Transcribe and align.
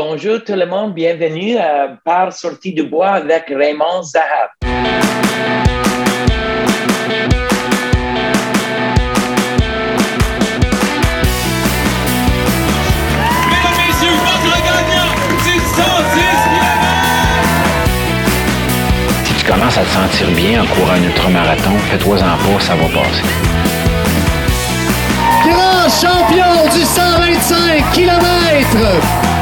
Bonjour 0.00 0.38
tout 0.44 0.54
le 0.54 0.64
monde, 0.64 0.94
bienvenue 0.94 1.56
à 1.56 1.98
Par 2.04 2.32
Sortie 2.32 2.72
du 2.72 2.84
Bois 2.84 3.14
avec 3.14 3.46
Raymond 3.48 4.04
Zahab. 4.04 4.50
Mesdames, 4.62 4.94
messieurs, 13.74 14.14
votre 14.22 14.54
gagnant 14.62 15.10
du 15.42 15.54
110 15.58 15.74
Si 19.24 19.34
tu 19.34 19.44
commences 19.50 19.78
à 19.78 19.82
te 19.82 19.88
sentir 19.88 20.30
bien 20.36 20.62
en 20.62 20.66
courant 20.66 20.92
un 20.92 21.02
ultramarathon, 21.02 21.76
fais-toi 21.90 22.18
en 22.18 22.36
pas, 22.38 22.60
ça 22.60 22.76
va 22.76 22.86
passer. 22.86 23.24
Grand 25.42 25.88
champion 25.90 26.68
du 26.72 26.84
125 26.84 27.90
km. 27.92 29.37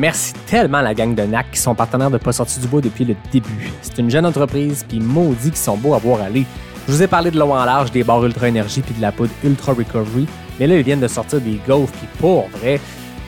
Merci 0.00 0.32
tellement 0.46 0.78
à 0.78 0.82
la 0.82 0.94
gang 0.94 1.14
de 1.14 1.22
NAC 1.24 1.50
qui 1.50 1.58
sont 1.58 1.74
partenaires 1.74 2.10
de 2.10 2.16
Pas 2.16 2.32
sorti 2.32 2.58
du 2.58 2.66
bois 2.66 2.80
depuis 2.80 3.04
le 3.04 3.14
début. 3.30 3.70
C'est 3.82 3.98
une 3.98 4.08
jeune 4.08 4.24
entreprise, 4.24 4.82
puis 4.88 4.98
maudit 4.98 5.50
qu'ils 5.50 5.58
sont 5.58 5.76
beaux 5.76 5.92
à 5.92 5.98
voir 5.98 6.22
aller. 6.22 6.46
Je 6.88 6.92
vous 6.92 7.02
ai 7.02 7.06
parlé 7.06 7.30
de 7.30 7.38
l'eau 7.38 7.50
en 7.50 7.62
large, 7.66 7.90
des 7.90 8.02
barres 8.02 8.24
Ultra 8.24 8.48
Énergie 8.48 8.80
puis 8.80 8.94
de 8.94 9.02
la 9.02 9.12
poudre 9.12 9.30
Ultra 9.44 9.74
Recovery, 9.74 10.26
mais 10.58 10.66
là, 10.66 10.76
ils 10.78 10.82
viennent 10.82 11.00
de 11.00 11.06
sortir 11.06 11.42
des 11.42 11.60
gaufres, 11.68 11.92
puis 11.92 12.08
pour 12.18 12.48
vrai, 12.48 12.80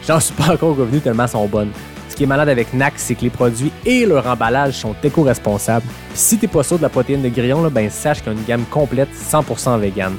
j'en 0.08 0.18
suis 0.18 0.32
pas 0.32 0.54
encore 0.54 0.74
revenu 0.74 1.00
tellement 1.00 1.26
sont 1.26 1.46
bonnes. 1.46 1.72
Ce 2.08 2.16
qui 2.16 2.22
est 2.22 2.26
malade 2.26 2.48
avec 2.48 2.72
NAC, 2.72 2.94
c'est 2.96 3.16
que 3.16 3.22
les 3.24 3.30
produits 3.30 3.70
et 3.84 4.06
leur 4.06 4.26
emballage 4.26 4.72
sont 4.72 4.96
éco-responsables. 5.04 5.84
Si 6.14 6.38
t'es 6.38 6.48
pas 6.48 6.62
sûr 6.62 6.78
de 6.78 6.82
la 6.82 6.88
protéine 6.88 7.20
de 7.20 7.28
grillon, 7.28 7.62
là, 7.62 7.68
ben 7.68 7.90
sache 7.90 8.22
qu'il 8.22 8.32
y 8.32 8.34
a 8.34 8.38
une 8.38 8.44
gamme 8.44 8.64
complète 8.70 9.10
100% 9.14 9.78
vegan. 9.78 10.14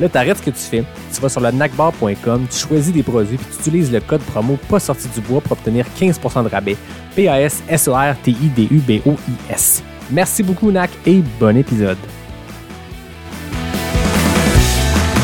Là, 0.00 0.08
t'arrêtes 0.08 0.38
ce 0.38 0.42
que 0.42 0.48
tu 0.48 0.56
fais, 0.56 0.82
tu 1.12 1.20
vas 1.20 1.28
sur 1.28 1.42
le 1.42 1.50
nacbar.com, 1.50 2.46
tu 2.50 2.56
choisis 2.56 2.90
des 2.90 3.02
produits 3.02 3.36
puis 3.36 3.46
tu 3.52 3.58
utilises 3.60 3.92
le 3.92 4.00
code 4.00 4.22
promo 4.22 4.56
pas 4.70 4.80
sorti 4.80 5.06
du 5.08 5.20
bois 5.20 5.42
pour 5.42 5.52
obtenir 5.52 5.84
15% 6.00 6.44
de 6.44 6.48
rabais. 6.48 6.78
P-A-S-S-O-R-T-I-D-U-B-O-I-S. 7.14 9.82
Merci 10.10 10.42
beaucoup, 10.42 10.70
NAC, 10.70 10.88
et 11.04 11.20
bon 11.38 11.54
épisode. 11.54 11.98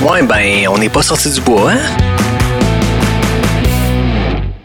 Ouais, 0.06 0.22
ben, 0.26 0.68
on 0.68 0.76
n'est 0.76 0.90
pas 0.90 1.00
sorti 1.00 1.32
du 1.32 1.40
bois, 1.40 1.72
hein? 1.72 1.80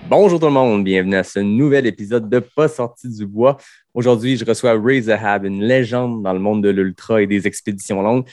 Bonjour 0.10 0.42
tout 0.42 0.48
le 0.48 0.52
monde, 0.52 0.84
bienvenue 0.84 1.16
à 1.16 1.24
ce 1.24 1.40
nouvel 1.40 1.88
épisode 1.88 2.28
de 2.28 2.40
Pas 2.40 2.68
sorti 2.68 3.08
du 3.08 3.26
bois. 3.26 3.56
Aujourd'hui, 3.94 4.36
je 4.36 4.44
reçois 4.44 4.78
Ray 4.78 5.04
Zahab, 5.04 5.46
une 5.46 5.64
légende 5.64 6.22
dans 6.22 6.34
le 6.34 6.40
monde 6.40 6.62
de 6.62 6.70
l'ultra 6.70 7.22
et 7.22 7.28
des 7.28 7.48
expéditions 7.48 8.02
longues. 8.02 8.26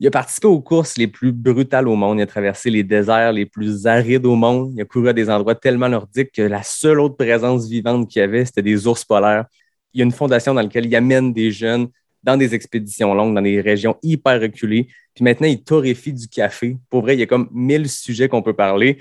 Il 0.00 0.06
a 0.06 0.10
participé 0.12 0.46
aux 0.46 0.60
courses 0.60 0.96
les 0.96 1.08
plus 1.08 1.32
brutales 1.32 1.88
au 1.88 1.96
monde. 1.96 2.18
Il 2.18 2.22
a 2.22 2.26
traversé 2.26 2.70
les 2.70 2.84
déserts 2.84 3.32
les 3.32 3.46
plus 3.46 3.86
arides 3.86 4.26
au 4.26 4.36
monde. 4.36 4.72
Il 4.76 4.80
a 4.80 4.84
couru 4.84 5.08
à 5.08 5.12
des 5.12 5.28
endroits 5.28 5.56
tellement 5.56 5.88
nordiques 5.88 6.32
que 6.32 6.42
la 6.42 6.62
seule 6.62 7.00
autre 7.00 7.16
présence 7.16 7.68
vivante 7.68 8.08
qu'il 8.08 8.20
y 8.20 8.22
avait, 8.22 8.44
c'était 8.44 8.62
des 8.62 8.86
ours 8.86 9.04
polaires. 9.04 9.46
Il 9.92 9.98
y 9.98 10.02
a 10.02 10.04
une 10.04 10.12
fondation 10.12 10.54
dans 10.54 10.62
laquelle 10.62 10.86
il 10.86 10.94
amène 10.94 11.32
des 11.32 11.50
jeunes 11.50 11.88
dans 12.22 12.36
des 12.36 12.54
expéditions 12.54 13.12
longues, 13.12 13.34
dans 13.34 13.42
des 13.42 13.60
régions 13.60 13.96
hyper 14.02 14.40
reculées. 14.40 14.88
Puis 15.14 15.24
maintenant, 15.24 15.48
il 15.48 15.62
torréfie 15.64 16.12
du 16.12 16.28
café. 16.28 16.76
Pour 16.90 17.02
vrai, 17.02 17.16
il 17.16 17.20
y 17.20 17.22
a 17.22 17.26
comme 17.26 17.48
mille 17.52 17.88
sujets 17.88 18.28
qu'on 18.28 18.42
peut 18.42 18.54
parler. 18.54 18.98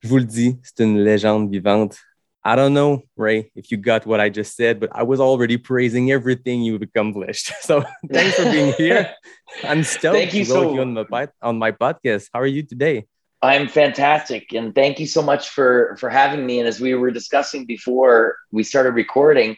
Je 0.00 0.08
vous 0.08 0.18
le 0.18 0.24
dis, 0.24 0.56
c'est 0.62 0.82
une 0.82 1.02
légende 1.02 1.50
vivante. 1.50 1.98
I 2.44 2.56
don't 2.56 2.74
know, 2.74 3.04
Ray, 3.16 3.52
if 3.54 3.70
you 3.70 3.76
got 3.76 4.04
what 4.04 4.18
I 4.18 4.28
just 4.28 4.56
said, 4.56 4.80
but 4.80 4.90
I 4.92 5.04
was 5.04 5.20
already 5.20 5.56
praising 5.58 6.10
everything 6.10 6.62
you've 6.62 6.82
accomplished. 6.82 7.52
So 7.62 7.84
thanks 8.10 8.36
for 8.36 8.50
being 8.50 8.72
here. 8.72 9.14
I'm 9.64 9.84
stoked 9.84 10.16
Thank 10.16 10.34
you 10.34 10.44
so- 10.44 10.74
you 10.74 10.80
on 10.80 11.06
my, 11.08 11.28
on 11.40 11.58
my 11.58 11.70
podcast. 11.70 12.30
How 12.32 12.40
are 12.40 12.46
you 12.46 12.64
today? 12.64 13.06
I'm 13.44 13.66
fantastic, 13.66 14.52
and 14.52 14.72
thank 14.72 15.00
you 15.00 15.06
so 15.06 15.20
much 15.20 15.48
for 15.48 15.96
for 15.98 16.08
having 16.08 16.46
me. 16.46 16.60
And 16.60 16.68
as 16.68 16.78
we 16.78 16.94
were 16.94 17.10
discussing 17.10 17.66
before 17.66 18.36
we 18.52 18.62
started 18.62 18.92
recording, 18.92 19.56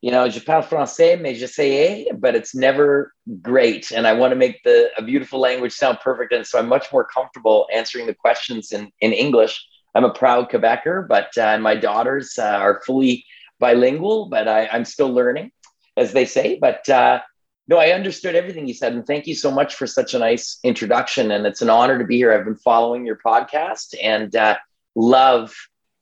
you 0.00 0.10
know, 0.10 0.26
je 0.30 0.40
parle 0.40 0.62
français, 0.62 1.20
mais 1.20 1.34
je 1.38 1.46
sais, 1.46 2.06
but 2.18 2.34
it's 2.34 2.54
never 2.54 3.12
great. 3.42 3.92
And 3.92 4.06
I 4.06 4.14
want 4.14 4.30
to 4.32 4.36
make 4.36 4.62
the 4.64 4.88
a 4.96 5.02
beautiful 5.02 5.40
language 5.40 5.72
sound 5.74 5.98
perfect, 6.00 6.32
and 6.32 6.46
so 6.46 6.58
I'm 6.58 6.68
much 6.68 6.90
more 6.90 7.04
comfortable 7.04 7.68
answering 7.70 8.06
the 8.06 8.14
questions 8.14 8.72
in 8.72 8.90
in 9.00 9.12
English. 9.12 9.62
I'm 9.94 10.04
a 10.04 10.12
proud 10.12 10.50
Quebecer, 10.50 11.06
but 11.08 11.36
uh, 11.38 11.58
my 11.58 11.74
daughters 11.74 12.38
uh, 12.38 12.44
are 12.44 12.82
fully 12.86 13.24
bilingual, 13.58 14.26
but 14.26 14.46
I, 14.48 14.68
I'm 14.68 14.84
still 14.84 15.12
learning, 15.12 15.50
as 15.96 16.12
they 16.12 16.24
say. 16.24 16.58
But 16.60 16.88
uh, 16.88 17.20
no, 17.66 17.76
I 17.78 17.90
understood 17.90 18.34
everything 18.34 18.66
you 18.66 18.74
said. 18.74 18.94
And 18.94 19.06
thank 19.06 19.26
you 19.26 19.34
so 19.34 19.50
much 19.50 19.74
for 19.74 19.86
such 19.86 20.14
a 20.14 20.18
nice 20.18 20.58
introduction. 20.64 21.30
And 21.30 21.46
it's 21.46 21.62
an 21.62 21.70
honor 21.70 21.98
to 21.98 22.04
be 22.04 22.16
here. 22.16 22.32
I've 22.32 22.44
been 22.44 22.56
following 22.56 23.04
your 23.04 23.16
podcast 23.24 23.94
and 24.02 24.34
uh, 24.34 24.56
love 24.94 25.54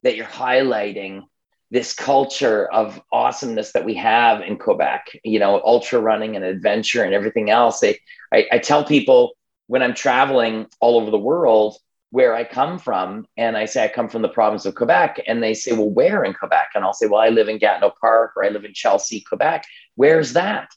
that 0.03 0.17
you're 0.17 0.27
highlighting 0.27 1.23
this 1.71 1.93
culture 1.93 2.71
of 2.71 3.01
awesomeness 3.13 3.73
that 3.73 3.85
we 3.85 3.95
have 3.95 4.41
in 4.41 4.57
Quebec, 4.57 5.19
you 5.25 5.41
know, 5.41 5.61
ultra 5.65 5.99
running 5.99 6.37
and 6.37 6.45
adventure 6.45 7.03
and 7.03 7.13
everything 7.13 7.51
else. 7.51 7.83
I, 7.83 7.99
I, 8.33 8.47
I 8.53 8.59
tell 8.59 8.85
people 8.85 9.33
when 9.67 9.83
I'm 9.83 9.95
traveling 9.95 10.67
all 10.81 10.97
over 11.01 11.11
the 11.11 11.19
world 11.19 11.77
where 12.11 12.35
I 12.35 12.45
come 12.45 12.79
from, 12.79 13.27
and 13.37 13.57
I 13.57 13.65
say 13.65 13.85
I 13.85 13.89
come 13.89 14.09
from 14.09 14.23
the 14.23 14.29
province 14.29 14.65
of 14.65 14.75
Quebec, 14.75 15.21
and 15.27 15.43
they 15.43 15.55
say, 15.55 15.73
Well, 15.73 15.91
where 15.91 16.25
in 16.25 16.35
Quebec? 16.35 16.69
And 16.75 16.85
I'll 16.85 16.95
say, 16.95 17.07
Well, 17.07 17.21
I 17.21 17.29
live 17.29 17.49
in 17.49 17.59
Gatineau 17.59 17.93
Park 18.01 18.33
or 18.37 18.45
I 18.45 18.49
live 18.49 18.65
in 18.65 18.75
Chelsea, 18.75 19.21
Quebec. 19.21 19.65
Where's 19.97 20.33
that? 20.35 20.69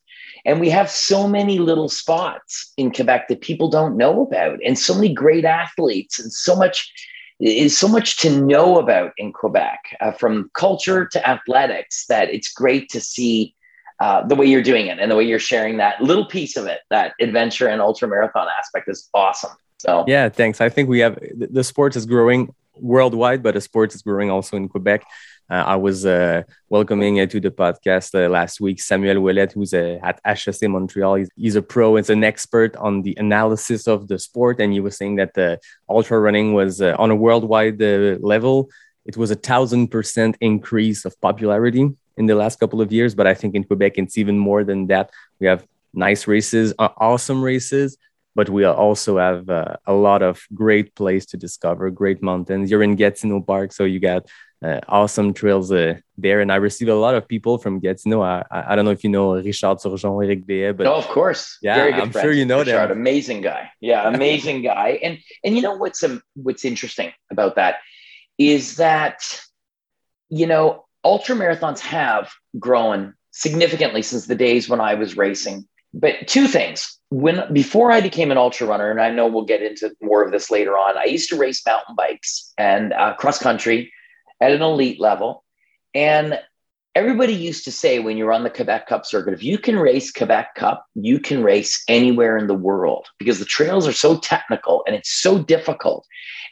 And 0.46 0.60
we 0.60 0.70
have 0.70 0.90
so 0.90 1.28
many 1.28 1.60
little 1.60 1.90
spots 1.90 2.74
in 2.78 2.92
Quebec 2.92 3.28
that 3.28 3.42
people 3.42 3.70
don't 3.70 3.98
know 3.98 4.22
about, 4.22 4.60
and 4.66 4.78
so 4.78 4.96
many 4.96 5.14
great 5.14 5.46
athletes, 5.46 6.20
and 6.20 6.32
so 6.32 6.56
much 6.56 6.92
is 7.40 7.78
so 7.78 7.88
much 7.88 8.18
to 8.18 8.42
know 8.42 8.80
about 8.80 9.14
in 9.18 9.32
Quebec, 9.32 9.80
uh, 10.02 10.12
from 10.12 10.52
culture 10.56 11.06
to 11.06 11.30
athletics. 11.30 12.06
That 12.08 12.30
it's 12.30 12.52
great 12.52 12.90
to 12.90 13.00
see 13.00 13.56
uh, 14.00 14.26
the 14.26 14.36
way 14.36 14.46
you're 14.46 14.64
doing 14.64 14.88
it 14.88 15.00
and 15.00 15.12
the 15.12 15.16
way 15.16 15.24
you're 15.24 15.40
sharing 15.40 15.78
that 15.78 16.02
little 16.02 16.26
piece 16.26 16.58
of 16.58 16.66
it. 16.66 16.80
That 16.90 17.14
adventure 17.22 17.68
and 17.68 17.82
ultra 17.82 18.08
marathon 18.08 18.48
aspect 18.58 18.90
is 18.90 19.10
awesome. 19.14 19.52
So 19.80 20.04
Yeah, 20.08 20.30
thanks. 20.30 20.62
I 20.62 20.70
think 20.70 20.90
we 20.90 21.00
have 21.00 21.18
the 21.34 21.64
sport 21.64 21.96
is 21.96 22.06
growing 22.06 22.54
worldwide, 22.76 23.42
but 23.44 23.54
the 23.56 23.62
sport 23.62 23.94
is 23.96 24.02
growing 24.02 24.30
also 24.30 24.58
in 24.58 24.68
Quebec. 24.70 25.04
Uh, 25.50 25.64
I 25.66 25.76
was 25.78 26.06
uh, 26.06 26.44
welcoming 26.70 27.20
uh, 27.20 27.26
to 27.26 27.40
the 27.40 27.50
podcast 27.50 28.14
uh, 28.14 28.30
last 28.30 28.62
week 28.62 28.80
Samuel 28.80 29.16
Ouellet, 29.16 29.52
who's 29.52 29.74
uh, 29.74 29.98
at 30.04 30.20
HEC 30.24 30.70
Montreal. 30.70 31.16
He's, 31.16 31.30
he's 31.36 31.56
a 31.56 31.62
pro, 31.62 31.96
he's 31.96 32.12
an 32.12 32.24
expert 32.24 32.76
on 32.76 33.02
the 33.02 33.16
analysis 33.18 33.88
of 33.88 34.08
the 34.08 34.20
sport. 34.20 34.60
And 34.60 34.72
he 34.72 34.80
was 34.80 34.96
saying 34.96 35.16
that 35.16 35.34
the 35.34 35.60
ultra 35.90 36.20
running 36.20 36.54
was 36.54 36.82
uh, 36.82 36.96
on 37.00 37.10
a 37.10 37.16
worldwide 37.16 37.82
uh, 37.82 38.18
level, 38.22 38.70
it 39.06 39.18
was 39.18 39.32
a 39.32 39.36
thousand 39.36 39.88
percent 39.88 40.38
increase 40.40 41.04
of 41.04 41.20
popularity 41.20 41.90
in 42.18 42.26
the 42.28 42.36
last 42.36 42.60
couple 42.60 42.80
of 42.80 42.92
years. 42.92 43.16
But 43.16 43.26
I 43.26 43.34
think 43.34 43.56
in 43.56 43.64
Quebec, 43.64 43.94
it's 43.98 44.20
even 44.20 44.38
more 44.38 44.64
than 44.64 44.86
that. 44.88 45.10
We 45.40 45.48
have 45.48 45.66
nice 45.94 46.28
races, 46.28 46.74
uh, 46.78 46.90
awesome 46.98 47.42
races, 47.42 47.98
but 48.40 48.50
we 48.50 48.64
also 48.64 49.18
have 49.18 49.50
uh, 49.50 49.76
a 49.86 49.92
lot 49.92 50.22
of 50.22 50.36
great 50.54 50.96
place 50.96 51.26
to 51.26 51.36
discover, 51.36 51.90
great 51.90 52.24
mountains. 52.24 52.72
You're 52.72 52.84
in 52.84 52.96
Gatineau 52.96 53.42
Park, 53.42 53.74
so 53.74 53.84
you 53.84 54.00
got 54.00 54.22
uh, 54.64 54.80
awesome 54.88 55.34
trails 55.34 55.74
uh, 55.74 55.96
there. 56.18 56.40
And 56.40 56.50
I 56.50 56.56
receive 56.56 56.88
a 56.88 56.96
lot 57.06 57.16
of 57.16 57.28
people 57.28 57.58
from 57.58 57.82
Gatineau. 57.82 58.22
I, 58.22 58.46
I 58.50 58.60
I 58.70 58.72
don't 58.76 58.86
know 58.86 58.96
if 59.00 59.04
you 59.04 59.12
know 59.16 59.28
Richard 59.36 59.78
Turgeon, 59.82 60.24
Eric 60.24 60.42
Behe, 60.48 60.72
but 60.78 60.86
no, 60.86 60.96
of 61.04 61.08
course. 61.18 61.42
Yeah, 61.62 61.76
Very 61.80 61.92
good 61.92 62.04
I'm 62.04 62.12
sure 62.24 62.32
you 62.32 62.46
know 62.46 62.60
Richard. 62.60 62.92
them. 62.92 63.00
Amazing 63.06 63.42
guy. 63.42 63.64
Yeah, 63.82 64.08
amazing 64.16 64.62
guy. 64.72 64.90
And 65.06 65.14
and 65.44 65.52
you 65.58 65.62
know 65.66 65.76
what's 65.76 66.02
um, 66.08 66.22
what's 66.46 66.64
interesting 66.64 67.12
about 67.30 67.56
that 67.60 67.74
is 68.38 68.78
that 68.78 69.20
you 70.30 70.48
know 70.48 70.86
ultra 71.04 71.36
marathons 71.36 71.82
have 71.82 72.26
grown 72.68 73.16
significantly 73.32 74.02
since 74.02 74.26
the 74.28 74.40
days 74.48 74.70
when 74.70 74.82
I 74.92 74.94
was 74.96 75.18
racing. 75.26 75.68
But 75.94 76.28
two 76.28 76.48
things. 76.48 76.98
When 77.10 77.52
before 77.52 77.92
I 77.92 78.02
became 78.02 78.32
an 78.32 78.38
ultra 78.38 78.68
runner, 78.68 78.92
and 78.92 79.02
I 79.02 79.10
know 79.10 79.28
we'll 79.28 79.46
get 79.46 79.64
into 79.64 79.92
more 80.02 80.24
of 80.24 80.32
this 80.32 80.52
later 80.52 80.78
on, 80.78 80.98
I 80.98 81.06
used 81.06 81.30
to 81.30 81.38
race 81.38 81.66
mountain 81.66 81.96
bikes 81.96 82.54
and 82.58 82.94
uh, 82.94 83.16
cross 83.16 83.40
country 83.40 83.92
at 84.40 84.52
an 84.52 84.62
elite 84.62 85.00
level. 85.00 85.44
And 85.96 86.40
everybody 86.96 87.34
used 87.34 87.64
to 87.66 87.72
say 87.72 88.00
when 88.00 88.18
you're 88.18 88.34
on 88.34 88.44
the 88.44 88.50
Quebec 88.50 88.88
Cup 88.88 89.06
circuit, 89.06 89.34
if 89.34 89.44
you 89.44 89.58
can 89.58 89.80
race 89.80 90.12
Quebec 90.12 90.56
Cup, 90.56 90.86
you 90.96 91.20
can 91.20 91.44
race 91.44 91.84
anywhere 91.88 92.38
in 92.38 92.48
the 92.48 92.54
world 92.54 93.08
because 93.18 93.40
the 93.40 93.46
trails 93.46 93.88
are 93.88 93.94
so 93.94 94.18
technical 94.18 94.84
and 94.86 94.96
it's 94.96 95.12
so 95.12 95.42
difficult. 95.44 96.06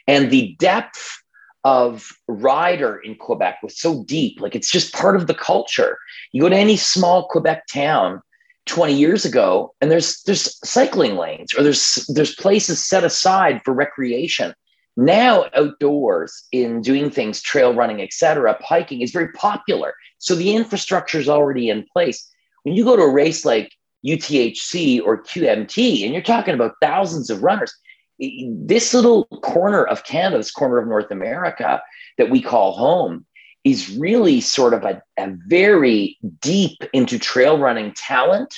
And 0.06 0.30
the 0.30 0.56
depth 0.58 1.22
of 1.64 2.08
rider 2.28 2.96
in 2.96 3.14
Quebec 3.16 3.58
was 3.62 3.78
so 3.78 4.04
deep. 4.04 4.40
Like 4.40 4.54
it's 4.54 4.70
just 4.70 4.94
part 4.94 5.16
of 5.16 5.26
the 5.26 5.34
culture. 5.34 5.98
You 6.32 6.42
go 6.42 6.48
to 6.48 6.56
any 6.56 6.76
small 6.76 7.28
Quebec 7.28 7.66
town 7.66 8.22
20 8.68 8.94
years 8.94 9.24
ago, 9.24 9.74
and 9.80 9.90
there's 9.90 10.22
there's 10.22 10.58
cycling 10.68 11.16
lanes 11.16 11.54
or 11.54 11.62
there's 11.62 12.06
there's 12.08 12.34
places 12.34 12.84
set 12.84 13.04
aside 13.04 13.60
for 13.64 13.74
recreation. 13.74 14.54
Now 14.96 15.46
outdoors 15.54 16.44
in 16.50 16.82
doing 16.82 17.10
things, 17.10 17.40
trail 17.40 17.72
running, 17.72 18.02
etc., 18.02 18.58
hiking 18.60 19.00
is 19.00 19.12
very 19.12 19.30
popular. 19.32 19.94
So 20.18 20.34
the 20.34 20.54
infrastructure 20.54 21.18
is 21.18 21.28
already 21.28 21.70
in 21.70 21.86
place. 21.92 22.28
When 22.64 22.74
you 22.74 22.84
go 22.84 22.96
to 22.96 23.02
a 23.02 23.12
race 23.12 23.44
like 23.44 23.72
UTHC 24.06 25.00
or 25.04 25.22
QMT, 25.22 26.04
and 26.04 26.12
you're 26.12 26.22
talking 26.22 26.54
about 26.54 26.74
thousands 26.82 27.30
of 27.30 27.42
runners, 27.42 27.72
this 28.18 28.92
little 28.92 29.26
corner 29.42 29.84
of 29.84 30.04
Canada, 30.04 30.38
this 30.38 30.50
corner 30.50 30.78
of 30.78 30.88
North 30.88 31.10
America 31.10 31.80
that 32.18 32.30
we 32.30 32.42
call 32.42 32.72
home, 32.72 33.24
is 33.70 33.96
really 33.96 34.40
sort 34.40 34.74
of 34.74 34.84
a, 34.84 35.02
a 35.18 35.28
very 35.46 36.18
deep 36.40 36.78
into 36.92 37.18
trail 37.18 37.58
running 37.58 37.92
talent 37.94 38.54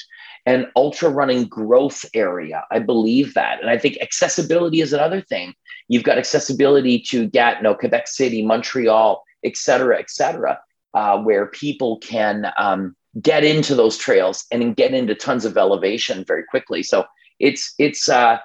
and 0.47 0.67
ultra 0.75 1.11
running 1.11 1.45
growth 1.45 2.05
area. 2.15 2.65
I 2.71 2.79
believe 2.79 3.35
that. 3.35 3.61
And 3.61 3.71
I 3.71 3.79
think 3.79 3.99
accessibility 4.01 4.81
is 4.81 4.93
another 4.93 5.21
thing. 5.21 5.55
You've 5.89 6.05
got 6.05 6.19
accessibility 6.19 6.99
to 7.11 7.29
Gatineau, 7.29 7.75
Quebec 7.75 8.09
City, 8.09 8.45
Montreal, 8.45 9.23
et 9.45 9.57
cetera, 9.57 9.99
et 9.99 10.11
cetera, 10.11 10.61
uh, 10.95 11.19
where 11.19 11.47
people 11.47 11.99
can 11.99 12.53
um, 12.57 12.97
get 13.21 13.45
into 13.45 13.75
those 13.75 13.97
trails 13.99 14.47
and 14.51 14.77
get 14.77 14.95
into 14.95 15.15
tons 15.15 15.45
of 15.45 15.57
elevation 15.57 16.25
very 16.25 16.45
quickly. 16.45 16.83
So 16.83 17.05
it's 17.39 17.75
it's 17.79 18.09
uh, 18.09 18.39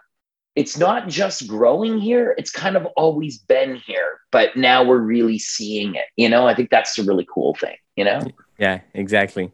it's 0.55 0.77
not 0.77 1.07
just 1.07 1.47
growing 1.47 1.99
here; 1.99 2.35
it's 2.37 2.51
kind 2.51 2.75
of 2.75 2.85
always 2.95 3.37
been 3.37 3.75
here, 3.75 4.19
but 4.31 4.55
now 4.55 4.83
we're 4.83 4.99
really 4.99 5.39
seeing 5.39 5.95
it. 5.95 6.05
You 6.15 6.29
know, 6.29 6.47
I 6.47 6.55
think 6.55 6.69
that's 6.69 6.97
a 6.97 7.03
really 7.03 7.25
cool 7.33 7.55
thing. 7.55 7.75
You 7.95 8.05
know? 8.05 8.19
Yeah, 8.57 8.79
exactly. 8.93 9.51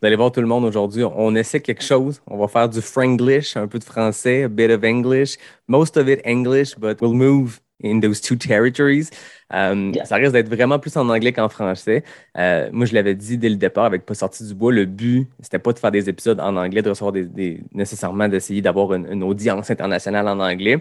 Vous 0.00 0.06
allez 0.06 0.16
voir 0.16 0.32
tout 0.32 0.42
le 0.42 0.46
monde 0.46 0.64
aujourd'hui. 0.64 1.02
On 1.02 1.34
essaie 1.34 1.60
quelque 1.60 1.82
chose. 1.82 2.20
On 2.26 2.36
va 2.36 2.46
faire 2.46 2.68
du 2.68 2.82
franglish, 2.82 3.56
un 3.56 3.66
peu 3.66 3.78
de 3.78 3.84
français, 3.84 4.44
a 4.44 4.48
bit 4.48 4.70
of 4.70 4.84
English, 4.84 5.38
most 5.66 5.96
of 5.96 6.08
it 6.08 6.20
English, 6.26 6.74
but 6.74 7.00
we'll 7.00 7.14
move 7.14 7.60
in 7.82 8.00
those 8.00 8.20
two 8.20 8.36
territories. 8.36 9.10
Um, 9.50 9.92
Ça 10.04 10.16
risque 10.16 10.32
d'être 10.32 10.48
vraiment 10.48 10.78
plus 10.78 10.96
en 10.96 11.08
anglais 11.08 11.32
qu'en 11.32 11.48
français. 11.48 12.04
Euh, 12.36 12.68
moi, 12.72 12.86
je 12.86 12.94
l'avais 12.94 13.14
dit 13.14 13.38
dès 13.38 13.48
le 13.48 13.56
départ 13.56 13.84
avec 13.84 14.06
Pas 14.06 14.14
sorti 14.14 14.46
du 14.46 14.54
bois, 14.54 14.72
le 14.72 14.84
but, 14.84 15.28
c'était 15.40 15.58
pas 15.58 15.72
de 15.72 15.78
faire 15.78 15.90
des 15.90 16.08
épisodes 16.08 16.40
en 16.40 16.56
anglais, 16.56 16.82
de 16.82 16.88
recevoir 16.88 17.12
des, 17.12 17.60
nécessairement 17.72 18.28
d'essayer 18.28 18.62
d'avoir 18.62 18.94
une, 18.94 19.22
audience 19.22 19.70
internationale 19.70 20.28
en 20.28 20.40
anglais. 20.40 20.80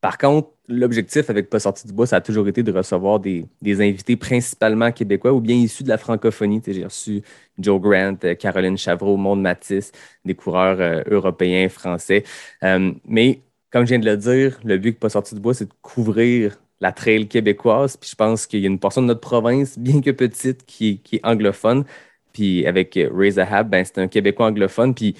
Par 0.00 0.18
contre, 0.18 0.50
l'objectif 0.68 1.30
avec 1.30 1.48
Pas 1.48 1.60
sorti 1.60 1.86
du 1.86 1.92
bois, 1.92 2.06
ça 2.06 2.16
a 2.16 2.20
toujours 2.20 2.46
été 2.46 2.62
de 2.62 2.72
recevoir 2.72 3.20
des, 3.20 3.46
invités 3.80 4.16
principalement 4.16 4.92
québécois 4.92 5.32
ou 5.32 5.40
bien 5.40 5.56
issus 5.56 5.82
de 5.82 5.88
la 5.88 5.98
francophonie. 5.98 6.60
J'ai 6.66 6.84
reçu 6.84 7.22
Joe 7.58 7.80
Grant, 7.80 8.16
euh, 8.24 8.34
Caroline 8.34 8.76
Chavreau, 8.76 9.16
Monde 9.16 9.40
Matisse, 9.42 9.92
des 10.24 10.34
coureurs 10.34 10.80
euh, 10.80 11.02
européens, 11.10 11.68
français. 11.68 12.24
mais 12.62 13.40
comme 13.74 13.86
je 13.86 13.88
viens 13.88 13.98
de 13.98 14.06
le 14.06 14.16
dire, 14.16 14.60
le 14.62 14.78
but 14.78 14.92
de 14.92 14.98
Pas 14.98 15.08
sorti 15.08 15.34
du 15.34 15.40
bois, 15.40 15.52
c'est 15.52 15.64
de 15.64 15.74
couvrir 15.82 16.56
la 16.80 16.92
trail 16.92 17.26
québécoise. 17.26 17.96
Puis 17.96 18.10
je 18.10 18.14
pense 18.14 18.46
qu'il 18.46 18.60
y 18.60 18.66
a 18.66 18.68
une 18.68 18.78
portion 18.78 19.02
de 19.02 19.08
notre 19.08 19.20
province, 19.20 19.76
bien 19.78 20.00
que 20.00 20.12
petite, 20.12 20.64
qui, 20.64 21.00
est 21.10 21.26
anglophone. 21.26 21.84
Puis 22.32 22.64
avec 22.68 22.96
Ray 23.12 23.32
Zahab, 23.32 23.70
ben, 23.70 23.84
c'est 23.84 23.98
un 23.98 24.06
Québécois 24.06 24.46
anglophone. 24.46 24.94
Puis 24.94 25.16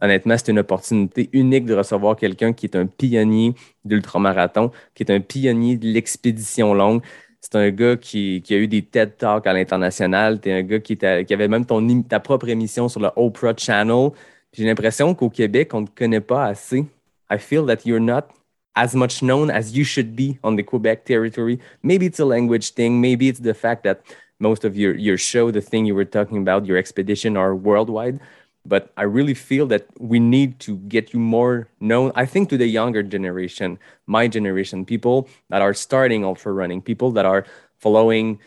honnêtement, 0.00 0.36
c'est 0.38 0.50
une 0.50 0.58
opportunité 0.58 1.28
unique 1.34 1.66
de 1.66 1.74
recevoir 1.74 2.16
quelqu'un 2.16 2.54
qui 2.54 2.64
est 2.64 2.76
un 2.76 2.86
pionnier 2.86 3.52
d'ultramarathon, 3.84 4.70
qui 4.94 5.02
est 5.02 5.12
un 5.12 5.20
pionnier 5.20 5.76
de 5.76 5.88
l'expédition 5.88 6.72
longue. 6.72 7.02
C'est 7.42 7.56
un 7.56 7.68
gars 7.70 7.98
qui, 7.98 8.42
a 8.48 8.54
eu 8.54 8.68
des 8.68 8.82
TED 8.82 9.18
Talks 9.18 9.46
à 9.46 9.52
l'international. 9.52 10.40
Es 10.44 10.52
un 10.52 10.62
gars 10.62 10.80
qui, 10.80 10.96
avait 11.04 11.48
même 11.48 11.66
ton, 11.66 12.02
ta 12.04 12.20
propre 12.20 12.48
émission 12.48 12.88
sur 12.88 13.00
le 13.00 13.10
Oprah 13.16 13.54
Channel. 13.54 14.12
J'ai 14.54 14.64
l'impression 14.64 15.14
qu'au 15.14 15.28
Québec, 15.28 15.74
on 15.74 15.82
ne 15.82 15.86
connaît 15.86 16.22
pas 16.22 16.46
assez. 16.46 16.86
I 17.30 17.38
feel 17.38 17.66
that 17.66 17.86
you're 17.86 18.00
not 18.00 18.30
as 18.76 18.94
much 18.94 19.22
known 19.22 19.50
as 19.50 19.76
you 19.76 19.84
should 19.84 20.14
be 20.14 20.38
on 20.44 20.56
the 20.56 20.62
Quebec 20.62 21.04
territory. 21.04 21.58
Maybe 21.82 22.06
it's 22.06 22.20
a 22.20 22.24
language 22.24 22.70
thing. 22.70 23.00
Maybe 23.00 23.28
it's 23.28 23.40
the 23.40 23.54
fact 23.54 23.82
that 23.84 24.02
most 24.38 24.64
of 24.64 24.76
your, 24.76 24.94
your 24.94 25.18
show, 25.18 25.50
the 25.50 25.60
thing 25.60 25.84
you 25.84 25.94
were 25.94 26.04
talking 26.04 26.38
about, 26.38 26.64
your 26.64 26.76
expedition 26.76 27.36
are 27.36 27.56
worldwide. 27.56 28.20
But 28.64 28.92
I 28.96 29.02
really 29.02 29.34
feel 29.34 29.66
that 29.66 29.86
we 29.98 30.20
need 30.20 30.60
to 30.60 30.76
get 30.76 31.12
you 31.12 31.18
more 31.18 31.68
known. 31.80 32.12
I 32.14 32.26
think 32.26 32.50
to 32.50 32.58
the 32.58 32.66
younger 32.66 33.02
generation, 33.02 33.78
my 34.06 34.28
generation, 34.28 34.84
people 34.84 35.28
that 35.48 35.62
are 35.62 35.74
starting 35.74 36.24
ultra 36.24 36.52
running, 36.52 36.82
people 36.82 37.10
that 37.12 37.24
are 37.24 37.46
following 37.78 38.38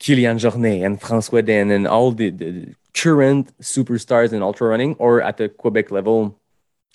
Kilian 0.00 0.38
Jornet 0.40 0.84
and 0.84 1.00
François 1.00 1.44
D'Haene 1.44 1.70
and 1.70 1.86
all 1.86 2.10
the, 2.10 2.30
the 2.30 2.74
current 2.94 3.56
superstars 3.60 4.32
in 4.32 4.42
ultra 4.42 4.66
running, 4.66 4.94
or 4.94 5.20
at 5.20 5.36
the 5.36 5.48
Quebec 5.48 5.90
level, 5.90 6.39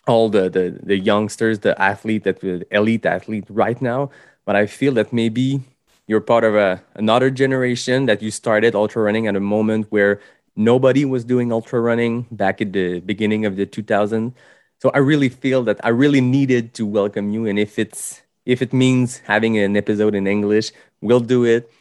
all 0.08 0.30
the, 0.30 0.50
the 0.50 0.80
the 0.84 0.98
youngsters, 0.98 1.60
the 1.60 1.80
athlete, 1.82 2.24
that 2.24 2.42
the 2.42 2.66
elite 2.72 3.06
athlete 3.06 3.46
right 3.50 3.82
now. 3.82 4.10
But 4.46 4.56
I 4.56 4.68
feel 4.68 4.94
that 4.94 5.12
maybe 5.12 5.62
you're 6.08 6.22
part 6.22 6.44
of 6.44 6.56
a, 6.56 6.84
another 6.94 7.32
generation 7.32 8.06
that 8.06 8.22
you 8.22 8.30
started 8.32 8.76
ultra 8.76 9.02
running 9.02 9.28
at 9.28 9.36
a 9.36 9.40
moment 9.40 9.88
where 9.90 10.20
nobody 10.56 11.04
was 11.06 11.24
doing 11.26 11.52
ultra 11.52 11.82
running 11.82 12.28
back 12.32 12.62
at 12.62 12.74
the 12.74 13.00
beginning 13.00 13.46
of 13.46 13.56
the 13.56 13.66
2000s. 13.66 14.34
So 14.82 14.92
I 14.94 15.00
really 15.00 15.30
feel 15.30 15.64
that 15.64 15.80
I 15.84 15.90
really 15.90 16.22
needed 16.22 16.74
to 16.76 16.86
welcome 16.86 17.32
you, 17.32 17.46
and 17.48 17.58
if 17.58 17.80
it's 17.80 18.22
if 18.46 18.62
it 18.62 18.74
means 18.74 19.20
having 19.26 19.58
an 19.58 19.76
episode 19.76 20.14
in 20.14 20.28
English, 20.28 20.72
we'll 21.02 21.20
do 21.20 21.44
it. 21.46 21.72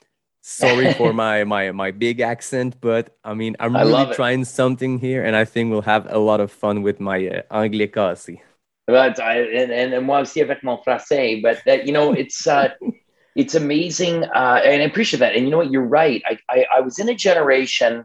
Sorry 0.47 0.93
for 0.93 1.13
my 1.25 1.45
my 1.45 1.73
my 1.73 1.91
big 1.91 2.21
accent, 2.21 2.77
but 2.83 3.17
I 3.25 3.33
mean 3.33 3.57
I'm 3.61 3.75
really 3.75 4.15
trying 4.15 4.45
something 4.45 4.99
here, 4.99 5.25
and 5.25 5.35
I 5.35 5.47
think 5.47 5.71
we'll 5.71 5.89
have 5.89 6.07
a 6.11 6.19
lot 6.19 6.41
of 6.41 6.53
fun 6.53 6.83
with 6.83 7.01
my 7.01 7.27
uh, 7.27 7.43
anglais 7.51 7.89
cassé. 7.89 8.43
But 8.87 9.19
I, 9.19 9.39
and, 9.41 9.73
and 9.73 10.07
moi 10.07 10.21
aussi 10.21 10.43
avec 10.43 10.63
mon 10.63 10.77
français, 10.87 11.41
but 11.41 11.63
that 11.65 11.87
you 11.87 11.95
know 11.95 12.13
it's 12.13 12.47
uh, 12.47 12.69
it's 13.35 13.55
amazing, 13.55 14.25
uh, 14.25 14.61
and 14.63 14.83
I 14.83 14.85
appreciate 14.85 15.21
that. 15.21 15.35
And 15.35 15.47
you 15.47 15.51
know 15.51 15.57
what, 15.57 15.71
you're 15.71 15.89
right. 15.89 16.23
I, 16.27 16.37
I 16.51 16.67
I 16.77 16.81
was 16.83 16.99
in 16.99 17.09
a 17.09 17.15
generation 17.15 18.05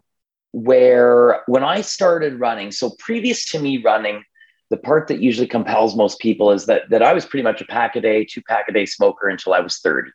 where 0.53 1.41
when 1.47 1.65
I 1.65 1.81
started 1.81 2.39
running, 2.39 2.71
so 2.71 2.91
previous 2.99 3.51
to 3.51 3.59
me 3.59 3.81
running, 3.83 4.23
the 4.69 4.77
part 4.77 5.09
that 5.09 5.19
usually 5.19 5.47
compels 5.47 5.93
most 5.93 6.19
people 6.19 6.53
is 6.53 6.67
that 6.67 6.89
that 6.89 7.03
I 7.03 7.11
was 7.11 7.25
pretty 7.25 7.43
much 7.43 7.59
a 7.59 7.65
pack 7.65 7.97
a 7.97 8.01
day, 8.01 8.23
two 8.23 8.41
pack 8.43 8.69
a 8.69 8.71
day 8.71 8.85
smoker 8.85 9.27
until 9.27 9.53
I 9.53 9.59
was 9.59 9.79
30. 9.79 10.11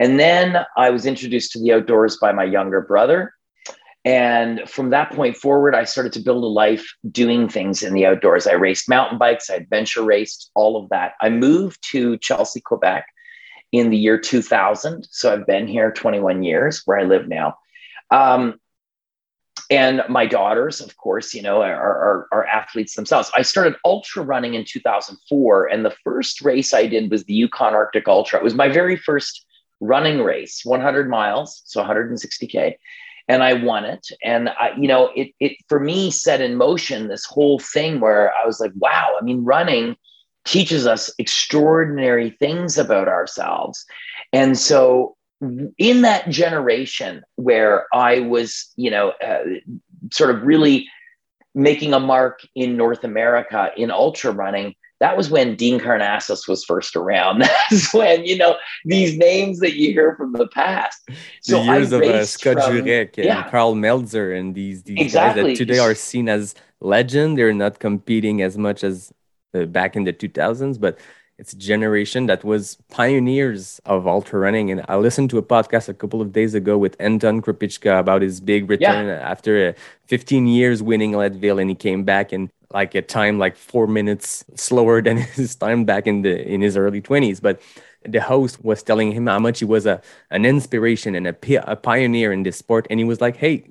And 0.00 0.18
then 0.18 0.64
I 0.76 0.90
was 0.90 1.06
introduced 1.06 1.52
to 1.52 1.60
the 1.60 1.72
outdoors 1.72 2.16
by 2.16 2.32
my 2.32 2.44
younger 2.44 2.80
brother. 2.80 3.34
And 4.04 4.68
from 4.68 4.90
that 4.90 5.12
point 5.12 5.36
forward, 5.36 5.74
I 5.74 5.84
started 5.84 6.12
to 6.14 6.20
build 6.20 6.42
a 6.42 6.48
life 6.48 6.84
doing 7.10 7.48
things 7.48 7.84
in 7.84 7.94
the 7.94 8.06
outdoors. 8.06 8.48
I 8.48 8.54
raced 8.54 8.88
mountain 8.88 9.16
bikes, 9.16 9.48
I 9.48 9.54
adventure 9.54 10.02
raced, 10.02 10.50
all 10.54 10.76
of 10.76 10.88
that. 10.88 11.12
I 11.20 11.28
moved 11.28 11.78
to 11.92 12.18
Chelsea, 12.18 12.60
Quebec 12.60 13.06
in 13.70 13.90
the 13.90 13.96
year 13.96 14.18
2000. 14.18 15.06
So 15.10 15.32
I've 15.32 15.46
been 15.46 15.68
here 15.68 15.92
21 15.92 16.42
years 16.42 16.82
where 16.84 16.98
I 16.98 17.04
live 17.04 17.28
now. 17.28 17.56
Um, 18.10 18.60
and 19.70 20.02
my 20.08 20.26
daughters, 20.26 20.80
of 20.80 20.96
course, 20.96 21.32
you 21.32 21.40
know, 21.40 21.62
are, 21.62 21.72
are, 21.72 22.28
are, 22.32 22.46
athletes 22.46 22.94
themselves. 22.94 23.30
I 23.34 23.40
started 23.40 23.76
ultra 23.84 24.22
running 24.22 24.52
in 24.52 24.66
2004, 24.66 25.66
and 25.66 25.84
the 25.84 25.94
first 26.04 26.42
race 26.42 26.74
I 26.74 26.86
did 26.86 27.10
was 27.10 27.24
the 27.24 27.32
Yukon 27.32 27.72
Arctic 27.72 28.06
Ultra. 28.06 28.38
It 28.38 28.44
was 28.44 28.54
my 28.54 28.68
very 28.68 28.96
first 28.96 29.46
running 29.82 30.22
race, 30.22 30.62
100 30.64 31.10
miles, 31.10 31.62
so 31.66 31.82
160k, 31.82 32.76
and 33.28 33.42
I 33.42 33.54
won 33.54 33.84
it. 33.84 34.06
And 34.22 34.48
I, 34.48 34.72
you 34.78 34.88
know, 34.88 35.10
it 35.14 35.32
it 35.40 35.56
for 35.68 35.80
me 35.80 36.10
set 36.10 36.40
in 36.40 36.56
motion 36.56 37.08
this 37.08 37.24
whole 37.24 37.58
thing 37.58 38.00
where 38.00 38.32
I 38.32 38.46
was 38.46 38.60
like, 38.60 38.72
wow, 38.76 39.14
I 39.20 39.24
mean, 39.24 39.44
running 39.44 39.96
teaches 40.44 40.86
us 40.86 41.12
extraordinary 41.18 42.30
things 42.30 42.78
about 42.78 43.08
ourselves. 43.08 43.84
And 44.32 44.58
so 44.58 45.16
in 45.78 46.02
that 46.02 46.28
generation 46.28 47.22
where 47.36 47.86
I 47.92 48.20
was, 48.20 48.72
you 48.76 48.90
know, 48.90 49.10
uh, 49.24 49.44
sort 50.12 50.34
of 50.34 50.42
really 50.42 50.88
making 51.54 51.92
a 51.92 52.00
mark 52.00 52.40
in 52.54 52.76
North 52.76 53.04
America 53.04 53.70
in 53.76 53.90
ultra 53.90 54.32
running, 54.32 54.74
that 55.02 55.16
was 55.16 55.28
when 55.30 55.56
Dean 55.56 55.80
Karnazes 55.80 56.46
was 56.46 56.64
first 56.64 56.94
around. 56.94 57.40
That's 57.70 57.92
when, 57.92 58.24
you 58.24 58.38
know, 58.38 58.56
these 58.84 59.18
names 59.18 59.58
that 59.58 59.74
you 59.74 59.92
hear 59.92 60.14
from 60.14 60.32
the 60.32 60.46
past. 60.46 61.10
So 61.40 61.58
the 61.58 61.64
years 61.64 61.92
I 61.92 61.96
of 61.96 62.02
uh, 62.02 62.24
Scott 62.24 62.54
from, 62.62 62.76
Jurek 62.76 63.16
and 63.16 63.26
yeah. 63.26 63.50
Karl 63.50 63.74
Meltzer 63.74 64.32
and 64.32 64.54
these, 64.54 64.84
these 64.84 65.00
exactly. 65.00 65.42
guys 65.42 65.58
that 65.58 65.64
today 65.66 65.80
are 65.80 65.96
seen 65.96 66.28
as 66.28 66.54
legend. 66.78 67.36
They're 67.36 67.52
not 67.52 67.80
competing 67.80 68.42
as 68.42 68.56
much 68.56 68.84
as 68.84 69.12
uh, 69.54 69.64
back 69.64 69.96
in 69.96 70.04
the 70.04 70.12
2000s, 70.12 70.78
but 70.78 71.00
it's 71.36 71.52
a 71.52 71.56
generation 71.56 72.26
that 72.26 72.44
was 72.44 72.78
pioneers 72.88 73.80
of 73.84 74.06
ultra 74.06 74.38
running. 74.38 74.70
And 74.70 74.84
I 74.88 74.98
listened 74.98 75.30
to 75.30 75.38
a 75.38 75.42
podcast 75.42 75.88
a 75.88 75.94
couple 75.94 76.20
of 76.20 76.32
days 76.32 76.54
ago 76.54 76.78
with 76.78 76.94
Anton 77.00 77.42
Krupicka 77.42 77.98
about 77.98 78.22
his 78.22 78.40
big 78.40 78.70
return 78.70 79.08
yeah. 79.08 79.14
after 79.14 79.70
uh, 79.70 79.72
15 80.06 80.46
years 80.46 80.80
winning 80.80 81.10
Leadville, 81.10 81.58
and 81.58 81.68
he 81.68 81.74
came 81.74 82.04
back 82.04 82.30
and 82.30 82.52
like 82.72 82.94
a 82.94 83.02
time 83.02 83.38
like 83.38 83.56
four 83.56 83.86
minutes 83.86 84.44
slower 84.54 85.02
than 85.02 85.16
his 85.38 85.54
time 85.54 85.84
back 85.84 86.06
in 86.06 86.22
the 86.22 86.42
in 86.46 86.60
his 86.60 86.76
early 86.76 87.00
20s 87.00 87.40
but 87.40 87.60
the 88.04 88.20
host 88.20 88.64
was 88.64 88.82
telling 88.82 89.12
him 89.12 89.26
how 89.26 89.38
much 89.38 89.60
he 89.60 89.64
was 89.64 89.86
a 89.86 90.00
an 90.30 90.44
inspiration 90.44 91.14
and 91.14 91.26
a, 91.26 91.70
a 91.70 91.76
pioneer 91.76 92.32
in 92.32 92.42
this 92.42 92.56
sport. 92.56 92.86
And 92.90 92.98
he 92.98 93.04
was 93.04 93.20
like 93.20 93.36
hey 93.36 93.70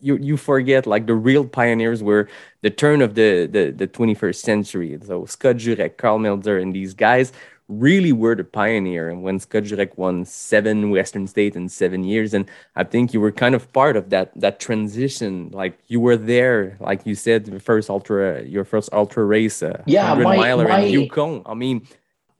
you 0.00 0.16
you 0.16 0.36
forget 0.36 0.86
like 0.86 1.06
the 1.06 1.14
real 1.14 1.44
pioneers 1.44 2.02
were 2.02 2.28
the 2.62 2.70
turn 2.70 3.02
of 3.02 3.14
the 3.14 3.46
the, 3.46 3.70
the 3.70 3.86
21st 3.86 4.36
century. 4.36 4.98
So 5.04 5.26
scott 5.26 5.56
jurek 5.56 5.96
karl 5.96 6.18
meltzer 6.18 6.58
and 6.58 6.74
these 6.74 6.94
guys 6.94 7.32
really 7.68 8.12
were 8.12 8.34
the 8.34 8.44
pioneer. 8.44 9.08
And 9.08 9.22
when 9.22 9.38
Scott 9.38 9.64
won 9.96 10.24
seven 10.24 10.90
Western 10.90 11.26
States 11.26 11.56
in 11.56 11.68
seven 11.68 12.02
years, 12.02 12.34
and 12.34 12.46
I 12.74 12.84
think 12.84 13.12
you 13.12 13.20
were 13.20 13.32
kind 13.32 13.54
of 13.54 13.72
part 13.72 13.96
of 13.96 14.10
that 14.10 14.32
that 14.40 14.58
transition. 14.58 15.50
Like 15.52 15.78
you 15.86 16.00
were 16.00 16.16
there, 16.16 16.76
like 16.80 17.06
you 17.06 17.14
said, 17.14 17.44
the 17.44 17.60
first 17.60 17.90
ultra, 17.90 18.42
your 18.42 18.64
first 18.64 18.88
ultra 18.92 19.24
race, 19.24 19.62
uh, 19.62 19.82
yeah, 19.86 20.06
hundred 20.06 20.24
miler 20.24 20.68
my... 20.68 20.80
in 20.80 20.92
Yukon. 20.92 21.42
I 21.46 21.54
mean, 21.54 21.86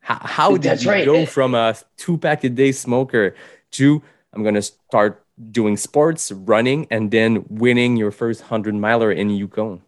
How, 0.00 0.18
how 0.23 0.50
did 0.52 0.62
That's 0.62 0.85
you 0.85 0.90
right. 0.90 1.04
go 1.04 1.26
from 1.26 1.54
a 1.54 1.76
two 1.97 2.16
pack 2.16 2.44
a 2.44 2.49
day 2.49 2.73
smoker 2.73 3.35
to 3.73 4.02
I'm 4.32 4.42
gonna 4.42 4.62
start 4.62 5.25
doing 5.52 5.76
sports, 5.76 6.32
running, 6.32 6.87
and 6.90 7.11
then 7.11 7.44
winning 7.50 7.97
your 7.97 8.11
first 8.11 8.40
hundred 8.49 8.75
miler 8.75 9.12
in 9.12 9.28
Yukon? 9.28 9.82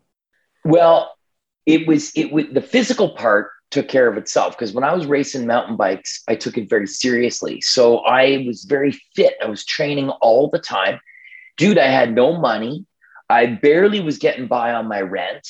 Well, 0.64 1.16
it 1.64 1.88
was 1.88 2.12
it 2.14 2.32
was 2.32 2.52
the 2.52 2.60
physical 2.60 3.16
part 3.16 3.48
took 3.70 3.88
care 3.88 4.08
of 4.08 4.16
itself 4.16 4.56
because 4.56 4.72
when 4.72 4.84
I 4.84 4.94
was 4.94 5.06
racing 5.06 5.46
mountain 5.46 5.76
bikes, 5.76 6.22
I 6.28 6.34
took 6.34 6.58
it 6.58 6.68
very 6.68 6.86
seriously. 6.86 7.60
So 7.60 7.98
I 7.98 8.44
was 8.46 8.64
very 8.64 8.92
fit. 9.14 9.34
I 9.42 9.46
was 9.46 9.64
training 9.64 10.10
all 10.10 10.48
the 10.50 10.58
time. 10.58 11.00
Dude, 11.56 11.78
I 11.78 11.86
had 11.86 12.14
no 12.14 12.36
money. 12.36 12.86
I 13.28 13.46
barely 13.46 14.00
was 14.00 14.18
getting 14.18 14.48
by 14.48 14.72
on 14.72 14.88
my 14.88 15.00
rent. 15.00 15.46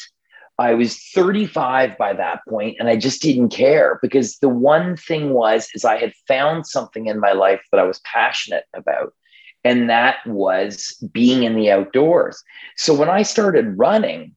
I 0.59 0.75
was 0.75 0.99
35 1.15 1.97
by 1.97 2.13
that 2.13 2.41
point 2.47 2.77
and 2.79 2.89
I 2.89 2.97
just 2.97 3.23
didn't 3.23 3.49
care 3.49 3.99
because 4.03 4.37
the 4.39 4.51
one 4.51 4.95
thing 4.95 5.31
was 5.31 5.71
is 5.75 5.87
I 5.87 5.97
had 5.97 6.13
found 6.29 6.67
something 6.67 7.07
in 7.07 7.19
my 7.19 7.33
life 7.33 7.63
that 7.73 7.81
I 7.81 7.85
was 7.85 8.01
passionate 8.01 8.65
about 8.75 9.15
and 9.65 9.89
that 9.89 10.17
was 10.27 11.03
being 11.13 11.45
in 11.45 11.57
the 11.57 11.71
outdoors. 11.71 12.43
So 12.77 12.93
when 12.93 13.09
I 13.09 13.23
started 13.23 13.79
running 13.79 14.37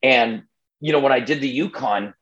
and 0.00 0.44
you 0.80 0.92
know 0.92 1.00
when 1.00 1.12
I 1.12 1.18
did 1.18 1.40
the 1.40 1.48
Yukon 1.48 2.14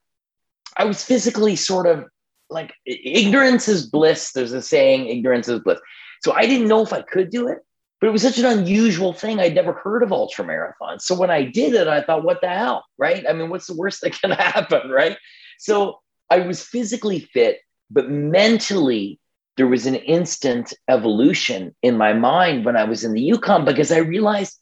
I 0.76 0.84
was 0.84 1.04
physically 1.04 1.56
sort 1.56 1.86
of 1.86 2.06
like 2.50 2.74
ignorance 2.84 3.68
is 3.68 3.86
bliss. 3.86 4.32
There's 4.32 4.52
a 4.52 4.62
saying, 4.62 5.08
ignorance 5.08 5.48
is 5.48 5.60
bliss. 5.60 5.80
So 6.22 6.32
I 6.32 6.46
didn't 6.46 6.68
know 6.68 6.82
if 6.82 6.92
I 6.92 7.02
could 7.02 7.30
do 7.30 7.48
it, 7.48 7.58
but 8.00 8.06
it 8.06 8.10
was 8.10 8.22
such 8.22 8.38
an 8.38 8.46
unusual 8.46 9.12
thing. 9.12 9.40
I'd 9.40 9.54
never 9.54 9.72
heard 9.72 10.02
of 10.02 10.12
ultra 10.12 10.44
marathons. 10.44 11.02
So 11.02 11.14
when 11.14 11.30
I 11.30 11.44
did 11.44 11.74
it, 11.74 11.88
I 11.88 12.02
thought, 12.02 12.24
what 12.24 12.40
the 12.40 12.48
hell? 12.48 12.84
Right. 12.98 13.24
I 13.28 13.32
mean, 13.32 13.50
what's 13.50 13.66
the 13.66 13.76
worst 13.76 14.00
that 14.02 14.20
can 14.20 14.30
happen? 14.30 14.90
Right. 14.90 15.16
So 15.58 16.00
I 16.30 16.40
was 16.40 16.62
physically 16.62 17.20
fit, 17.20 17.60
but 17.90 18.10
mentally, 18.10 19.18
there 19.56 19.66
was 19.66 19.86
an 19.86 19.96
instant 19.96 20.72
evolution 20.88 21.74
in 21.82 21.96
my 21.96 22.14
mind 22.14 22.64
when 22.64 22.76
I 22.76 22.84
was 22.84 23.04
in 23.04 23.12
the 23.12 23.20
Yukon 23.20 23.64
because 23.64 23.92
I 23.92 23.98
realized 23.98 24.58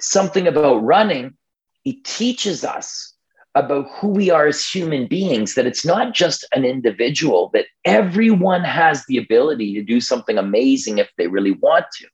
something 0.00 0.46
about 0.46 0.82
running. 0.82 1.36
It 1.84 2.04
teaches 2.04 2.64
us 2.64 3.14
about 3.54 3.88
who 3.90 4.08
we 4.08 4.30
are 4.30 4.46
as 4.46 4.64
human 4.64 5.06
beings, 5.06 5.54
that 5.54 5.66
it's 5.66 5.84
not 5.84 6.14
just 6.14 6.46
an 6.52 6.64
individual, 6.64 7.50
that 7.52 7.66
everyone 7.84 8.62
has 8.62 9.04
the 9.06 9.16
ability 9.16 9.74
to 9.74 9.82
do 9.82 10.00
something 10.00 10.38
amazing 10.38 10.98
if 10.98 11.10
they 11.18 11.26
really 11.26 11.52
want 11.52 11.86
to. 11.98 12.06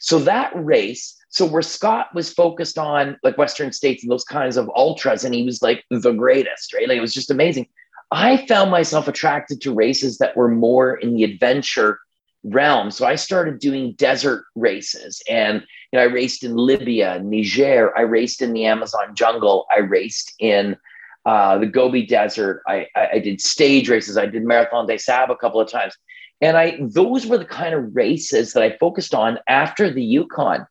So 0.00 0.18
that 0.20 0.52
race, 0.54 1.16
so 1.28 1.44
where 1.44 1.62
Scott 1.62 2.14
was 2.14 2.32
focused 2.32 2.78
on 2.78 3.18
like 3.22 3.36
Western 3.36 3.72
States 3.72 4.02
and 4.02 4.10
those 4.10 4.24
kinds 4.24 4.56
of 4.56 4.70
ultras, 4.74 5.24
and 5.24 5.34
he 5.34 5.44
was 5.44 5.60
like 5.60 5.84
the 5.90 6.12
greatest, 6.12 6.72
right? 6.72 6.88
Like 6.88 6.98
it 6.98 7.02
was 7.02 7.14
just 7.14 7.30
amazing. 7.30 7.66
I 8.10 8.46
found 8.46 8.70
myself 8.70 9.08
attracted 9.08 9.60
to 9.60 9.74
races 9.74 10.16
that 10.18 10.36
were 10.36 10.48
more 10.48 10.96
in 10.96 11.14
the 11.14 11.24
adventure 11.24 11.98
realm. 12.50 12.90
So 12.90 13.06
I 13.06 13.14
started 13.14 13.58
doing 13.58 13.92
desert 13.92 14.44
races 14.54 15.22
and 15.28 15.64
you 15.92 15.98
know, 15.98 16.02
I 16.02 16.06
raced 16.06 16.44
in 16.44 16.56
Libya, 16.56 17.20
Niger. 17.22 17.96
I 17.96 18.02
raced 18.02 18.42
in 18.42 18.52
the 18.52 18.66
Amazon 18.66 19.14
jungle. 19.14 19.66
I 19.74 19.80
raced 19.80 20.34
in 20.38 20.76
uh, 21.24 21.58
the 21.58 21.66
Gobi 21.66 22.06
Desert. 22.06 22.62
I, 22.66 22.86
I, 22.94 23.08
I, 23.14 23.18
did 23.18 23.40
stage 23.40 23.88
races. 23.88 24.16
I 24.16 24.26
did 24.26 24.44
Marathon 24.44 24.86
des 24.86 24.98
Sables 24.98 25.36
a 25.36 25.40
couple 25.40 25.60
of 25.60 25.70
times. 25.70 25.94
And 26.40 26.56
I 26.56 26.78
those 26.80 27.26
were 27.26 27.38
the 27.38 27.44
kind 27.44 27.74
of 27.74 27.94
races 27.94 28.52
that 28.52 28.62
I 28.62 28.76
focused 28.78 29.14
on 29.14 29.38
after 29.48 29.90
the 29.90 30.02
Yukon. 30.02 30.66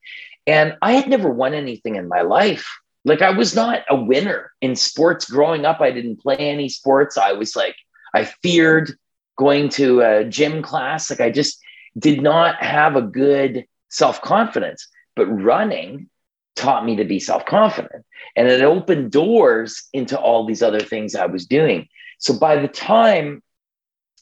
And 0.46 0.78
I 0.82 0.94
had 0.94 1.10
never 1.10 1.30
won 1.30 1.54
anything 1.54 1.96
in 1.96 2.08
my 2.08 2.22
life. 2.22 2.68
Like 3.04 3.22
I 3.22 3.32
was 3.32 3.56
not 3.56 3.84
a 3.90 3.96
winner 3.96 4.52
in 4.62 4.76
sports 4.76 5.30
growing 5.30 5.66
up. 5.66 5.82
I 5.82 5.92
didn't 5.92 6.22
play 6.22 6.38
any 6.38 6.70
sports. 6.70 7.18
I 7.18 7.34
was 7.34 7.56
like, 7.56 7.76
I 8.14 8.26
feared 8.26 8.98
going 9.38 9.70
to 9.70 10.02
a 10.02 10.26
gym 10.26 10.62
class. 10.62 11.10
Like 11.10 11.22
I 11.22 11.30
just 11.30 11.60
did 11.98 12.22
not 12.22 12.62
have 12.64 12.96
a 12.96 13.02
good 13.02 13.66
self 13.90 14.22
confidence. 14.22 14.88
But 15.16 15.28
running 15.28 16.10
taught 16.56 16.86
me 16.86 16.96
to 16.98 17.06
be 17.06 17.20
self 17.20 17.46
confident. 17.46 18.06
And 18.36 18.48
it 18.48 18.62
opened 18.62 19.12
doors 19.12 19.88
into 19.94 20.20
all 20.20 20.46
these 20.46 20.62
other 20.62 20.80
things 20.80 21.16
I 21.16 21.26
was 21.26 21.46
doing. 21.46 21.88
So 22.20 22.38
by 22.38 22.58
the 22.58 22.68
time, 22.68 23.42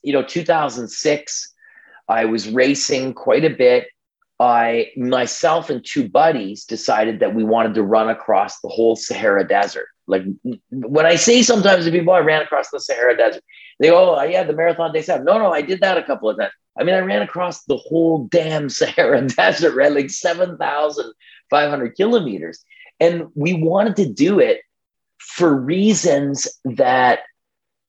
you 0.03 0.13
know, 0.13 0.23
2006, 0.23 1.53
I 2.07 2.25
was 2.25 2.49
racing 2.49 3.13
quite 3.13 3.45
a 3.45 3.49
bit. 3.49 3.87
I, 4.37 4.91
myself 4.97 5.69
and 5.69 5.83
two 5.83 6.09
buddies 6.09 6.65
decided 6.65 7.21
that 7.21 7.33
we 7.33 7.43
wanted 7.43 7.73
to 7.75 7.83
run 7.83 8.09
across 8.09 8.59
the 8.59 8.67
whole 8.67 8.97
Sahara 8.97 9.47
Desert. 9.47 9.87
Like 10.07 10.23
when 10.69 11.05
I 11.05 11.15
say 11.15 11.41
sometimes 11.41 11.85
to 11.85 11.91
people, 11.91 12.13
I 12.13 12.19
ran 12.19 12.41
across 12.41 12.69
the 12.69 12.79
Sahara 12.79 13.15
Desert, 13.15 13.41
they 13.79 13.89
go, 13.89 14.15
oh, 14.15 14.23
yeah, 14.23 14.43
the 14.43 14.53
Marathon 14.53 14.93
des 14.93 15.03
Sables. 15.03 15.25
No, 15.25 15.39
no, 15.39 15.51
I 15.51 15.61
did 15.61 15.79
that 15.81 15.97
a 15.97 16.03
couple 16.03 16.29
of 16.29 16.37
times. 16.37 16.51
I 16.77 16.83
mean, 16.83 16.95
I 16.95 16.99
ran 16.99 17.21
across 17.21 17.63
the 17.63 17.77
whole 17.77 18.27
damn 18.27 18.69
Sahara 18.69 19.21
Desert, 19.27 19.75
right? 19.75 19.91
Like 19.91 20.09
7,500 20.09 21.95
kilometers. 21.95 22.63
And 22.99 23.27
we 23.35 23.53
wanted 23.53 23.95
to 23.97 24.11
do 24.11 24.39
it 24.39 24.61
for 25.19 25.53
reasons 25.55 26.47
that 26.65 27.19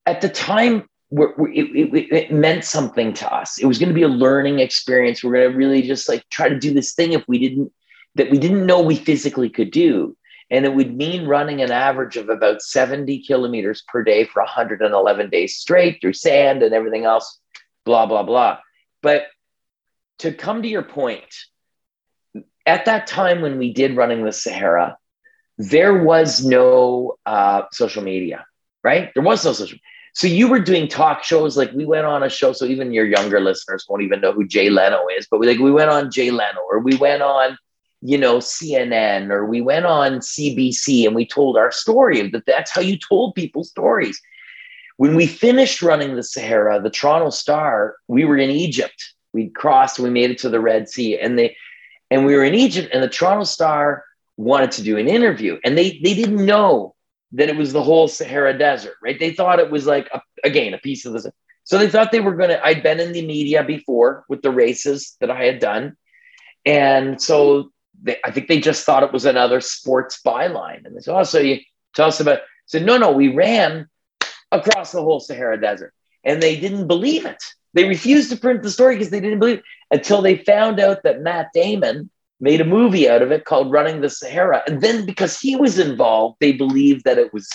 at 0.04 0.20
the 0.20 0.28
time 0.28 0.88
were, 1.10 1.34
it, 1.52 1.94
it, 1.94 2.12
it, 2.12 2.32
meant 2.32 2.64
something 2.64 3.12
to 3.14 3.32
us. 3.32 3.58
It 3.58 3.66
was 3.66 3.78
going 3.78 3.88
to 3.88 3.94
be 3.94 4.02
a 4.02 4.08
learning 4.08 4.58
experience. 4.58 5.22
We're 5.22 5.34
going 5.34 5.52
to 5.52 5.56
really 5.56 5.82
just 5.82 6.08
like 6.08 6.28
try 6.30 6.48
to 6.48 6.58
do 6.58 6.74
this 6.74 6.94
thing 6.94 7.12
if 7.12 7.24
we 7.28 7.38
didn't, 7.38 7.72
that 8.16 8.30
we 8.30 8.38
didn't 8.38 8.66
know 8.66 8.80
we 8.80 8.96
physically 8.96 9.48
could 9.48 9.70
do. 9.70 10.16
And 10.50 10.64
it 10.64 10.74
would 10.74 10.96
mean 10.96 11.26
running 11.26 11.60
an 11.60 11.72
average 11.72 12.16
of 12.16 12.28
about 12.28 12.62
70 12.62 13.24
kilometers 13.24 13.82
per 13.88 14.02
day 14.02 14.24
for 14.24 14.42
111 14.42 15.30
days 15.30 15.56
straight 15.56 16.00
through 16.00 16.12
sand 16.12 16.62
and 16.62 16.72
everything 16.72 17.04
else, 17.04 17.40
blah, 17.84 18.06
blah, 18.06 18.22
blah. 18.22 18.58
But 19.06 19.26
to 20.18 20.32
come 20.32 20.62
to 20.62 20.68
your 20.68 20.82
point, 20.82 21.32
at 22.66 22.86
that 22.86 23.06
time 23.06 23.40
when 23.40 23.56
we 23.56 23.72
did 23.72 23.94
running 23.96 24.24
the 24.24 24.32
Sahara, 24.32 24.98
there 25.58 26.02
was 26.02 26.44
no 26.44 27.14
uh, 27.24 27.62
social 27.70 28.02
media, 28.02 28.44
right? 28.82 29.12
There 29.14 29.22
was 29.22 29.44
no 29.44 29.52
social. 29.52 29.78
So 30.12 30.26
you 30.26 30.48
were 30.48 30.58
doing 30.58 30.88
talk 30.88 31.22
shows, 31.22 31.56
like 31.56 31.70
we 31.70 31.84
went 31.84 32.04
on 32.04 32.24
a 32.24 32.28
show. 32.28 32.52
So 32.52 32.64
even 32.64 32.92
your 32.92 33.06
younger 33.06 33.38
listeners 33.38 33.86
won't 33.88 34.02
even 34.02 34.20
know 34.20 34.32
who 34.32 34.44
Jay 34.44 34.70
Leno 34.70 35.06
is, 35.16 35.28
but 35.30 35.38
we, 35.38 35.46
like 35.46 35.60
we 35.60 35.70
went 35.70 35.90
on 35.90 36.10
Jay 36.10 36.32
Leno, 36.32 36.62
or 36.68 36.80
we 36.80 36.96
went 36.96 37.22
on, 37.22 37.56
you 38.02 38.18
know, 38.18 38.38
CNN, 38.38 39.30
or 39.30 39.46
we 39.46 39.60
went 39.60 39.86
on 39.86 40.14
CBC, 40.18 41.06
and 41.06 41.14
we 41.14 41.24
told 41.24 41.56
our 41.56 41.70
story. 41.70 42.28
That 42.28 42.44
that's 42.44 42.72
how 42.72 42.80
you 42.80 42.98
told 42.98 43.36
people 43.36 43.62
stories. 43.62 44.20
When 44.96 45.14
we 45.14 45.26
finished 45.26 45.82
running 45.82 46.16
the 46.16 46.22
Sahara, 46.22 46.80
the 46.80 46.90
Toronto 46.90 47.30
Star, 47.30 47.96
we 48.08 48.24
were 48.24 48.38
in 48.38 48.50
Egypt. 48.50 49.14
We'd 49.32 49.54
crossed, 49.54 49.98
we 49.98 50.10
made 50.10 50.30
it 50.30 50.38
to 50.38 50.48
the 50.48 50.60
Red 50.60 50.88
Sea, 50.88 51.18
and 51.18 51.38
they 51.38 51.56
and 52.10 52.24
we 52.24 52.34
were 52.34 52.44
in 52.44 52.54
Egypt, 52.54 52.90
and 52.92 53.02
the 53.02 53.08
Toronto 53.08 53.44
Star 53.44 54.04
wanted 54.36 54.70
to 54.72 54.82
do 54.82 54.96
an 54.96 55.08
interview, 55.08 55.58
and 55.64 55.76
they 55.76 56.00
they 56.02 56.14
didn't 56.14 56.44
know 56.44 56.94
that 57.32 57.48
it 57.48 57.56
was 57.56 57.72
the 57.72 57.82
whole 57.82 58.08
Sahara 58.08 58.56
Desert, 58.56 58.94
right? 59.02 59.18
They 59.18 59.32
thought 59.32 59.58
it 59.58 59.70
was 59.70 59.86
like 59.86 60.08
a, 60.12 60.20
again 60.44 60.72
a 60.72 60.78
piece 60.78 61.04
of 61.04 61.12
the. 61.12 61.32
So 61.64 61.78
they 61.78 61.88
thought 61.88 62.12
they 62.12 62.20
were 62.20 62.36
gonna. 62.36 62.60
I'd 62.62 62.82
been 62.82 63.00
in 63.00 63.12
the 63.12 63.26
media 63.26 63.64
before 63.64 64.24
with 64.28 64.40
the 64.40 64.50
races 64.50 65.16
that 65.20 65.30
I 65.30 65.44
had 65.44 65.58
done, 65.58 65.96
and 66.64 67.20
so 67.20 67.70
they, 68.02 68.16
I 68.24 68.30
think 68.30 68.48
they 68.48 68.60
just 68.60 68.84
thought 68.86 69.02
it 69.02 69.12
was 69.12 69.26
another 69.26 69.60
sports 69.60 70.20
byline, 70.24 70.86
and 70.86 70.96
they 70.96 71.00
said, 71.00 71.14
"Oh, 71.14 71.24
so 71.24 71.40
you 71.40 71.60
tell 71.94 72.08
us 72.08 72.20
about?" 72.20 72.38
I 72.38 72.42
said, 72.66 72.86
"No, 72.86 72.96
no, 72.96 73.12
we 73.12 73.28
ran 73.34 73.88
across 74.56 74.92
the 74.92 75.02
whole 75.02 75.20
Sahara 75.20 75.60
Desert," 75.60 75.92
and 76.24 76.42
they 76.42 76.58
didn't 76.58 76.86
believe 76.86 77.24
it. 77.24 77.42
They 77.74 77.84
refused 77.84 78.30
to 78.30 78.36
print 78.36 78.62
the 78.62 78.70
story 78.70 78.94
because 78.94 79.10
they 79.10 79.20
didn't 79.20 79.38
believe 79.38 79.58
it 79.58 79.64
until 79.90 80.22
they 80.22 80.38
found 80.38 80.80
out 80.80 81.02
that 81.02 81.20
Matt 81.20 81.48
Damon 81.52 82.10
made 82.40 82.60
a 82.60 82.64
movie 82.64 83.08
out 83.08 83.22
of 83.22 83.32
it 83.32 83.44
called 83.44 83.70
Running 83.70 84.00
the 84.00 84.10
Sahara. 84.10 84.62
And 84.66 84.80
then 84.80 85.06
because 85.06 85.38
he 85.38 85.56
was 85.56 85.78
involved, 85.78 86.36
they 86.40 86.52
believed 86.52 87.04
that 87.04 87.18
it 87.18 87.32
was 87.32 87.48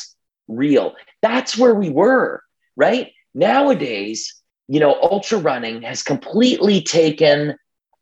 real. 0.47 0.95
That's 1.21 1.57
where 1.57 1.75
we 1.75 1.89
were, 1.89 2.43
right? 2.75 3.11
Nowadays, 3.33 4.41
you 4.67 4.79
know, 4.79 4.95
ultra 5.01 5.37
running 5.37 5.81
has 5.83 6.03
completely 6.03 6.81
taken 6.81 7.55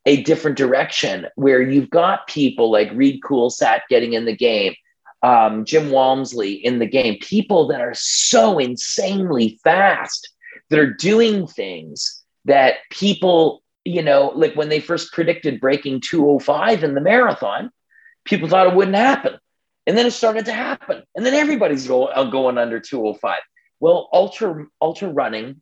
a 0.06 0.22
different 0.22 0.56
direction 0.56 1.26
where 1.36 1.60
you've 1.62 1.90
got 1.90 2.26
people 2.26 2.70
like 2.70 2.90
Reid 2.92 3.20
Coolsaet 3.22 3.80
getting 3.88 4.14
in 4.14 4.24
the 4.24 4.36
game, 4.36 4.74
um, 5.22 5.64
Jim 5.64 5.90
Walmsley 5.90 6.52
in 6.52 6.78
the 6.78 6.86
game, 6.86 7.18
people 7.20 7.68
that 7.68 7.80
are 7.80 7.94
so 7.94 8.58
insanely 8.58 9.58
fast 9.62 10.30
that 10.70 10.78
are 10.78 10.92
doing 10.92 11.46
things 11.46 12.22
that 12.46 12.76
people, 12.90 13.62
you 13.84 14.02
know, 14.02 14.32
like 14.34 14.54
when 14.54 14.68
they 14.68 14.80
first 14.80 15.12
predicted 15.12 15.60
breaking 15.60 16.00
205 16.00 16.84
in 16.84 16.94
the 16.94 17.00
marathon, 17.00 17.70
people 18.24 18.48
thought 18.48 18.66
it 18.66 18.74
wouldn't 18.74 18.96
happen. 18.96 19.38
And 19.86 19.96
then 19.96 20.06
it 20.06 20.12
started 20.12 20.44
to 20.46 20.52
happen. 20.52 21.02
And 21.14 21.26
then 21.26 21.34
everybody's 21.34 21.90
uh, 21.90 22.24
going 22.30 22.58
under 22.58 22.80
205. 22.80 23.40
Well, 23.80 24.08
ultra 24.12 24.66
ultra 24.80 25.08
running 25.08 25.60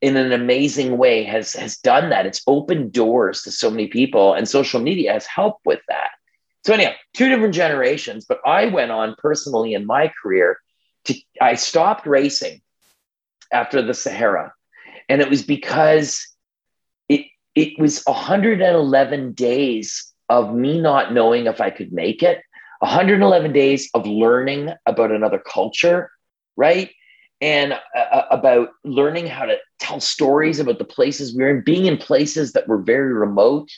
in 0.00 0.16
an 0.16 0.32
amazing 0.32 0.96
way 0.96 1.24
has 1.24 1.52
has 1.52 1.76
done 1.76 2.10
that. 2.10 2.26
It's 2.26 2.42
opened 2.46 2.92
doors 2.92 3.42
to 3.42 3.50
so 3.50 3.70
many 3.70 3.86
people, 3.86 4.32
and 4.32 4.48
social 4.48 4.80
media 4.80 5.12
has 5.12 5.26
helped 5.26 5.64
with 5.66 5.80
that. 5.88 6.10
So 6.64 6.74
anyhow, 6.74 6.92
two 7.14 7.28
different 7.28 7.54
generations. 7.54 8.26
But 8.28 8.40
I 8.44 8.66
went 8.66 8.90
on 8.90 9.14
personally 9.18 9.74
in 9.74 9.86
my 9.86 10.12
career 10.22 10.58
to 11.04 11.14
I 11.40 11.54
stopped 11.54 12.06
racing 12.06 12.60
after 13.52 13.82
the 13.82 13.94
Sahara. 13.94 14.52
And 15.08 15.20
it 15.20 15.28
was 15.30 15.42
because 15.42 16.26
it 17.08 17.26
it 17.54 17.78
was 17.78 18.02
111 18.04 19.32
days 19.32 20.12
of 20.28 20.54
me 20.54 20.80
not 20.80 21.12
knowing 21.12 21.46
if 21.46 21.60
I 21.60 21.70
could 21.70 21.92
make 21.92 22.22
it, 22.22 22.40
111 22.78 23.52
days 23.52 23.90
of 23.94 24.06
learning 24.06 24.70
about 24.86 25.10
another 25.10 25.38
culture, 25.38 26.10
right? 26.56 26.90
And 27.40 27.72
uh, 27.72 28.22
about 28.30 28.68
learning 28.84 29.26
how 29.26 29.46
to 29.46 29.56
tell 29.80 29.98
stories 29.98 30.60
about 30.60 30.78
the 30.78 30.84
places 30.84 31.34
we 31.34 31.42
were 31.42 31.50
in, 31.50 31.64
being 31.64 31.86
in 31.86 31.96
places 31.96 32.52
that 32.52 32.68
were 32.68 32.78
very 32.78 33.12
remote. 33.12 33.68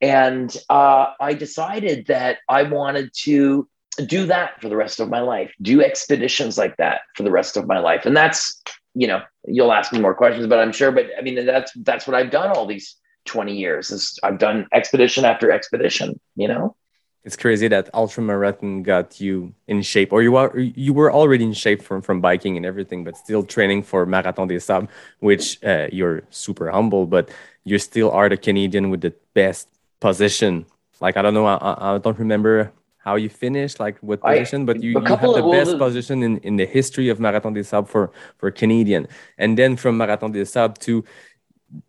And 0.00 0.54
uh, 0.68 1.12
I 1.20 1.34
decided 1.34 2.06
that 2.06 2.38
I 2.48 2.62
wanted 2.62 3.12
to 3.24 3.68
do 4.06 4.26
that 4.26 4.60
for 4.60 4.68
the 4.68 4.76
rest 4.76 5.00
of 5.00 5.08
my 5.08 5.20
life, 5.20 5.52
do 5.60 5.82
expeditions 5.82 6.56
like 6.56 6.76
that 6.78 7.02
for 7.14 7.22
the 7.22 7.30
rest 7.30 7.56
of 7.56 7.66
my 7.66 7.78
life. 7.78 8.06
And 8.06 8.16
that's, 8.16 8.62
you 8.94 9.06
know, 9.06 9.20
you'll 9.46 9.72
ask 9.72 9.92
me 9.92 10.00
more 10.00 10.14
questions, 10.14 10.46
but 10.46 10.58
I'm 10.58 10.72
sure, 10.72 10.90
but 10.90 11.06
I 11.18 11.22
mean, 11.22 11.44
that's, 11.44 11.72
that's 11.76 12.06
what 12.06 12.14
I've 12.14 12.30
done 12.30 12.50
all 12.50 12.66
these 12.66 12.96
20 13.26 13.54
years 13.54 13.90
is 13.90 14.18
I've 14.22 14.38
done 14.38 14.66
expedition 14.72 15.24
after 15.24 15.50
expedition, 15.50 16.18
you 16.36 16.48
know? 16.48 16.76
It's 17.22 17.36
crazy 17.36 17.68
that 17.68 17.92
ultramarathon 17.92 18.82
got 18.82 19.20
you 19.20 19.52
in 19.68 19.82
shape, 19.82 20.10
or 20.10 20.22
you 20.22 20.36
are 20.36 20.58
you 20.58 20.94
were 20.94 21.12
already 21.12 21.44
in 21.44 21.52
shape 21.52 21.82
from 21.82 22.00
from 22.00 22.22
biking 22.22 22.56
and 22.56 22.64
everything, 22.64 23.04
but 23.04 23.14
still 23.14 23.42
training 23.42 23.82
for 23.82 24.06
Marathon 24.06 24.48
des 24.48 24.60
Sables, 24.60 24.88
which 25.18 25.62
uh, 25.62 25.88
you're 25.92 26.22
super 26.30 26.70
humble, 26.70 27.04
but 27.04 27.28
you 27.64 27.78
still 27.78 28.10
are 28.10 28.30
the 28.30 28.38
Canadian 28.38 28.88
with 28.88 29.02
the 29.02 29.12
best 29.34 29.68
position. 30.00 30.66
Like 31.00 31.16
I 31.16 31.22
don't 31.22 31.34
know, 31.34 31.46
I, 31.46 31.94
I 31.94 31.98
don't 31.98 32.18
remember 32.18 32.72
how 32.98 33.16
you 33.16 33.30
finished, 33.30 33.80
like 33.80 33.98
what 34.00 34.20
position, 34.20 34.62
I, 34.62 34.64
but 34.66 34.82
you, 34.82 34.90
you 34.90 35.00
have 35.00 35.20
the 35.22 35.48
best 35.50 35.78
position 35.78 36.22
in, 36.22 36.36
in 36.38 36.56
the 36.56 36.66
history 36.66 37.08
of 37.08 37.18
Marathon 37.18 37.54
des 37.54 37.64
Sables 37.64 37.88
for, 37.88 38.12
for 38.36 38.50
Canadian. 38.50 39.08
And 39.38 39.56
then 39.56 39.76
from 39.76 39.96
Marathon 39.96 40.32
des 40.32 40.44
Sables 40.44 40.78
to 40.80 41.04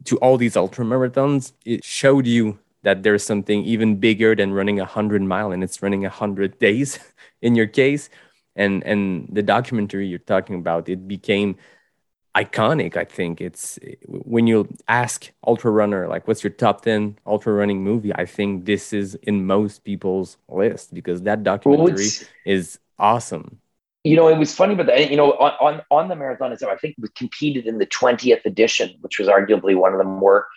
to 0.05 0.17
all 0.17 0.37
these 0.37 0.55
ultra 0.55 0.85
marathons, 0.85 1.53
it 1.65 1.83
showed 1.83 2.27
you 2.27 2.59
that 2.83 3.01
there's 3.01 3.23
something 3.23 3.63
even 3.63 3.95
bigger 3.95 4.35
than 4.35 4.53
running 4.53 4.79
a 4.79 4.85
hundred 4.85 5.23
mile 5.23 5.51
and 5.51 5.63
it's 5.63 5.81
running 5.81 6.05
a 6.05 6.09
hundred 6.09 6.59
days 6.59 6.99
in 7.41 7.55
your 7.55 7.67
case. 7.67 8.09
And 8.55 8.83
and 8.83 9.27
the 9.31 9.41
documentary 9.41 10.07
you're 10.07 10.19
talking 10.19 10.55
about, 10.55 10.87
it 10.87 11.07
became 11.07 11.57
iconic 12.35 12.95
i 12.95 13.03
think. 13.03 13.41
It's 13.41 13.79
when 14.07 14.47
you 14.47 14.67
ask 14.87 15.31
ultra 15.45 15.71
runner 15.71 16.07
like 16.07 16.27
what's 16.27 16.43
your 16.43 16.51
top 16.51 16.81
10 16.81 17.19
ultra 17.25 17.53
running 17.53 17.83
movie? 17.83 18.13
I 18.13 18.25
think 18.25 18.65
this 18.65 18.93
is 18.93 19.15
in 19.15 19.45
most 19.45 19.83
people's 19.83 20.37
list 20.47 20.93
because 20.93 21.23
that 21.23 21.43
documentary 21.43 21.95
well, 21.95 22.27
is 22.45 22.79
awesome. 22.97 23.59
You 24.03 24.15
know 24.15 24.27
it 24.29 24.37
was 24.37 24.55
funny 24.55 24.75
but 24.75 25.11
you 25.11 25.17
know 25.17 25.33
on, 25.33 25.51
on 25.59 25.81
on 25.91 26.07
the 26.07 26.15
marathon 26.15 26.51
itself 26.51 26.71
i 26.73 26.77
think 26.77 26.95
we 26.99 27.07
competed 27.15 27.67
in 27.67 27.77
the 27.77 27.85
20th 27.85 28.43
edition 28.45 28.95
which 29.01 29.19
was 29.19 29.27
arguably 29.27 29.75
one 29.75 29.91
of 29.91 29.99
the 29.99 30.05
more 30.05 30.47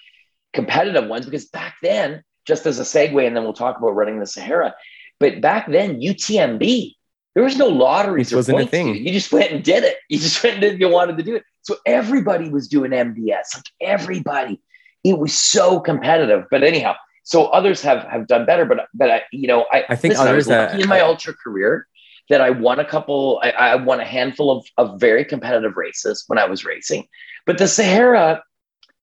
competitive 0.54 1.08
ones 1.08 1.26
because 1.26 1.44
back 1.46 1.74
then 1.82 2.24
just 2.46 2.64
as 2.64 2.78
a 2.78 2.84
segue 2.84 3.26
and 3.26 3.36
then 3.36 3.44
we'll 3.44 3.52
talk 3.52 3.76
about 3.76 3.90
running 3.90 4.18
the 4.18 4.26
sahara 4.26 4.74
but 5.20 5.42
back 5.42 5.70
then 5.70 6.00
utmb 6.00 6.94
there 7.34 7.42
was 7.42 7.56
no 7.56 7.66
lotteries 7.66 8.32
it 8.32 8.36
wasn't 8.36 8.60
a 8.60 8.66
thing. 8.66 8.94
You 8.94 9.12
just 9.12 9.32
went 9.32 9.50
and 9.50 9.62
did 9.62 9.84
it. 9.84 9.96
You 10.08 10.18
just 10.18 10.42
went 10.44 10.54
and 10.54 10.60
did 10.62 10.80
you 10.80 10.88
wanted 10.88 11.16
to 11.18 11.22
do 11.22 11.34
it. 11.34 11.44
So 11.62 11.76
everybody 11.86 12.48
was 12.48 12.68
doing 12.68 12.92
MDS, 12.92 13.54
like 13.54 13.64
everybody. 13.80 14.60
It 15.02 15.18
was 15.18 15.36
so 15.36 15.80
competitive. 15.80 16.44
But 16.50 16.62
anyhow, 16.62 16.94
so 17.24 17.46
others 17.46 17.82
have 17.82 18.04
have 18.04 18.26
done 18.26 18.46
better. 18.46 18.64
But 18.64 18.86
but 18.94 19.10
I, 19.10 19.22
you 19.32 19.48
know, 19.48 19.66
I, 19.72 19.84
I 19.88 19.96
think 19.96 20.12
listen, 20.12 20.28
others 20.28 20.48
I 20.48 20.54
that 20.54 20.80
in 20.80 20.88
my 20.88 21.00
ultra 21.00 21.34
career 21.34 21.86
that 22.30 22.40
I 22.40 22.50
won 22.50 22.78
a 22.78 22.84
couple. 22.84 23.40
I, 23.42 23.50
I 23.50 23.74
won 23.76 24.00
a 24.00 24.04
handful 24.04 24.50
of 24.50 24.66
of 24.78 25.00
very 25.00 25.24
competitive 25.24 25.76
races 25.76 26.24
when 26.28 26.38
I 26.38 26.44
was 26.44 26.64
racing. 26.64 27.08
But 27.46 27.58
the 27.58 27.68
Sahara, 27.68 28.42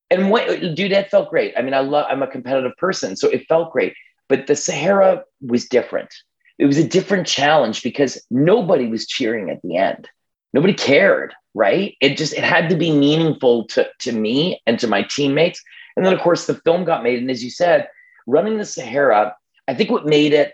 and 0.10 0.32
what, 0.32 0.48
dude, 0.76 0.92
that 0.92 1.12
felt 1.12 1.30
great. 1.30 1.54
I 1.58 1.62
mean, 1.62 1.74
I 1.74 1.82
love. 1.82 2.06
I'm 2.10 2.24
a 2.24 2.28
competitive 2.28 2.76
person, 2.78 3.16
so 3.16 3.28
it 3.28 3.46
felt 3.48 3.72
great. 3.72 3.94
But 4.30 4.48
the 4.48 4.56
Sahara 4.56 5.24
was 5.42 5.66
different 5.66 6.14
it 6.58 6.65
was 6.65 6.77
a 6.77 6.88
different 6.88 7.27
challenge 7.27 7.84
because 7.84 8.23
nobody 8.30 8.88
was 8.88 9.08
cheering 9.08 9.49
at 9.49 9.62
the 9.62 9.78
end. 9.78 10.10
Nobody 10.54 10.73
cared, 10.73 11.34
right? 11.54 11.95
It 12.02 12.17
just 12.17 12.34
it 12.34 12.43
had 12.43 12.69
to 12.69 12.76
be 12.76 12.91
meaningful 12.91 13.65
to, 13.67 13.89
to 13.99 14.12
me 14.12 14.62
and 14.65 14.78
to 14.80 14.88
my 14.88 15.04
teammates. 15.04 15.63
And 15.95 16.06
then 16.06 16.13
of 16.13 16.19
course 16.19 16.45
the 16.45 16.56
film 16.56 16.84
got 16.84 17.04
made. 17.04 17.19
And 17.19 17.32
as 17.32 17.43
you 17.43 17.49
said, 17.49 17.88
running 18.28 18.58
the 18.58 18.65
Sahara, 18.65 19.36
I 19.67 19.73
think 19.73 19.89
what 19.89 20.06
made 20.06 20.34
it 20.34 20.54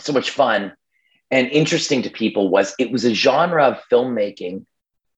so 0.00 0.12
much 0.12 0.30
fun 0.30 0.72
and 1.30 1.48
interesting 1.48 2.02
to 2.02 2.10
people 2.10 2.48
was 2.48 2.74
it 2.78 2.92
was 2.92 3.04
a 3.04 3.14
genre 3.14 3.64
of 3.64 3.82
filmmaking 3.90 4.64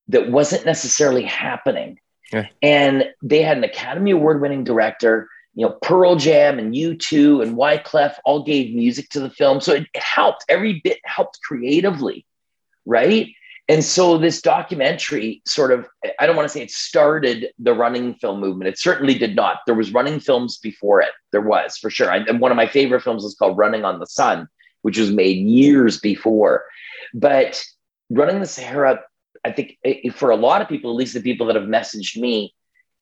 that 0.09 0.31
wasn't 0.31 0.64
necessarily 0.64 1.23
happening. 1.23 1.99
Yeah. 2.33 2.47
And 2.62 3.05
they 3.23 3.43
had 3.43 3.59
an 3.59 3.64
Academy 3.64 4.12
Award 4.12 4.40
winning 4.40 4.64
director 4.64 5.29
you 5.59 5.66
know, 5.66 5.77
Pearl 5.83 6.14
Jam 6.14 6.61
and 6.61 6.73
U2 6.73 7.42
and 7.42 7.57
Wyclef 7.57 8.14
all 8.25 8.44
gave 8.44 8.73
music 8.77 9.09
to 9.09 9.18
the 9.18 9.29
film. 9.29 9.61
So 9.61 9.73
it, 9.73 9.88
it 9.92 10.03
helped. 10.05 10.44
Every 10.49 10.81
bit 10.85 10.99
helped 11.05 11.40
creatively, 11.42 12.25
right? 12.87 13.27
And 13.66 13.83
so 13.83 14.18
this 14.18 14.40
documentary 14.40 15.42
sort 15.49 15.73
of, 15.73 15.88
I 16.21 16.27
don't 16.27 16.37
want 16.37 16.47
to 16.47 16.53
say 16.53 16.62
it 16.62 16.71
started 16.71 17.49
the 17.59 17.75
running 17.75 18.14
film 18.14 18.38
movement. 18.38 18.68
It 18.68 18.79
certainly 18.79 19.18
did 19.18 19.35
not. 19.35 19.59
There 19.66 19.75
was 19.75 19.92
running 19.92 20.21
films 20.21 20.59
before 20.59 21.01
it. 21.01 21.11
There 21.33 21.40
was 21.40 21.77
for 21.77 21.90
sure. 21.90 22.09
I, 22.09 22.21
one 22.31 22.53
of 22.53 22.57
my 22.57 22.68
favorite 22.68 23.03
films 23.03 23.25
is 23.25 23.35
called 23.35 23.59
Running 23.59 23.85
on 23.85 23.99
the 23.99 24.07
Sun, 24.07 24.47
which 24.83 24.97
was 24.97 25.11
made 25.11 25.38
years 25.38 25.99
before. 25.99 26.66
But 27.12 27.61
Running 28.11 28.38
the 28.38 28.47
Sahara, 28.47 29.01
I 29.44 29.51
think 29.51 29.77
eh, 29.83 30.11
for 30.11 30.31
a 30.31 30.37
lot 30.37 30.62
of 30.62 30.68
people, 30.68 30.92
at 30.92 30.97
least 30.97 31.14
the 31.14 31.21
people 31.21 31.49
that 31.49 31.57
have 31.57 31.64
messaged 31.64 32.16
me, 32.16 32.55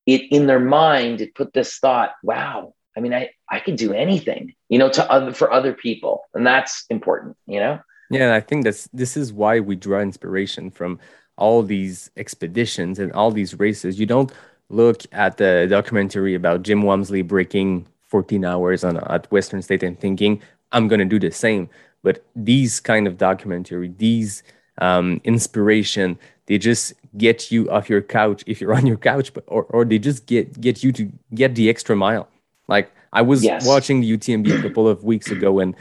it 0.06 0.22
in 0.30 0.46
their 0.46 0.60
mind 0.60 1.20
it 1.20 1.34
put 1.34 1.52
this 1.52 1.78
thought 1.78 2.12
wow 2.22 2.72
i 2.96 3.00
mean 3.00 3.12
i 3.12 3.28
i 3.50 3.60
could 3.60 3.76
do 3.76 3.92
anything 3.92 4.54
you 4.68 4.78
know 4.78 4.88
to 4.88 5.08
other 5.10 5.32
for 5.32 5.52
other 5.52 5.72
people 5.72 6.22
and 6.34 6.46
that's 6.46 6.84
important 6.88 7.36
you 7.46 7.60
know? 7.60 7.78
Yeah 8.10 8.34
i 8.34 8.40
think 8.40 8.64
that's 8.64 8.88
this 8.92 9.16
is 9.16 9.32
why 9.32 9.60
we 9.60 9.76
draw 9.76 10.00
inspiration 10.00 10.70
from 10.70 10.98
all 11.36 11.62
these 11.62 12.10
expeditions 12.16 12.98
and 12.98 13.12
all 13.12 13.30
these 13.30 13.58
races. 13.58 14.00
You 14.00 14.06
don't 14.06 14.32
look 14.68 15.02
at 15.12 15.36
the 15.36 15.66
documentary 15.70 16.34
about 16.34 16.62
jim 16.62 16.82
walmsley 16.82 17.22
breaking 17.22 17.86
14 18.08 18.44
hours 18.44 18.82
on 18.82 18.96
at 18.96 19.30
western 19.30 19.62
state 19.62 19.84
and 19.84 19.98
thinking 19.98 20.42
i'm 20.72 20.88
going 20.88 20.98
to 20.98 21.04
do 21.04 21.18
the 21.18 21.30
same. 21.30 21.68
But 22.02 22.24
these 22.34 22.80
kind 22.80 23.06
of 23.06 23.16
documentary 23.16 23.92
these 23.96 24.42
um, 24.78 25.20
inspiration 25.24 26.18
they 26.46 26.58
just 26.58 26.94
get 27.16 27.50
you 27.50 27.70
off 27.70 27.88
your 27.88 28.02
couch 28.02 28.42
if 28.46 28.60
you're 28.60 28.74
on 28.78 28.86
your 28.86 28.96
couch 28.96 29.32
but 29.32 29.44
or, 29.46 29.64
or 29.64 29.84
they 29.84 29.98
just 29.98 30.26
get 30.26 30.60
get 30.60 30.82
you 30.82 30.92
to 30.92 31.10
get 31.34 31.54
the 31.54 31.68
extra 31.68 31.96
mile 31.96 32.28
like 32.68 32.90
i 33.12 33.22
was 33.22 33.44
yes. 33.44 33.66
watching 33.66 34.00
the 34.00 34.16
utmb 34.16 34.58
a 34.58 34.62
couple 34.62 34.88
of 34.88 35.04
weeks 35.04 35.30
ago 35.30 35.58
and 35.58 35.74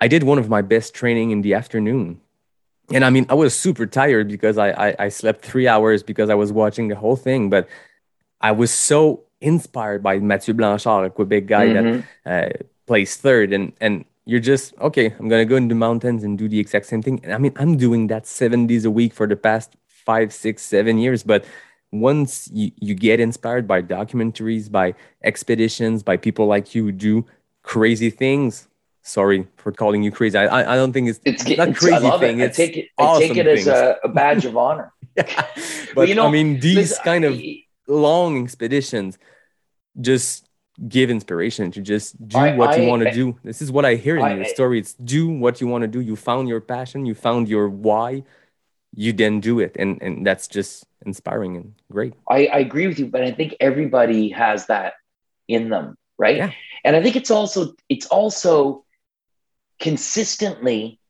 i 0.00 0.08
did 0.08 0.22
one 0.22 0.38
of 0.38 0.48
my 0.48 0.62
best 0.62 0.94
training 0.94 1.30
in 1.30 1.42
the 1.42 1.54
afternoon 1.54 2.20
and 2.92 3.04
i 3.04 3.10
mean 3.10 3.26
i 3.28 3.34
was 3.34 3.54
super 3.54 3.86
tired 3.86 4.28
because 4.28 4.58
i 4.58 4.70
i, 4.70 4.96
I 4.98 5.08
slept 5.08 5.44
three 5.44 5.68
hours 5.68 6.02
because 6.02 6.30
i 6.30 6.34
was 6.34 6.52
watching 6.52 6.88
the 6.88 6.96
whole 6.96 7.16
thing 7.16 7.50
but 7.50 7.68
i 8.40 8.52
was 8.52 8.70
so 8.70 9.24
inspired 9.40 10.02
by 10.02 10.18
mathieu 10.18 10.54
blanchard 10.54 11.06
a 11.06 11.10
quebec 11.10 11.46
guy 11.46 11.68
mm-hmm. 11.68 12.00
that 12.24 12.54
uh, 12.54 12.64
plays 12.86 13.16
third 13.16 13.52
and 13.52 13.72
and 13.80 14.04
you're 14.26 14.40
just 14.40 14.74
okay 14.80 15.14
i'm 15.18 15.28
gonna 15.28 15.44
go 15.44 15.56
in 15.56 15.68
the 15.68 15.74
mountains 15.74 16.24
and 16.24 16.38
do 16.38 16.48
the 16.48 16.58
exact 16.58 16.86
same 16.86 17.02
thing 17.02 17.20
and 17.22 17.32
i 17.32 17.38
mean 17.38 17.52
i'm 17.56 17.76
doing 17.76 18.06
that 18.06 18.26
seven 18.26 18.66
days 18.66 18.84
a 18.84 18.90
week 18.90 19.14
for 19.14 19.26
the 19.26 19.36
past 19.36 19.76
five, 20.04 20.32
six, 20.32 20.62
seven 20.62 20.98
years. 20.98 21.22
But 21.22 21.44
once 21.92 22.48
you, 22.52 22.70
you 22.80 22.94
get 22.94 23.20
inspired 23.20 23.66
by 23.66 23.82
documentaries, 23.82 24.70
by 24.70 24.94
expeditions, 25.24 26.02
by 26.02 26.16
people 26.16 26.46
like 26.46 26.74
you 26.74 26.84
who 26.84 26.92
do 26.92 27.26
crazy 27.62 28.10
things. 28.10 28.68
Sorry 29.02 29.46
for 29.56 29.72
calling 29.72 30.02
you 30.02 30.10
crazy. 30.10 30.36
I, 30.36 30.72
I 30.72 30.76
don't 30.76 30.92
think 30.92 31.08
it's, 31.08 31.20
it's, 31.24 31.46
not 31.56 31.74
crazy 31.74 32.06
I 32.06 32.18
thing. 32.18 32.40
It. 32.40 32.50
I 32.50 32.52
take 32.52 32.76
it, 32.76 32.88
awesome 32.98 33.24
I 33.24 33.28
take 33.28 33.36
it 33.38 33.46
as 33.46 33.66
a, 33.66 33.96
a, 34.04 34.08
badge 34.08 34.44
of 34.44 34.56
honor. 34.56 34.92
yeah. 35.16 35.46
But 35.94 36.08
you 36.08 36.14
know, 36.14 36.26
I 36.26 36.30
mean, 36.30 36.60
these 36.60 36.98
kind 36.98 37.24
of 37.24 37.40
long 37.88 38.42
expeditions 38.42 39.18
just 40.00 40.46
give 40.88 41.10
inspiration 41.10 41.70
to 41.72 41.80
just 41.80 42.16
do 42.28 42.38
I, 42.38 42.54
what 42.54 42.78
you 42.78 42.86
want 42.86 43.02
to 43.02 43.12
do. 43.12 43.38
This 43.42 43.60
is 43.60 43.70
what 43.72 43.84
I 43.84 43.96
hear 43.96 44.16
in 44.16 44.24
I, 44.24 44.34
your 44.34 44.44
story. 44.44 44.78
It's 44.78 44.94
do 44.94 45.28
what 45.28 45.60
you 45.60 45.66
want 45.66 45.82
to 45.82 45.88
do. 45.88 46.00
You 46.00 46.16
found 46.16 46.48
your 46.48 46.60
passion, 46.60 47.06
you 47.06 47.14
found 47.14 47.48
your 47.48 47.68
why, 47.68 48.22
you 48.94 49.12
then 49.12 49.40
do 49.40 49.60
it. 49.60 49.76
And 49.78 50.00
and 50.02 50.26
that's 50.26 50.48
just 50.48 50.84
inspiring 51.06 51.56
and 51.56 51.74
great. 51.90 52.14
I, 52.28 52.46
I 52.46 52.58
agree 52.58 52.86
with 52.86 52.98
you 52.98 53.06
but 53.06 53.22
i 53.22 53.30
think 53.30 53.54
everybody 53.60 54.28
has 54.30 54.66
that 54.66 54.94
in 55.48 55.70
them 55.70 55.96
right? 56.18 56.36
Yeah. 56.36 56.52
and 56.84 56.94
i 56.94 57.02
think 57.02 57.16
it's 57.16 57.30
also 57.30 57.74
it's 57.88 58.06
also 58.06 58.84
consistently 59.78 61.00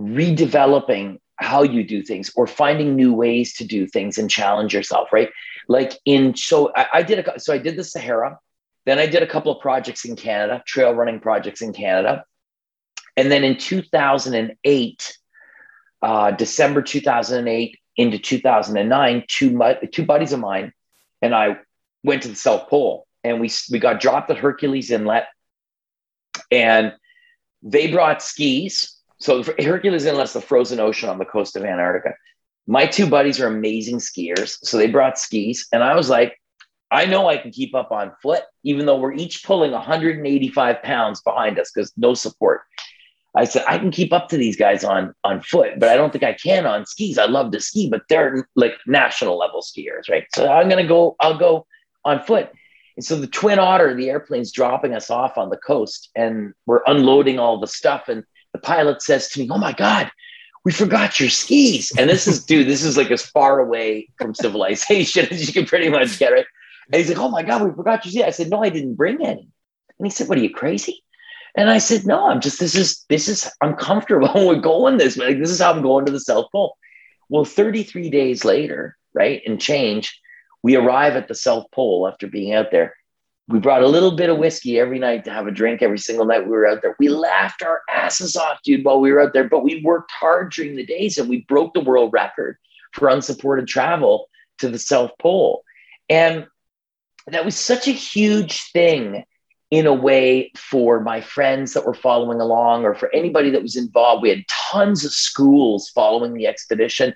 redeveloping 0.00 1.18
how 1.36 1.62
you 1.62 1.84
do 1.84 2.02
things 2.02 2.32
or 2.34 2.46
finding 2.46 2.96
new 2.96 3.12
ways 3.14 3.54
to 3.54 3.64
do 3.64 3.86
things 3.86 4.18
and 4.18 4.28
challenge 4.30 4.74
yourself 4.74 5.12
right? 5.12 5.30
Like 5.68 5.92
in 6.04 6.34
so 6.34 6.72
I, 6.74 6.86
I 6.94 7.02
did 7.02 7.20
a 7.20 7.40
so 7.40 7.54
i 7.54 7.58
did 7.58 7.76
the 7.76 7.84
sahara 7.84 8.38
then 8.84 8.98
i 8.98 9.06
did 9.06 9.22
a 9.22 9.26
couple 9.26 9.52
of 9.52 9.60
projects 9.60 10.04
in 10.04 10.16
canada 10.16 10.62
trail 10.66 10.92
running 10.92 11.20
projects 11.20 11.62
in 11.62 11.72
canada. 11.72 12.24
And 13.16 13.30
then 13.30 13.44
in 13.44 13.58
2008 13.58 15.18
uh, 16.02 16.32
December 16.32 16.82
2008 16.82 17.78
into 17.96 18.18
2009, 18.18 19.24
two, 19.28 19.60
two 19.92 20.04
buddies 20.04 20.32
of 20.32 20.40
mine 20.40 20.72
and 21.22 21.34
I 21.34 21.56
went 22.02 22.22
to 22.22 22.28
the 22.28 22.34
South 22.34 22.68
Pole 22.68 23.06
and 23.24 23.40
we 23.40 23.50
we 23.70 23.78
got 23.78 24.00
dropped 24.00 24.30
at 24.30 24.36
Hercules 24.36 24.90
Inlet 24.90 25.26
and 26.50 26.92
they 27.62 27.90
brought 27.90 28.20
skis. 28.20 28.98
So 29.18 29.44
Hercules 29.44 30.04
Inlet's 30.04 30.32
the 30.32 30.40
frozen 30.40 30.80
ocean 30.80 31.08
on 31.08 31.18
the 31.18 31.24
coast 31.24 31.56
of 31.56 31.64
Antarctica. 31.64 32.16
My 32.66 32.86
two 32.86 33.06
buddies 33.06 33.40
are 33.40 33.46
amazing 33.46 33.98
skiers, 33.98 34.58
so 34.62 34.76
they 34.76 34.88
brought 34.88 35.18
skis 35.18 35.68
and 35.72 35.82
I 35.82 35.94
was 35.94 36.10
like 36.10 36.38
I 36.90 37.06
know 37.06 37.26
I 37.26 37.38
can 37.38 37.52
keep 37.52 37.74
up 37.74 37.90
on 37.90 38.12
foot, 38.20 38.42
even 38.64 38.84
though 38.84 38.98
we're 38.98 39.14
each 39.14 39.44
pulling 39.44 39.70
185 39.70 40.82
pounds 40.82 41.22
behind 41.22 41.58
us 41.58 41.70
because 41.72 41.90
no 41.96 42.12
support. 42.12 42.62
I 43.34 43.44
said 43.44 43.64
I 43.66 43.78
can 43.78 43.90
keep 43.90 44.12
up 44.12 44.28
to 44.28 44.36
these 44.36 44.56
guys 44.56 44.84
on 44.84 45.14
on 45.24 45.40
foot, 45.40 45.78
but 45.78 45.88
I 45.88 45.96
don't 45.96 46.12
think 46.12 46.24
I 46.24 46.34
can 46.34 46.66
on 46.66 46.84
skis. 46.84 47.18
I 47.18 47.26
love 47.26 47.50
to 47.52 47.60
ski, 47.60 47.88
but 47.88 48.02
they're 48.08 48.46
like 48.56 48.74
national 48.86 49.38
level 49.38 49.62
skiers, 49.62 50.10
right? 50.10 50.24
So 50.34 50.50
I'm 50.50 50.68
gonna 50.68 50.86
go. 50.86 51.16
I'll 51.20 51.38
go 51.38 51.66
on 52.04 52.22
foot. 52.22 52.50
And 52.96 53.04
so 53.04 53.16
the 53.16 53.26
Twin 53.26 53.58
Otter, 53.58 53.94
the 53.94 54.10
airplane's 54.10 54.52
dropping 54.52 54.92
us 54.92 55.08
off 55.08 55.38
on 55.38 55.48
the 55.48 55.56
coast, 55.56 56.10
and 56.14 56.52
we're 56.66 56.82
unloading 56.86 57.38
all 57.38 57.58
the 57.58 57.66
stuff. 57.66 58.08
And 58.08 58.22
the 58.52 58.58
pilot 58.58 59.00
says 59.00 59.28
to 59.30 59.40
me, 59.40 59.48
"Oh 59.50 59.56
my 59.56 59.72
God, 59.72 60.10
we 60.64 60.72
forgot 60.72 61.18
your 61.18 61.30
skis." 61.30 61.90
And 61.96 62.10
this 62.10 62.26
is, 62.26 62.44
dude, 62.44 62.68
this 62.68 62.84
is 62.84 62.98
like 62.98 63.10
as 63.10 63.24
far 63.24 63.60
away 63.60 64.10
from 64.18 64.34
civilization 64.44 65.26
as 65.30 65.46
you 65.46 65.54
can 65.54 65.64
pretty 65.64 65.88
much 65.88 66.18
get, 66.18 66.32
right? 66.32 66.46
And 66.92 66.96
he's 66.96 67.08
like, 67.08 67.18
"Oh 67.18 67.30
my 67.30 67.42
God, 67.42 67.62
we 67.62 67.74
forgot 67.74 68.04
your 68.04 68.12
skis." 68.12 68.24
I 68.24 68.30
said, 68.30 68.50
"No, 68.50 68.62
I 68.62 68.68
didn't 68.68 68.96
bring 68.96 69.24
any." 69.24 69.48
And 69.98 70.06
he 70.06 70.10
said, 70.10 70.28
"What 70.28 70.36
are 70.36 70.42
you 70.42 70.50
crazy?" 70.50 71.02
And 71.54 71.68
I 71.68 71.78
said, 71.78 72.06
no, 72.06 72.26
I'm 72.26 72.40
just, 72.40 72.58
this 72.60 72.74
is, 72.74 73.04
this 73.08 73.28
is, 73.28 73.50
I'm 73.60 73.74
comfortable 73.76 74.32
with 74.48 74.62
going 74.62 74.96
this 74.96 75.16
way. 75.16 75.28
Like, 75.28 75.38
this 75.38 75.50
is 75.50 75.60
how 75.60 75.72
I'm 75.72 75.82
going 75.82 76.06
to 76.06 76.12
the 76.12 76.20
South 76.20 76.46
Pole. 76.50 76.76
Well, 77.28 77.44
33 77.44 78.10
days 78.10 78.44
later, 78.44 78.96
right, 79.14 79.42
and 79.46 79.60
change, 79.60 80.18
we 80.62 80.76
arrive 80.76 81.16
at 81.16 81.28
the 81.28 81.34
South 81.34 81.66
Pole 81.72 82.08
after 82.08 82.26
being 82.26 82.54
out 82.54 82.70
there. 82.70 82.94
We 83.48 83.58
brought 83.58 83.82
a 83.82 83.88
little 83.88 84.16
bit 84.16 84.30
of 84.30 84.38
whiskey 84.38 84.78
every 84.78 84.98
night 84.98 85.24
to 85.24 85.32
have 85.32 85.46
a 85.46 85.50
drink 85.50 85.82
every 85.82 85.98
single 85.98 86.24
night 86.24 86.44
we 86.44 86.52
were 86.52 86.66
out 86.66 86.80
there. 86.80 86.96
We 86.98 87.08
laughed 87.08 87.62
our 87.62 87.82
asses 87.92 88.36
off, 88.36 88.60
dude, 88.62 88.84
while 88.84 89.00
we 89.00 89.12
were 89.12 89.20
out 89.20 89.32
there, 89.32 89.48
but 89.48 89.64
we 89.64 89.82
worked 89.84 90.12
hard 90.12 90.52
during 90.52 90.76
the 90.76 90.86
days 90.86 91.18
and 91.18 91.28
we 91.28 91.42
broke 91.48 91.74
the 91.74 91.80
world 91.80 92.12
record 92.12 92.56
for 92.92 93.08
unsupported 93.08 93.66
travel 93.66 94.28
to 94.58 94.68
the 94.68 94.78
South 94.78 95.10
Pole. 95.18 95.64
And 96.08 96.46
that 97.26 97.44
was 97.44 97.56
such 97.56 97.88
a 97.88 97.92
huge 97.92 98.70
thing 98.72 99.24
in 99.72 99.86
a 99.86 99.94
way 99.94 100.52
for 100.54 101.00
my 101.00 101.18
friends 101.18 101.72
that 101.72 101.86
were 101.86 101.94
following 101.94 102.42
along 102.42 102.84
or 102.84 102.94
for 102.94 103.12
anybody 103.14 103.48
that 103.48 103.62
was 103.62 103.74
involved. 103.74 104.22
We 104.22 104.28
had 104.28 104.46
tons 104.46 105.02
of 105.02 105.12
schools 105.12 105.88
following 105.88 106.34
the 106.34 106.46
expedition 106.46 107.14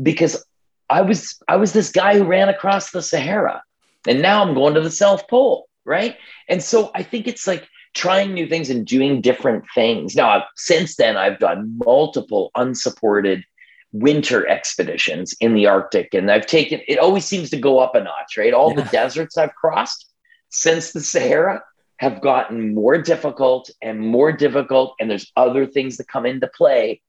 because 0.00 0.44
I 0.90 1.00
was 1.00 1.40
I 1.48 1.56
was 1.56 1.72
this 1.72 1.90
guy 1.90 2.18
who 2.18 2.24
ran 2.24 2.50
across 2.50 2.90
the 2.90 3.00
Sahara 3.00 3.62
and 4.06 4.20
now 4.20 4.44
I'm 4.44 4.52
going 4.52 4.74
to 4.74 4.82
the 4.82 4.90
South 4.90 5.26
Pole, 5.28 5.66
right? 5.86 6.18
And 6.46 6.62
so 6.62 6.90
I 6.94 7.02
think 7.02 7.26
it's 7.26 7.46
like 7.46 7.66
trying 7.94 8.34
new 8.34 8.46
things 8.46 8.68
and 8.68 8.86
doing 8.86 9.22
different 9.22 9.64
things. 9.74 10.14
Now, 10.14 10.44
since 10.56 10.96
then 10.96 11.16
I've 11.16 11.38
done 11.38 11.78
multiple 11.86 12.50
unsupported 12.54 13.44
winter 13.92 14.46
expeditions 14.46 15.34
in 15.40 15.54
the 15.54 15.66
Arctic 15.66 16.12
and 16.12 16.30
I've 16.30 16.44
taken 16.44 16.82
it 16.86 16.98
always 16.98 17.24
seems 17.24 17.48
to 17.48 17.56
go 17.56 17.78
up 17.78 17.94
a 17.94 18.04
notch, 18.04 18.36
right? 18.36 18.52
All 18.52 18.74
yeah. 18.76 18.82
the 18.82 18.90
deserts 18.90 19.38
I've 19.38 19.54
crossed 19.54 20.04
since 20.50 20.92
the 20.92 21.00
Sahara 21.00 21.62
have 21.98 22.20
gotten 22.20 22.74
more 22.74 22.98
difficult 22.98 23.70
and 23.82 24.00
more 24.00 24.32
difficult 24.32 24.94
and 24.98 25.10
there's 25.10 25.30
other 25.36 25.66
things 25.66 25.96
that 25.96 26.08
come 26.08 26.26
into 26.26 26.48
play. 26.48 27.00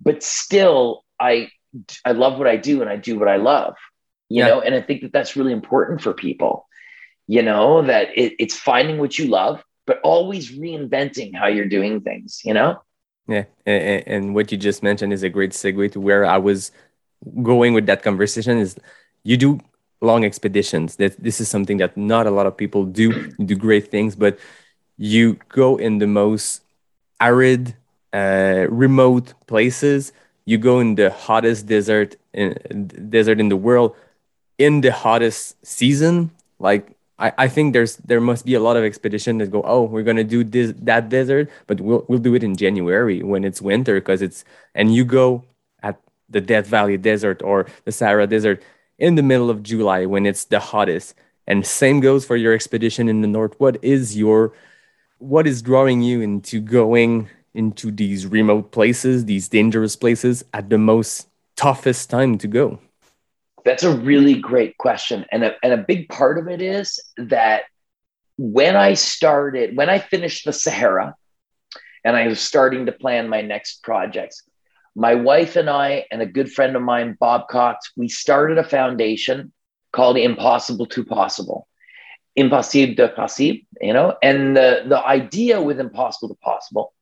But 0.00 0.22
still 0.22 1.04
i 1.20 1.48
i 2.04 2.12
love 2.12 2.38
what 2.38 2.48
i 2.48 2.56
do 2.56 2.80
and 2.80 2.90
i 2.90 2.96
do 2.96 3.18
what 3.18 3.28
i 3.28 3.36
love 3.36 3.74
you 4.28 4.42
yeah. 4.42 4.48
know? 4.48 4.60
And 4.60 4.74
i 4.74 4.80
think 4.80 5.02
that 5.02 5.12
that's 5.12 5.36
really 5.36 5.52
important 5.52 6.00
for 6.00 6.12
people 6.12 6.66
you 7.26 7.42
know 7.42 7.82
that 7.82 8.16
it, 8.16 8.34
it's 8.38 8.56
finding 8.56 8.98
what 8.98 9.18
you 9.18 9.26
love 9.26 9.62
but 9.86 10.00
always 10.02 10.52
reinventing 10.52 11.34
how 11.34 11.46
you're 11.46 11.68
doing 11.68 12.00
things 12.00 12.40
you 12.44 12.54
know? 12.54 12.82
Yeah 13.28 13.44
and, 13.66 14.06
and 14.06 14.34
what 14.34 14.52
you 14.52 14.58
just 14.58 14.82
mentioned 14.82 15.12
is 15.12 15.22
a 15.22 15.28
great 15.28 15.52
segue 15.52 15.92
to 15.92 16.00
where 16.00 16.24
i 16.24 16.38
was 16.38 16.70
going 17.42 17.74
with 17.74 17.86
that 17.86 18.02
conversation 18.02 18.58
is 18.58 18.76
you 19.24 19.36
do 19.36 19.60
long 20.00 20.24
expeditions. 20.24 20.96
That 20.96 21.22
this 21.22 21.40
is 21.40 21.48
something 21.48 21.78
that 21.78 21.96
not 21.96 22.26
a 22.26 22.30
lot 22.30 22.46
of 22.46 22.56
people 22.56 22.84
do. 22.84 23.30
Do 23.32 23.56
great 23.56 23.90
things, 23.90 24.16
but 24.16 24.38
you 24.96 25.38
go 25.48 25.76
in 25.76 25.98
the 25.98 26.06
most 26.06 26.62
arid, 27.20 27.74
uh, 28.12 28.66
remote 28.68 29.34
places. 29.46 30.12
You 30.44 30.58
go 30.58 30.80
in 30.80 30.94
the 30.94 31.10
hottest 31.10 31.66
desert 31.66 32.16
in, 32.32 32.54
desert 33.10 33.40
in 33.40 33.48
the 33.48 33.56
world 33.56 33.94
in 34.58 34.80
the 34.80 34.92
hottest 34.92 35.56
season. 35.66 36.30
Like 36.58 36.96
I, 37.18 37.32
I 37.38 37.48
think 37.48 37.72
there's 37.72 37.96
there 37.96 38.20
must 38.20 38.44
be 38.44 38.54
a 38.54 38.60
lot 38.60 38.76
of 38.76 38.84
expedition 38.84 39.38
that 39.38 39.50
go, 39.50 39.62
oh, 39.64 39.82
we're 39.82 40.02
gonna 40.02 40.24
do 40.24 40.44
this 40.44 40.72
that 40.82 41.08
desert, 41.08 41.50
but 41.66 41.80
we'll 41.80 42.04
we'll 42.08 42.18
do 42.18 42.34
it 42.34 42.44
in 42.44 42.56
January 42.56 43.22
when 43.22 43.44
it's 43.44 43.60
winter 43.60 43.94
because 43.94 44.22
it's 44.22 44.44
and 44.74 44.94
you 44.94 45.04
go 45.04 45.44
at 45.82 46.00
the 46.28 46.40
Death 46.40 46.66
Valley 46.66 46.96
Desert 46.96 47.42
or 47.42 47.66
the 47.84 47.92
Sahara 47.92 48.26
Desert 48.26 48.62
in 48.98 49.14
the 49.14 49.22
middle 49.22 49.50
of 49.50 49.62
July 49.62 50.06
when 50.06 50.26
it's 50.26 50.44
the 50.44 50.60
hottest. 50.60 51.14
And 51.46 51.64
same 51.64 52.00
goes 52.00 52.24
for 52.24 52.36
your 52.36 52.52
expedition 52.52 53.08
in 53.08 53.20
the 53.20 53.28
north. 53.28 53.54
What 53.58 53.82
is 53.82 54.16
your 54.16 54.52
what 55.18 55.46
is 55.46 55.62
drawing 55.62 56.02
you 56.02 56.20
into 56.20 56.60
going 56.60 57.28
into 57.54 57.90
these 57.90 58.26
remote 58.26 58.70
places, 58.70 59.24
these 59.24 59.48
dangerous 59.48 59.96
places 59.96 60.44
at 60.52 60.68
the 60.68 60.78
most 60.78 61.28
toughest 61.56 62.10
time 62.10 62.36
to 62.38 62.48
go? 62.48 62.78
That's 63.64 63.82
a 63.82 63.96
really 63.96 64.34
great 64.34 64.76
question. 64.78 65.24
And 65.32 65.42
a, 65.42 65.56
and 65.62 65.72
a 65.72 65.78
big 65.78 66.08
part 66.08 66.38
of 66.38 66.48
it 66.48 66.60
is 66.60 67.00
that 67.16 67.62
when 68.36 68.76
I 68.76 68.94
started, 68.94 69.76
when 69.76 69.88
I 69.88 69.98
finished 69.98 70.44
the 70.44 70.52
Sahara 70.52 71.14
and 72.04 72.14
I 72.14 72.28
was 72.28 72.40
starting 72.40 72.86
to 72.86 72.92
plan 72.92 73.28
my 73.28 73.40
next 73.40 73.82
projects, 73.82 74.42
my 74.96 75.14
wife 75.14 75.56
and 75.56 75.68
I, 75.68 76.06
and 76.10 76.22
a 76.22 76.26
good 76.26 76.50
friend 76.50 76.74
of 76.74 76.80
mine, 76.80 77.18
Bob 77.20 77.48
Cox, 77.48 77.92
we 77.96 78.08
started 78.08 78.56
a 78.56 78.64
foundation 78.64 79.52
called 79.92 80.16
Impossible 80.16 80.86
to 80.86 81.04
Possible. 81.04 81.68
Impossible 82.34 82.94
de 82.94 83.08
Possible, 83.08 83.60
you 83.80 83.92
know, 83.92 84.16
and 84.22 84.56
the, 84.56 84.84
the 84.88 85.04
idea 85.04 85.60
with 85.60 85.80
Impossible 85.80 86.28
to 86.28 86.34
Possible 86.40 86.94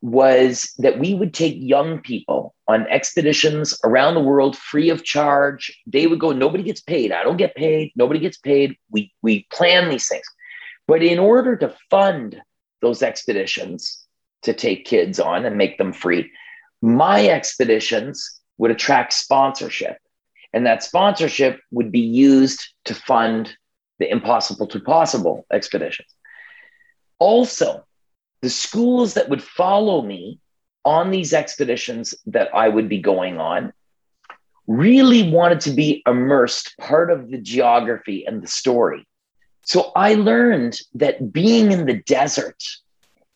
was 0.00 0.72
that 0.78 0.98
we 0.98 1.14
would 1.14 1.34
take 1.34 1.56
young 1.58 2.00
people 2.00 2.54
on 2.68 2.86
expeditions 2.88 3.78
around 3.84 4.14
the 4.14 4.20
world 4.20 4.56
free 4.56 4.88
of 4.88 5.04
charge. 5.04 5.78
They 5.86 6.06
would 6.06 6.20
go, 6.20 6.32
nobody 6.32 6.62
gets 6.62 6.80
paid. 6.80 7.12
I 7.12 7.22
don't 7.22 7.38
get 7.38 7.54
paid. 7.54 7.92
Nobody 7.96 8.20
gets 8.20 8.38
paid. 8.38 8.76
We, 8.90 9.12
we 9.22 9.46
plan 9.52 9.90
these 9.90 10.08
things. 10.08 10.26
But 10.88 11.02
in 11.02 11.18
order 11.18 11.56
to 11.56 11.74
fund 11.90 12.40
those 12.80 13.02
expeditions 13.02 14.04
to 14.42 14.54
take 14.54 14.84
kids 14.84 15.18
on 15.18 15.44
and 15.44 15.56
make 15.56 15.76
them 15.76 15.92
free, 15.92 16.30
my 16.82 17.28
expeditions 17.28 18.40
would 18.58 18.70
attract 18.70 19.12
sponsorship. 19.12 19.98
And 20.52 20.66
that 20.66 20.82
sponsorship 20.82 21.60
would 21.70 21.92
be 21.92 22.00
used 22.00 22.72
to 22.84 22.94
fund 22.94 23.54
the 23.98 24.10
impossible 24.10 24.66
to 24.68 24.80
possible 24.80 25.46
expeditions. 25.52 26.08
Also, 27.18 27.84
the 28.42 28.50
schools 28.50 29.14
that 29.14 29.28
would 29.28 29.42
follow 29.42 30.02
me 30.02 30.38
on 30.84 31.10
these 31.10 31.32
expeditions 31.32 32.14
that 32.26 32.54
I 32.54 32.68
would 32.68 32.88
be 32.88 32.98
going 32.98 33.38
on 33.38 33.72
really 34.66 35.30
wanted 35.30 35.60
to 35.60 35.70
be 35.70 36.02
immersed 36.06 36.76
part 36.78 37.10
of 37.10 37.30
the 37.30 37.38
geography 37.38 38.24
and 38.26 38.42
the 38.42 38.48
story. 38.48 39.06
So 39.62 39.92
I 39.96 40.14
learned 40.14 40.78
that 40.94 41.32
being 41.32 41.72
in 41.72 41.86
the 41.86 42.00
desert 42.02 42.62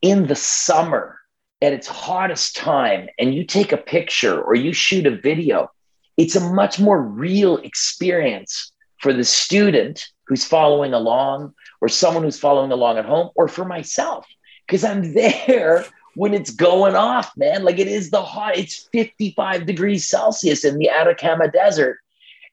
in 0.01 0.27
the 0.27 0.35
summer 0.35 1.20
at 1.61 1.73
its 1.73 1.87
hottest 1.87 2.55
time 2.55 3.07
and 3.19 3.33
you 3.35 3.45
take 3.45 3.71
a 3.71 3.77
picture 3.77 4.41
or 4.41 4.55
you 4.55 4.73
shoot 4.73 5.05
a 5.05 5.15
video, 5.15 5.69
it's 6.17 6.35
a 6.35 6.53
much 6.53 6.79
more 6.79 7.01
real 7.01 7.57
experience 7.57 8.71
for 8.97 9.13
the 9.13 9.23
student 9.23 10.07
who's 10.25 10.45
following 10.45 10.93
along 10.93 11.53
or 11.81 11.89
someone 11.89 12.23
who's 12.23 12.39
following 12.39 12.71
along 12.71 12.97
at 12.97 13.05
home 13.05 13.29
or 13.35 13.47
for 13.47 13.65
myself 13.65 14.25
because 14.65 14.83
I'm 14.83 15.13
there 15.15 15.85
when 16.15 16.33
it's 16.33 16.51
going 16.51 16.95
off, 16.95 17.31
man. 17.37 17.63
Like 17.63 17.79
it 17.79 17.87
is 17.87 18.09
the 18.09 18.21
hot, 18.21 18.57
it's 18.57 18.87
55 18.91 19.65
degrees 19.65 20.07
Celsius 20.07 20.65
in 20.65 20.77
the 20.77 20.89
Atacama 20.89 21.49
Desert. 21.49 21.99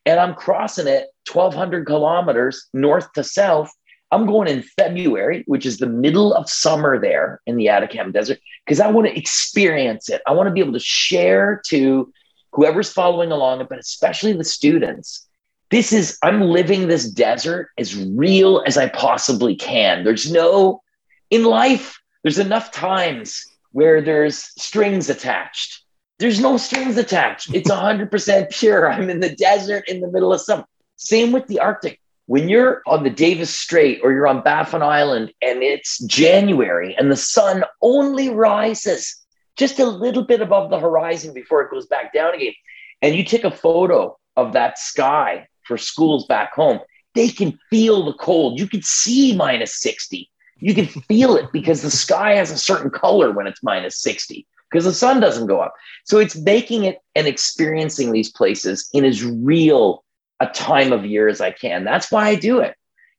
And 0.06 0.18
I'm 0.18 0.34
crossing 0.34 0.86
it 0.86 1.08
1,200 1.30 1.86
kilometers 1.86 2.66
north 2.72 3.12
to 3.12 3.24
south 3.24 3.70
I'm 4.10 4.26
going 4.26 4.48
in 4.48 4.62
February, 4.62 5.44
which 5.46 5.66
is 5.66 5.78
the 5.78 5.86
middle 5.86 6.32
of 6.32 6.48
summer 6.48 6.98
there 6.98 7.40
in 7.46 7.56
the 7.56 7.68
Atacama 7.68 8.12
Desert, 8.12 8.38
because 8.64 8.80
I 8.80 8.90
want 8.90 9.06
to 9.06 9.18
experience 9.18 10.08
it. 10.08 10.22
I 10.26 10.32
want 10.32 10.46
to 10.46 10.52
be 10.52 10.60
able 10.60 10.72
to 10.72 10.80
share 10.80 11.60
to 11.66 12.12
whoever's 12.52 12.92
following 12.92 13.30
along, 13.32 13.66
but 13.68 13.78
especially 13.78 14.32
the 14.32 14.44
students. 14.44 15.26
This 15.70 15.92
is, 15.92 16.18
I'm 16.22 16.40
living 16.40 16.88
this 16.88 17.10
desert 17.10 17.68
as 17.76 17.94
real 17.94 18.62
as 18.66 18.78
I 18.78 18.88
possibly 18.88 19.54
can. 19.54 20.02
There's 20.04 20.32
no, 20.32 20.82
in 21.30 21.44
life, 21.44 22.00
there's 22.22 22.38
enough 22.38 22.72
times 22.72 23.44
where 23.72 24.00
there's 24.00 24.38
strings 24.60 25.10
attached. 25.10 25.82
There's 26.18 26.40
no 26.40 26.56
strings 26.56 26.96
attached. 26.96 27.54
It's 27.54 27.70
100% 27.70 28.50
pure. 28.50 28.90
I'm 28.90 29.10
in 29.10 29.20
the 29.20 29.34
desert 29.36 29.84
in 29.88 30.00
the 30.00 30.08
middle 30.08 30.32
of 30.32 30.40
summer. 30.40 30.64
Same 30.96 31.30
with 31.30 31.46
the 31.46 31.60
Arctic 31.60 32.00
when 32.28 32.50
you're 32.50 32.82
on 32.86 33.04
the 33.04 33.10
Davis 33.10 33.48
Strait 33.48 34.00
or 34.02 34.12
you're 34.12 34.26
on 34.26 34.42
Baffin 34.42 34.82
Island 34.82 35.32
and 35.40 35.62
it's 35.62 35.98
January 36.04 36.94
and 36.94 37.10
the 37.10 37.16
sun 37.16 37.64
only 37.80 38.28
rises 38.28 39.16
just 39.56 39.78
a 39.78 39.86
little 39.86 40.22
bit 40.22 40.42
above 40.42 40.68
the 40.68 40.78
horizon 40.78 41.32
before 41.32 41.62
it 41.62 41.70
goes 41.70 41.86
back 41.86 42.12
down 42.12 42.34
again, 42.34 42.52
and 43.00 43.14
you 43.14 43.24
take 43.24 43.44
a 43.44 43.50
photo 43.50 44.14
of 44.36 44.52
that 44.52 44.78
sky 44.78 45.48
for 45.62 45.78
schools 45.78 46.26
back 46.26 46.52
home, 46.52 46.80
they 47.14 47.30
can 47.30 47.58
feel 47.70 48.04
the 48.04 48.12
cold. 48.12 48.60
You 48.60 48.68
can 48.68 48.82
see 48.82 49.34
minus 49.34 49.80
60. 49.80 50.30
You 50.58 50.74
can 50.74 50.86
feel 50.86 51.34
it 51.34 51.46
because 51.50 51.80
the 51.80 51.90
sky 51.90 52.34
has 52.34 52.50
a 52.50 52.58
certain 52.58 52.90
color 52.90 53.32
when 53.32 53.46
it's 53.46 53.62
minus 53.62 54.02
60 54.02 54.46
because 54.70 54.84
the 54.84 54.92
sun 54.92 55.18
doesn't 55.18 55.46
go 55.46 55.60
up. 55.60 55.72
So 56.04 56.18
it's 56.18 56.36
making 56.36 56.84
it 56.84 56.98
and 57.14 57.26
experiencing 57.26 58.12
these 58.12 58.30
places 58.30 58.86
in 58.92 59.06
as 59.06 59.24
real 59.24 60.04
a 60.40 60.46
time 60.46 60.92
of 60.92 61.04
year 61.04 61.28
as 61.28 61.40
I 61.40 61.50
can. 61.50 61.84
That's 61.84 62.10
why 62.10 62.28
I 62.28 62.34
do 62.34 62.60
it. 62.60 62.74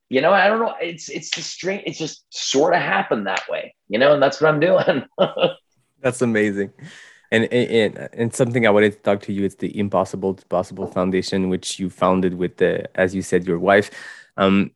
You 0.10 0.21
know, 0.21 0.34
I 0.34 0.47
don't 0.47 0.60
know. 0.60 0.73
It's 0.82 1.08
it's 1.10 1.29
the 1.36 1.41
strange. 1.41 1.84
It's 1.86 1.99
just 1.99 2.25
sort 2.29 2.73
of 2.73 2.82
happened 2.82 3.27
that 3.27 3.43
way. 3.47 3.75
You 3.89 3.99
know, 3.99 4.13
and 4.13 4.23
that's 4.23 4.41
what 4.41 4.51
I'm 4.51 4.60
doing. 4.60 5.05
that's 6.01 6.21
amazing. 6.21 6.71
And, 7.32 7.45
and 7.53 8.10
and 8.13 8.34
something 8.34 8.65
I 8.65 8.71
wanted 8.71 8.93
to 8.93 8.99
talk 8.99 9.21
to 9.23 9.34
you 9.34 9.45
is 9.45 9.55
the 9.55 9.77
Impossible 9.77 10.34
to 10.34 10.45
Possible 10.47 10.88
Foundation, 10.88 11.49
which 11.49 11.79
you 11.79 11.91
founded 11.91 12.34
with 12.34 12.58
the, 12.58 12.89
as 12.99 13.13
you 13.13 13.21
said, 13.21 13.45
your 13.45 13.60
wife, 13.60 13.91
um, 14.36 14.71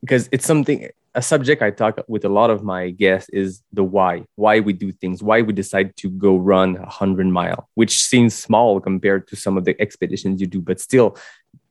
because 0.00 0.28
it's 0.30 0.46
something 0.46 0.88
a 1.18 1.22
subject 1.22 1.62
I 1.62 1.72
talk 1.72 1.98
with 2.06 2.24
a 2.24 2.28
lot 2.28 2.48
of 2.48 2.62
my 2.62 2.90
guests 2.90 3.28
is 3.30 3.62
the 3.72 3.82
why, 3.82 4.24
why 4.36 4.60
we 4.60 4.72
do 4.72 4.92
things, 4.92 5.20
why 5.20 5.42
we 5.42 5.52
decide 5.52 5.96
to 5.96 6.08
go 6.08 6.36
run 6.36 6.76
a 6.76 6.88
hundred 6.88 7.26
mile, 7.26 7.68
which 7.74 8.00
seems 8.00 8.34
small 8.34 8.80
compared 8.80 9.26
to 9.28 9.34
some 9.34 9.56
of 9.56 9.64
the 9.64 9.74
expeditions 9.80 10.40
you 10.40 10.46
do, 10.46 10.60
but 10.60 10.80
still 10.80 11.16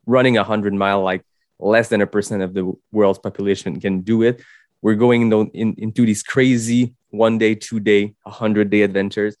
running 0.08 0.36
a 0.36 0.44
hundred 0.44 0.74
mile, 0.74 1.02
like 1.02 1.22
less 1.60 1.88
than 1.88 2.00
a 2.00 2.06
percent 2.06 2.42
of 2.42 2.54
the 2.54 2.72
world's 2.90 3.20
population 3.20 3.78
can 3.78 4.00
do 4.00 4.22
it. 4.22 4.42
We're 4.82 4.94
going 4.96 5.22
in, 5.22 5.32
in, 5.54 5.74
into 5.78 6.06
these 6.06 6.22
crazy 6.22 6.94
one 7.10 7.38
day, 7.38 7.54
two 7.54 7.80
day, 7.80 8.14
a 8.26 8.30
hundred 8.30 8.70
day 8.70 8.82
adventures. 8.82 9.36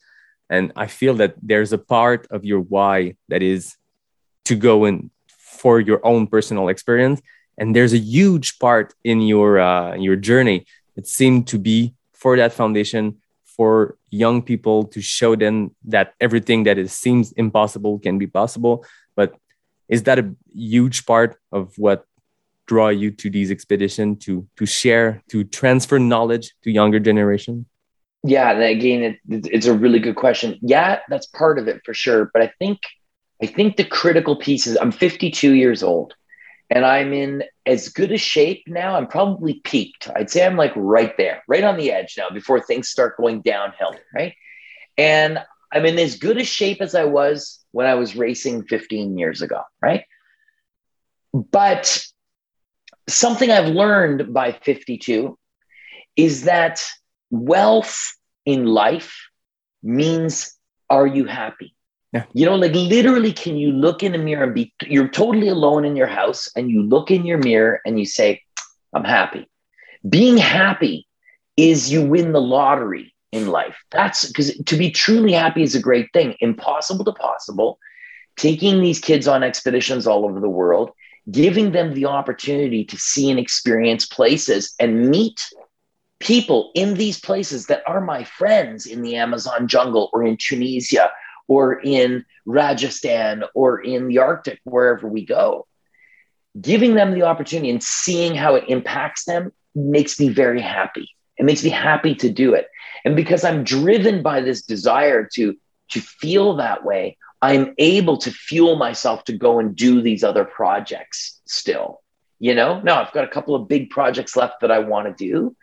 And 0.50 0.72
I 0.76 0.86
feel 0.86 1.14
that 1.14 1.34
there's 1.42 1.72
a 1.72 1.78
part 1.78 2.26
of 2.30 2.44
your 2.44 2.60
why 2.60 3.16
that 3.28 3.42
is 3.42 3.76
to 4.46 4.54
go 4.54 4.84
in 4.84 5.10
for 5.58 5.80
your 5.80 6.04
own 6.06 6.26
personal 6.26 6.68
experience 6.68 7.20
and 7.58 7.74
there's 7.74 7.92
a 7.92 7.98
huge 7.98 8.58
part 8.58 8.94
in 9.04 9.20
your 9.20 9.58
uh, 9.58 9.94
your 9.96 10.16
journey 10.16 10.64
it 10.96 11.06
seemed 11.06 11.46
to 11.48 11.58
be 11.58 11.94
for 12.12 12.36
that 12.36 12.52
foundation 12.52 13.18
for 13.44 13.96
young 14.10 14.40
people 14.40 14.84
to 14.84 15.00
show 15.00 15.34
them 15.34 15.74
that 15.84 16.14
everything 16.20 16.62
that 16.62 16.78
is 16.78 16.92
seems 16.92 17.32
impossible 17.32 17.98
can 17.98 18.16
be 18.18 18.26
possible 18.26 18.84
is 19.88 20.02
that 20.04 20.18
a 20.18 20.34
huge 20.54 21.06
part 21.06 21.38
of 21.52 21.72
what 21.76 22.04
draw 22.66 22.88
you 22.88 23.10
to 23.10 23.30
these 23.30 23.50
expeditions 23.50 24.24
to 24.24 24.46
to 24.56 24.66
share 24.66 25.22
to 25.28 25.44
transfer 25.44 25.98
knowledge 25.98 26.54
to 26.62 26.70
younger 26.70 27.00
generation 27.00 27.64
yeah 28.22 28.52
again 28.52 29.02
it, 29.02 29.16
it's 29.28 29.66
a 29.66 29.72
really 29.72 29.98
good 29.98 30.16
question 30.16 30.58
yeah 30.60 30.98
that's 31.08 31.26
part 31.26 31.58
of 31.58 31.66
it 31.66 31.80
for 31.84 31.94
sure 31.94 32.30
but 32.32 32.42
i 32.42 32.52
think 32.58 32.78
i 33.42 33.46
think 33.46 33.76
the 33.76 33.84
critical 33.84 34.36
piece 34.36 34.66
is 34.66 34.76
i'm 34.80 34.92
52 34.92 35.52
years 35.52 35.82
old 35.82 36.14
and 36.70 36.84
I'm 36.84 37.12
in 37.12 37.44
as 37.66 37.88
good 37.88 38.12
a 38.12 38.18
shape 38.18 38.64
now. 38.66 38.96
I'm 38.96 39.06
probably 39.06 39.60
peaked. 39.64 40.10
I'd 40.14 40.30
say 40.30 40.44
I'm 40.44 40.56
like 40.56 40.72
right 40.76 41.16
there, 41.16 41.42
right 41.48 41.64
on 41.64 41.76
the 41.76 41.92
edge 41.92 42.14
now 42.18 42.28
before 42.30 42.60
things 42.60 42.88
start 42.88 43.16
going 43.16 43.40
downhill, 43.40 43.94
right? 44.14 44.34
And 44.96 45.38
I'm 45.72 45.84
in 45.86 45.98
as 45.98 46.16
good 46.16 46.38
a 46.38 46.44
shape 46.44 46.80
as 46.80 46.94
I 46.94 47.04
was 47.04 47.60
when 47.72 47.86
I 47.86 47.94
was 47.94 48.16
racing 48.16 48.64
15 48.64 49.18
years 49.18 49.42
ago, 49.42 49.62
right? 49.82 50.04
But 51.32 52.04
something 53.08 53.50
I've 53.50 53.68
learned 53.68 54.32
by 54.32 54.52
52 54.52 55.38
is 56.16 56.44
that 56.44 56.84
wealth 57.30 57.98
in 58.44 58.66
life 58.66 59.28
means 59.82 60.54
are 60.90 61.06
you 61.06 61.26
happy? 61.26 61.74
Yeah. 62.12 62.24
You 62.32 62.46
know, 62.46 62.56
like 62.56 62.72
literally, 62.74 63.32
can 63.32 63.58
you 63.58 63.70
look 63.70 64.02
in 64.02 64.12
the 64.12 64.18
mirror 64.18 64.44
and 64.44 64.54
be, 64.54 64.72
you're 64.86 65.08
totally 65.08 65.48
alone 65.48 65.84
in 65.84 65.94
your 65.94 66.06
house 66.06 66.48
and 66.56 66.70
you 66.70 66.82
look 66.82 67.10
in 67.10 67.26
your 67.26 67.38
mirror 67.38 67.80
and 67.84 67.98
you 67.98 68.06
say, 68.06 68.42
I'm 68.94 69.04
happy. 69.04 69.46
Being 70.08 70.38
happy 70.38 71.06
is 71.56 71.92
you 71.92 72.06
win 72.06 72.32
the 72.32 72.40
lottery 72.40 73.14
in 73.32 73.48
life. 73.48 73.76
That's 73.90 74.26
because 74.26 74.56
to 74.56 74.76
be 74.76 74.90
truly 74.90 75.32
happy 75.32 75.62
is 75.62 75.74
a 75.74 75.80
great 75.80 76.12
thing. 76.12 76.34
Impossible 76.40 77.04
to 77.04 77.12
possible. 77.12 77.78
Taking 78.36 78.80
these 78.80 79.00
kids 79.00 79.26
on 79.26 79.42
expeditions 79.42 80.06
all 80.06 80.24
over 80.24 80.40
the 80.40 80.48
world, 80.48 80.92
giving 81.30 81.72
them 81.72 81.94
the 81.94 82.06
opportunity 82.06 82.84
to 82.84 82.96
see 82.96 83.30
and 83.30 83.38
experience 83.38 84.06
places 84.06 84.74
and 84.78 85.10
meet 85.10 85.44
people 86.20 86.70
in 86.74 86.94
these 86.94 87.20
places 87.20 87.66
that 87.66 87.82
are 87.86 88.00
my 88.00 88.24
friends 88.24 88.86
in 88.86 89.02
the 89.02 89.16
Amazon 89.16 89.68
jungle 89.68 90.10
or 90.12 90.24
in 90.24 90.36
Tunisia 90.36 91.10
or 91.46 91.80
in 91.80 92.24
Rajasthan 92.46 93.44
or 93.54 93.80
in 93.80 94.08
the 94.08 94.18
Arctic, 94.18 94.60
wherever 94.64 95.06
we 95.06 95.24
go. 95.24 95.66
Giving 96.60 96.94
them 96.94 97.12
the 97.12 97.22
opportunity 97.22 97.70
and 97.70 97.82
seeing 97.82 98.34
how 98.34 98.54
it 98.54 98.64
impacts 98.68 99.24
them 99.24 99.52
makes 99.74 100.18
me 100.18 100.28
very 100.28 100.60
happy. 100.60 101.08
It 101.36 101.44
makes 101.44 101.62
me 101.62 101.70
happy 101.70 102.14
to 102.16 102.28
do 102.28 102.54
it. 102.54 102.68
And 103.08 103.16
because 103.16 103.42
I'm 103.42 103.64
driven 103.64 104.20
by 104.20 104.42
this 104.42 104.60
desire 104.60 105.26
to, 105.32 105.56
to 105.92 106.00
feel 106.02 106.56
that 106.56 106.84
way, 106.84 107.16
I'm 107.40 107.72
able 107.78 108.18
to 108.18 108.30
fuel 108.30 108.76
myself 108.76 109.24
to 109.24 109.32
go 109.32 109.58
and 109.58 109.74
do 109.74 110.02
these 110.02 110.22
other 110.22 110.44
projects 110.44 111.40
still. 111.46 112.02
You 112.38 112.54
know, 112.54 112.82
now 112.82 113.00
I've 113.00 113.12
got 113.14 113.24
a 113.24 113.28
couple 113.28 113.54
of 113.54 113.66
big 113.66 113.88
projects 113.88 114.36
left 114.36 114.60
that 114.60 114.70
I 114.70 114.80
want 114.80 115.06
to 115.06 115.14
do, 115.14 115.56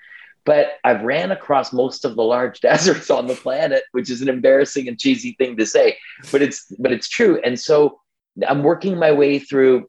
but 0.43 0.79
I've 0.83 1.03
ran 1.03 1.29
across 1.29 1.71
most 1.71 2.03
of 2.03 2.15
the 2.15 2.23
large 2.23 2.61
deserts 2.61 3.11
on 3.11 3.27
the 3.27 3.35
planet, 3.35 3.83
which 3.91 4.09
is 4.09 4.23
an 4.23 4.27
embarrassing 4.27 4.87
and 4.87 4.97
cheesy 4.97 5.35
thing 5.37 5.55
to 5.57 5.67
say, 5.67 5.99
but 6.31 6.41
it's 6.41 6.65
but 6.79 6.91
it's 6.91 7.07
true. 7.07 7.39
And 7.43 7.59
so 7.59 7.99
I'm 8.47 8.63
working 8.63 8.97
my 8.97 9.11
way 9.11 9.37
through 9.37 9.87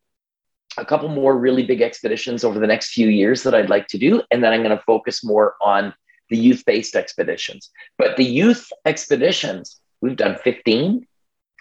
a 0.76 0.84
couple 0.84 1.08
more 1.08 1.34
really 1.34 1.64
big 1.64 1.80
expeditions 1.80 2.44
over 2.44 2.58
the 2.58 2.66
next 2.66 2.92
few 2.92 3.08
years 3.08 3.44
that 3.44 3.54
I'd 3.54 3.70
like 3.70 3.86
to 3.86 3.98
do, 3.98 4.20
and 4.30 4.44
then 4.44 4.52
I'm 4.52 4.62
going 4.62 4.76
to 4.76 4.84
focus 4.84 5.24
more 5.24 5.54
on 5.62 5.94
the 6.30 6.36
youth-based 6.36 6.96
expeditions. 6.96 7.70
But 7.98 8.16
the 8.16 8.24
youth 8.24 8.72
expeditions, 8.84 9.80
we've 10.00 10.16
done 10.16 10.36
15, 10.42 11.06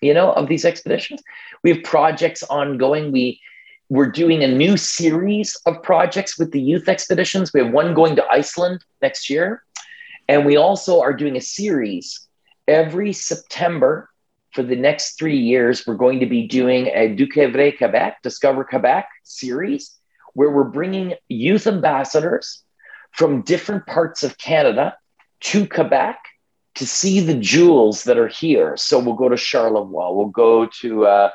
you 0.01 0.13
know, 0.13 0.31
of 0.33 0.47
these 0.47 0.65
expeditions. 0.65 1.21
We 1.63 1.71
have 1.71 1.83
projects 1.83 2.43
ongoing. 2.43 3.11
We 3.11 3.39
we're 3.87 4.09
doing 4.09 4.43
a 4.43 4.47
new 4.47 4.77
series 4.77 5.55
of 5.67 5.83
projects 5.83 6.39
with 6.39 6.51
the 6.51 6.61
youth 6.61 6.89
expeditions. 6.89 7.53
We 7.53 7.59
have 7.59 7.71
one 7.71 7.93
going 7.93 8.15
to 8.15 8.25
Iceland 8.25 8.83
next 9.01 9.29
year. 9.29 9.63
And 10.27 10.43
we 10.43 10.57
also 10.57 11.01
are 11.01 11.13
doing 11.13 11.35
a 11.35 11.41
series 11.41 12.27
every 12.67 13.13
September 13.13 14.09
for 14.53 14.63
the 14.63 14.75
next 14.75 15.19
three 15.19 15.37
years. 15.37 15.85
We're 15.85 15.95
going 15.95 16.19
to 16.21 16.25
be 16.25 16.47
doing 16.47 16.87
a 16.87 17.09
Duquevre 17.09 17.73
Quebec, 17.73 18.23
Discover 18.23 18.63
Quebec 18.63 19.07
series, 19.23 19.95
where 20.33 20.49
we're 20.49 20.63
bringing 20.63 21.13
youth 21.29 21.67
ambassadors 21.67 22.63
from 23.15 23.41
different 23.41 23.85
parts 23.85 24.23
of 24.23 24.37
Canada 24.37 24.95
to 25.39 25.67
Quebec 25.67 26.17
to 26.75 26.85
see 26.85 27.21
the 27.21 27.35
jewels 27.35 28.03
that 28.03 28.17
are 28.17 28.27
here. 28.27 28.75
So 28.75 28.99
we'll 28.99 29.15
go 29.15 29.29
to 29.29 29.37
Charlevoix, 29.37 30.11
we'll 30.11 30.27
go 30.27 30.67
to 30.81 31.05
uh, 31.05 31.29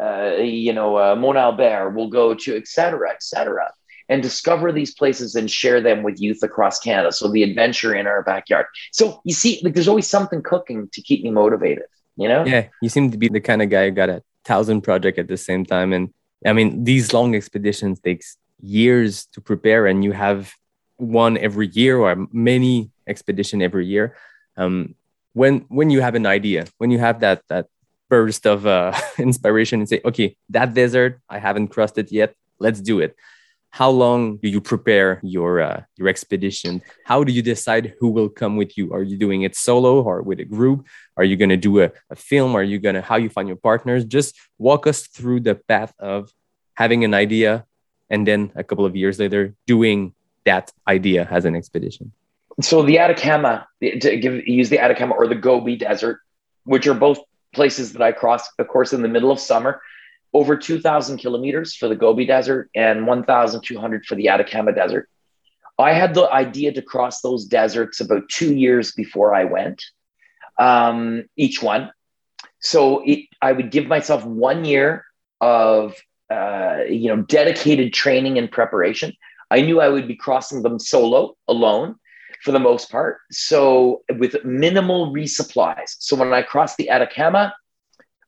uh, 0.00 0.36
you 0.36 0.72
know, 0.72 0.96
uh, 0.96 1.14
Mont 1.16 1.38
Albert, 1.38 1.90
we'll 1.90 2.08
go 2.08 2.34
to, 2.34 2.56
et 2.56 2.66
cetera, 2.66 3.10
et 3.10 3.22
cetera, 3.22 3.72
and 4.08 4.22
discover 4.22 4.72
these 4.72 4.94
places 4.94 5.34
and 5.34 5.50
share 5.50 5.80
them 5.80 6.02
with 6.02 6.20
youth 6.20 6.42
across 6.42 6.78
Canada. 6.78 7.12
So 7.12 7.28
the 7.28 7.42
adventure 7.42 7.94
in 7.94 8.06
our 8.06 8.22
backyard. 8.22 8.66
So 8.92 9.20
you 9.24 9.34
see, 9.34 9.60
like, 9.62 9.74
there's 9.74 9.88
always 9.88 10.08
something 10.08 10.42
cooking 10.42 10.88
to 10.92 11.00
keep 11.02 11.22
me 11.22 11.30
motivated, 11.30 11.84
you 12.16 12.28
know? 12.28 12.44
Yeah, 12.44 12.68
you 12.82 12.88
seem 12.88 13.10
to 13.10 13.18
be 13.18 13.28
the 13.28 13.40
kind 13.40 13.62
of 13.62 13.70
guy 13.70 13.86
who 13.86 13.92
got 13.92 14.10
a 14.10 14.22
thousand 14.44 14.82
project 14.82 15.18
at 15.18 15.28
the 15.28 15.36
same 15.36 15.64
time. 15.64 15.92
And 15.92 16.12
I 16.44 16.52
mean, 16.52 16.84
these 16.84 17.12
long 17.12 17.34
expeditions 17.34 18.00
takes 18.00 18.36
years 18.60 19.26
to 19.32 19.40
prepare 19.40 19.86
and 19.86 20.04
you 20.04 20.12
have 20.12 20.52
one 20.96 21.36
every 21.38 21.68
year 21.68 21.98
or 21.98 22.26
many 22.32 22.90
expedition 23.06 23.62
every 23.62 23.86
year. 23.86 24.16
Um, 24.56 24.94
when 25.32 25.66
when 25.68 25.90
you 25.90 26.00
have 26.00 26.14
an 26.14 26.26
idea, 26.26 26.66
when 26.78 26.90
you 26.90 26.98
have 26.98 27.20
that 27.20 27.42
that 27.48 27.66
burst 28.08 28.46
of 28.46 28.66
uh, 28.66 28.92
inspiration 29.18 29.80
and 29.80 29.88
say, 29.88 30.00
okay, 30.04 30.36
that 30.50 30.74
desert, 30.74 31.20
I 31.28 31.38
haven't 31.38 31.68
crossed 31.68 31.98
it 31.98 32.12
yet. 32.12 32.34
Let's 32.58 32.80
do 32.80 33.00
it. 33.00 33.16
How 33.70 33.90
long 33.90 34.36
do 34.36 34.48
you 34.48 34.60
prepare 34.60 35.18
your 35.24 35.60
uh, 35.60 35.82
your 35.96 36.08
expedition? 36.08 36.80
How 37.04 37.24
do 37.24 37.32
you 37.32 37.42
decide 37.42 37.94
who 37.98 38.08
will 38.10 38.28
come 38.28 38.56
with 38.56 38.78
you? 38.78 38.92
Are 38.94 39.02
you 39.02 39.18
doing 39.18 39.42
it 39.42 39.56
solo 39.56 40.00
or 40.00 40.22
with 40.22 40.38
a 40.38 40.44
group? 40.44 40.86
Are 41.16 41.24
you 41.24 41.36
going 41.36 41.50
to 41.50 41.56
do 41.56 41.82
a, 41.82 41.90
a 42.08 42.14
film? 42.14 42.54
Are 42.54 42.62
you 42.62 42.78
going 42.78 42.94
to 42.94 43.02
how 43.02 43.16
you 43.16 43.28
find 43.28 43.48
your 43.48 43.56
partners? 43.56 44.04
Just 44.04 44.38
walk 44.58 44.86
us 44.86 45.08
through 45.08 45.40
the 45.40 45.56
path 45.56 45.92
of 45.98 46.30
having 46.74 47.02
an 47.02 47.14
idea 47.14 47.66
and 48.10 48.26
then 48.26 48.52
a 48.54 48.62
couple 48.62 48.86
of 48.86 48.94
years 48.94 49.18
later 49.18 49.54
doing 49.66 50.14
that 50.44 50.72
idea 50.86 51.26
as 51.30 51.44
an 51.44 51.56
expedition. 51.56 52.12
So 52.60 52.82
the 52.82 52.98
Atacama, 52.98 53.66
to 53.82 54.16
give 54.16 54.46
use 54.46 54.68
the 54.68 54.78
Atacama 54.78 55.14
or 55.14 55.26
the 55.26 55.34
Gobi 55.34 55.76
Desert, 55.76 56.20
which 56.64 56.86
are 56.86 56.94
both 56.94 57.18
places 57.52 57.92
that 57.92 58.02
I 58.02 58.12
crossed, 58.12 58.50
of 58.58 58.68
course, 58.68 58.92
in 58.92 59.02
the 59.02 59.08
middle 59.08 59.30
of 59.30 59.40
summer. 59.40 59.80
over 60.32 60.56
2,000 60.56 61.18
kilometers 61.18 61.76
for 61.76 61.88
the 61.88 61.94
Gobi 61.94 62.26
Desert 62.26 62.68
and 62.74 63.06
1,200 63.06 64.04
for 64.04 64.16
the 64.16 64.28
Atacama 64.28 64.72
Desert. 64.72 65.08
I 65.78 65.92
had 65.92 66.14
the 66.14 66.28
idea 66.30 66.72
to 66.72 66.82
cross 66.82 67.20
those 67.20 67.44
deserts 67.44 68.00
about 68.00 68.28
two 68.28 68.54
years 68.54 68.92
before 68.92 69.34
I 69.34 69.44
went, 69.44 69.84
um, 70.58 71.24
each 71.36 71.62
one. 71.62 71.92
So 72.60 73.02
it, 73.04 73.26
I 73.40 73.52
would 73.52 73.70
give 73.70 73.86
myself 73.86 74.24
one 74.24 74.64
year 74.64 75.04
of 75.40 75.94
uh, 76.30 76.78
you 76.88 77.08
know 77.08 77.22
dedicated 77.22 77.92
training 77.92 78.38
and 78.38 78.50
preparation. 78.50 79.12
I 79.54 79.60
knew 79.60 79.80
I 79.80 79.88
would 79.88 80.08
be 80.08 80.16
crossing 80.16 80.62
them 80.62 80.80
solo, 80.80 81.36
alone, 81.46 81.94
for 82.42 82.50
the 82.50 82.58
most 82.58 82.90
part. 82.90 83.18
So 83.30 84.02
with 84.18 84.44
minimal 84.44 85.12
resupplies. 85.12 85.94
So 86.00 86.16
when 86.16 86.32
I 86.32 86.42
crossed 86.42 86.76
the 86.76 86.90
Atacama, 86.90 87.54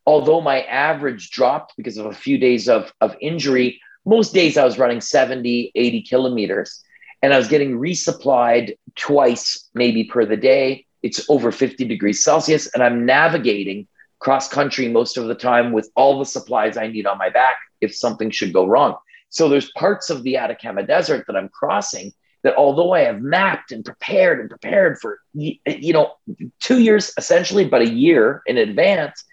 although 0.06 0.40
my 0.40 0.62
average 0.62 1.32
dropped 1.32 1.72
because 1.76 1.96
of 1.96 2.06
a 2.06 2.14
few 2.14 2.38
days 2.38 2.68
of, 2.68 2.92
of 3.00 3.16
injury, 3.20 3.80
most 4.04 4.34
days 4.34 4.56
I 4.56 4.64
was 4.64 4.78
running 4.78 5.00
70, 5.00 5.72
80 5.74 6.02
kilometers 6.02 6.80
and 7.22 7.34
I 7.34 7.38
was 7.38 7.48
getting 7.48 7.72
resupplied 7.72 8.76
twice, 8.94 9.68
maybe 9.74 10.04
per 10.04 10.24
the 10.24 10.36
day. 10.36 10.86
It's 11.02 11.28
over 11.28 11.50
50 11.50 11.86
degrees 11.86 12.22
Celsius, 12.22 12.68
and 12.72 12.84
I'm 12.84 13.04
navigating 13.04 13.88
cross 14.20 14.48
country 14.48 14.86
most 14.86 15.16
of 15.16 15.26
the 15.26 15.34
time 15.34 15.72
with 15.72 15.90
all 15.96 16.20
the 16.20 16.24
supplies 16.24 16.76
I 16.76 16.86
need 16.86 17.04
on 17.04 17.18
my 17.18 17.30
back 17.30 17.56
if 17.80 17.96
something 17.96 18.30
should 18.30 18.52
go 18.52 18.64
wrong. 18.64 18.94
So 19.28 19.48
there's 19.48 19.70
parts 19.72 20.10
of 20.10 20.22
the 20.22 20.36
Atacama 20.36 20.82
Desert 20.82 21.24
that 21.26 21.36
I'm 21.36 21.48
crossing 21.48 22.12
that 22.42 22.56
although 22.56 22.92
I 22.92 23.00
have 23.00 23.20
mapped 23.20 23.72
and 23.72 23.84
prepared 23.84 24.38
and 24.38 24.48
prepared 24.48 24.98
for 25.00 25.18
you 25.34 25.92
know 25.92 26.14
two 26.60 26.80
years 26.80 27.12
essentially, 27.18 27.64
but 27.64 27.82
a 27.82 27.88
year 27.88 28.42
in 28.46 28.56
advance, 28.56 29.24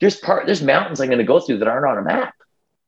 there's 0.00 0.16
part 0.16 0.46
there's 0.46 0.62
mountains 0.62 1.00
I'm 1.00 1.08
going 1.08 1.18
to 1.18 1.24
go 1.24 1.38
through 1.38 1.58
that 1.58 1.68
aren't 1.68 1.86
on 1.86 1.98
a 1.98 2.02
map. 2.02 2.34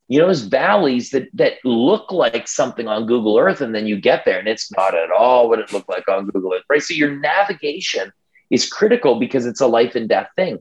You 0.09 0.19
know, 0.19 0.27
there's 0.27 0.43
valleys 0.43 1.11
that 1.11 1.29
that 1.35 1.55
look 1.65 2.11
like 2.11 2.49
something 2.49 2.89
on 2.89 3.07
Google 3.07 3.39
Earth, 3.39 3.61
and 3.61 3.73
then 3.73 3.87
you 3.87 4.01
get 4.01 4.25
there 4.25 4.41
and 4.41 4.49
it's 4.49 4.73
not 4.77 4.97
at 4.97 5.11
all 5.11 5.49
what 5.49 5.61
it 5.61 5.73
looked 5.73 5.89
like 5.89 6.09
on 6.09 6.27
Google 6.27 6.55
Earth, 6.55 6.65
right? 6.69 6.83
So 6.83 6.95
your 6.95 7.17
navigation 7.17 8.13
is 8.51 8.69
critical 8.69 9.21
because 9.21 9.47
it's 9.47 9.61
a 9.61 9.67
life 9.67 9.95
and 9.95 10.09
death 10.09 10.29
thing. 10.37 10.59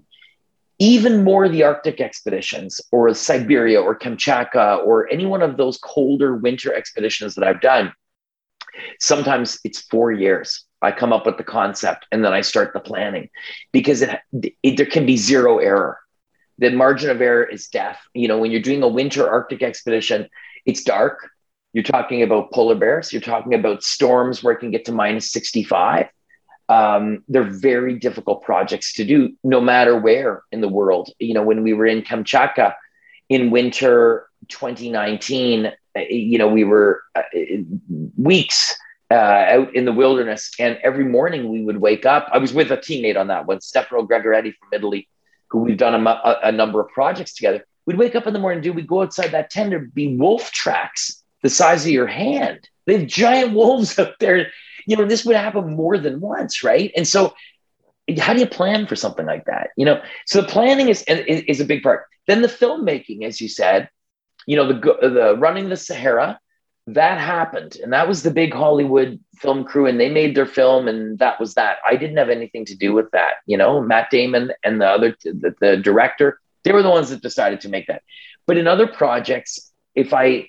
Even 0.82 1.24
more 1.24 1.48
the 1.48 1.64
Arctic 1.64 2.02
expeditions 2.02 2.82
or 2.92 3.14
Siberia 3.14 3.80
or 3.80 3.98
Kamchatka 3.98 4.84
or 4.86 5.08
any 5.12 5.26
one 5.26 5.44
of 5.44 5.56
those 5.56 5.78
colder 5.78 6.36
winter 6.36 6.74
expeditions 6.74 7.36
that 7.36 7.48
I've 7.48 7.62
done, 7.62 7.94
sometimes 9.00 9.60
it's 9.64 9.82
four 9.82 10.12
years. 10.12 10.66
I 10.82 10.92
come 10.92 11.14
up 11.14 11.28
with 11.28 11.38
the 11.38 11.44
concept 11.44 12.08
and 12.12 12.26
then 12.26 12.34
I 12.34 12.42
start 12.42 12.74
the 12.74 12.80
planning 12.80 13.30
because 13.72 14.02
it, 14.02 14.20
it 14.64 14.78
there 14.78 14.88
can 14.88 15.06
be 15.06 15.18
zero 15.18 15.60
error 15.60 16.00
the 16.62 16.70
margin 16.70 17.10
of 17.10 17.20
error 17.22 17.44
is 17.44 17.68
death. 17.68 18.00
You 18.14 18.28
know, 18.28 18.38
when 18.38 18.52
you're 18.52 18.62
doing 18.62 18.84
a 18.84 18.88
winter 18.88 19.28
Arctic 19.28 19.64
expedition, 19.64 20.30
it's 20.66 20.84
dark. 20.84 21.28
You're 21.74 21.84
talking 21.84 22.22
about 22.22 22.52
polar 22.52 22.76
bears. 22.76 23.12
You're 23.12 23.22
talking 23.22 23.56
about 23.56 23.84
storms 23.84 24.44
where 24.44 24.54
it 24.54 24.60
can 24.60 24.70
get 24.70 24.86
to 24.86 24.92
minus 24.92 25.32
65. 25.32 26.08
Um, 26.72 27.24
they're 27.28 27.44
very 27.44 28.00
difficult 28.00 28.44
projects 28.44 28.94
to 28.94 29.04
do, 29.04 29.36
no 29.44 29.60
matter 29.60 29.98
where 29.98 30.44
in 30.52 30.62
the 30.62 30.70
world. 30.70 31.10
You 31.20 31.34
know, 31.34 31.44
when 31.44 31.64
we 31.64 31.74
were 31.74 31.86
in 31.86 32.02
Kamchatka 32.02 32.74
in 33.30 33.52
winter 33.52 34.28
2019, 34.48 35.66
uh, 35.66 36.00
you 36.10 36.38
know, 36.38 36.48
we 36.48 36.64
were 36.64 37.02
uh, 37.16 37.24
weeks 38.16 38.76
uh, 39.10 39.14
out 39.56 39.76
in 39.76 39.86
the 39.86 39.92
wilderness, 39.92 40.52
and 40.60 40.80
every 40.84 41.04
morning 41.04 41.50
we 41.50 41.62
would 41.64 41.78
wake 41.78 42.06
up. 42.06 42.30
I 42.32 42.38
was 42.38 42.54
with 42.54 42.72
a 42.72 42.78
teammate 42.78 43.20
on 43.20 43.28
that 43.28 43.46
one, 43.46 43.60
Stefano 43.60 44.08
Gregoretti 44.08 44.54
from 44.56 44.70
Italy 44.72 45.10
who 45.52 45.60
we've 45.60 45.78
done 45.78 46.08
a, 46.08 46.40
a, 46.44 46.52
number 46.52 46.80
of 46.80 46.88
projects 46.90 47.34
together, 47.34 47.66
we'd 47.86 47.98
wake 47.98 48.16
up 48.16 48.26
in 48.26 48.34
the 48.34 48.40
morning, 48.40 48.62
dude, 48.62 48.76
we'd 48.76 48.88
go 48.88 49.02
outside 49.02 49.32
that 49.32 49.50
tent, 49.50 49.70
there'd 49.70 49.94
be 49.94 50.16
wolf 50.16 50.50
tracks 50.52 51.22
the 51.44 51.50
size 51.50 51.86
of 51.86 51.92
your 51.92 52.08
hand. 52.08 52.70
They 52.86 53.00
have 53.00 53.08
giant 53.08 53.54
wolves 53.54 54.00
up 54.00 54.18
there. 54.20 54.48
You 54.86 54.98
know, 54.98 55.06
this 55.06 55.26
would 55.26 55.36
happen 55.36 55.76
more 55.76 55.98
than 55.98 56.20
once, 56.20 56.64
right? 56.64 56.92
And 56.96 57.08
so 57.08 57.34
how 58.20 58.34
do 58.34 58.40
you 58.40 58.48
plan 58.48 58.88
for 58.88 58.96
something 58.96 59.26
like 59.26 59.46
that? 59.46 59.70
You 59.78 59.86
know, 59.86 60.02
so 60.26 60.42
the 60.42 60.48
planning 60.48 60.90
is, 60.90 61.04
is 61.08 61.62
a 61.62 61.66
big 61.66 61.84
part. 61.84 62.06
Then 62.28 62.42
the 62.42 62.48
filmmaking, 62.48 63.24
as 63.24 63.42
you 63.42 63.48
said, 63.48 63.90
you 64.46 64.56
know, 64.56 64.68
the, 64.68 64.74
the 65.02 65.36
running 65.38 65.70
the 65.70 65.78
Sahara, 65.78 66.40
that 66.88 67.20
happened 67.20 67.78
and 67.84 67.94
that 67.94 68.08
was 68.08 68.24
the 68.24 68.32
big 68.32 68.54
hollywood 68.54 69.20
film 69.36 69.64
crew 69.64 69.86
and 69.86 70.00
they 70.00 70.10
made 70.10 70.36
their 70.36 70.48
film 70.48 70.88
and 70.88 71.20
that 71.20 71.40
was 71.40 71.54
that 71.54 71.78
i 71.86 71.96
didn't 71.96 72.18
have 72.18 72.30
anything 72.30 72.66
to 72.66 72.76
do 72.76 72.92
with 72.92 73.10
that 73.12 73.36
you 73.46 73.56
know 73.56 73.80
matt 73.80 74.10
damon 74.10 74.52
and 74.64 74.82
the 74.82 74.88
other 74.88 75.16
the, 75.24 75.56
the 75.62 75.78
director 75.78 76.40
they 76.64 76.72
were 76.72 76.82
the 76.82 76.90
ones 76.90 77.10
that 77.10 77.22
decided 77.22 77.62
to 77.62 77.70
make 77.70 77.86
that 77.86 78.02
but 78.48 78.58
in 78.58 78.68
other 78.68 78.88
projects 78.88 79.72
if 79.94 80.12
i 80.12 80.48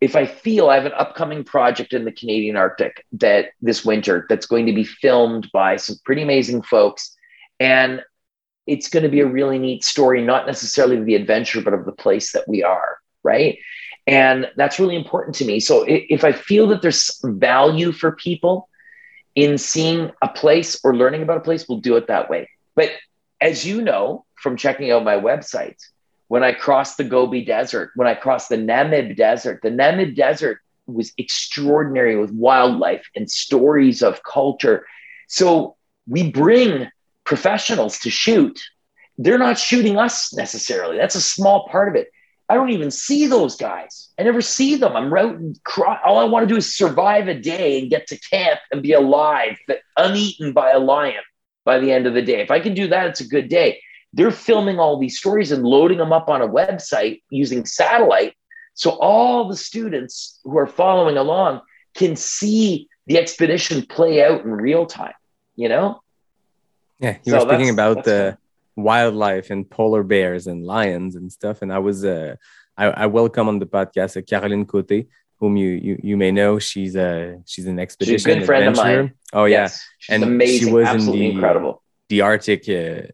if 0.00 0.16
i 0.16 0.26
feel 0.26 0.68
i 0.68 0.74
have 0.74 0.86
an 0.86 0.92
upcoming 0.96 1.44
project 1.44 1.92
in 1.92 2.04
the 2.04 2.12
canadian 2.12 2.56
arctic 2.56 3.04
that 3.12 3.50
this 3.60 3.84
winter 3.84 4.26
that's 4.28 4.46
going 4.46 4.66
to 4.66 4.72
be 4.72 4.84
filmed 4.84 5.50
by 5.52 5.76
some 5.76 5.96
pretty 6.04 6.22
amazing 6.22 6.62
folks 6.62 7.16
and 7.60 8.02
it's 8.66 8.88
going 8.88 9.02
to 9.02 9.10
be 9.10 9.20
a 9.20 9.26
really 9.26 9.58
neat 9.58 9.84
story 9.84 10.22
not 10.22 10.46
necessarily 10.46 10.96
of 10.96 11.06
the 11.06 11.14
adventure 11.14 11.60
but 11.60 11.74
of 11.74 11.84
the 11.84 11.92
place 11.92 12.32
that 12.32 12.48
we 12.48 12.62
are 12.62 12.98
right 13.22 13.58
and 14.06 14.50
that's 14.56 14.78
really 14.78 14.96
important 14.96 15.36
to 15.36 15.44
me. 15.44 15.60
So 15.60 15.84
if 15.86 16.24
I 16.24 16.32
feel 16.32 16.68
that 16.68 16.82
there's 16.82 17.18
value 17.24 17.92
for 17.92 18.12
people 18.12 18.68
in 19.34 19.56
seeing 19.58 20.10
a 20.22 20.28
place 20.28 20.80
or 20.84 20.94
learning 20.94 21.22
about 21.22 21.38
a 21.38 21.40
place, 21.40 21.68
we'll 21.68 21.80
do 21.80 21.96
it 21.96 22.08
that 22.08 22.28
way. 22.28 22.48
But 22.76 22.90
as 23.40 23.66
you 23.66 23.82
know 23.82 24.24
from 24.34 24.56
checking 24.56 24.90
out 24.90 25.04
my 25.04 25.16
website, 25.16 25.82
when 26.28 26.42
I 26.42 26.52
crossed 26.52 26.96
the 26.96 27.04
Gobi 27.04 27.44
Desert, 27.44 27.90
when 27.96 28.08
I 28.08 28.14
crossed 28.14 28.48
the 28.48 28.56
Namib 28.56 29.16
Desert, 29.16 29.60
the 29.62 29.70
Namib 29.70 30.16
Desert 30.16 30.58
was 30.86 31.12
extraordinary 31.18 32.16
with 32.16 32.30
wildlife 32.30 33.06
and 33.14 33.30
stories 33.30 34.02
of 34.02 34.22
culture. 34.22 34.86
So 35.28 35.76
we 36.06 36.30
bring 36.30 36.88
professionals 37.24 37.98
to 38.00 38.10
shoot. 38.10 38.60
They're 39.16 39.38
not 39.38 39.58
shooting 39.58 39.96
us 39.96 40.34
necessarily. 40.34 40.96
That's 40.96 41.14
a 41.14 41.20
small 41.20 41.68
part 41.68 41.88
of 41.88 41.94
it. 41.94 42.08
I 42.48 42.54
don't 42.54 42.70
even 42.70 42.90
see 42.90 43.26
those 43.26 43.56
guys. 43.56 44.10
I 44.18 44.22
never 44.22 44.42
see 44.42 44.74
them. 44.74 44.94
I'm 44.94 45.12
out 45.16 45.36
and 45.36 45.58
cry. 45.64 45.98
All 46.04 46.18
I 46.18 46.24
want 46.24 46.46
to 46.46 46.52
do 46.52 46.58
is 46.58 46.76
survive 46.76 47.28
a 47.28 47.34
day 47.34 47.80
and 47.80 47.88
get 47.88 48.06
to 48.08 48.18
camp 48.18 48.60
and 48.70 48.82
be 48.82 48.92
alive, 48.92 49.56
but 49.66 49.80
uneaten 49.96 50.52
by 50.52 50.72
a 50.72 50.78
lion 50.78 51.22
by 51.64 51.78
the 51.78 51.90
end 51.90 52.06
of 52.06 52.12
the 52.12 52.20
day. 52.20 52.42
If 52.42 52.50
I 52.50 52.60
can 52.60 52.74
do 52.74 52.88
that, 52.88 53.06
it's 53.06 53.20
a 53.20 53.26
good 53.26 53.48
day. 53.48 53.80
They're 54.14 54.30
filming 54.30 54.78
all 54.78 54.98
these 54.98 55.18
stories 55.18 55.50
and 55.50 55.64
loading 55.64 55.98
them 55.98 56.12
up 56.12 56.28
on 56.28 56.40
a 56.40 56.48
website 56.48 57.22
using 57.30 57.66
satellite. 57.66 58.34
So 58.74 58.90
all 58.90 59.48
the 59.48 59.56
students 59.56 60.40
who 60.44 60.56
are 60.56 60.66
following 60.66 61.16
along 61.16 61.62
can 61.94 62.14
see 62.16 62.88
the 63.06 63.18
expedition 63.18 63.84
play 63.86 64.22
out 64.24 64.44
in 64.44 64.52
real 64.52 64.86
time, 64.86 65.14
you 65.56 65.68
know? 65.68 66.00
Yeah, 66.98 67.18
you 67.24 67.32
so 67.32 67.44
were 67.44 67.52
speaking 67.52 67.70
about 67.70 68.04
the 68.04 68.38
wildlife 68.76 69.50
and 69.50 69.68
polar 69.68 70.02
bears 70.02 70.46
and 70.46 70.64
lions 70.64 71.16
and 71.16 71.30
stuff. 71.30 71.62
And 71.62 71.72
I 71.72 71.78
was, 71.78 72.04
uh, 72.04 72.36
I, 72.76 72.86
I 72.86 73.06
welcome 73.06 73.48
on 73.48 73.58
the 73.58 73.66
podcast 73.66 74.16
uh, 74.16 74.22
Caroline 74.22 74.64
Cote, 74.64 75.06
whom 75.38 75.56
you, 75.56 75.70
you 75.70 76.00
you 76.02 76.16
may 76.16 76.30
know. 76.32 76.58
She's 76.58 76.96
a 76.96 77.40
she's 77.46 77.66
an 77.66 77.78
expedition 77.78 78.18
she's 78.18 78.26
a 78.26 78.38
good 78.38 78.46
friend 78.46 78.68
adventurer. 78.68 79.00
Of 79.00 79.06
mine. 79.06 79.14
Oh 79.32 79.44
yes. 79.44 79.84
yeah, 80.08 80.14
and 80.14 80.24
amazing. 80.24 80.68
she 80.68 80.72
was 80.72 80.86
Absolutely 80.86 81.26
in 81.26 81.30
the 81.30 81.34
incredible. 81.34 81.82
The 82.14 82.20
Arctic 82.20 82.62
uh, 82.68 83.10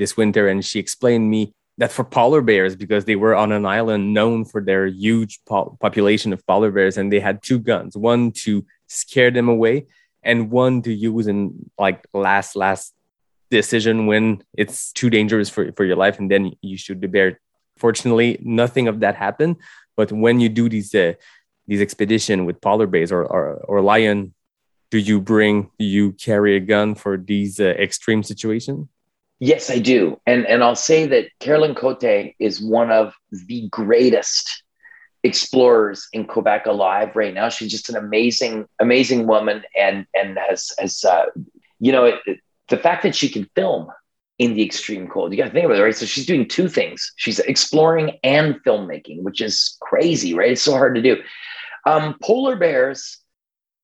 this 0.00 0.14
winter, 0.14 0.46
and 0.46 0.62
she 0.62 0.78
explained 0.78 1.30
me 1.30 1.54
that 1.78 1.90
for 1.90 2.04
polar 2.04 2.42
bears 2.42 2.76
because 2.76 3.06
they 3.06 3.16
were 3.16 3.34
on 3.34 3.50
an 3.50 3.64
island 3.64 4.12
known 4.12 4.44
for 4.44 4.60
their 4.60 4.84
huge 4.86 5.40
po- 5.46 5.74
population 5.80 6.34
of 6.34 6.46
polar 6.46 6.70
bears, 6.70 6.98
and 6.98 7.10
they 7.10 7.18
had 7.28 7.42
two 7.42 7.58
guns, 7.58 7.96
one 7.96 8.30
to 8.44 8.66
scare 8.88 9.30
them 9.30 9.48
away, 9.48 9.86
and 10.22 10.50
one 10.50 10.82
to 10.82 10.92
use 10.92 11.26
in 11.32 11.70
like 11.78 12.06
last 12.12 12.56
last 12.56 12.92
decision 13.50 14.06
when 14.06 14.42
it's 14.62 14.92
too 14.92 15.08
dangerous 15.08 15.48
for, 15.48 15.72
for 15.72 15.84
your 15.84 15.96
life 15.96 16.18
and 16.18 16.30
then 16.30 16.52
you 16.60 16.76
shoot 16.76 17.00
the 17.00 17.08
bear. 17.08 17.40
Fortunately 17.78 18.38
nothing 18.42 18.86
of 18.86 19.00
that 19.00 19.14
happened 19.16 19.56
but 19.96 20.12
when 20.12 20.40
you 20.40 20.48
do 20.48 20.68
these 20.68 20.94
uh, 20.94 21.14
these 21.66 21.80
expedition 21.80 22.46
with 22.46 22.60
polar 22.60 22.86
bears 22.86 23.10
or, 23.12 23.24
or, 23.24 23.44
or 23.70 23.80
lion 23.80 24.34
do 24.92 24.98
you 24.98 25.20
bring 25.20 25.70
do 25.78 25.86
you 25.86 26.12
carry 26.12 26.54
a 26.54 26.60
gun 26.60 26.94
for 26.94 27.16
these 27.16 27.58
uh, 27.58 27.74
extreme 27.86 28.22
situations 28.22 28.86
yes 29.40 29.70
i 29.70 29.78
do 29.78 30.20
and 30.26 30.46
and 30.46 30.62
i'll 30.62 30.76
say 30.76 31.06
that 31.06 31.26
caroline 31.40 31.74
cote 31.74 32.04
is 32.38 32.60
one 32.60 32.90
of 32.92 33.14
the 33.48 33.68
greatest 33.70 34.62
explorers 35.24 36.06
in 36.12 36.26
quebec 36.26 36.66
alive 36.66 37.16
right 37.16 37.32
now 37.32 37.48
she's 37.48 37.70
just 37.70 37.88
an 37.88 37.96
amazing 37.96 38.66
amazing 38.80 39.26
woman 39.26 39.62
and 39.76 40.06
and 40.14 40.38
has 40.38 40.70
has 40.78 41.02
uh, 41.04 41.24
you 41.80 41.90
know 41.90 42.04
it, 42.04 42.40
the 42.68 42.76
fact 42.76 43.02
that 43.02 43.16
she 43.16 43.28
can 43.28 43.48
film 43.54 43.88
in 44.38 44.54
the 44.54 44.62
extreme 44.64 45.06
cold, 45.06 45.30
you 45.30 45.38
got 45.38 45.44
to 45.44 45.50
think 45.50 45.66
about 45.66 45.78
it, 45.78 45.82
right? 45.82 45.94
So 45.94 46.06
she's 46.06 46.26
doing 46.26 46.48
two 46.48 46.68
things. 46.68 47.12
She's 47.16 47.38
exploring 47.38 48.18
and 48.24 48.56
filmmaking, 48.64 49.22
which 49.22 49.40
is 49.40 49.76
crazy, 49.80 50.34
right? 50.34 50.52
It's 50.52 50.62
so 50.62 50.72
hard 50.72 50.96
to 50.96 51.02
do. 51.02 51.22
Um, 51.86 52.16
polar 52.20 52.56
bears, 52.56 53.21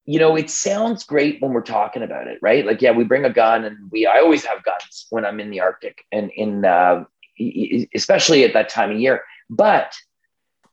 you 0.08 0.18
know, 0.18 0.36
it 0.36 0.48
sounds 0.48 1.04
great 1.04 1.42
when 1.42 1.52
we're 1.52 1.60
talking 1.60 2.02
about 2.02 2.28
it, 2.28 2.38
right? 2.40 2.64
Like, 2.64 2.80
yeah, 2.80 2.92
we 2.92 3.04
bring 3.04 3.26
a 3.26 3.30
gun 3.30 3.66
and 3.66 3.76
we, 3.90 4.06
I 4.06 4.20
always 4.20 4.42
have 4.42 4.64
guns 4.64 5.06
when 5.10 5.26
I'm 5.26 5.38
in 5.38 5.50
the 5.50 5.60
Arctic 5.60 6.02
and 6.10 6.30
in, 6.30 6.64
uh, 6.64 7.04
especially 7.94 8.42
at 8.42 8.54
that 8.54 8.70
time 8.70 8.90
of 8.90 8.98
year. 8.98 9.22
But 9.50 9.94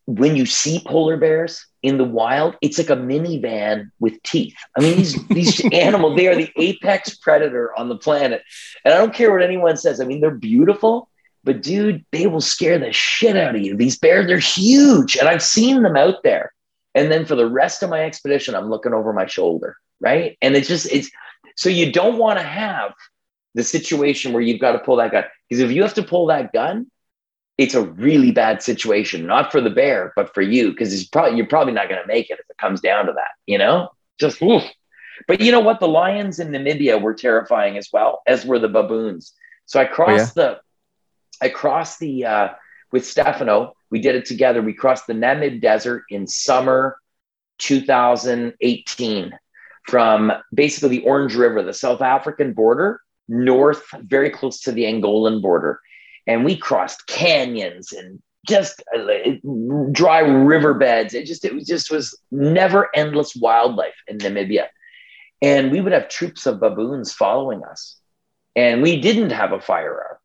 when 0.06 0.38
you 0.38 0.46
see 0.46 0.82
polar 0.86 1.18
bears 1.18 1.66
in 1.84 1.98
the 1.98 2.06
wild, 2.06 2.56
it's 2.62 2.78
like 2.78 2.90
a 2.90 2.96
minivan 2.96 3.92
with 4.00 4.24
teeth. 4.24 4.56
I 4.78 4.82
mean, 4.82 4.96
these 4.96 5.28
these 5.28 5.66
animals, 5.74 6.16
they 6.16 6.30
are 6.30 6.36
the 6.38 6.54
apex 6.56 7.18
predator 7.18 7.78
on 7.78 7.90
the 7.90 7.98
planet. 7.98 8.42
And 8.86 8.94
I 8.94 8.98
don't 8.98 9.14
care 9.14 9.34
what 9.34 9.44
anyone 9.44 9.76
says. 9.76 10.00
I 10.00 10.06
mean, 10.06 10.22
they're 10.22 10.32
beautiful, 10.32 11.10
but 11.44 11.62
dude, 11.62 12.06
they 12.14 12.28
will 12.28 12.40
scare 12.40 12.80
the 12.80 12.94
shit 12.94 13.36
out 13.36 13.56
of 13.56 13.62
you. 13.62 13.76
These 13.76 13.98
bears, 13.98 14.28
they're 14.28 14.40
huge. 14.40 15.18
And 15.18 15.28
I've 15.28 15.44
seen 15.44 15.84
them 15.84 15.98
out 15.98 16.24
there. 16.24 16.54
And 16.96 17.12
then 17.12 17.26
for 17.26 17.36
the 17.36 17.48
rest 17.48 17.84
of 17.84 17.90
my 17.90 18.04
expedition, 18.04 18.56
I'm 18.56 18.70
looking 18.70 18.94
over 18.94 19.14
my 19.14 19.28
shoulder, 19.28 19.78
right? 20.00 20.38
And 20.42 20.56
it's 20.56 20.68
just, 20.68 20.92
it's 20.92 21.12
so 21.56 21.70
you 21.70 21.92
don't 21.92 22.18
want 22.18 22.40
to 22.40 22.46
have 22.46 22.94
the 23.54 23.64
situation 23.64 24.34
where 24.34 24.42
you've 24.42 24.62
got 24.62 24.72
to 24.72 24.80
pull 24.80 24.96
that 24.98 25.12
gun. 25.12 25.26
Because 25.50 25.62
if 25.62 25.72
you 25.72 25.82
have 25.84 25.94
to 25.96 26.04
pull 26.04 26.28
that 26.28 26.52
gun, 26.54 26.90
it's 27.58 27.76
a 27.76 27.84
really 27.84 28.32
bad 28.32 28.62
situation, 28.64 29.26
not 29.26 29.52
for 29.52 29.62
the 29.62 29.70
bear, 29.70 30.12
but 30.16 30.34
for 30.34 30.42
you, 30.42 30.72
because 30.72 30.94
it's 30.94 31.06
probably 31.06 31.38
you're 31.38 31.48
probably 31.48 31.74
not 31.74 31.88
going 31.88 32.02
to 32.02 32.08
make 32.08 32.30
it 32.30 32.40
if 32.40 32.50
it 32.50 32.58
comes 32.58 32.82
down 32.82 33.06
to 33.06 33.14
that, 33.14 33.32
you 33.46 33.58
know? 33.58 33.90
Just 34.20 34.42
oof. 34.42 34.64
But 35.28 35.42
you 35.42 35.52
know 35.52 35.62
what? 35.62 35.80
The 35.80 35.88
lions 35.88 36.40
in 36.40 36.50
Namibia 36.50 37.02
were 37.02 37.14
terrifying 37.14 37.78
as 37.78 37.90
well, 37.92 38.22
as 38.28 38.46
were 38.46 38.60
the 38.60 38.68
baboons. 38.68 39.34
So 39.66 39.80
I 39.80 39.86
crossed 39.86 40.38
oh, 40.38 40.42
yeah? 40.42 40.50
the 40.50 41.46
I 41.46 41.50
crossed 41.50 42.00
the 42.00 42.26
uh 42.26 42.50
with 42.92 43.06
Stefano. 43.06 43.74
We 43.90 44.00
did 44.00 44.16
it 44.16 44.26
together. 44.26 44.62
We 44.62 44.74
crossed 44.74 45.08
the 45.08 45.14
Namib 45.14 45.62
Desert 45.62 46.04
in 46.10 46.28
summer 46.28 46.98
2018 47.60 49.38
from 49.88 50.32
basically 50.54 50.98
the 50.98 51.04
Orange 51.06 51.36
River, 51.36 51.62
the 51.64 51.74
South 51.74 52.02
African 52.02 52.54
border, 52.54 53.02
north, 53.28 53.84
very 54.02 54.30
close 54.30 54.62
to 54.62 54.72
the 54.72 54.84
Angolan 54.84 55.42
border 55.42 55.80
and 56.28 56.44
we 56.44 56.58
crossed 56.58 57.08
canyons 57.08 57.92
and 57.92 58.22
just 58.48 58.84
uh, 58.96 59.08
dry 59.92 60.20
riverbeds. 60.20 61.14
It 61.14 61.26
just 61.26 61.46
it 61.46 61.66
just 61.66 61.92
was 61.92 62.18
never 62.32 62.90
endless 62.96 63.36
wildlife 63.36 63.96
in 64.08 64.18
Namibia, 64.18 64.68
and 65.42 65.72
we 65.72 65.82
would 65.82 65.94
have 65.94 66.10
troops 66.10 66.46
of 66.46 66.60
baboons 66.60 67.14
following 67.14 67.64
us, 67.64 67.98
and 68.56 68.82
we 68.82 69.02
didn't 69.02 69.32
have 69.32 69.52
a 69.52 69.62
firearm. 69.62 70.18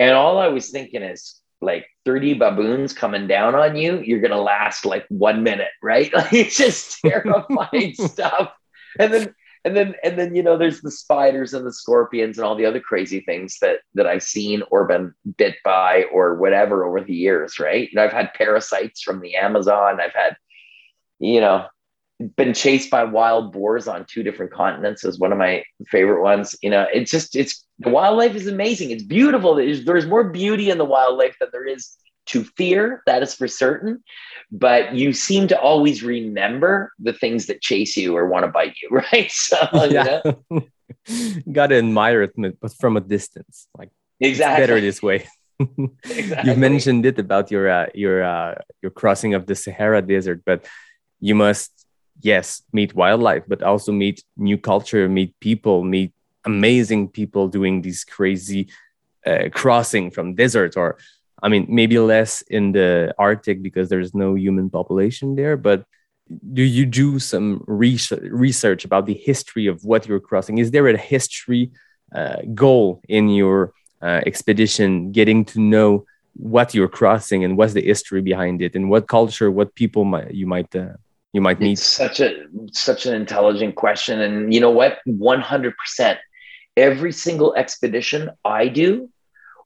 And 0.00 0.12
all 0.12 0.38
I 0.38 0.48
was 0.48 0.70
thinking 0.70 1.02
is 1.02 1.40
like 1.60 1.86
30 2.04 2.34
baboons 2.34 2.92
coming 2.92 3.26
down 3.26 3.54
on 3.54 3.76
you, 3.76 4.00
you're 4.00 4.20
gonna 4.20 4.40
last 4.40 4.84
like 4.84 5.06
one 5.08 5.42
minute, 5.42 5.68
right? 5.82 6.12
Like 6.14 6.32
it's 6.32 6.56
just 6.56 7.00
terrifying 7.04 7.94
stuff. 7.94 8.52
And 8.98 9.12
then 9.12 9.34
and 9.64 9.76
then 9.76 9.94
and 10.02 10.18
then 10.18 10.34
you 10.34 10.42
know 10.42 10.56
there's 10.56 10.80
the 10.80 10.90
spiders 10.90 11.52
and 11.52 11.66
the 11.66 11.72
scorpions 11.72 12.38
and 12.38 12.44
all 12.44 12.54
the 12.54 12.64
other 12.64 12.80
crazy 12.80 13.20
things 13.20 13.58
that 13.60 13.80
that 13.94 14.06
I've 14.06 14.22
seen 14.22 14.62
or 14.70 14.86
been 14.86 15.12
bit 15.36 15.56
by 15.64 16.04
or 16.12 16.36
whatever 16.36 16.84
over 16.84 17.00
the 17.00 17.14
years, 17.14 17.58
right? 17.58 17.88
And 17.90 18.00
I've 18.00 18.12
had 18.12 18.34
parasites 18.34 19.02
from 19.02 19.20
the 19.20 19.36
Amazon. 19.36 20.00
I've 20.00 20.14
had, 20.14 20.36
you 21.18 21.40
know, 21.40 21.66
been 22.36 22.52
chased 22.52 22.90
by 22.90 23.04
wild 23.04 23.52
boars 23.52 23.86
on 23.86 24.04
two 24.08 24.22
different 24.22 24.52
continents 24.52 25.04
is 25.04 25.18
one 25.18 25.32
of 25.32 25.38
my 25.38 25.62
favorite 25.86 26.22
ones. 26.22 26.56
You 26.62 26.70
know, 26.70 26.86
it's 26.92 27.10
just 27.10 27.36
it's 27.36 27.64
the 27.78 27.90
wildlife 27.90 28.34
is 28.34 28.46
amazing. 28.46 28.90
It's 28.90 29.04
beautiful. 29.04 29.54
There's, 29.54 29.84
there's 29.84 30.06
more 30.06 30.24
beauty 30.24 30.70
in 30.70 30.78
the 30.78 30.84
wildlife 30.84 31.36
than 31.38 31.48
there 31.52 31.66
is 31.66 31.96
to 32.26 32.44
fear. 32.44 33.02
That 33.06 33.22
is 33.22 33.34
for 33.34 33.46
certain 33.46 34.02
but 34.50 34.94
you 34.94 35.12
seem 35.12 35.48
to 35.48 35.60
always 35.60 36.02
remember 36.02 36.92
the 36.98 37.12
things 37.12 37.46
that 37.46 37.60
chase 37.60 37.96
you 37.96 38.16
or 38.16 38.26
want 38.28 38.44
to 38.44 38.50
bite 38.50 38.74
you, 38.82 38.88
right? 39.12 39.30
So, 39.30 39.56
yeah. 39.86 40.20
You 40.24 40.38
know? 40.50 40.66
Gotta 41.52 41.76
admire 41.76 42.22
it, 42.22 42.32
but 42.60 42.72
from 42.74 42.96
a 42.96 43.00
distance. 43.00 43.68
Like, 43.76 43.90
exactly. 44.20 44.62
better 44.62 44.80
this 44.80 45.02
way. 45.02 45.28
exactly. 46.04 46.50
You 46.50 46.56
mentioned 46.56 47.04
it 47.04 47.18
about 47.18 47.50
your 47.50 47.68
uh, 47.68 47.86
your 47.94 48.22
uh, 48.22 48.54
your 48.82 48.90
crossing 48.90 49.34
of 49.34 49.46
the 49.46 49.54
Sahara 49.54 50.02
Desert, 50.02 50.42
but 50.46 50.64
you 51.20 51.34
must 51.34 51.72
yes 52.20 52.62
meet 52.72 52.94
wildlife, 52.94 53.44
but 53.48 53.62
also 53.62 53.92
meet 53.92 54.24
new 54.36 54.58
culture, 54.58 55.08
meet 55.08 55.38
people, 55.40 55.84
meet 55.84 56.12
amazing 56.44 57.08
people 57.08 57.48
doing 57.48 57.82
these 57.82 58.04
crazy 58.04 58.68
uh, 59.26 59.48
crossing 59.52 60.10
from 60.10 60.34
deserts 60.34 60.76
or 60.76 60.98
I 61.42 61.48
mean, 61.48 61.66
maybe 61.68 61.98
less 61.98 62.42
in 62.42 62.72
the 62.72 63.14
Arctic 63.16 63.62
because 63.62 63.88
there's 63.88 64.12
no 64.14 64.34
human 64.34 64.70
population 64.70 65.36
there, 65.36 65.56
but 65.56 65.84
do 66.52 66.62
you 66.62 66.84
do 66.84 67.18
some 67.18 67.64
research 67.66 68.84
about 68.84 69.06
the 69.06 69.14
history 69.14 69.66
of 69.66 69.84
what 69.84 70.06
you're 70.06 70.20
crossing? 70.20 70.58
Is 70.58 70.70
there 70.70 70.88
a 70.88 70.96
history 70.96 71.70
uh, 72.14 72.38
goal 72.54 73.00
in 73.08 73.28
your 73.28 73.72
uh, 74.02 74.20
expedition, 74.26 75.12
getting 75.12 75.44
to 75.46 75.60
know 75.60 76.04
what 76.34 76.74
you're 76.74 76.88
crossing 76.88 77.44
and 77.44 77.56
what's 77.56 77.72
the 77.72 77.82
history 77.82 78.20
behind 78.20 78.60
it, 78.62 78.74
and 78.74 78.90
what 78.90 79.08
culture, 79.08 79.50
what 79.50 79.74
people 79.74 80.04
might, 80.04 80.34
you 80.34 80.46
might 80.46 80.74
uh, 80.74 80.94
you 81.38 81.42
might? 81.42 81.62
It's 81.62 81.82
such 81.82 82.20
a 82.20 82.30
such 82.72 83.06
an 83.06 83.14
intelligent 83.14 83.74
question, 83.76 84.20
and 84.20 84.52
you 84.52 84.60
know 84.60 84.70
what? 84.70 84.98
One 85.06 85.40
hundred 85.40 85.74
percent. 85.76 86.18
Every 86.76 87.12
single 87.12 87.54
expedition 87.54 88.30
I 88.44 88.68
do, 88.68 89.10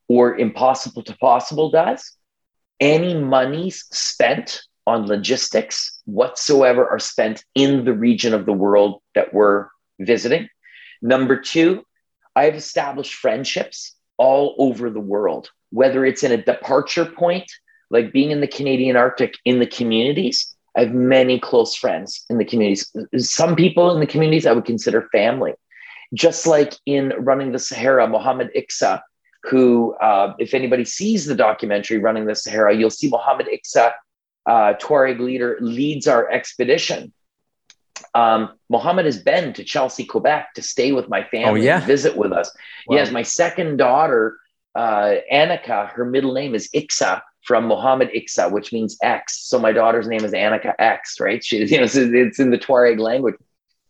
or 0.08 0.38
Impossible 0.38 1.02
to 1.04 1.16
Possible 1.16 1.70
does, 1.70 2.16
any 2.80 3.14
monies 3.14 3.84
spent 3.90 4.62
on 4.86 5.06
logistics 5.06 6.00
whatsoever 6.04 6.88
are 6.88 6.98
spent 6.98 7.44
in 7.54 7.84
the 7.84 7.92
region 7.92 8.34
of 8.34 8.46
the 8.46 8.52
world 8.64 9.00
that 9.14 9.32
we're 9.32 9.68
visiting. 10.00 10.48
Number 11.00 11.36
two, 11.40 11.84
I've 12.34 12.56
established 12.56 13.14
friendships 13.14 13.94
all 14.16 14.54
over 14.58 14.90
the 14.90 15.06
world, 15.14 15.50
whether 15.70 16.04
it's 16.04 16.24
in 16.24 16.32
a 16.32 16.42
departure 16.42 17.06
point, 17.06 17.48
like 17.90 18.12
being 18.12 18.30
in 18.30 18.40
the 18.40 18.48
Canadian 18.48 18.96
Arctic 18.96 19.34
in 19.44 19.58
the 19.58 19.66
communities. 19.66 20.54
I 20.76 20.80
have 20.80 20.94
many 20.94 21.38
close 21.38 21.74
friends 21.74 22.24
in 22.30 22.38
the 22.38 22.44
communities. 22.44 22.90
Some 23.16 23.56
people 23.56 23.92
in 23.92 24.00
the 24.00 24.06
communities 24.06 24.46
I 24.46 24.52
would 24.52 24.64
consider 24.64 25.08
family. 25.12 25.54
Just 26.14 26.46
like 26.46 26.74
in 26.86 27.12
running 27.18 27.52
the 27.52 27.58
Sahara, 27.58 28.06
Mohammed 28.06 28.50
Ixa 28.56 29.00
who, 29.44 29.94
uh, 29.94 30.34
if 30.38 30.54
anybody 30.54 30.84
sees 30.84 31.26
the 31.26 31.34
documentary 31.34 31.98
Running 31.98 32.26
the 32.26 32.34
Sahara, 32.34 32.74
you'll 32.74 32.90
see 32.90 33.08
Mohammed 33.08 33.48
Ixa, 33.48 33.92
uh, 34.46 34.74
Tuareg 34.74 35.18
leader, 35.18 35.58
leads 35.60 36.06
our 36.06 36.30
expedition. 36.30 37.12
Um, 38.14 38.50
Mohammed 38.68 39.06
has 39.06 39.20
been 39.20 39.52
to 39.54 39.64
Chelsea, 39.64 40.04
Quebec 40.04 40.54
to 40.54 40.62
stay 40.62 40.92
with 40.92 41.08
my 41.08 41.24
family 41.24 41.62
oh, 41.62 41.64
yeah? 41.64 41.80
visit 41.80 42.16
with 42.16 42.32
us. 42.32 42.54
Wow. 42.86 42.96
Yes, 42.96 43.10
my 43.10 43.22
second 43.22 43.78
daughter, 43.78 44.38
uh, 44.74 45.14
Annika, 45.32 45.88
her 45.90 46.04
middle 46.04 46.34
name 46.34 46.54
is 46.54 46.68
Ixa 46.74 47.22
from 47.45 47.66
Mohammed 47.66 48.11
Ixa, 48.11 48.51
which 48.51 48.72
means 48.72 48.97
X. 49.03 49.49
So 49.49 49.59
my 49.59 49.72
daughter's 49.72 50.07
name 50.07 50.24
is 50.24 50.32
Annika 50.32 50.74
X, 50.78 51.18
right? 51.20 51.45
She, 51.45 51.64
you 51.64 51.78
know, 51.78 51.84
it's 51.93 52.38
in 52.38 52.51
the 52.51 52.59
Tuareg 52.59 52.99
language. 52.99 53.34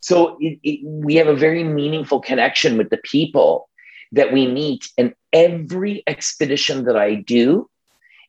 So 0.01 0.37
it, 0.41 0.59
it, 0.63 0.81
we 0.85 1.15
have 1.17 1.29
a 1.29 1.37
very 1.37 1.63
meaningful 1.63 2.21
connection 2.21 2.77
with 2.77 2.91
the 2.91 2.99
people 2.99 3.69
that 4.13 4.33
we 4.33 4.47
meet. 4.47 4.89
And 4.99 5.15
every 5.33 6.03
expedition 6.07 6.85
that 6.85 6.97
I 6.97 7.15
do, 7.15 7.69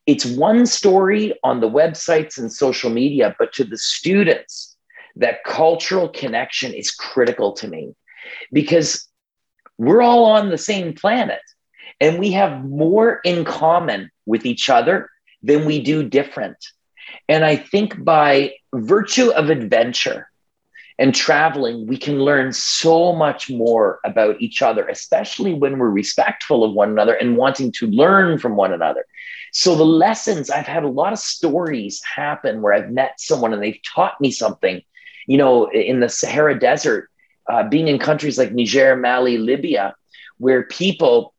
it's 0.06 0.26
one 0.26 0.66
story 0.66 1.34
on 1.44 1.62
the 1.62 1.70
websites 1.70 2.38
and 2.38 2.52
social 2.52 2.90
media, 2.90 3.36
but 3.40 3.54
to 3.54 3.64
the 3.64 3.78
students, 3.78 4.76
that 5.16 5.44
cultural 5.44 6.10
connection 6.10 6.74
is 6.74 6.92
critical 6.92 7.54
to 7.54 7.68
me 7.68 7.94
because 8.52 9.08
we're 9.78 10.02
all 10.02 10.26
on 10.26 10.50
the 10.50 10.58
same 10.58 10.94
planet 10.94 11.42
and 12.00 12.20
we 12.20 12.32
have 12.32 12.66
more 12.66 13.20
in 13.24 13.46
common 13.46 14.10
with 14.26 14.46
each 14.46 14.70
other 14.70 15.10
than 15.44 15.66
we 15.66 15.82
do 15.82 16.08
different. 16.08 16.58
And 17.30 17.46
I 17.46 17.56
think 17.56 18.04
by 18.04 18.54
virtue 18.74 19.30
of 19.32 19.50
adventure, 19.50 20.28
and 21.00 21.16
traveling, 21.16 21.88
we 21.88 21.98
can 21.98 22.20
learn 22.20 22.54
so 22.54 23.14
much 23.14 23.50
more 23.50 24.00
about 24.06 24.40
each 24.40 24.62
other, 24.62 24.88
especially 24.88 25.54
when 25.54 25.78
we're 25.78 25.90
respectful 25.90 26.64
of 26.64 26.74
one 26.74 26.90
another 26.90 27.16
and 27.16 27.36
wanting 27.36 27.72
to 27.74 27.88
learn 27.88 28.38
from 28.38 28.56
one 28.56 28.74
another. 28.74 29.06
So, 29.52 29.76
the 29.76 29.86
lessons 29.86 30.50
I've 30.50 30.68
had 30.68 30.84
a 30.84 30.88
lot 30.90 31.14
of 31.14 31.20
stories 31.20 32.02
happen 32.04 32.62
where 32.62 32.74
I've 32.74 32.92
met 32.92 33.20
someone 33.20 33.54
and 33.54 33.62
they've 33.62 33.80
taught 33.84 34.20
me 34.22 34.32
something. 34.32 34.82
You 35.28 35.38
know, 35.38 35.70
in 35.72 36.00
the 36.00 36.10
Sahara 36.10 36.60
Desert, 36.60 37.10
uh, 37.50 37.68
being 37.68 37.88
in 37.88 37.98
countries 37.98 38.38
like 38.38 38.52
Niger, 38.52 38.96
Mali, 38.96 39.38
Libya, 39.38 39.96
where 40.38 40.64
people 40.64 41.33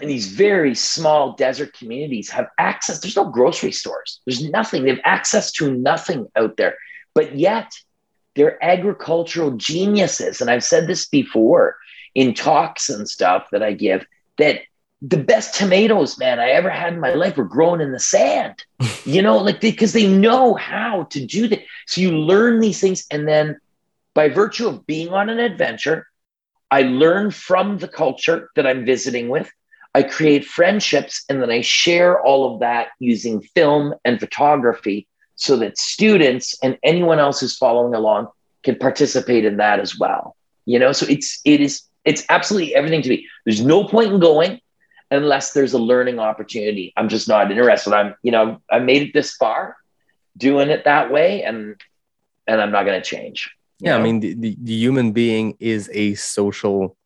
in 0.00 0.08
these 0.08 0.26
very 0.26 0.74
small 0.74 1.32
desert 1.32 1.72
communities 1.72 2.30
have 2.30 2.48
access. 2.58 3.00
There's 3.00 3.16
no 3.16 3.30
grocery 3.30 3.72
stores, 3.72 4.20
there's 4.26 4.48
nothing. 4.48 4.84
They 4.84 4.90
have 4.90 5.00
access 5.04 5.52
to 5.52 5.72
nothing 5.72 6.26
out 6.36 6.56
there. 6.56 6.76
But 7.14 7.36
yet, 7.36 7.72
they're 8.34 8.62
agricultural 8.64 9.52
geniuses. 9.52 10.40
And 10.40 10.50
I've 10.50 10.64
said 10.64 10.88
this 10.88 11.06
before 11.06 11.76
in 12.14 12.34
talks 12.34 12.88
and 12.88 13.08
stuff 13.08 13.46
that 13.52 13.62
I 13.62 13.72
give 13.72 14.04
that 14.38 14.62
the 15.00 15.16
best 15.16 15.54
tomatoes, 15.54 16.18
man, 16.18 16.40
I 16.40 16.50
ever 16.50 16.70
had 16.70 16.94
in 16.94 17.00
my 17.00 17.12
life 17.14 17.36
were 17.36 17.44
grown 17.44 17.80
in 17.80 17.92
the 17.92 18.00
sand, 18.00 18.64
you 19.04 19.22
know, 19.22 19.36
like 19.38 19.60
because 19.60 19.92
they, 19.92 20.06
they 20.06 20.12
know 20.12 20.54
how 20.54 21.04
to 21.10 21.24
do 21.24 21.46
that. 21.48 21.62
So 21.86 22.00
you 22.00 22.12
learn 22.12 22.60
these 22.60 22.80
things. 22.80 23.04
And 23.10 23.28
then 23.28 23.60
by 24.14 24.28
virtue 24.28 24.68
of 24.68 24.86
being 24.86 25.10
on 25.10 25.28
an 25.28 25.38
adventure, 25.38 26.06
I 26.70 26.82
learn 26.82 27.30
from 27.30 27.78
the 27.78 27.88
culture 27.88 28.50
that 28.56 28.66
I'm 28.66 28.84
visiting 28.84 29.28
with. 29.28 29.50
I 29.94 30.02
create 30.02 30.44
friendships 30.44 31.24
and 31.28 31.40
then 31.40 31.50
I 31.50 31.60
share 31.60 32.20
all 32.20 32.52
of 32.52 32.60
that 32.60 32.88
using 32.98 33.40
film 33.40 33.94
and 34.04 34.18
photography 34.18 35.06
so 35.36 35.56
that 35.58 35.78
students 35.78 36.56
and 36.62 36.78
anyone 36.82 37.18
else 37.18 37.40
who's 37.40 37.56
following 37.56 37.94
along 37.94 38.28
can 38.64 38.76
participate 38.76 39.44
in 39.44 39.58
that 39.58 39.78
as 39.78 39.98
well. 39.98 40.36
You 40.66 40.78
know, 40.78 40.92
so 40.92 41.06
it's 41.08 41.40
it 41.44 41.60
is 41.60 41.82
it's 42.04 42.24
absolutely 42.28 42.74
everything 42.74 43.02
to 43.02 43.08
me. 43.08 43.28
There's 43.44 43.64
no 43.64 43.84
point 43.84 44.12
in 44.12 44.20
going 44.20 44.60
unless 45.10 45.52
there's 45.52 45.74
a 45.74 45.78
learning 45.78 46.18
opportunity. 46.18 46.92
I'm 46.96 47.08
just 47.08 47.28
not 47.28 47.50
interested. 47.50 47.92
I'm, 47.92 48.14
you 48.22 48.32
know, 48.32 48.60
I 48.70 48.78
made 48.80 49.02
it 49.02 49.12
this 49.12 49.34
far 49.36 49.76
doing 50.36 50.70
it 50.70 50.84
that 50.84 51.12
way 51.12 51.42
and 51.44 51.80
and 52.46 52.60
I'm 52.60 52.72
not 52.72 52.84
going 52.84 53.00
to 53.00 53.08
change. 53.08 53.50
Yeah, 53.78 53.92
know? 53.92 53.98
I 53.98 54.02
mean 54.02 54.20
the, 54.20 54.34
the, 54.34 54.56
the 54.60 54.74
human 54.74 55.12
being 55.12 55.56
is 55.60 55.90
a 55.92 56.14
social 56.14 56.96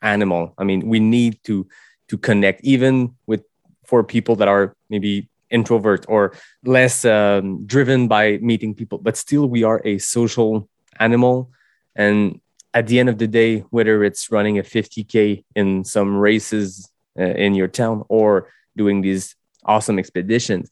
animal. 0.00 0.54
I 0.56 0.64
mean, 0.64 0.88
we 0.88 1.00
need 1.00 1.42
to 1.44 1.66
to 2.08 2.18
connect 2.18 2.62
even 2.64 3.14
with 3.26 3.42
for 3.84 4.04
people 4.04 4.36
that 4.36 4.48
are 4.48 4.76
maybe 4.90 5.28
introvert 5.50 6.04
or 6.08 6.34
less 6.64 7.04
um, 7.04 7.64
driven 7.64 8.06
by 8.06 8.38
meeting 8.38 8.74
people, 8.74 8.98
but 8.98 9.16
still 9.16 9.48
we 9.48 9.64
are 9.64 9.80
a 9.84 9.96
social 9.98 10.68
animal 11.00 11.50
and 11.96 12.40
at 12.74 12.86
the 12.86 13.00
end 13.00 13.08
of 13.08 13.18
the 13.18 13.26
day, 13.26 13.60
whether 13.70 14.04
it's 14.04 14.30
running 14.30 14.58
a 14.58 14.62
50K 14.62 15.44
in 15.56 15.84
some 15.84 16.16
races 16.16 16.90
uh, 17.18 17.24
in 17.24 17.54
your 17.54 17.68
town 17.68 18.04
or 18.08 18.52
doing 18.76 19.00
these 19.00 19.34
awesome 19.64 19.98
expeditions, 19.98 20.70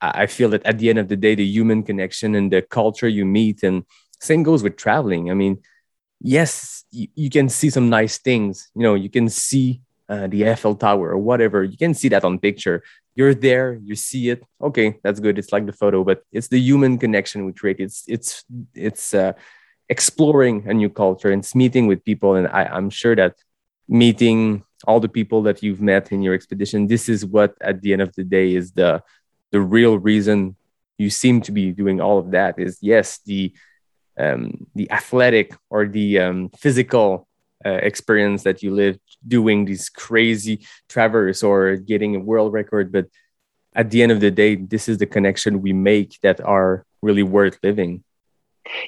I 0.00 0.26
feel 0.26 0.50
that 0.50 0.66
at 0.66 0.78
the 0.78 0.90
end 0.90 0.98
of 0.98 1.08
the 1.08 1.16
day, 1.16 1.36
the 1.36 1.44
human 1.44 1.84
connection 1.84 2.34
and 2.34 2.52
the 2.52 2.62
culture 2.62 3.08
you 3.08 3.24
meet, 3.24 3.62
and 3.62 3.84
same 4.20 4.42
goes 4.42 4.62
with 4.64 4.76
traveling. 4.76 5.30
I 5.30 5.34
mean, 5.34 5.62
yes, 6.20 6.84
you, 6.90 7.06
you 7.14 7.30
can 7.30 7.48
see 7.48 7.70
some 7.70 7.88
nice 7.88 8.18
things. 8.18 8.68
You 8.74 8.82
know, 8.82 8.94
you 8.94 9.08
can 9.08 9.28
see 9.28 9.80
uh, 10.08 10.26
the 10.26 10.48
Eiffel 10.48 10.74
Tower 10.74 11.10
or 11.10 11.18
whatever. 11.18 11.64
You 11.64 11.76
can 11.76 11.94
see 11.94 12.08
that 12.08 12.24
on 12.24 12.38
picture. 12.38 12.82
You're 13.14 13.34
there, 13.34 13.80
you 13.82 13.96
see 13.96 14.30
it. 14.30 14.44
Okay, 14.60 14.98
that's 15.02 15.20
good. 15.20 15.38
It's 15.38 15.52
like 15.52 15.66
the 15.66 15.72
photo, 15.72 16.04
but 16.04 16.22
it's 16.32 16.48
the 16.48 16.60
human 16.60 16.98
connection 16.98 17.46
we 17.46 17.52
create. 17.52 17.80
It's 17.80 18.04
it's 18.06 18.44
it's 18.74 19.14
uh, 19.14 19.32
exploring 19.88 20.68
a 20.68 20.74
new 20.74 20.90
culture 20.90 21.30
and 21.30 21.48
meeting 21.54 21.86
with 21.86 22.04
people. 22.04 22.34
And 22.34 22.46
I, 22.48 22.64
I'm 22.64 22.90
sure 22.90 23.16
that 23.16 23.34
meeting 23.88 24.64
all 24.86 25.00
the 25.00 25.08
people 25.08 25.42
that 25.42 25.62
you've 25.62 25.80
met 25.80 26.12
in 26.12 26.22
your 26.22 26.34
expedition, 26.34 26.86
this 26.86 27.08
is 27.08 27.24
what 27.24 27.54
at 27.60 27.80
the 27.80 27.92
end 27.92 28.02
of 28.02 28.14
the 28.14 28.24
day 28.24 28.54
is 28.54 28.72
the 28.72 29.02
the 29.52 29.60
real 29.60 29.98
reason 29.98 30.56
you 30.98 31.10
seem 31.10 31.40
to 31.42 31.52
be 31.52 31.72
doing 31.72 32.00
all 32.00 32.18
of 32.18 32.30
that 32.32 32.58
is 32.58 32.78
yes, 32.80 33.18
the 33.24 33.52
um, 34.18 34.66
the 34.74 34.90
athletic 34.90 35.54
or 35.68 35.86
the 35.86 36.18
um, 36.18 36.50
physical 36.56 37.28
uh, 37.66 37.78
experience 37.90 38.44
that 38.44 38.62
you 38.62 38.70
live 38.82 38.96
doing 39.26 39.64
these 39.64 39.88
crazy 39.88 40.56
traverse 40.88 41.42
or 41.42 41.76
getting 41.76 42.14
a 42.14 42.20
world 42.20 42.52
record, 42.52 42.92
but 42.92 43.06
at 43.74 43.90
the 43.90 44.02
end 44.02 44.12
of 44.12 44.20
the 44.20 44.30
day, 44.30 44.54
this 44.54 44.88
is 44.88 44.98
the 44.98 45.06
connection 45.16 45.62
we 45.62 45.72
make 45.72 46.18
that 46.22 46.40
are 46.40 46.86
really 47.02 47.22
worth 47.22 47.58
living. 47.62 48.02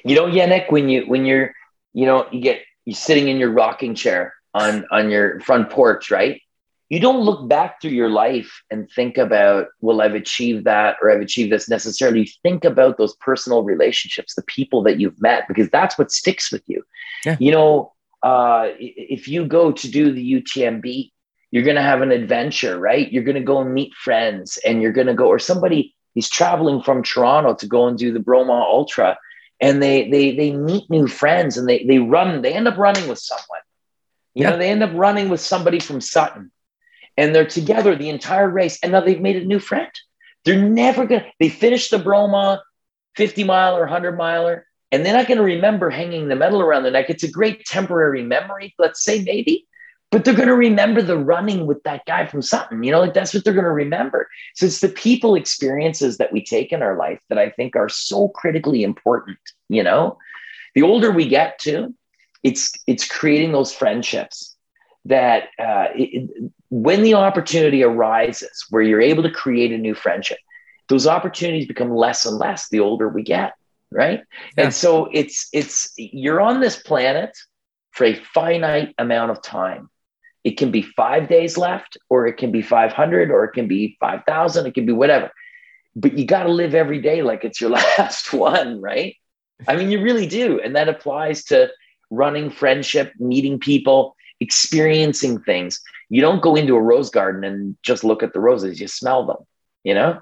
You 0.03 0.15
know, 0.15 0.27
Yannick, 0.27 0.71
when 0.71 0.89
you 0.89 1.03
when 1.11 1.25
you're, 1.25 1.53
you 1.93 2.05
know, 2.05 2.27
you 2.31 2.41
get 2.41 2.61
you're 2.85 2.95
sitting 2.95 3.27
in 3.27 3.37
your 3.37 3.51
rocking 3.51 3.95
chair 3.95 4.33
on 4.53 4.85
on 4.91 5.09
your 5.09 5.39
front 5.41 5.69
porch, 5.69 6.09
right? 6.09 6.41
You 6.89 6.99
don't 6.99 7.21
look 7.21 7.47
back 7.47 7.79
through 7.79 7.91
your 7.91 8.09
life 8.09 8.63
and 8.71 8.89
think 8.89 9.19
about, 9.19 9.67
well, 9.79 10.01
I've 10.01 10.15
achieved 10.15 10.65
that 10.65 10.97
or 11.01 11.11
I've 11.11 11.21
achieved 11.21 11.51
this 11.51 11.69
necessarily. 11.69 12.31
Think 12.41 12.65
about 12.65 12.97
those 12.97 13.15
personal 13.17 13.61
relationships, 13.61 14.33
the 14.33 14.41
people 14.43 14.81
that 14.83 14.99
you've 14.99 15.21
met, 15.21 15.47
because 15.47 15.69
that's 15.69 15.99
what 15.99 16.11
sticks 16.11 16.51
with 16.51 16.63
you. 16.65 16.83
Yeah. 17.25 17.37
You 17.39 17.51
know, 17.51 17.93
uh, 18.23 18.67
if 18.77 19.27
you 19.27 19.45
go 19.45 19.71
to 19.71 19.91
do 19.91 20.11
the 20.11 20.33
UTMB, 20.41 21.11
you're 21.51 21.63
going 21.63 21.75
to 21.77 21.81
have 21.81 22.01
an 22.01 22.11
adventure, 22.11 22.77
right? 22.77 23.11
You're 23.11 23.23
going 23.23 23.35
to 23.35 23.41
go 23.41 23.61
and 23.61 23.73
meet 23.73 23.93
friends 23.93 24.57
and 24.65 24.81
you're 24.81 24.91
going 24.91 25.07
to 25.07 25.13
go, 25.13 25.27
or 25.27 25.39
somebody 25.39 25.95
is 26.15 26.29
traveling 26.29 26.81
from 26.81 27.03
Toronto 27.03 27.55
to 27.55 27.67
go 27.67 27.87
and 27.87 27.97
do 27.97 28.11
the 28.13 28.19
Bromont 28.19 28.65
Ultra 28.65 29.17
and 29.61 29.81
they 29.81 30.09
they 30.09 30.35
they 30.35 30.51
meet 30.51 30.89
new 30.89 31.07
friends 31.07 31.57
and 31.57 31.67
they 31.67 31.83
they 31.85 31.99
run 31.99 32.41
they 32.41 32.53
end 32.53 32.67
up 32.67 32.77
running 32.77 33.07
with 33.07 33.19
someone 33.19 33.59
you 34.33 34.43
Yeah. 34.43 34.51
know 34.51 34.57
they 34.57 34.69
end 34.69 34.83
up 34.83 34.91
running 34.93 35.29
with 35.29 35.41
somebody 35.41 35.79
from 35.79 36.01
sutton 36.01 36.51
and 37.17 37.33
they're 37.35 37.45
together 37.45 37.95
the 37.95 38.09
entire 38.09 38.49
race 38.49 38.79
and 38.81 38.91
now 38.91 39.01
they've 39.01 39.19
made 39.21 39.37
a 39.37 39.45
new 39.45 39.59
friend 39.59 39.91
they're 40.45 40.61
never 40.69 41.05
gonna 41.05 41.25
they 41.39 41.49
finish 41.49 41.89
the 41.89 41.97
bromont 41.97 42.59
50 43.15 43.43
mile 43.43 43.75
or 43.75 43.81
100 43.81 44.17
miler 44.17 44.65
and 44.91 45.05
they're 45.05 45.13
not 45.13 45.27
going 45.27 45.37
to 45.37 45.43
remember 45.43 45.89
hanging 45.89 46.27
the 46.27 46.35
medal 46.35 46.61
around 46.61 46.83
their 46.83 46.91
neck 46.91 47.09
it's 47.09 47.23
a 47.23 47.31
great 47.31 47.65
temporary 47.65 48.23
memory 48.23 48.73
let's 48.79 49.03
say 49.03 49.23
maybe 49.23 49.65
but 50.11 50.25
they're 50.25 50.33
going 50.33 50.47
to 50.47 50.55
remember 50.55 51.01
the 51.01 51.17
running 51.17 51.67
with 51.67 51.83
that 51.83 52.05
guy 52.05 52.25
from 52.25 52.41
Sutton. 52.41 52.83
You 52.83 52.91
know, 52.91 52.99
like 52.99 53.13
that's 53.13 53.33
what 53.33 53.43
they're 53.43 53.53
going 53.53 53.63
to 53.65 53.71
remember. 53.71 54.27
So 54.55 54.65
it's 54.65 54.79
the 54.79 54.89
people 54.89 55.35
experiences 55.35 56.17
that 56.17 56.31
we 56.31 56.43
take 56.43 56.71
in 56.71 56.81
our 56.81 56.97
life 56.97 57.19
that 57.29 57.37
I 57.37 57.49
think 57.49 57.75
are 57.75 57.89
so 57.89 58.29
critically 58.29 58.83
important. 58.83 59.37
You 59.69 59.83
know, 59.83 60.17
the 60.73 60.81
older 60.81 61.11
we 61.11 61.27
get 61.27 61.59
to, 61.59 61.93
it's 62.43 62.73
it's 62.87 63.07
creating 63.07 63.51
those 63.51 63.73
friendships 63.73 64.55
that 65.05 65.43
uh, 65.59 65.87
it- 65.95 66.29
when 66.69 67.01
the 67.03 67.15
opportunity 67.15 67.83
arises 67.83 68.65
where 68.69 68.81
you're 68.81 69.01
able 69.01 69.23
to 69.23 69.31
create 69.31 69.71
a 69.71 69.77
new 69.77 69.93
friendship, 69.93 70.37
those 70.87 71.07
opportunities 71.07 71.67
become 71.67 71.95
less 71.95 72.25
and 72.25 72.37
less 72.37 72.69
the 72.69 72.79
older 72.79 73.07
we 73.09 73.23
get, 73.23 73.53
right? 73.91 74.21
Yeah. 74.57 74.65
And 74.65 74.73
so 74.73 75.09
it's 75.11 75.47
it's 75.53 75.93
you're 75.97 76.41
on 76.41 76.59
this 76.59 76.77
planet 76.77 77.37
for 77.91 78.05
a 78.05 78.15
finite 78.15 78.93
amount 78.97 79.31
of 79.31 79.41
time. 79.41 79.89
It 80.43 80.57
can 80.57 80.71
be 80.71 80.81
five 80.81 81.27
days 81.27 81.57
left, 81.57 81.97
or 82.09 82.27
it 82.27 82.37
can 82.37 82.51
be 82.51 82.61
500, 82.61 83.29
or 83.29 83.43
it 83.43 83.51
can 83.51 83.67
be 83.67 83.97
5,000, 83.99 84.67
it 84.67 84.73
can 84.73 84.85
be 84.85 84.93
whatever. 84.93 85.31
But 85.95 86.17
you 86.17 86.25
got 86.25 86.43
to 86.43 86.49
live 86.49 86.73
every 86.73 87.01
day 87.01 87.21
like 87.23 87.43
it's 87.43 87.59
your 87.59 87.69
last 87.97 88.31
one, 88.31 88.79
right? 88.79 89.15
I 89.67 89.75
mean, 89.75 89.91
you 89.91 90.01
really 90.01 90.27
do. 90.27 90.61
And 90.61 90.75
that 90.77 90.87
applies 90.87 91.43
to 91.45 91.69
running 92.09 92.49
friendship, 92.49 93.13
meeting 93.19 93.59
people, 93.59 94.15
experiencing 94.39 95.41
things. 95.41 95.81
You 96.07 96.21
don't 96.21 96.41
go 96.41 96.55
into 96.55 96.75
a 96.75 96.81
rose 96.81 97.09
garden 97.09 97.43
and 97.43 97.77
just 97.83 98.03
look 98.03 98.23
at 98.23 98.33
the 98.33 98.39
roses, 98.39 98.79
you 98.79 98.87
smell 98.87 99.25
them, 99.25 99.37
you 99.83 99.93
know? 99.93 100.21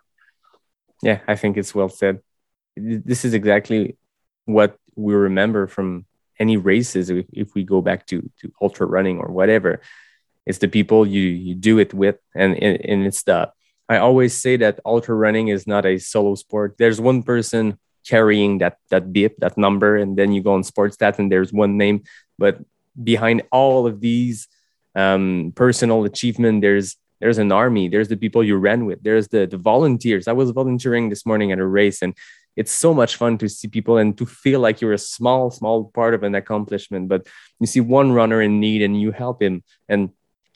Yeah, 1.03 1.19
I 1.27 1.35
think 1.35 1.57
it's 1.57 1.75
well 1.75 1.89
said. 1.89 2.19
This 2.77 3.25
is 3.25 3.33
exactly 3.33 3.97
what 4.45 4.77
we 4.95 5.13
remember 5.13 5.67
from 5.67 6.05
any 6.39 6.57
races 6.57 7.09
if, 7.09 7.25
if 7.33 7.53
we 7.55 7.63
go 7.63 7.81
back 7.81 8.05
to 8.07 8.29
to 8.39 8.51
ultra 8.61 8.85
running 8.85 9.19
or 9.19 9.29
whatever. 9.31 9.81
It's 10.45 10.59
the 10.59 10.67
people 10.67 11.05
you 11.05 11.21
you 11.21 11.55
do 11.55 11.79
it 11.79 11.93
with, 11.93 12.17
and 12.35 12.55
and, 12.61 13.05
it's 13.05 13.23
the. 13.23 13.51
I 13.89 13.97
always 13.97 14.33
say 14.33 14.57
that 14.57 14.81
ultra 14.85 15.15
running 15.15 15.47
is 15.47 15.65
not 15.65 15.85
a 15.85 15.97
solo 15.97 16.35
sport. 16.35 16.75
There's 16.77 16.99
one 16.99 17.23
person 17.23 17.79
carrying 18.07 18.59
that 18.59 18.77
that 18.89 19.11
bip, 19.11 19.37
that 19.39 19.57
number, 19.57 19.95
and 19.95 20.17
then 20.17 20.31
you 20.31 20.41
go 20.41 20.53
on 20.53 20.63
Sportstats, 20.63 21.19
and 21.19 21.31
there's 21.31 21.51
one 21.51 21.77
name. 21.77 22.03
But 22.37 22.59
behind 23.01 23.43
all 23.51 23.87
of 23.87 23.99
these 23.99 24.47
um, 24.95 25.53
personal 25.55 26.05
achievement, 26.05 26.61
there's 26.61 26.95
there's 27.19 27.39
an 27.39 27.51
army. 27.51 27.89
There's 27.89 28.07
the 28.07 28.17
people 28.17 28.43
you 28.43 28.57
ran 28.57 28.85
with. 28.85 29.03
There's 29.03 29.27
the 29.27 29.47
the 29.47 29.57
volunteers. 29.57 30.27
I 30.27 30.33
was 30.33 30.51
volunteering 30.51 31.09
this 31.09 31.25
morning 31.25 31.51
at 31.51 31.59
a 31.59 31.65
race, 31.65 32.01
and 32.01 32.13
it's 32.57 32.73
so 32.73 32.93
much 32.93 33.15
fun 33.21 33.37
to 33.37 33.47
see 33.47 33.67
people 33.69 33.95
and 34.01 34.17
to 34.17 34.25
feel 34.25 34.59
like 34.59 34.81
you're 34.81 34.93
a 35.01 35.05
small 35.15 35.51
small 35.51 35.77
part 35.93 36.13
of 36.17 36.23
an 36.23 36.35
accomplishment. 36.35 37.07
But 37.07 37.21
you 37.59 37.67
see 37.67 37.79
one 37.79 38.11
runner 38.19 38.41
in 38.41 38.59
need, 38.59 38.81
and 38.81 38.99
you 38.99 39.11
help 39.11 39.41
him, 39.41 39.63
and 39.87 40.09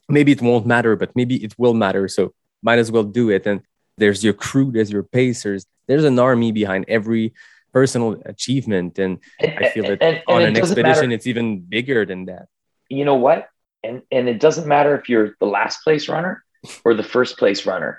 maybe 0.10 0.32
it 0.34 0.42
won't 0.42 0.66
matter, 0.66 0.96
but 1.02 1.16
maybe 1.16 1.36
it 1.46 1.54
will 1.58 1.74
matter. 1.86 2.08
So 2.08 2.34
might 2.62 2.80
as 2.80 2.92
well 2.92 3.04
do 3.04 3.30
it. 3.30 3.46
And 3.46 3.62
there's 3.98 4.24
your 4.24 4.34
crew, 4.34 4.72
there's 4.72 4.92
your 4.92 5.04
pacers, 5.04 5.66
there's 5.88 6.04
an 6.04 6.18
army 6.20 6.52
behind 6.52 6.86
every 6.88 7.34
personal 7.72 8.22
achievement. 8.26 9.00
And 9.00 9.20
I 9.40 9.70
feel 9.74 9.84
that 9.90 10.02
And- 10.02 10.18
and 10.18 10.24
on 10.28 10.42
it 10.42 10.48
an 10.50 10.58
expedition, 10.58 11.08
matter- 11.10 11.16
it's 11.16 11.28
even 11.28 11.62
bigger 11.76 12.06
than 12.06 12.26
that. 12.26 12.46
you 12.90 13.06
know 13.06 13.16
what? 13.28 13.48
And 13.84 14.02
and 14.12 14.28
it 14.28 14.40
doesn't 14.46 14.68
matter 14.68 14.94
if 15.00 15.04
you're 15.10 15.30
the 15.40 15.48
last 15.58 15.76
place 15.86 16.06
runner 16.10 16.44
or 16.86 16.94
the 16.94 17.08
first 17.16 17.38
place 17.42 17.66
runner. 17.66 17.92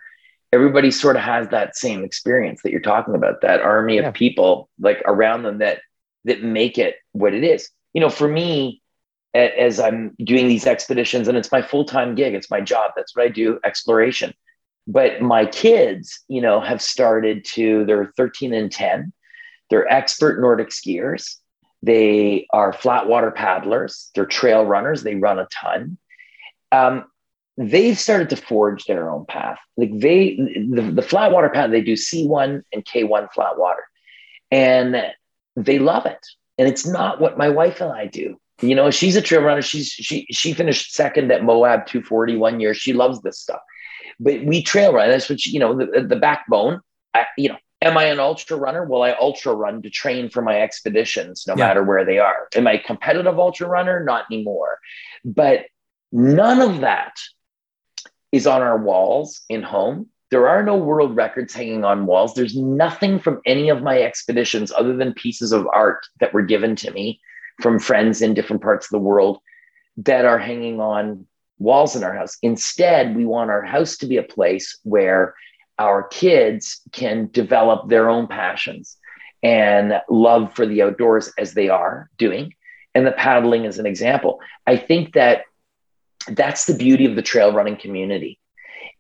Everybody 0.53 0.91
sort 0.91 1.17
of 1.17 1.23
has 1.23 1.49
that 1.49 1.77
same 1.77 2.05
experience 2.05 2.63
that 2.63 2.73
you're 2.73 2.81
talking 2.81 3.15
about, 3.15 3.41
that 3.41 3.61
army 3.61 3.99
of 3.99 4.13
people 4.13 4.69
like 4.79 5.03
around 5.07 5.45
them 5.45 5.59
that 5.59 5.81
that 6.25 6.43
make 6.43 6.79
it 6.79 6.97
what 7.13 7.35
it 7.35 7.43
is. 7.43 7.69
You 7.95 8.01
know, 8.01 8.11
for 8.11 8.29
me, 8.29 8.83
as 9.35 9.81
I'm 9.81 10.15
doing 10.23 10.49
these 10.49 10.67
expeditions, 10.67 11.27
and 11.27 11.39
it's 11.39 11.51
my 11.51 11.63
full-time 11.63 12.15
gig, 12.15 12.35
it's 12.35 12.51
my 12.51 12.61
job. 12.61 12.93
That's 12.95 13.17
what 13.17 13.25
I 13.25 13.29
do, 13.29 13.59
exploration. 13.65 14.35
But 14.87 15.23
my 15.23 15.47
kids, 15.47 16.21
you 16.29 16.41
know, 16.41 16.61
have 16.61 16.83
started 16.83 17.45
to, 17.53 17.85
they're 17.87 18.13
13 18.17 18.53
and 18.53 18.71
10. 18.71 19.13
They're 19.71 19.91
expert 19.91 20.41
Nordic 20.41 20.69
skiers. 20.69 21.37
They 21.83 22.47
are 22.53 22.73
flat 22.73 23.09
water 23.09 23.31
paddlers. 23.31 24.11
They're 24.15 24.27
trail 24.27 24.65
runners. 24.65 25.03
They 25.03 25.15
run 25.15 25.39
a 25.39 25.49
ton. 25.53 25.99
Um, 26.71 27.05
they've 27.71 27.99
started 27.99 28.31
to 28.31 28.37
forge 28.37 28.85
their 28.85 29.11
own 29.11 29.27
path. 29.27 29.59
Like 29.77 29.91
they, 29.99 30.37
the, 30.37 30.83
the 30.83 31.03
flat 31.03 31.33
water 31.33 31.49
path, 31.49 31.71
they 31.71 31.81
do 31.81 31.95
C1 31.95 32.63
and 32.73 32.85
K1 32.85 33.33
flat 33.33 33.59
water, 33.59 33.85
and 34.51 35.03
they 35.57 35.79
love 35.79 36.07
it. 36.07 36.25
And 36.59 36.69
it's 36.69 36.87
not 36.87 37.21
what 37.21 37.39
my 37.39 37.49
wife 37.49 37.81
and 37.81 37.93
I 37.93 38.07
do. 38.07 38.39
You 38.61 38.75
know, 38.75 38.91
she's 38.91 39.17
a 39.17 39.23
trail 39.23 39.43
runner. 39.43 39.63
She's 39.63 39.89
she 39.89 40.27
she 40.31 40.53
finished 40.53 40.95
second 40.95 41.33
at 41.33 41.43
Moab 41.43 41.87
240 41.87 42.37
one 42.37 42.61
year. 42.61 42.75
She 42.75 42.93
loves 42.93 43.21
this 43.23 43.41
stuff. 43.41 43.61
But 44.21 44.45
we 44.45 44.63
trail 44.63 44.93
run. 44.93 45.09
That's 45.09 45.29
what 45.29 45.45
you 45.47 45.59
know, 45.59 45.77
the, 45.77 46.07
the 46.07 46.17
backbone. 46.17 46.81
I, 47.15 47.27
you 47.37 47.49
know, 47.49 47.57
am 47.81 47.99
I 47.99 48.05
an 48.05 48.21
ultra 48.21 48.57
runner? 48.57 48.85
Will 48.85 49.03
I 49.03 49.13
ultra 49.13 49.55
run 49.55 49.83
to 49.83 49.91
train 49.91 50.31
for 50.31 50.43
my 50.43 50.61
expeditions, 50.61 51.45
no 51.47 51.55
yeah. 51.57 51.67
matter 51.67 51.83
where 51.83 52.05
they 52.05 52.19
are? 52.19 52.49
Am 52.55 52.67
I 52.67 52.75
a 52.75 52.83
competitive 52.83 53.39
ultra 53.39 53.67
runner? 53.67 54.05
Not 54.05 54.27
anymore. 54.31 54.79
But 55.25 55.67
none 56.13 56.61
of 56.61 56.81
that 56.83 57.15
is 58.33 58.47
on 58.47 58.63
our 58.63 58.79
walls 58.79 59.43
in 59.49 59.63
home. 59.63 60.09
There 60.31 60.49
are 60.49 60.63
no 60.63 60.77
world 60.77 61.15
records 61.15 61.53
hanging 61.53 61.85
on 61.85 62.07
walls. 62.07 62.35
There's 62.35 62.57
nothing 62.57 63.19
from 63.19 63.41
any 63.45 63.69
of 63.69 63.83
my 63.83 64.01
expeditions 64.01 64.73
other 64.73 64.97
than 64.97 65.13
pieces 65.13 65.53
of 65.53 65.69
art 65.73 66.07
that 66.21 66.33
were 66.33 66.43
given 66.43 66.75
to 66.77 66.91
me 66.91 67.21
from 67.61 67.79
friends 67.79 68.23
in 68.23 68.33
different 68.33 68.63
parts 68.63 68.87
of 68.87 68.91
the 68.91 68.99
world 68.99 69.39
that 69.99 70.25
are 70.25 70.39
hanging 70.39 70.81
on 70.81 71.27
walls 71.59 71.95
in 71.95 72.03
our 72.03 72.15
house. 72.15 72.39
Instead, 72.43 73.15
we 73.15 73.27
want 73.27 73.51
our 73.51 73.63
house 73.63 73.99
to 73.99 74.07
be 74.07 74.17
a 74.17 74.23
place 74.23 74.79
where 74.85 75.35
our 75.79 76.03
kids 76.05 76.81
can 76.93 77.29
develop 77.33 77.89
their 77.89 78.09
own 78.09 78.27
passions 78.27 78.97
and 79.43 80.01
love 80.09 80.55
for 80.55 80.67
the 80.67 80.83
outdoors 80.83 81.33
as 81.39 81.53
they 81.53 81.69
are 81.69 82.09
doing. 82.17 82.55
And 82.95 83.07
the 83.07 83.13
paddling 83.13 83.65
is 83.65 83.79
an 83.79 83.87
example. 83.87 84.41
I 84.67 84.77
think 84.77 85.15
that 85.15 85.43
that's 86.27 86.67
the 86.67 86.75
beauty 86.75 87.05
of 87.05 87.17
the 87.17 87.23
trail 87.23 87.53
running 87.53 87.77
community 87.77 88.39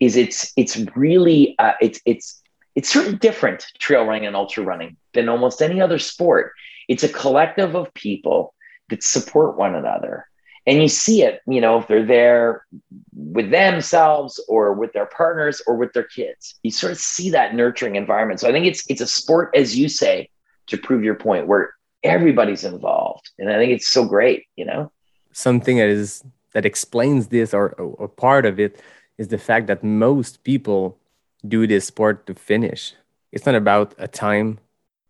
is 0.02 0.16
it's 0.16 0.52
it's 0.56 0.76
really 0.96 1.54
uh, 1.58 1.74
it's 1.80 2.00
it's 2.04 2.42
it's 2.74 2.96
of 2.96 3.20
different 3.20 3.64
trail 3.78 4.04
running 4.04 4.26
and 4.26 4.34
ultra 4.34 4.64
running 4.64 4.96
than 5.14 5.28
almost 5.28 5.62
any 5.62 5.80
other 5.80 5.98
sport. 5.98 6.52
It's 6.88 7.04
a 7.04 7.08
collective 7.08 7.76
of 7.76 7.94
people 7.94 8.54
that 8.88 9.02
support 9.02 9.56
one 9.56 9.74
another. 9.74 10.26
And 10.66 10.80
you 10.80 10.88
see 10.88 11.22
it 11.22 11.40
you 11.46 11.60
know 11.60 11.78
if 11.78 11.88
they're 11.88 12.04
there 12.04 12.66
with 13.14 13.50
themselves 13.50 14.42
or 14.48 14.72
with 14.72 14.92
their 14.92 15.06
partners 15.06 15.62
or 15.66 15.76
with 15.76 15.92
their 15.92 16.04
kids 16.04 16.54
you 16.62 16.70
sort 16.70 16.92
of 16.92 16.98
see 16.98 17.30
that 17.30 17.54
nurturing 17.54 17.96
environment. 17.96 18.40
So 18.40 18.48
i 18.48 18.52
think 18.52 18.66
it's 18.66 18.84
it's 18.88 19.00
a 19.00 19.06
sport 19.06 19.50
as 19.54 19.76
you 19.78 19.88
say 19.88 20.28
to 20.68 20.78
prove 20.78 21.04
your 21.04 21.16
point 21.16 21.46
where 21.46 21.74
everybody's 22.02 22.64
involved. 22.64 23.30
And 23.38 23.50
i 23.50 23.58
think 23.58 23.72
it's 23.72 23.88
so 23.88 24.04
great 24.04 24.46
you 24.56 24.64
know? 24.64 24.90
Something 25.32 25.78
that 25.78 25.88
is 25.88 26.24
that 26.52 26.66
explains 26.66 27.28
this 27.28 27.54
or, 27.54 27.70
or 27.72 28.08
part 28.08 28.46
of 28.46 28.60
it 28.60 28.80
is 29.18 29.28
the 29.28 29.38
fact 29.38 29.66
that 29.66 29.82
most 29.82 30.44
people 30.44 30.98
do 31.46 31.66
this 31.66 31.86
sport 31.86 32.26
to 32.26 32.34
finish 32.34 32.94
it's 33.32 33.46
not 33.46 33.54
about 33.54 33.94
a 33.98 34.06
time 34.06 34.58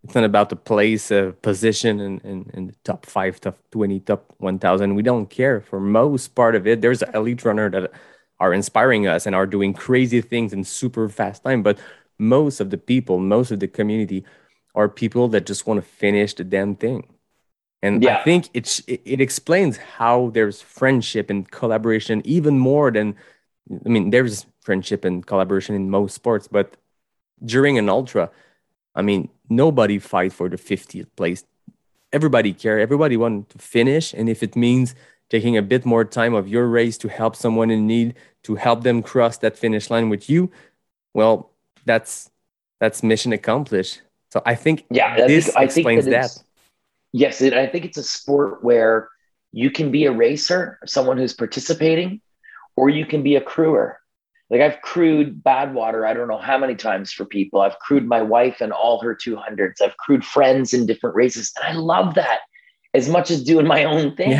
it's 0.05 0.15
not 0.15 0.25
about 0.25 0.49
the 0.49 0.57
place, 0.57 1.11
a 1.11 1.35
position 1.43 2.01
in, 2.01 2.19
in, 2.21 2.51
in, 2.55 2.67
the 2.69 2.75
top 2.83 3.07
five, 3.07 3.41
top 3.41 3.57
20, 3.71 4.01
top 4.01 4.25
1000. 4.39 4.97
We 4.97 5.03
don't 5.03 5.31
care 5.31 5.61
for 5.61 5.79
most 5.79 6.35
part 6.35 6.57
of 6.57 6.67
it. 6.67 6.81
There's 6.81 7.03
elite 7.15 7.45
runner 7.45 7.71
that 7.71 7.93
are 8.41 8.53
inspiring 8.53 9.07
us 9.07 9.27
and 9.27 9.35
are 9.37 9.47
doing 9.47 9.73
crazy 9.73 10.21
things 10.21 10.53
in 10.53 10.65
super 10.65 11.09
fast 11.09 11.45
time. 11.45 11.63
But 11.63 11.79
most 12.19 12.59
of 12.59 12.71
the 12.71 12.79
people, 12.79 13.21
most 13.21 13.53
of 13.53 13.61
the 13.61 13.69
community 13.69 14.25
are 14.75 14.89
people 14.89 15.29
that 15.29 15.47
just 15.47 15.69
want 15.69 15.79
to 15.79 15.89
finish 15.89 16.35
the 16.35 16.43
damn 16.43 16.75
thing. 16.75 17.07
And 17.83 18.03
yeah. 18.03 18.19
I 18.19 18.23
think 18.23 18.49
it, 18.55 18.81
it 18.87 19.21
explains 19.21 19.77
how 19.77 20.31
there's 20.35 20.63
friendship 20.63 21.31
and 21.31 21.51
collaboration 21.51 22.23
even 22.25 22.59
more 22.59 22.91
than, 22.93 23.17
I 23.85 23.89
mean, 23.89 24.11
there's 24.11 24.47
friendship 24.61 25.05
and 25.05 25.27
collaboration 25.27 25.75
in 25.75 25.91
most 25.91 26.15
sports, 26.15 26.47
but 26.47 26.77
during 27.45 27.79
an 27.79 27.89
ultra, 27.89 28.31
I 28.95 29.03
mean, 29.03 29.29
nobody 29.49 29.99
fight 29.99 30.33
for 30.33 30.49
the 30.49 30.57
50th 30.57 31.09
place. 31.17 31.45
Everybody 32.13 32.53
care. 32.53 32.79
Everybody 32.79 33.17
want 33.17 33.49
to 33.51 33.59
finish, 33.59 34.13
and 34.13 34.29
if 34.29 34.43
it 34.43 34.55
means 34.55 34.95
taking 35.31 35.57
a 35.57 35.63
bit 35.63 35.87
more 35.87 36.05
time 36.05 36.35
of 36.35 36.47
your 36.47 36.67
race 36.69 36.99
to 36.99 37.09
help 37.09 37.35
someone 37.35 37.71
in 37.71 37.87
need, 37.87 38.15
to 38.43 38.55
help 38.55 38.83
them 38.83 39.03
cross 39.03 39.39
that 39.39 39.57
finish 39.57 39.89
line 39.89 40.11
with 40.11 40.29
you, 40.29 40.51
well, 41.15 41.51
that's 41.87 42.31
that's 42.81 43.03
mission 43.03 43.33
accomplished. 43.33 44.03
So 44.31 44.43
I 44.45 44.55
think 44.55 44.85
yeah, 44.91 45.27
this 45.27 45.49
I 45.51 45.61
think, 45.61 45.65
explains 45.65 46.05
that, 46.05 46.11
that. 46.11 46.43
Yes, 47.13 47.43
it, 47.43 47.53
I 47.53 47.67
think 47.67 47.85
it's 47.85 47.99
a 47.99 48.03
sport 48.03 48.65
where 48.65 49.09
you 49.53 49.71
can 49.71 49.91
be 49.91 50.07
a 50.07 50.13
racer, 50.13 50.79
someone 50.87 51.19
who's 51.19 51.35
participating, 51.35 52.21
or 52.77 52.89
you 52.89 53.05
can 53.05 53.23
be 53.23 53.37
a 53.37 53.41
crewer. 53.41 53.99
Like 54.51 54.61
I've 54.61 54.83
crewed 54.83 55.43
Badwater, 55.43 56.07
I 56.07 56.13
don't 56.13 56.29
know 56.29 56.39
how 56.39 56.59
many 56.59 56.75
times 56.75 57.13
for 57.13 57.25
people. 57.25 57.61
I've 57.61 57.79
crewed 57.79 58.07
my 58.07 58.21
wife 58.21 58.61
and 58.61 58.73
all 58.73 59.01
her 59.01 59.15
200s. 59.15 59.81
I've 59.81 59.97
crewed 59.97 60.25
friends 60.25 60.75
in 60.75 60.87
different 60.87 61.17
races. 61.17 61.53
And 61.57 61.75
I 61.75 61.81
love 61.81 62.15
that 62.17 62.41
as 62.93 63.09
much 63.09 63.31
as 63.31 63.43
doing 63.43 63.67
my 63.67 63.85
own 63.85 64.15
thing 64.15 64.31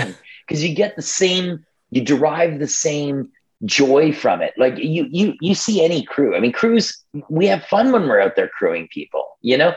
because 0.47 0.63
yeah. 0.63 0.69
you 0.69 0.75
get 0.75 0.97
the 0.97 1.03
same, 1.03 1.65
you 1.91 2.03
derive 2.03 2.59
the 2.59 2.69
same 2.69 3.31
joy 3.65 4.13
from 4.13 4.43
it. 4.43 4.53
Like 4.59 4.77
you, 4.77 5.07
you, 5.11 5.35
you 5.41 5.55
see 5.55 5.83
any 5.83 6.03
crew. 6.05 6.37
I 6.37 6.41
mean, 6.41 6.53
crews, 6.53 7.03
we 7.31 7.47
have 7.47 7.65
fun 7.65 7.93
when 7.93 8.03
we're 8.03 8.21
out 8.21 8.37
there 8.37 8.49
crewing 8.49 8.89
people, 8.93 9.39
you 9.41 9.57
know, 9.57 9.73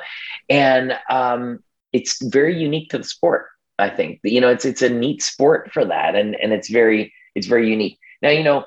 and 0.50 0.98
um, 1.10 1.64
it's 1.96 2.14
very 2.24 2.56
unique 2.68 2.90
to 2.90 2.98
the 2.98 3.04
sport. 3.04 3.48
I 3.78 3.90
think, 3.90 4.20
you 4.24 4.42
know, 4.42 4.50
it's, 4.50 4.66
it's 4.66 4.82
a 4.82 4.90
neat 4.90 5.22
sport 5.22 5.72
for 5.74 5.84
that. 5.86 6.16
And, 6.16 6.36
and 6.42 6.54
it's 6.54 6.70
very, 6.70 7.14
it's 7.36 7.48
very 7.48 7.70
unique. 7.70 7.98
Now, 8.22 8.30
you 8.30 8.44
know, 8.44 8.66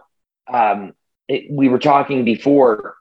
um, 0.52 0.92
it, 1.28 1.50
we 1.50 1.68
were 1.68 1.78
talking 1.78 2.24
before 2.24 2.94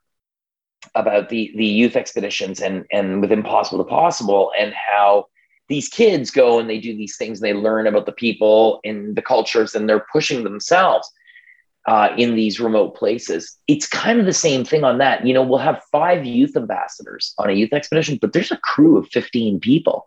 about 0.95 1.29
the 1.29 1.51
the 1.55 1.65
youth 1.65 1.95
expeditions 1.95 2.61
and 2.61 2.85
and 2.91 3.21
with 3.21 3.31
impossible 3.31 3.83
to 3.83 3.89
possible 3.89 4.51
and 4.59 4.73
how 4.73 5.25
these 5.69 5.89
kids 5.89 6.31
go 6.31 6.59
and 6.59 6.69
they 6.69 6.79
do 6.79 6.95
these 6.95 7.17
things 7.17 7.39
and 7.39 7.45
they 7.45 7.53
learn 7.53 7.87
about 7.87 8.05
the 8.05 8.11
people 8.11 8.79
and 8.85 9.15
the 9.15 9.21
cultures 9.21 9.75
and 9.75 9.87
they're 9.87 10.05
pushing 10.11 10.43
themselves 10.43 11.09
uh, 11.87 12.09
in 12.17 12.35
these 12.35 12.59
remote 12.59 12.95
places 12.95 13.57
it's 13.67 13.87
kind 13.87 14.19
of 14.19 14.25
the 14.25 14.33
same 14.33 14.63
thing 14.63 14.83
on 14.83 14.97
that 14.97 15.25
you 15.25 15.33
know 15.33 15.41
we'll 15.41 15.57
have 15.57 15.81
five 15.91 16.25
youth 16.25 16.55
ambassadors 16.55 17.33
on 17.37 17.49
a 17.49 17.53
youth 17.53 17.73
expedition 17.73 18.17
but 18.21 18.33
there's 18.33 18.51
a 18.51 18.57
crew 18.57 18.97
of 18.97 19.07
15 19.09 19.59
people 19.59 20.05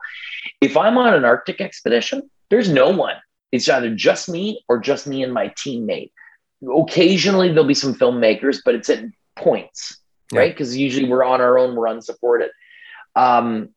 if 0.60 0.76
i'm 0.76 0.98
on 0.98 1.14
an 1.14 1.24
arctic 1.24 1.60
expedition 1.60 2.28
there's 2.50 2.68
no 2.68 2.90
one 2.90 3.16
it's 3.50 3.68
either 3.68 3.94
just 3.94 4.28
me 4.28 4.62
or 4.68 4.78
just 4.78 5.06
me 5.06 5.22
and 5.22 5.32
my 5.32 5.48
teammate 5.48 6.10
occasionally 6.68 7.48
there'll 7.48 7.64
be 7.64 7.74
some 7.74 7.94
filmmakers, 7.94 8.60
but 8.64 8.74
it's 8.74 8.90
at 8.90 9.04
points, 9.36 9.98
yeah. 10.32 10.40
right? 10.40 10.52
Because 10.52 10.76
usually 10.76 11.08
we're 11.08 11.24
on 11.24 11.40
our 11.40 11.58
own, 11.58 11.74
we're 11.74 11.86
unsupported. 11.86 12.50
Um, 13.16 13.70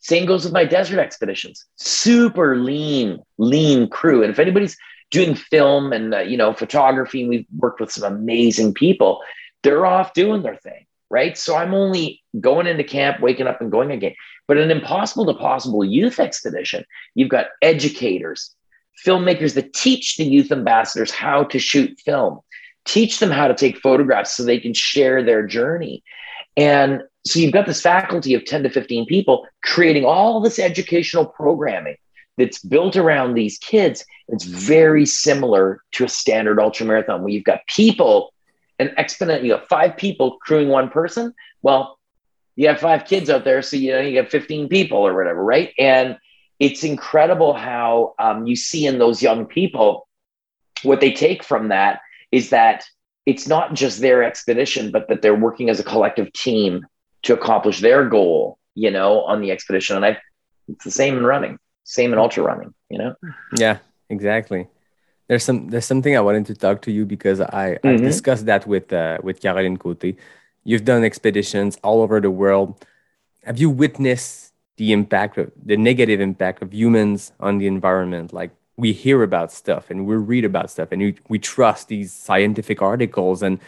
same 0.00 0.26
goes 0.26 0.44
with 0.44 0.52
my 0.52 0.64
desert 0.64 0.98
expeditions. 0.98 1.64
Super 1.76 2.56
lean, 2.56 3.20
lean 3.38 3.88
crew. 3.88 4.22
And 4.22 4.32
if 4.32 4.38
anybody's 4.38 4.76
doing 5.12 5.34
film 5.36 5.92
and 5.92 6.14
uh, 6.14 6.20
you 6.20 6.36
know 6.36 6.52
photography, 6.52 7.20
and 7.20 7.30
we've 7.30 7.46
worked 7.56 7.80
with 7.80 7.92
some 7.92 8.12
amazing 8.12 8.74
people. 8.74 9.20
They're 9.62 9.86
off 9.86 10.14
doing 10.14 10.42
their 10.42 10.56
thing, 10.56 10.86
right? 11.10 11.38
So 11.38 11.54
I'm 11.54 11.72
only 11.72 12.20
going 12.40 12.66
into 12.66 12.82
camp, 12.82 13.20
waking 13.20 13.46
up, 13.46 13.60
and 13.60 13.70
going 13.70 13.92
again. 13.92 14.14
But 14.48 14.58
an 14.58 14.72
impossible 14.72 15.26
to 15.26 15.34
possible 15.34 15.84
youth 15.84 16.18
expedition, 16.18 16.84
you've 17.14 17.28
got 17.28 17.46
educators, 17.60 18.52
filmmakers 19.06 19.54
that 19.54 19.72
teach 19.72 20.16
the 20.16 20.24
youth 20.24 20.50
ambassadors 20.50 21.12
how 21.12 21.44
to 21.44 21.60
shoot 21.60 22.00
film, 22.00 22.40
teach 22.84 23.20
them 23.20 23.30
how 23.30 23.46
to 23.46 23.54
take 23.54 23.78
photographs 23.78 24.36
so 24.36 24.42
they 24.42 24.58
can 24.58 24.74
share 24.74 25.22
their 25.22 25.46
journey. 25.46 26.02
And 26.56 27.02
so 27.24 27.38
you've 27.38 27.52
got 27.52 27.66
this 27.66 27.80
faculty 27.80 28.34
of 28.34 28.44
10 28.44 28.64
to 28.64 28.70
15 28.70 29.06
people 29.06 29.46
creating 29.62 30.04
all 30.04 30.40
this 30.40 30.58
educational 30.58 31.24
programming 31.24 31.96
that's 32.38 32.60
built 32.60 32.96
around 32.96 33.34
these 33.34 33.58
kids. 33.58 34.04
It's 34.28 34.44
very 34.44 35.06
similar 35.06 35.82
to 35.92 36.04
a 36.04 36.08
standard 36.08 36.58
ultra 36.58 36.86
marathon 36.86 37.22
where 37.22 37.32
you've 37.32 37.44
got 37.44 37.66
people, 37.66 38.32
an 38.78 38.92
exponent, 38.96 39.44
you 39.44 39.52
have 39.52 39.66
five 39.68 39.96
people 39.96 40.38
crewing 40.40 40.68
one 40.68 40.88
person. 40.88 41.34
Well, 41.62 41.98
you 42.56 42.68
have 42.68 42.80
five 42.80 43.04
kids 43.04 43.30
out 43.30 43.44
there, 43.44 43.62
so 43.62 43.76
you 43.76 43.92
know 43.92 44.00
you 44.00 44.20
got 44.20 44.30
15 44.30 44.68
people 44.68 44.98
or 44.98 45.14
whatever, 45.14 45.42
right? 45.42 45.72
And 45.78 46.18
it's 46.58 46.84
incredible 46.84 47.54
how 47.54 48.14
um, 48.18 48.46
you 48.46 48.56
see 48.56 48.86
in 48.86 48.98
those 48.98 49.22
young 49.22 49.46
people 49.46 50.06
what 50.82 51.00
they 51.00 51.12
take 51.12 51.42
from 51.42 51.68
that 51.68 52.00
is 52.30 52.50
that 52.50 52.84
it's 53.26 53.46
not 53.46 53.74
just 53.74 54.00
their 54.00 54.22
expedition, 54.22 54.90
but 54.90 55.08
that 55.08 55.22
they're 55.22 55.34
working 55.34 55.70
as 55.70 55.80
a 55.80 55.84
collective 55.84 56.32
team 56.32 56.84
to 57.22 57.34
accomplish 57.34 57.80
their 57.80 58.08
goal, 58.08 58.58
you 58.74 58.90
know, 58.90 59.22
on 59.22 59.40
the 59.40 59.50
expedition. 59.50 59.96
And 59.96 60.04
I, 60.04 60.18
it's 60.68 60.84
the 60.84 60.90
same 60.90 61.16
in 61.16 61.24
running, 61.24 61.58
same 61.84 62.12
in 62.12 62.18
ultra 62.18 62.42
running, 62.44 62.74
you 62.88 62.98
know? 62.98 63.14
Yeah, 63.56 63.78
exactly. 64.08 64.68
There's 65.28 65.44
some, 65.44 65.68
there's 65.68 65.86
something 65.86 66.16
I 66.16 66.20
wanted 66.20 66.46
to 66.46 66.54
talk 66.54 66.82
to 66.82 66.92
you 66.92 67.06
because 67.06 67.40
I, 67.40 67.78
mm-hmm. 67.82 67.88
I 67.88 67.96
discussed 67.96 68.46
that 68.46 68.66
with, 68.66 68.92
uh, 68.92 69.18
with 69.22 69.40
Caroline 69.40 69.76
Cote. 69.76 70.16
You've 70.64 70.84
done 70.84 71.04
expeditions 71.04 71.78
all 71.82 72.02
over 72.02 72.20
the 72.20 72.30
world. 72.30 72.84
Have 73.44 73.58
you 73.58 73.70
witnessed 73.70 74.52
the 74.76 74.92
impact 74.92 75.38
of 75.38 75.50
the 75.64 75.76
negative 75.76 76.20
impact 76.20 76.62
of 76.62 76.72
humans 76.72 77.32
on 77.40 77.58
the 77.58 77.66
environment 77.66 78.32
like 78.32 78.50
we 78.76 78.92
hear 78.92 79.22
about 79.22 79.52
stuff 79.52 79.90
and 79.90 80.06
we 80.06 80.16
read 80.16 80.44
about 80.44 80.70
stuff 80.70 80.88
and 80.92 81.02
we, 81.02 81.14
we 81.28 81.38
trust 81.38 81.88
these 81.88 82.12
scientific 82.12 82.80
articles 82.80 83.42
and 83.42 83.60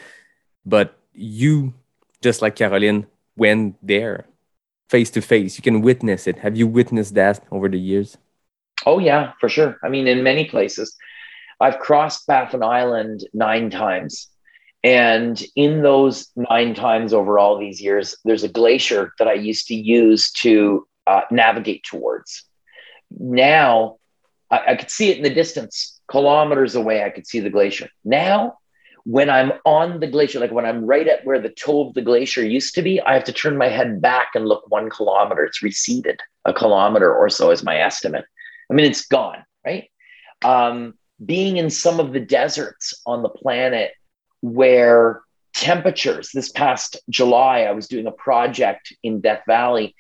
but 0.65 0.99
you 1.13 1.75
just 2.23 2.41
like 2.41 2.57
caroline 2.57 3.07
went 3.37 3.77
there 3.83 4.27
face 4.89 5.11
to 5.11 5.21
face 5.21 5.57
you 5.57 5.63
can 5.63 5.81
witness 5.81 6.27
it 6.27 6.39
have 6.39 6.57
you 6.57 6.67
witnessed 6.67 7.15
that 7.15 7.45
over 7.51 7.69
the 7.69 7.79
years 7.79 8.17
Oh 8.87 8.99
yeah, 8.99 9.33
for 9.41 9.49
sure. 9.49 9.79
I 9.83 9.89
mean, 9.89 10.07
in 10.07 10.23
many 10.23 10.45
places, 10.47 10.97
I've 11.61 11.79
crossed 11.79 12.27
Baffin 12.27 12.63
Island 12.63 13.27
nine 13.33 13.71
times. 13.71 14.29
And 14.83 15.43
in 15.57 15.83
those 15.83 16.31
nine 16.37 16.75
times 16.75 17.15
over 17.15 17.39
all 17.39 17.59
these 17.59 17.81
years, 17.81 18.17
there's 18.25 18.45
a 18.45 18.49
glacier 18.49 19.15
that 19.19 19.29
I 19.29 19.33
used 19.33 19.67
to 19.69 19.75
use 19.75 20.31
to 20.33 20.87
uh, 21.07 21.23
navigate 21.31 21.85
towards. 21.85 22.45
Now 23.11 23.97
I, 24.51 24.73
I 24.73 24.77
could 24.77 24.91
see 24.91 25.11
it 25.11 25.17
in 25.17 25.23
the 25.23 25.31
distance, 25.31 26.01
kilometers 26.11 26.75
away, 26.75 27.03
I 27.03 27.11
could 27.11 27.27
see 27.27 27.41
the 27.41 27.51
glacier. 27.51 27.89
Now, 28.05 28.59
when 29.05 29.29
I'm 29.29 29.53
on 29.67 30.01
the 30.01 30.07
glacier, 30.07 30.41
like 30.41 30.51
when 30.51 30.65
I'm 30.65 30.87
right 30.87 31.07
at 31.07 31.25
where 31.25 31.39
the 31.39 31.51
toe 31.51 31.87
of 31.87 31.95
the 31.95 32.03
glacier 32.03 32.45
used 32.45 32.75
to 32.75 32.83
be, 32.83 33.01
I 33.03 33.13
have 33.15 33.25
to 33.25 33.33
turn 33.33 33.59
my 33.59 33.69
head 33.69 34.01
back 34.01 34.29
and 34.35 34.47
look 34.47 34.65
one 34.71 34.89
kilometer. 34.89 35.45
It's 35.45 35.63
receded 35.63 36.21
a 36.47 36.55
kilometer 36.55 37.15
or 37.15 37.29
so, 37.29 37.51
is 37.51 37.63
my 37.63 37.79
estimate. 37.79 38.25
I 38.71 38.75
mean, 38.75 38.87
it's 38.87 39.07
gone, 39.07 39.45
right? 39.65 39.91
Um, 40.43 40.95
being 41.25 41.59
in 41.59 41.69
some 41.69 42.01
of 42.01 42.13
the 42.13 42.21
deserts 42.21 42.95
on 43.05 43.23
the 43.23 43.29
planet 43.29 43.93
where 44.41 45.21
temperatures, 45.55 46.31
this 46.33 46.51
past 46.51 46.97
July, 47.11 47.61
I 47.61 47.73
was 47.73 47.87
doing 47.87 48.07
a 48.07 48.13
project 48.13 48.93
in 49.03 49.21
Death 49.21 49.43
Valley. 49.47 49.95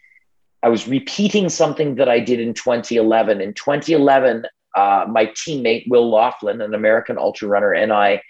I 0.62 0.68
was 0.70 0.88
repeating 0.88 1.50
something 1.50 1.96
that 1.96 2.08
I 2.08 2.20
did 2.20 2.40
in 2.40 2.54
2011. 2.54 3.42
In 3.42 3.52
2011, 3.52 4.46
uh, 4.74 5.04
my 5.08 5.26
teammate, 5.26 5.88
Will 5.88 6.10
Laughlin, 6.10 6.62
an 6.62 6.74
American 6.74 7.18
ultra 7.18 7.48
runner, 7.48 7.72
and 7.72 7.92
I 7.92 8.22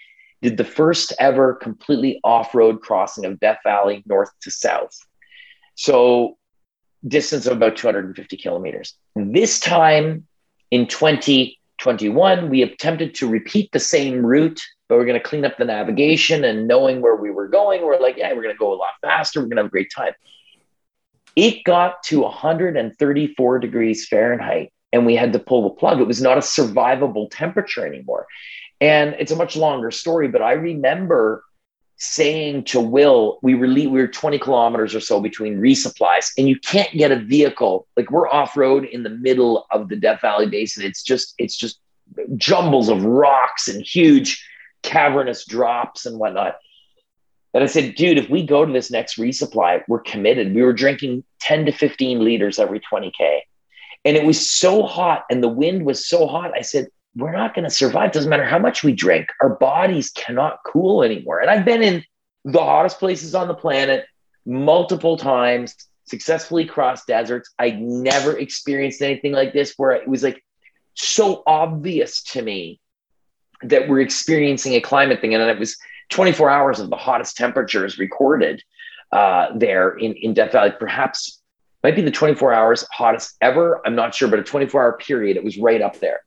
did 0.45 0.57
the 0.57 0.63
first 0.63 1.11
ever 1.19 1.55
completely 1.55 2.19
off 2.23 2.53
road 2.53 2.79
crossing 2.81 3.25
of 3.25 3.39
Death 3.39 3.57
Valley 3.63 4.03
north 4.05 4.29
to 4.41 4.51
south. 4.51 4.95
So, 5.73 6.37
distance 7.07 7.47
of 7.47 7.53
about 7.53 7.75
250 7.75 8.37
kilometers. 8.37 8.93
This 9.15 9.59
time 9.59 10.27
in 10.69 10.85
2021, 10.85 12.49
we 12.49 12.61
attempted 12.61 13.15
to 13.15 13.27
repeat 13.27 13.71
the 13.71 13.79
same 13.79 14.23
route, 14.23 14.61
but 14.87 14.97
we're 14.97 15.05
going 15.05 15.19
to 15.19 15.27
clean 15.27 15.45
up 15.45 15.57
the 15.57 15.65
navigation 15.65 16.43
and 16.43 16.67
knowing 16.67 17.01
where 17.01 17.15
we 17.15 17.31
were 17.31 17.47
going, 17.47 17.83
we're 17.83 17.99
like, 17.99 18.17
yeah, 18.17 18.31
we're 18.33 18.43
going 18.43 18.53
to 18.53 18.59
go 18.59 18.71
a 18.71 18.75
lot 18.75 18.93
faster. 19.01 19.39
We're 19.39 19.47
going 19.47 19.57
to 19.57 19.63
have 19.63 19.67
a 19.67 19.69
great 19.69 19.91
time. 19.95 20.13
It 21.35 21.63
got 21.63 22.03
to 22.03 22.21
134 22.21 23.59
degrees 23.59 24.07
Fahrenheit 24.07 24.71
and 24.93 25.07
we 25.07 25.15
had 25.15 25.33
to 25.33 25.39
pull 25.39 25.63
the 25.63 25.75
plug. 25.75 25.99
It 25.99 26.07
was 26.07 26.21
not 26.21 26.37
a 26.37 26.41
survivable 26.41 27.29
temperature 27.31 27.85
anymore. 27.85 28.27
And 28.81 29.15
it's 29.19 29.31
a 29.31 29.35
much 29.35 29.55
longer 29.55 29.91
story, 29.91 30.27
but 30.27 30.41
I 30.41 30.53
remember 30.53 31.43
saying 31.97 32.65
to 32.65 32.79
Will, 32.79 33.39
we 33.41 33.55
were 33.55 33.67
we 33.67 33.87
were 33.87 34.07
20 34.07 34.37
kilometers 34.39 34.93
or 34.93 34.99
so 34.99 35.21
between 35.21 35.59
resupplies, 35.59 36.31
and 36.37 36.47
you 36.47 36.59
can't 36.59 36.91
get 36.91 37.11
a 37.11 37.19
vehicle 37.19 37.87
like 37.95 38.11
we're 38.11 38.27
off 38.27 38.57
road 38.57 38.83
in 38.85 39.03
the 39.03 39.09
middle 39.09 39.65
of 39.71 39.87
the 39.87 39.95
Death 39.95 40.21
Valley 40.21 40.47
Basin. 40.47 40.83
It's 40.83 41.03
just 41.03 41.33
it's 41.37 41.55
just 41.55 41.79
jumbles 42.35 42.89
of 42.89 43.03
rocks 43.03 43.67
and 43.67 43.81
huge 43.81 44.43
cavernous 44.83 45.45
drops 45.45 46.05
and 46.05 46.19
whatnot. 46.19 46.57
And 47.53 47.63
I 47.63 47.67
said, 47.67 47.95
dude, 47.95 48.17
if 48.17 48.29
we 48.29 48.45
go 48.45 48.65
to 48.65 48.73
this 48.73 48.91
next 48.91 49.17
resupply, 49.17 49.81
we're 49.87 50.01
committed. 50.01 50.53
We 50.53 50.61
were 50.61 50.73
drinking 50.73 51.23
10 51.39 51.67
to 51.67 51.71
15 51.71 52.23
liters 52.23 52.59
every 52.59 52.81
20K. 52.81 53.39
And 54.03 54.17
it 54.17 54.25
was 54.25 54.51
so 54.51 54.83
hot 54.83 55.23
and 55.31 55.41
the 55.41 55.47
wind 55.47 55.85
was 55.85 56.05
so 56.05 56.27
hot. 56.27 56.51
I 56.53 56.61
said, 56.61 56.87
we're 57.15 57.31
not 57.31 57.53
going 57.55 57.63
to 57.63 57.69
survive. 57.69 58.11
Doesn't 58.11 58.29
matter 58.29 58.45
how 58.45 58.59
much 58.59 58.83
we 58.83 58.93
drink, 58.93 59.29
our 59.41 59.55
bodies 59.55 60.11
cannot 60.11 60.59
cool 60.65 61.03
anymore. 61.03 61.39
And 61.39 61.49
I've 61.49 61.65
been 61.65 61.81
in 61.81 62.03
the 62.43 62.59
hottest 62.59 62.99
places 62.99 63.33
on 63.33 63.47
the 63.47 63.53
planet 63.53 64.05
multiple 64.45 65.17
times, 65.17 65.75
successfully 66.05 66.65
crossed 66.65 67.07
deserts. 67.07 67.51
I 67.57 67.71
never 67.71 68.37
experienced 68.37 69.01
anything 69.01 69.31
like 69.31 69.53
this 69.53 69.73
where 69.77 69.91
it 69.91 70.07
was 70.07 70.23
like 70.23 70.43
so 70.93 71.41
obvious 71.47 72.21
to 72.23 72.41
me 72.41 72.79
that 73.63 73.87
we're 73.87 74.01
experiencing 74.01 74.73
a 74.73 74.81
climate 74.81 75.21
thing. 75.21 75.33
And 75.33 75.43
it 75.43 75.57
was 75.57 75.77
24 76.09 76.49
hours 76.49 76.79
of 76.79 76.89
the 76.89 76.97
hottest 76.97 77.37
temperatures 77.37 77.97
recorded 77.97 78.61
uh, 79.11 79.47
there 79.55 79.97
in, 79.97 80.13
in 80.13 80.33
Death 80.33 80.51
Valley, 80.51 80.73
perhaps 80.77 81.41
might 81.83 81.95
be 81.95 82.01
the 82.01 82.11
24 82.11 82.51
hours 82.51 82.85
hottest 82.91 83.37
ever. 83.41 83.81
I'm 83.85 83.95
not 83.95 84.13
sure, 84.13 84.27
but 84.27 84.39
a 84.39 84.43
24 84.43 84.81
hour 84.81 84.97
period, 84.97 85.37
it 85.37 85.43
was 85.43 85.57
right 85.57 85.81
up 85.81 85.99
there 85.99 86.19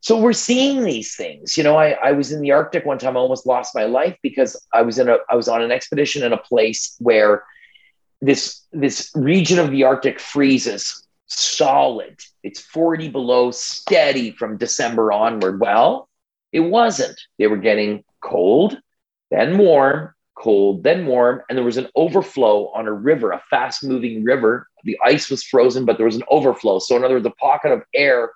so 0.00 0.18
we're 0.18 0.32
seeing 0.32 0.82
these 0.82 1.14
things. 1.14 1.56
You 1.56 1.64
know 1.64 1.76
I, 1.76 1.90
I 2.02 2.12
was 2.12 2.32
in 2.32 2.40
the 2.40 2.52
arctic 2.52 2.84
one 2.84 2.98
time 2.98 3.16
i 3.16 3.20
almost 3.20 3.46
lost 3.46 3.74
my 3.74 3.84
life 3.84 4.16
because 4.22 4.60
i 4.72 4.82
was 4.82 4.98
in 4.98 5.08
a 5.08 5.18
i 5.28 5.34
was 5.34 5.48
on 5.48 5.62
an 5.62 5.70
expedition 5.70 6.22
in 6.22 6.32
a 6.32 6.38
place 6.38 6.96
where 6.98 7.44
this 8.20 8.66
this 8.72 9.10
region 9.14 9.58
of 9.58 9.70
the 9.70 9.84
arctic 9.84 10.20
freezes 10.20 11.06
solid. 11.26 12.18
It's 12.42 12.60
40 12.60 13.08
below 13.08 13.50
steady 13.50 14.32
from 14.32 14.56
december 14.56 15.12
onward. 15.12 15.60
Well 15.60 16.08
it 16.52 16.60
wasn't. 16.60 17.20
They 17.38 17.46
were 17.46 17.56
getting 17.56 18.04
cold 18.20 18.78
then 19.30 19.58
warm 19.58 20.12
cold 20.36 20.82
then 20.82 21.06
warm 21.06 21.42
and 21.48 21.56
there 21.56 21.64
was 21.64 21.76
an 21.76 21.88
overflow 21.94 22.68
on 22.68 22.86
a 22.86 22.92
river 22.92 23.30
a 23.32 23.42
fast 23.50 23.84
moving 23.84 24.24
river. 24.24 24.66
The 24.84 24.98
ice 25.04 25.28
was 25.30 25.42
frozen 25.42 25.84
but 25.84 25.98
there 25.98 26.06
was 26.06 26.16
an 26.16 26.24
overflow. 26.30 26.78
So 26.78 26.96
in 26.96 27.04
other 27.04 27.14
words 27.14 27.26
a 27.26 27.30
pocket 27.30 27.72
of 27.72 27.82
air 27.94 28.30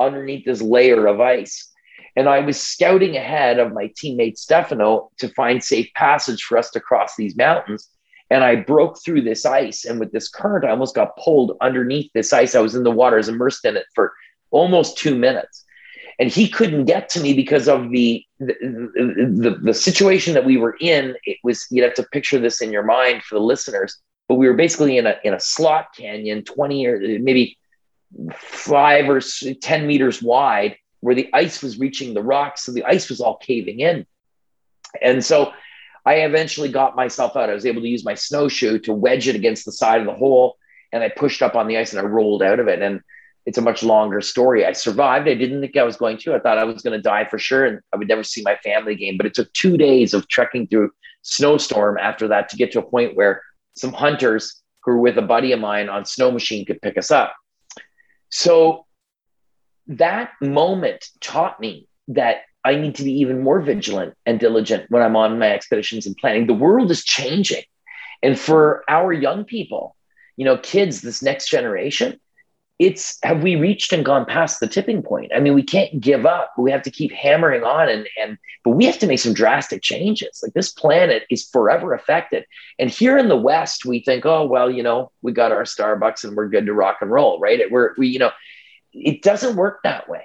underneath 0.00 0.44
this 0.44 0.62
layer 0.62 1.06
of 1.06 1.20
ice. 1.20 1.70
And 2.16 2.28
I 2.28 2.40
was 2.40 2.60
scouting 2.60 3.16
ahead 3.16 3.58
of 3.58 3.72
my 3.72 3.88
teammate 3.88 4.36
Stefano 4.36 5.10
to 5.18 5.28
find 5.28 5.62
safe 5.62 5.88
passage 5.94 6.42
for 6.42 6.58
us 6.58 6.70
to 6.70 6.80
cross 6.80 7.14
these 7.16 7.36
mountains. 7.36 7.88
And 8.30 8.44
I 8.44 8.56
broke 8.56 9.02
through 9.02 9.22
this 9.22 9.44
ice. 9.44 9.84
And 9.84 10.00
with 10.00 10.12
this 10.12 10.28
current, 10.28 10.64
I 10.64 10.70
almost 10.70 10.94
got 10.94 11.16
pulled 11.16 11.56
underneath 11.60 12.10
this 12.14 12.32
ice. 12.32 12.54
I 12.54 12.60
was 12.60 12.74
in 12.74 12.84
the 12.84 12.90
water, 12.90 13.16
I 13.16 13.18
was 13.18 13.28
immersed 13.28 13.64
in 13.64 13.76
it 13.76 13.86
for 13.94 14.12
almost 14.50 14.98
two 14.98 15.14
minutes. 15.14 15.64
And 16.18 16.30
he 16.30 16.48
couldn't 16.48 16.84
get 16.84 17.08
to 17.10 17.20
me 17.20 17.32
because 17.32 17.66
of 17.66 17.90
the, 17.90 18.22
the, 18.38 18.54
the, 19.40 19.58
the 19.62 19.74
situation 19.74 20.34
that 20.34 20.44
we 20.44 20.58
were 20.58 20.76
in. 20.80 21.14
It 21.24 21.38
was, 21.42 21.66
you'd 21.70 21.84
have 21.84 21.94
to 21.94 22.02
picture 22.02 22.38
this 22.38 22.60
in 22.60 22.70
your 22.70 22.84
mind 22.84 23.22
for 23.22 23.36
the 23.36 23.40
listeners, 23.40 23.96
but 24.28 24.34
we 24.34 24.46
were 24.46 24.54
basically 24.54 24.98
in 24.98 25.06
a, 25.06 25.16
in 25.24 25.32
a 25.32 25.40
slot 25.40 25.86
canyon, 25.96 26.44
20 26.44 26.86
or 26.86 27.00
maybe 27.20 27.56
five 28.34 29.08
or 29.08 29.20
10 29.20 29.86
meters 29.86 30.22
wide 30.22 30.76
where 31.00 31.14
the 31.14 31.30
ice 31.32 31.62
was 31.62 31.78
reaching 31.78 32.14
the 32.14 32.22
rocks. 32.22 32.64
So 32.64 32.72
the 32.72 32.84
ice 32.84 33.08
was 33.08 33.20
all 33.20 33.36
caving 33.36 33.80
in. 33.80 34.06
And 35.00 35.24
so 35.24 35.52
I 36.04 36.16
eventually 36.16 36.70
got 36.70 36.96
myself 36.96 37.36
out. 37.36 37.50
I 37.50 37.54
was 37.54 37.66
able 37.66 37.82
to 37.82 37.88
use 37.88 38.04
my 38.04 38.14
snowshoe 38.14 38.78
to 38.80 38.92
wedge 38.92 39.28
it 39.28 39.36
against 39.36 39.64
the 39.64 39.72
side 39.72 40.00
of 40.00 40.06
the 40.06 40.14
hole. 40.14 40.56
And 40.92 41.02
I 41.02 41.08
pushed 41.08 41.42
up 41.42 41.54
on 41.54 41.68
the 41.68 41.78
ice 41.78 41.92
and 41.92 42.00
I 42.00 42.04
rolled 42.04 42.42
out 42.42 42.58
of 42.58 42.68
it. 42.68 42.82
And 42.82 43.00
it's 43.46 43.58
a 43.58 43.62
much 43.62 43.82
longer 43.82 44.20
story. 44.20 44.66
I 44.66 44.72
survived. 44.72 45.28
I 45.28 45.34
didn't 45.34 45.60
think 45.60 45.76
I 45.76 45.82
was 45.82 45.96
going 45.96 46.18
to. 46.18 46.34
I 46.34 46.40
thought 46.40 46.58
I 46.58 46.64
was 46.64 46.82
going 46.82 46.96
to 46.98 47.02
die 47.02 47.26
for 47.28 47.38
sure 47.38 47.64
and 47.64 47.80
I 47.92 47.96
would 47.96 48.08
never 48.08 48.24
see 48.24 48.42
my 48.42 48.56
family 48.56 48.92
again. 48.92 49.16
But 49.16 49.26
it 49.26 49.34
took 49.34 49.52
two 49.52 49.76
days 49.76 50.12
of 50.12 50.28
trekking 50.28 50.66
through 50.66 50.90
snowstorm 51.22 51.98
after 51.98 52.28
that 52.28 52.48
to 52.50 52.56
get 52.56 52.72
to 52.72 52.80
a 52.80 52.82
point 52.82 53.16
where 53.16 53.42
some 53.76 53.92
hunters 53.92 54.62
who 54.84 54.92
were 54.92 55.00
with 55.00 55.18
a 55.18 55.22
buddy 55.22 55.52
of 55.52 55.60
mine 55.60 55.88
on 55.88 56.04
snow 56.04 56.30
machine 56.30 56.66
could 56.66 56.80
pick 56.82 56.98
us 56.98 57.10
up. 57.10 57.34
So 58.30 58.86
that 59.86 60.30
moment 60.40 61.08
taught 61.20 61.60
me 61.60 61.88
that 62.08 62.42
I 62.64 62.76
need 62.76 62.96
to 62.96 63.04
be 63.04 63.12
even 63.20 63.42
more 63.42 63.60
vigilant 63.60 64.14
and 64.26 64.38
diligent 64.38 64.90
when 64.90 65.02
I'm 65.02 65.16
on 65.16 65.38
my 65.38 65.50
expeditions 65.50 66.06
and 66.06 66.16
planning. 66.16 66.46
The 66.46 66.54
world 66.54 66.90
is 66.90 67.04
changing. 67.04 67.64
And 68.22 68.38
for 68.38 68.84
our 68.88 69.12
young 69.12 69.44
people, 69.44 69.96
you 70.36 70.44
know, 70.44 70.58
kids, 70.58 71.00
this 71.00 71.22
next 71.22 71.48
generation, 71.48 72.20
it's 72.80 73.18
have 73.22 73.42
we 73.42 73.56
reached 73.56 73.92
and 73.92 74.06
gone 74.06 74.24
past 74.24 74.58
the 74.58 74.66
tipping 74.66 75.02
point? 75.02 75.30
I 75.34 75.38
mean, 75.38 75.52
we 75.52 75.62
can't 75.62 76.00
give 76.00 76.24
up. 76.24 76.54
We 76.56 76.70
have 76.70 76.82
to 76.84 76.90
keep 76.90 77.12
hammering 77.12 77.62
on 77.62 77.90
and 77.90 78.08
and 78.20 78.38
but 78.64 78.70
we 78.70 78.86
have 78.86 78.98
to 79.00 79.06
make 79.06 79.18
some 79.18 79.34
drastic 79.34 79.82
changes. 79.82 80.40
Like 80.42 80.54
this 80.54 80.72
planet 80.72 81.24
is 81.30 81.46
forever 81.46 81.92
affected. 81.92 82.46
And 82.78 82.88
here 82.90 83.18
in 83.18 83.28
the 83.28 83.36
West, 83.36 83.84
we 83.84 84.00
think, 84.00 84.24
oh 84.24 84.46
well, 84.46 84.70
you 84.70 84.82
know, 84.82 85.12
we 85.20 85.32
got 85.32 85.52
our 85.52 85.64
Starbucks 85.64 86.24
and 86.24 86.34
we're 86.34 86.48
good 86.48 86.64
to 86.66 86.72
rock 86.72 86.96
and 87.02 87.10
roll, 87.10 87.38
right? 87.38 87.70
We're 87.70 87.94
we, 87.98 88.08
you 88.08 88.18
know, 88.18 88.30
it 88.94 89.20
doesn't 89.20 89.56
work 89.56 89.80
that 89.84 90.08
way, 90.08 90.24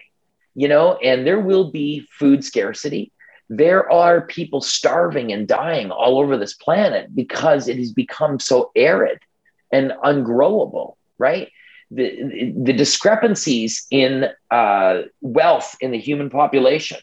you 0.53 0.69
know, 0.69 0.95
and 0.95 1.27
there 1.27 1.41
will 1.41 1.71
be 1.71 2.07
food 2.09 2.45
scarcity. 2.45 3.11
There 3.49 3.91
are 3.91 4.21
people 4.21 4.61
starving 4.61 5.33
and 5.33 5.45
dying 5.45 5.91
all 5.91 6.19
over 6.19 6.37
this 6.37 6.53
planet 6.53 7.13
because 7.13 7.67
it 7.67 7.77
has 7.77 7.91
become 7.91 8.39
so 8.39 8.71
arid 8.77 9.19
and 9.73 9.91
ungrowable, 10.05 10.95
right? 11.17 11.49
The, 11.95 12.73
discrepancies 12.73 13.87
in 13.89 14.25
uh, 14.51 15.01
wealth 15.21 15.75
in 15.81 15.91
the 15.91 15.99
human 15.99 16.29
population 16.29 16.97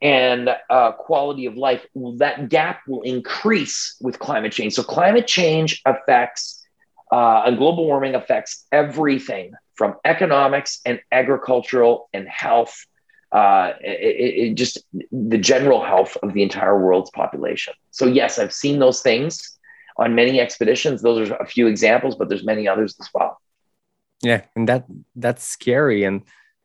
and 0.00 0.50
uh, 0.70 0.92
quality 0.92 1.46
of 1.46 1.56
life, 1.56 1.84
that 2.18 2.48
gap 2.48 2.80
will 2.86 3.02
increase 3.02 3.96
with 4.00 4.18
climate 4.18 4.52
change. 4.52 4.74
So, 4.74 4.82
climate 4.82 5.26
change 5.26 5.80
affects 5.84 6.62
uh, 7.12 7.42
and 7.46 7.56
global 7.58 7.86
warming 7.86 8.14
affects 8.14 8.66
everything 8.72 9.52
from 9.74 9.94
economics 10.04 10.80
and 10.84 11.00
agricultural 11.12 12.08
and 12.12 12.28
health, 12.28 12.86
uh, 13.32 13.72
it, 13.80 14.50
it 14.50 14.54
just 14.54 14.78
the 15.10 15.38
general 15.38 15.84
health 15.84 16.16
of 16.22 16.32
the 16.32 16.42
entire 16.42 16.78
world's 16.78 17.10
population. 17.10 17.74
So, 17.90 18.06
yes, 18.06 18.38
I've 18.38 18.54
seen 18.54 18.78
those 18.78 19.00
things 19.00 19.58
on 19.96 20.14
many 20.14 20.40
expeditions. 20.40 21.02
Those 21.02 21.30
are 21.30 21.36
a 21.36 21.46
few 21.46 21.66
examples, 21.66 22.16
but 22.16 22.28
there's 22.28 22.44
many 22.44 22.68
others 22.68 22.94
as 23.00 23.08
well 23.14 23.40
yeah 24.24 24.42
and 24.56 24.68
that 24.68 24.86
that's 25.14 25.44
scary 25.44 26.04
and 26.04 26.22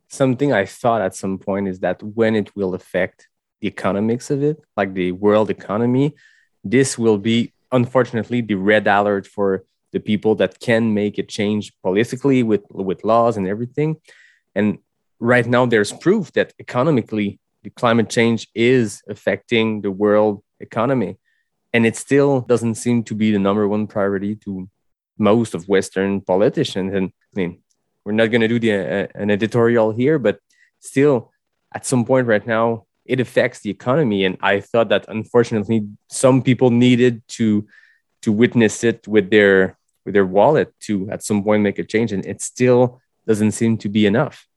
something 0.09 0.51
I 0.51 0.65
thought 0.65 1.01
at 1.01 1.15
some 1.15 1.37
point 1.37 1.67
is 1.67 1.79
that 1.79 2.01
when 2.03 2.35
it 2.35 2.55
will 2.55 2.73
affect 2.73 3.27
the 3.61 3.67
economics 3.67 4.29
of 4.31 4.43
it, 4.43 4.59
like 4.75 4.93
the 4.93 5.11
world 5.11 5.49
economy, 5.49 6.15
this 6.63 6.97
will 6.97 7.17
be 7.17 7.53
unfortunately 7.71 8.41
the 8.41 8.55
red 8.55 8.87
alert 8.87 9.27
for 9.27 9.63
the 9.91 9.99
people 9.99 10.35
that 10.35 10.59
can 10.59 10.93
make 10.93 11.17
a 11.17 11.23
change 11.23 11.73
politically 11.83 12.43
with 12.43 12.63
with 12.69 13.03
laws 13.03 13.37
and 13.37 13.47
everything. 13.47 13.97
And 14.55 14.79
right 15.19 15.45
now, 15.45 15.65
there's 15.65 15.91
proof 15.91 16.31
that 16.33 16.53
economically, 16.59 17.39
the 17.63 17.69
climate 17.69 18.09
change 18.09 18.47
is 18.53 19.01
affecting 19.07 19.81
the 19.81 19.91
world 19.91 20.43
economy, 20.59 21.17
and 21.73 21.85
it 21.85 21.95
still 21.95 22.41
doesn't 22.41 22.75
seem 22.75 23.03
to 23.03 23.15
be 23.15 23.31
the 23.31 23.39
number 23.39 23.67
one 23.67 23.87
priority 23.87 24.35
to 24.45 24.69
most 25.17 25.53
of 25.53 25.67
Western 25.67 26.21
politicians. 26.21 26.93
And 26.93 27.11
I 27.33 27.39
mean, 27.39 27.61
we're 28.03 28.13
not 28.13 28.27
going 28.27 28.41
to 28.41 28.47
do 28.47 28.59
the, 28.59 28.73
uh, 28.73 29.07
an 29.15 29.29
editorial 29.29 29.91
here, 29.91 30.17
but 30.19 30.39
still, 30.79 31.31
at 31.73 31.85
some 31.85 32.05
point 32.05 32.27
right 32.27 32.45
now, 32.45 32.85
it 33.05 33.19
affects 33.19 33.59
the 33.59 33.69
economy. 33.69 34.25
And 34.25 34.37
I 34.41 34.61
thought 34.61 34.89
that 34.89 35.05
unfortunately, 35.07 35.87
some 36.09 36.41
people 36.41 36.69
needed 36.71 37.21
to 37.39 37.67
to 38.21 38.31
witness 38.33 38.83
it 38.83 39.07
with 39.07 39.29
their 39.29 39.77
with 40.05 40.13
their 40.13 40.25
wallet 40.25 40.73
to 40.81 41.09
at 41.09 41.23
some 41.23 41.43
point 41.43 41.63
make 41.63 41.79
a 41.79 41.83
change, 41.83 42.11
and 42.11 42.25
it 42.25 42.41
still 42.41 43.01
doesn't 43.27 43.51
seem 43.51 43.77
to 43.77 43.89
be 43.89 44.05
enough. 44.05 44.47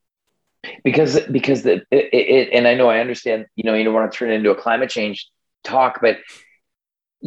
Because 0.84 1.20
because 1.20 1.62
the 1.62 1.84
it, 1.90 2.08
it 2.12 2.48
and 2.52 2.66
I 2.66 2.74
know 2.74 2.88
I 2.88 3.00
understand. 3.00 3.46
You 3.56 3.64
know, 3.64 3.74
you 3.74 3.84
don't 3.84 3.94
want 3.94 4.10
to 4.10 4.16
turn 4.16 4.30
it 4.30 4.34
into 4.34 4.50
a 4.50 4.54
climate 4.54 4.90
change 4.90 5.28
talk, 5.64 6.00
but 6.00 6.18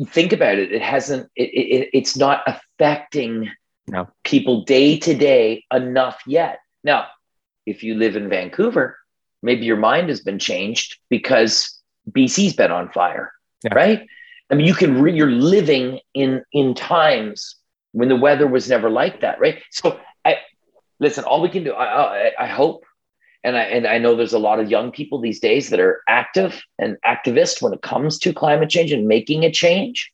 think 0.07 0.33
about 0.33 0.57
it. 0.57 0.71
It 0.71 0.81
hasn't. 0.81 1.29
It, 1.35 1.49
it 1.53 1.89
it's 1.93 2.15
not 2.15 2.43
affecting 2.47 3.51
no. 3.87 4.07
people 4.23 4.63
day 4.63 4.97
to 4.99 5.13
day 5.13 5.63
enough 5.71 6.21
yet. 6.25 6.59
Now, 6.83 7.07
if 7.65 7.83
you 7.83 7.95
live 7.95 8.15
in 8.15 8.29
Vancouver, 8.29 8.97
maybe 9.41 9.65
your 9.65 9.77
mind 9.77 10.09
has 10.09 10.21
been 10.21 10.39
changed 10.39 10.97
because 11.09 11.81
BC's 12.11 12.53
been 12.53 12.71
on 12.71 12.89
fire, 12.91 13.31
yeah. 13.63 13.73
right? 13.73 14.07
I 14.51 14.55
mean, 14.55 14.67
you 14.67 14.73
can 14.73 15.01
re- 15.01 15.15
you're 15.15 15.31
living 15.31 15.99
in 16.13 16.43
in 16.51 16.75
times 16.75 17.55
when 17.93 18.09
the 18.09 18.15
weather 18.15 18.47
was 18.47 18.69
never 18.69 18.89
like 18.89 19.21
that, 19.21 19.39
right? 19.39 19.61
So, 19.71 19.99
I 20.23 20.37
listen. 20.99 21.23
All 21.23 21.41
we 21.41 21.49
can 21.49 21.63
do, 21.63 21.73
I, 21.73 22.27
I, 22.27 22.31
I 22.39 22.47
hope, 22.47 22.85
and 23.43 23.57
I 23.57 23.63
and 23.63 23.87
I 23.87 23.97
know 23.97 24.15
there's 24.15 24.33
a 24.33 24.39
lot 24.39 24.59
of 24.59 24.69
young 24.69 24.91
people 24.91 25.19
these 25.19 25.39
days 25.39 25.69
that 25.69 25.79
are 25.79 26.01
active 26.07 26.61
and 26.77 26.97
activist 27.05 27.61
when 27.61 27.73
it 27.73 27.81
comes 27.81 28.19
to 28.19 28.33
climate 28.33 28.69
change 28.69 28.91
and 28.91 29.07
making 29.07 29.43
a 29.43 29.51
change, 29.51 30.11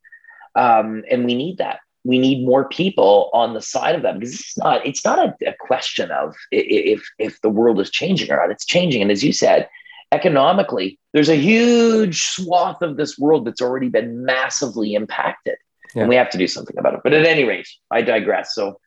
um, 0.55 1.03
and 1.11 1.25
we 1.25 1.35
need 1.35 1.57
that 1.57 1.79
we 2.03 2.17
need 2.17 2.45
more 2.45 2.67
people 2.67 3.29
on 3.33 3.53
the 3.53 3.61
side 3.61 3.95
of 3.95 4.01
that 4.01 4.19
because 4.19 4.33
it's 4.33 4.57
not 4.57 4.85
it's 4.85 5.05
not 5.05 5.19
a, 5.19 5.49
a, 5.49 5.53
question 5.59 6.09
of 6.11 6.35
if 6.51 7.07
if 7.19 7.39
the 7.41 7.49
world 7.49 7.79
is 7.79 7.89
changing 7.91 8.31
or 8.31 8.37
not. 8.37 8.51
It's 8.51 8.65
changing. 8.65 9.01
And 9.01 9.11
as 9.11 9.23
you 9.23 9.33
said 9.33 9.69
economically 10.13 10.99
there's 11.13 11.29
a 11.29 11.37
huge 11.37 12.21
swath 12.21 12.81
of 12.81 12.97
this 12.97 13.17
world 13.17 13.45
that's 13.45 13.61
already 13.61 13.87
been 13.87 14.25
massively 14.25 14.93
impacted. 14.93 15.55
Yeah. 15.95 16.01
and 16.01 16.09
we 16.09 16.15
have 16.15 16.29
to 16.31 16.37
do 16.37 16.47
something 16.47 16.77
about 16.77 16.95
it. 16.95 17.01
But 17.03 17.13
at 17.13 17.25
any 17.25 17.43
rate 17.43 17.67
i 17.91 18.01
digress. 18.01 18.55
So 18.55 18.79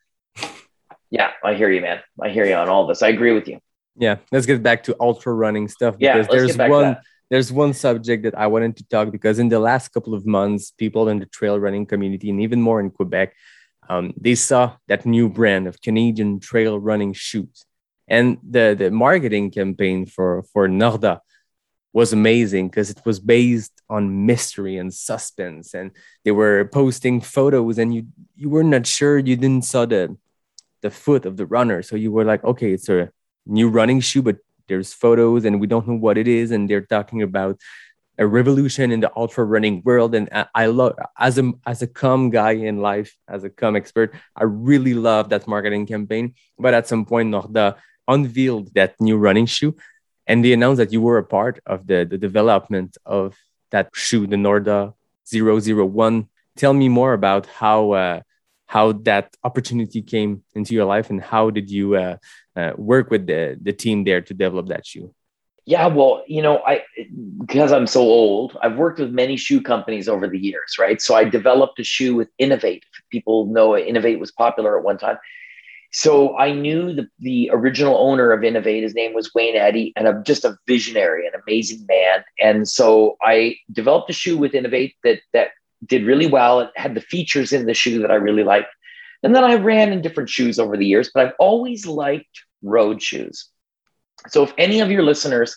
yeah 1.09 1.31
i 1.43 1.53
hear 1.53 1.71
you 1.71 1.81
man. 1.81 2.01
I 2.21 2.29
hear 2.29 2.45
you 2.45 2.55
on 2.55 2.69
all 2.69 2.87
this. 2.87 3.01
I 3.01 3.09
agree 3.09 3.31
with 3.31 3.47
you. 3.47 3.59
Yeah 3.95 4.17
let's 4.31 4.45
get 4.45 4.61
back 4.61 4.83
to 4.83 4.95
ultra 4.99 5.33
running 5.33 5.67
stuff 5.67 5.97
because 5.97 6.27
yeah, 6.27 6.35
there's 6.35 6.57
one 6.57 6.97
there's 7.29 7.51
one 7.51 7.73
subject 7.73 8.23
that 8.23 8.37
I 8.37 8.47
wanted 8.47 8.77
to 8.77 8.87
talk 8.87 9.11
because 9.11 9.39
in 9.39 9.49
the 9.49 9.59
last 9.59 9.89
couple 9.89 10.13
of 10.13 10.25
months, 10.25 10.71
people 10.71 11.09
in 11.09 11.19
the 11.19 11.25
trail 11.25 11.59
running 11.59 11.85
community 11.85 12.29
and 12.29 12.39
even 12.41 12.61
more 12.61 12.79
in 12.79 12.91
Quebec, 12.91 13.33
um, 13.89 14.13
they 14.19 14.35
saw 14.35 14.73
that 14.87 15.05
new 15.05 15.29
brand 15.29 15.67
of 15.67 15.81
Canadian 15.81 16.39
trail 16.39 16.79
running 16.79 17.13
shoes. 17.13 17.65
And 18.07 18.37
the, 18.47 18.75
the 18.77 18.91
marketing 18.91 19.51
campaign 19.51 20.05
for, 20.05 20.43
for 20.53 20.67
Norda 20.67 21.19
was 21.93 22.13
amazing 22.13 22.67
because 22.67 22.89
it 22.89 23.01
was 23.05 23.19
based 23.19 23.81
on 23.89 24.25
mystery 24.25 24.77
and 24.77 24.93
suspense. 24.93 25.73
And 25.73 25.91
they 26.23 26.31
were 26.31 26.65
posting 26.65 27.21
photos 27.21 27.77
and 27.77 27.93
you, 27.93 28.07
you 28.35 28.49
were 28.49 28.63
not 28.63 28.85
sure, 28.85 29.17
you 29.17 29.35
didn't 29.35 29.63
saw 29.63 29.85
the, 29.85 30.15
the 30.81 30.91
foot 30.91 31.25
of 31.25 31.37
the 31.37 31.45
runner. 31.45 31.81
So 31.81 31.95
you 31.95 32.11
were 32.11 32.25
like, 32.25 32.43
okay, 32.43 32.73
it's 32.73 32.89
a 32.89 33.09
new 33.45 33.69
running 33.69 34.01
shoe, 34.01 34.21
but 34.21 34.37
there's 34.67 34.93
photos 34.93 35.45
and 35.45 35.59
we 35.59 35.67
don't 35.67 35.87
know 35.87 35.95
what 35.95 36.17
it 36.17 36.27
is 36.27 36.51
and 36.51 36.69
they're 36.69 36.85
talking 36.85 37.21
about 37.21 37.59
a 38.17 38.25
revolution 38.25 38.91
in 38.91 39.01
the 39.01 39.11
ultra 39.15 39.43
running 39.43 39.81
world. 39.83 40.15
And 40.15 40.29
i 40.55 40.67
love 40.67 40.93
as 41.17 41.37
a 41.37 41.51
as 41.65 41.81
a 41.81 41.87
com 41.87 42.29
guy 42.29 42.51
in 42.51 42.81
life 42.81 43.15
as 43.27 43.43
a 43.43 43.49
com 43.49 43.75
expert 43.75 44.13
i 44.35 44.43
really 44.43 44.93
love 44.93 45.29
that 45.29 45.47
marketing 45.47 45.85
campaign. 45.85 46.35
But 46.57 46.73
at 46.73 46.87
some 46.87 47.05
point 47.05 47.31
norda 47.33 47.75
unveiled 48.07 48.73
that 48.75 48.99
new 48.99 49.17
running 49.17 49.45
shoe 49.45 49.75
and 50.27 50.43
they 50.43 50.53
announced 50.53 50.77
that 50.77 50.93
you 50.93 51.01
were 51.01 51.17
a 51.17 51.23
part 51.23 51.59
of 51.65 51.87
the, 51.87 52.05
the 52.09 52.17
development 52.17 52.97
of 53.05 53.35
that 53.71 53.89
shoe 53.93 54.27
the 54.27 54.35
norda 54.35 54.93
001 55.31 56.29
tell 56.55 56.73
me 56.73 56.87
more 56.87 57.13
about 57.13 57.45
how 57.47 57.91
uh, 57.91 58.21
how 58.67 58.91
that 58.91 59.35
opportunity 59.43 60.01
came 60.01 60.43
into 60.53 60.73
your 60.73 60.85
life 60.85 61.09
and 61.09 61.21
how 61.21 61.49
did 61.49 61.69
you 61.69 61.95
uh, 61.95 62.17
uh, 62.55 62.71
work 62.77 63.09
with 63.09 63.27
the, 63.27 63.57
the 63.61 63.73
team 63.73 64.03
there 64.03 64.21
to 64.21 64.33
develop 64.33 64.67
that 64.67 64.85
shoe? 64.85 65.13
Yeah, 65.67 65.87
well, 65.87 66.23
you 66.27 66.43
know, 66.43 66.59
I 66.59 66.83
because 67.39 67.71
I'm 67.71 67.87
so 67.87 68.01
old, 68.01 68.55
I've 68.61 68.77
worked 68.77 68.99
with 68.99 69.09
many 69.09 69.35
shoe 69.35 69.61
companies 69.61 70.07
over 70.07 70.27
the 70.27 70.37
years, 70.37 70.77
right? 70.79 71.01
So 71.01 71.15
I 71.15 71.23
developed 71.23 71.79
a 71.79 71.83
shoe 71.83 72.13
with 72.15 72.29
Inov-8. 72.39 72.83
People 73.09 73.47
know 73.47 73.69
Inov-8 73.69 74.19
was 74.19 74.31
popular 74.31 74.77
at 74.77 74.83
one 74.83 74.99
time. 74.99 75.17
So 75.91 76.37
I 76.37 76.51
knew 76.51 76.93
the, 76.93 77.07
the 77.19 77.49
original 77.51 77.97
owner 77.97 78.31
of 78.31 78.41
Inov-8. 78.41 78.83
His 78.83 78.93
name 78.93 79.13
was 79.13 79.33
Wayne 79.33 79.55
Edy, 79.55 79.91
and 79.95 80.07
I'm 80.07 80.23
just 80.23 80.45
a 80.45 80.55
visionary, 80.67 81.25
an 81.25 81.33
amazing 81.47 81.85
man. 81.87 82.23
And 82.39 82.67
so 82.67 83.17
I 83.23 83.55
developed 83.71 84.09
a 84.11 84.13
shoe 84.13 84.37
with 84.37 84.51
Inov-8 84.51 84.93
that 85.03 85.19
that 85.33 85.47
did 85.85 86.05
really 86.05 86.27
well. 86.27 86.59
It 86.59 86.71
had 86.75 86.93
the 86.93 87.01
features 87.01 87.53
in 87.53 87.65
the 87.65 87.73
shoe 87.73 88.01
that 88.01 88.11
I 88.11 88.15
really 88.15 88.43
liked. 88.43 88.67
And 89.23 89.35
then 89.35 89.43
I 89.43 89.55
ran 89.55 89.91
in 89.91 90.01
different 90.01 90.29
shoes 90.29 90.59
over 90.59 90.77
the 90.77 90.85
years, 90.85 91.11
but 91.13 91.25
I've 91.25 91.33
always 91.39 91.85
liked 91.85 92.43
road 92.61 93.01
shoes. 93.01 93.49
So 94.29 94.43
if 94.43 94.53
any 94.57 94.79
of 94.79 94.91
your 94.91 95.03
listeners 95.03 95.55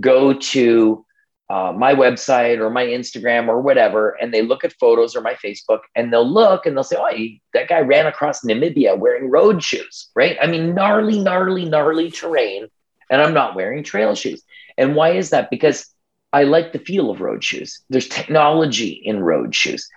go 0.00 0.32
to 0.32 1.04
uh, 1.50 1.72
my 1.76 1.94
website 1.94 2.58
or 2.58 2.68
my 2.70 2.84
Instagram 2.84 3.48
or 3.48 3.60
whatever, 3.60 4.10
and 4.20 4.32
they 4.32 4.42
look 4.42 4.64
at 4.64 4.74
photos 4.74 5.16
or 5.16 5.22
my 5.22 5.34
Facebook, 5.34 5.80
and 5.94 6.12
they'll 6.12 6.28
look 6.28 6.66
and 6.66 6.76
they'll 6.76 6.84
say, 6.84 6.96
"Oh, 6.98 7.10
that 7.54 7.68
guy 7.68 7.80
ran 7.80 8.06
across 8.06 8.44
Namibia 8.44 8.98
wearing 8.98 9.30
road 9.30 9.62
shoes, 9.62 10.10
right? 10.14 10.36
I 10.42 10.46
mean, 10.46 10.74
gnarly, 10.74 11.18
gnarly, 11.18 11.64
gnarly 11.64 12.10
terrain, 12.10 12.66
and 13.10 13.22
I'm 13.22 13.32
not 13.32 13.54
wearing 13.54 13.82
trail 13.82 14.14
shoes. 14.14 14.42
And 14.76 14.94
why 14.94 15.12
is 15.12 15.30
that? 15.30 15.48
Because 15.48 15.86
I 16.34 16.42
like 16.44 16.72
the 16.72 16.78
feel 16.78 17.10
of 17.10 17.22
road 17.22 17.42
shoes. 17.42 17.82
There's 17.88 18.08
technology 18.08 18.90
in 18.90 19.20
road 19.20 19.54
shoes 19.54 19.88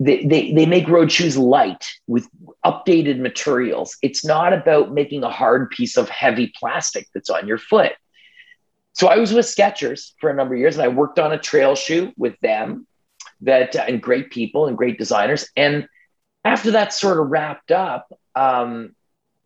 they, 0.00 0.24
they, 0.24 0.52
they 0.52 0.66
make 0.66 0.88
road 0.88 1.10
shoes 1.10 1.36
light 1.36 1.84
with 2.06 2.28
updated 2.64 3.18
materials. 3.20 3.96
It's 4.02 4.24
not 4.24 4.52
about 4.52 4.92
making 4.92 5.22
a 5.22 5.30
hard 5.30 5.70
piece 5.70 5.96
of 5.96 6.08
heavy 6.08 6.52
plastic 6.58 7.06
that's 7.14 7.30
on 7.30 7.46
your 7.46 7.58
foot. 7.58 7.92
So 8.94 9.06
I 9.06 9.18
was 9.18 9.32
with 9.32 9.46
Skechers 9.46 10.12
for 10.20 10.28
a 10.28 10.34
number 10.34 10.54
of 10.54 10.60
years 10.60 10.76
and 10.76 10.84
I 10.84 10.88
worked 10.88 11.18
on 11.18 11.32
a 11.32 11.38
trail 11.38 11.76
shoe 11.76 12.12
with 12.16 12.38
them 12.40 12.86
that 13.42 13.76
uh, 13.76 13.84
and 13.86 14.02
great 14.02 14.30
people 14.30 14.66
and 14.66 14.76
great 14.76 14.98
designers. 14.98 15.48
And 15.56 15.86
after 16.44 16.72
that 16.72 16.92
sort 16.92 17.20
of 17.20 17.28
wrapped 17.28 17.70
up, 17.70 18.12
um, 18.34 18.94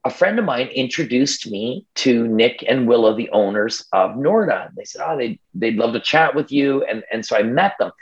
a 0.05 0.11
friend 0.11 0.39
of 0.39 0.45
mine 0.45 0.69
introduced 0.69 1.51
me 1.51 1.87
to 1.97 2.27
Nick 2.27 2.65
and 2.67 2.89
Willa, 2.89 3.15
the 3.15 3.31
owners 3.31 3.85
of 3.93 4.13
Norda. 4.13 4.71
They 4.75 4.85
said, 4.85 5.03
"Oh, 5.07 5.17
they'd, 5.17 5.39
they'd 5.55 5.77
love 5.77 5.93
to 5.93 6.01
chat 6.01 6.35
with 6.35 6.51
you," 6.51 6.85
and 6.85 7.05
and 7.13 7.25
so 7.25 7.37
I 7.37 7.45
met 7.45 7.75
them. 7.79 7.93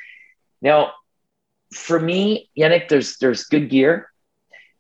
Now, 0.63 0.93
for 1.75 2.01
me, 2.01 2.49
Yannick, 2.57 2.89
there's 2.89 3.19
there's 3.19 3.45
good 3.45 3.69
gear, 3.69 4.11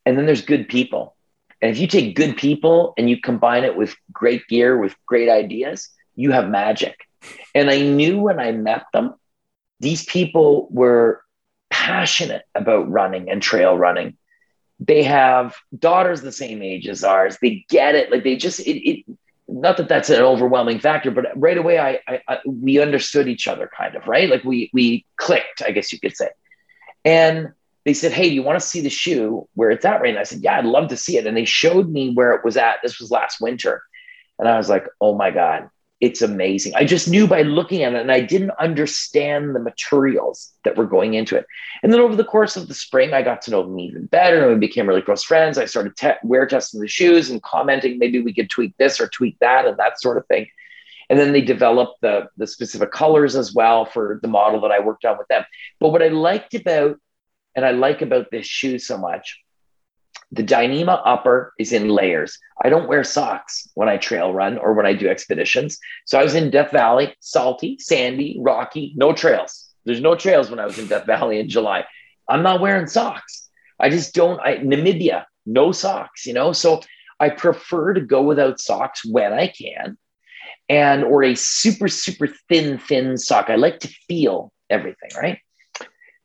and 0.07 0.16
then 0.16 0.26
there's 0.26 0.42
good 0.42 0.68
people. 0.68 1.16
And 1.62 1.70
if 1.70 1.78
you 1.78 1.86
take 1.86 2.16
good 2.16 2.36
people 2.36 2.94
and 2.96 3.11
you 3.11 3.20
combine 3.20 3.64
it 3.64 3.76
with 3.76 3.94
great 4.12 4.46
gear, 4.48 4.78
with 4.78 4.94
great 5.07 5.28
ideas, 5.28 5.90
you 6.14 6.30
have 6.30 6.48
magic. 6.48 6.96
And 7.55 7.70
I 7.70 7.80
knew 7.80 8.20
when 8.20 8.40
I 8.40 8.53
met 8.53 8.84
them, 8.92 9.14
these 9.78 10.05
people 10.05 10.68
were 10.70 11.22
passionate 11.68 12.44
about 12.55 12.90
running 12.90 13.30
and 13.30 13.42
trail 13.42 13.76
running. 13.76 14.16
They 14.78 15.03
have 15.03 15.57
daughters 15.78 16.22
the 16.22 16.32
same 16.32 16.62
age 16.62 16.88
as 16.88 17.05
ours. 17.05 17.36
They 17.42 17.66
get 17.68 17.94
it. 17.94 18.11
Like 18.11 18.24
they 18.24 18.36
just 18.36 18.61
it. 18.61 18.88
it 18.88 19.05
not 19.53 19.76
that 19.78 19.88
that's 19.88 20.11
an 20.11 20.22
overwhelming 20.22 20.78
factor, 20.78 21.11
but 21.11 21.26
right 21.34 21.59
away, 21.59 21.76
I, 21.78 21.98
I, 22.07 22.20
I 22.28 22.38
we 22.46 22.78
understood 22.78 23.26
each 23.26 23.48
other, 23.48 23.68
kind 23.76 23.96
of, 23.96 24.07
right? 24.07 24.30
Like 24.30 24.44
we 24.44 24.70
we 24.72 25.05
clicked, 25.16 25.61
I 25.62 25.72
guess 25.72 25.92
you 25.92 25.98
could 25.98 26.16
say. 26.16 26.30
And 27.05 27.53
they 27.85 27.95
said, 27.95 28.12
Hey, 28.12 28.28
do 28.28 28.35
you 28.35 28.43
want 28.43 28.61
to 28.61 28.66
see 28.66 28.81
the 28.81 28.91
shoe 28.91 29.49
where 29.55 29.70
it's 29.70 29.85
at 29.85 30.01
right 30.01 30.14
now? 30.14 30.20
I 30.20 30.24
said, 30.24 30.43
Yeah, 30.43 30.59
I'd 30.59 30.64
love 30.64 30.89
to 30.89 30.97
see 30.97 31.16
it. 31.16 31.26
And 31.26 31.37
they 31.37 31.45
showed 31.45 31.91
me 31.91 32.12
where 32.12 32.33
it 32.33 32.45
was 32.45 32.57
at. 32.57 32.76
This 32.83 33.01
was 33.01 33.11
last 33.11 33.41
winter. 33.41 33.83
And 34.39 34.49
I 34.49 34.57
was 34.57 34.68
like, 34.68 34.87
Oh 35.01 35.16
my 35.16 35.31
God, 35.31 35.70
it's 36.01 36.22
amazing. 36.22 36.74
I 36.74 36.85
just 36.85 37.09
knew 37.09 37.26
by 37.26 37.43
looking 37.43 37.83
at 37.83 37.93
it 37.93 38.01
and 38.01 38.11
I 38.11 38.20
didn't 38.20 38.53
understand 38.53 39.55
the 39.55 39.61
materials 39.61 40.53
that 40.64 40.76
were 40.76 40.87
going 40.87 41.12
into 41.12 41.37
it. 41.37 41.47
And 41.83 41.93
then 41.93 42.01
over 42.01 42.16
the 42.16 42.24
course 42.24 42.57
of 42.57 42.68
the 42.68 42.74
spring, 42.74 43.12
I 43.12 43.20
got 43.20 43.43
to 43.43 43.51
know 43.51 43.62
them 43.62 43.78
even 43.78 44.07
better 44.07 44.43
and 44.43 44.53
we 44.53 44.66
became 44.66 44.89
really 44.89 45.03
close 45.03 45.22
friends. 45.22 45.59
I 45.59 45.66
started 45.66 45.97
te- 45.97 46.12
wear 46.22 46.47
testing 46.47 46.81
the 46.81 46.89
shoes 46.89 47.28
and 47.28 47.43
commenting, 47.43 47.99
maybe 47.99 48.20
we 48.20 48.33
could 48.33 48.49
tweak 48.49 48.74
this 48.78 48.99
or 48.99 49.09
tweak 49.09 49.39
that 49.41 49.66
and 49.66 49.76
that 49.76 50.01
sort 50.01 50.16
of 50.16 50.26
thing. 50.26 50.47
And 51.11 51.18
then 51.18 51.33
they 51.33 51.43
developed 51.43 52.01
the, 52.01 52.28
the 52.37 52.47
specific 52.47 52.93
colors 52.93 53.37
as 53.37 53.53
well 53.53 53.85
for 53.85 54.20
the 54.22 54.28
model 54.28 54.61
that 54.61 54.70
I 54.70 54.78
worked 54.78 55.05
on 55.05 55.18
with 55.18 55.28
them. 55.28 55.45
But 55.81 55.91
what 55.91 56.03
I 56.03 56.09
liked 56.09 56.55
about, 56.55 56.99
and 57.55 57.64
I 57.64 57.72
like 57.72 58.03
about 58.03 58.30
this 58.30 58.46
shoe 58.46 58.78
so 58.78 58.96
much, 58.98 59.40
the 60.32 60.44
Dyneema 60.44 61.03
upper 61.05 61.53
is 61.59 61.72
in 61.72 61.88
layers. 61.88 62.38
I 62.62 62.68
don't 62.68 62.88
wear 62.88 63.03
socks 63.03 63.68
when 63.74 63.88
I 63.88 63.96
trail 63.96 64.32
run 64.32 64.59
or 64.59 64.74
when 64.74 64.86
I 64.86 64.92
do 64.92 65.09
expeditions. 65.09 65.78
So 66.07 66.18
I 66.18 66.22
was 66.22 66.34
in 66.34 66.51
Death 66.51 66.70
Valley, 66.70 67.14
salty, 67.20 67.78
sandy, 67.80 68.38
rocky, 68.40 68.92
no 68.96 69.12
trails. 69.12 69.72
There's 69.84 70.01
no 70.01 70.14
trails 70.14 70.51
when 70.51 70.61
I 70.61 70.66
was 70.66 70.78
in 70.78 70.86
Death 70.86 71.07
Valley 71.07 71.40
in 71.40 71.48
July. 71.48 71.84
I'm 72.28 72.42
not 72.42 72.61
wearing 72.61 72.86
socks. 72.86 73.48
I 73.80 73.88
just 73.88 74.14
don't. 74.14 74.38
I, 74.40 74.59
Namibia, 74.59 75.24
no 75.46 75.72
socks, 75.72 76.26
you 76.26 76.32
know? 76.32 76.53
So 76.53 76.80
I 77.18 77.30
prefer 77.30 77.94
to 77.94 78.01
go 78.01 78.22
without 78.22 78.61
socks 78.61 79.05
when 79.05 79.32
I 79.32 79.48
can 79.48 79.98
and 80.68 81.03
or 81.03 81.24
a 81.24 81.34
super, 81.34 81.88
super 81.88 82.28
thin, 82.48 82.78
thin 82.78 83.18
sock. 83.18 83.51
I 83.51 83.57
like 83.57 83.80
to 83.80 83.88
feel 84.07 84.53
everything, 84.68 85.11
right? 85.16 85.38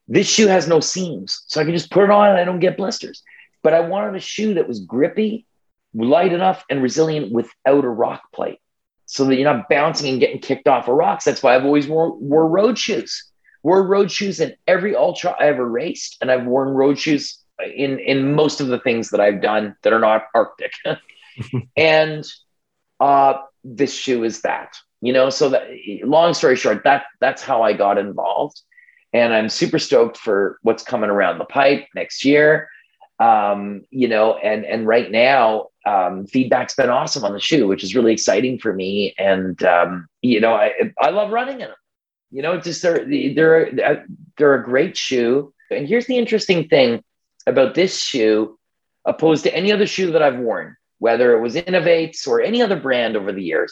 This 0.08 0.30
shoe 0.30 0.48
has 0.48 0.68
no 0.68 0.80
seams. 0.80 1.44
So 1.48 1.60
I 1.60 1.64
can 1.64 1.74
just 1.74 1.92
put 1.92 2.04
it 2.04 2.12
on 2.12 2.30
and 2.30 2.38
I 2.38 2.44
don't 2.44 2.60
get 2.60 2.78
blisters 2.78 3.24
but 3.66 3.74
I 3.74 3.80
wanted 3.80 4.16
a 4.16 4.20
shoe 4.20 4.54
that 4.54 4.68
was 4.68 4.82
grippy, 4.82 5.48
light 5.96 6.32
enough, 6.32 6.64
and 6.70 6.84
resilient 6.84 7.32
without 7.32 7.84
a 7.84 7.90
rock 7.90 8.32
plate 8.32 8.60
so 9.08 9.26
that 9.26 9.38
you're 9.38 9.52
not 9.52 9.68
bouncing 9.68 10.08
and 10.08 10.20
getting 10.20 10.40
kicked 10.40 10.68
off 10.68 10.88
of 10.88 10.94
rocks. 10.94 11.26
That's 11.26 11.42
why 11.42 11.56
I've 11.56 11.66
always 11.66 11.88
wore, 11.88 12.16
wore 12.16 12.48
road 12.48 12.78
shoes. 12.78 13.24
Wore 13.64 13.82
road 13.82 14.12
shoes 14.12 14.40
in 14.40 14.54
every 14.68 14.96
ultra 14.96 15.36
I 15.40 15.48
ever 15.48 15.68
raced, 15.68 16.18
and 16.22 16.30
I've 16.30 16.46
worn 16.46 16.76
road 16.76 17.00
shoes 17.00 17.40
in 17.60 17.98
in 17.98 18.36
most 18.36 18.62
of 18.62 18.68
the 18.68 18.78
things 18.78 19.10
that 19.10 19.20
I've 19.20 19.42
done 19.42 19.76
that 19.82 19.94
are 19.94 20.00
not 20.00 20.28
Arctic. 20.36 20.74
and 21.76 22.24
uh, 23.00 23.34
this 23.64 23.96
shoe 23.96 24.24
is 24.24 24.42
that, 24.42 24.78
you 25.02 25.12
know. 25.12 25.32
So 25.32 25.50
that 25.50 25.72
long 26.04 26.36
story 26.36 26.56
short, 26.56 26.84
that 26.84 27.06
that's 27.20 27.42
how 27.42 27.64
I 27.64 27.74
got 27.74 27.98
involved, 27.98 28.62
and 29.16 29.34
I'm 29.34 29.50
super 29.50 29.80
stoked 29.80 30.18
for 30.18 30.60
what's 30.62 30.84
coming 30.84 31.10
around 31.10 31.38
the 31.38 31.46
pipe 31.46 31.88
next 31.96 32.26
year 32.26 32.70
um, 33.20 33.84
you 33.92 34.08
know, 34.08 34.36
and 34.38 34.66
and 34.66 34.86
right 34.86 35.10
now, 35.10 35.70
um, 35.86 36.26
feedback's 36.28 36.76
been 36.76 36.90
awesome 36.90 37.24
on 37.24 37.34
the 37.34 37.40
shoe, 37.40 37.68
which 37.68 37.84
is 37.84 37.96
really 37.96 38.12
exciting 38.12 38.60
for 38.60 38.74
me. 38.74 39.14
And 39.18 39.62
um, 39.64 40.08
you 40.22 40.42
know, 40.42 40.54
I 40.54 40.72
I 41.00 41.10
love 41.12 41.32
running 41.32 41.62
in 41.62 41.68
them. 41.68 41.76
You 42.32 42.42
know, 42.42 42.60
just 42.60 42.82
they're 42.82 43.06
they're 43.06 44.06
they're 44.38 44.56
a 44.56 44.64
great 44.64 44.98
shoe. 44.98 45.54
And 45.72 45.88
here's 45.88 46.08
the 46.08 46.18
interesting 46.18 46.68
thing 46.68 47.04
about 47.48 47.74
this 47.74 48.00
shoe, 48.00 48.60
opposed 49.06 49.44
to 49.44 49.56
any 49.56 49.72
other 49.72 49.88
shoe 49.88 50.12
that 50.12 50.22
I've 50.22 50.38
worn, 50.38 50.76
whether 51.00 51.36
it 51.36 51.42
was 51.42 51.56
Inov-8s 51.56 52.28
or 52.28 52.42
any 52.42 52.62
other 52.62 52.80
brand 52.80 53.16
over 53.16 53.32
the 53.32 53.44
years, 53.44 53.72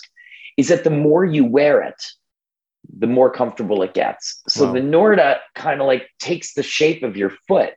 is 0.57 0.69
that 0.69 0.83
the 0.83 0.89
more 0.89 1.25
you 1.25 1.43
wear 1.45 1.81
it, 1.81 2.01
the 2.97 3.07
more 3.07 3.29
comfortable 3.29 3.81
it 3.83 3.93
gets. 3.93 4.41
So 4.47 4.65
wow. 4.65 4.73
the 4.73 4.79
Norda 4.79 5.37
kind 5.55 5.81
of 5.81 5.87
like 5.87 6.07
takes 6.19 6.53
the 6.53 6.63
shape 6.63 7.03
of 7.03 7.17
your 7.17 7.31
foot 7.47 7.73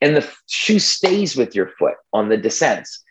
and 0.00 0.16
the 0.16 0.30
shoe 0.46 0.78
stays 0.78 1.36
with 1.36 1.54
your 1.54 1.68
foot 1.78 1.94
on 2.12 2.28
the 2.28 2.36
descents. 2.36 3.02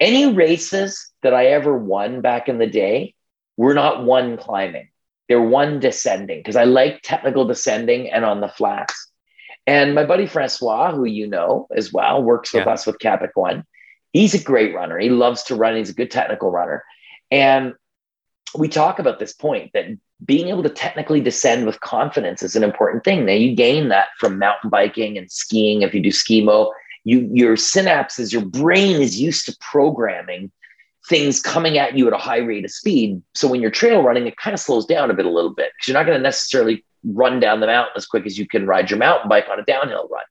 Any 0.00 0.32
races 0.32 1.12
that 1.22 1.34
I 1.34 1.46
ever 1.46 1.76
won 1.76 2.20
back 2.20 2.48
in 2.48 2.58
the 2.58 2.66
day 2.66 3.14
were 3.56 3.74
not 3.74 4.04
won 4.04 4.36
climbing, 4.36 4.88
they're 5.28 5.42
won 5.42 5.80
descending 5.80 6.38
because 6.38 6.56
I 6.56 6.64
like 6.64 7.00
technical 7.02 7.44
descending 7.44 8.10
and 8.10 8.24
on 8.24 8.40
the 8.40 8.48
flats. 8.48 9.10
And 9.66 9.94
my 9.94 10.04
buddy 10.04 10.26
Francois, 10.26 10.92
who 10.92 11.04
you 11.04 11.26
know 11.26 11.66
as 11.74 11.92
well, 11.92 12.22
works 12.22 12.54
with 12.54 12.64
yeah. 12.66 12.72
us 12.72 12.86
with 12.86 12.98
Capic 12.98 13.32
One. 13.34 13.64
He's 14.12 14.34
a 14.34 14.42
great 14.42 14.74
runner. 14.74 14.98
He 14.98 15.10
loves 15.10 15.42
to 15.44 15.54
run. 15.54 15.76
He's 15.76 15.90
a 15.90 15.94
good 15.94 16.10
technical 16.10 16.50
runner. 16.50 16.84
And 17.30 17.74
we 18.56 18.68
talk 18.68 18.98
about 18.98 19.18
this 19.18 19.34
point 19.34 19.72
that 19.74 19.86
being 20.24 20.48
able 20.48 20.62
to 20.62 20.68
technically 20.68 21.20
descend 21.20 21.66
with 21.66 21.80
confidence 21.80 22.42
is 22.42 22.56
an 22.56 22.64
important 22.64 23.04
thing. 23.04 23.24
Now 23.24 23.32
you 23.32 23.54
gain 23.54 23.88
that 23.88 24.08
from 24.18 24.38
mountain 24.38 24.70
biking 24.70 25.16
and 25.16 25.30
skiing. 25.30 25.82
If 25.82 25.94
you 25.94 26.00
do 26.00 26.10
skimo, 26.10 26.72
you 27.04 27.28
your 27.32 27.56
synapses, 27.56 28.32
your 28.32 28.44
brain 28.44 29.00
is 29.00 29.20
used 29.20 29.46
to 29.46 29.56
programming 29.60 30.50
things 31.08 31.40
coming 31.40 31.78
at 31.78 31.96
you 31.96 32.06
at 32.06 32.12
a 32.12 32.18
high 32.18 32.38
rate 32.38 32.64
of 32.64 32.70
speed. 32.70 33.22
So 33.34 33.48
when 33.48 33.60
you're 33.60 33.70
trail 33.70 34.02
running, 34.02 34.26
it 34.26 34.36
kind 34.36 34.54
of 34.54 34.60
slows 34.60 34.84
down 34.84 35.10
a 35.10 35.14
bit, 35.14 35.24
a 35.24 35.30
little 35.30 35.54
bit, 35.54 35.72
because 35.74 35.88
you're 35.88 35.96
not 35.96 36.04
going 36.04 36.18
to 36.18 36.22
necessarily 36.22 36.84
run 37.04 37.40
down 37.40 37.60
the 37.60 37.66
mountain 37.66 37.92
as 37.96 38.06
quick 38.06 38.26
as 38.26 38.36
you 38.36 38.46
can 38.46 38.66
ride 38.66 38.90
your 38.90 38.98
mountain 38.98 39.28
bike 39.28 39.46
on 39.50 39.58
a 39.58 39.64
downhill 39.64 40.08
run 40.10 40.24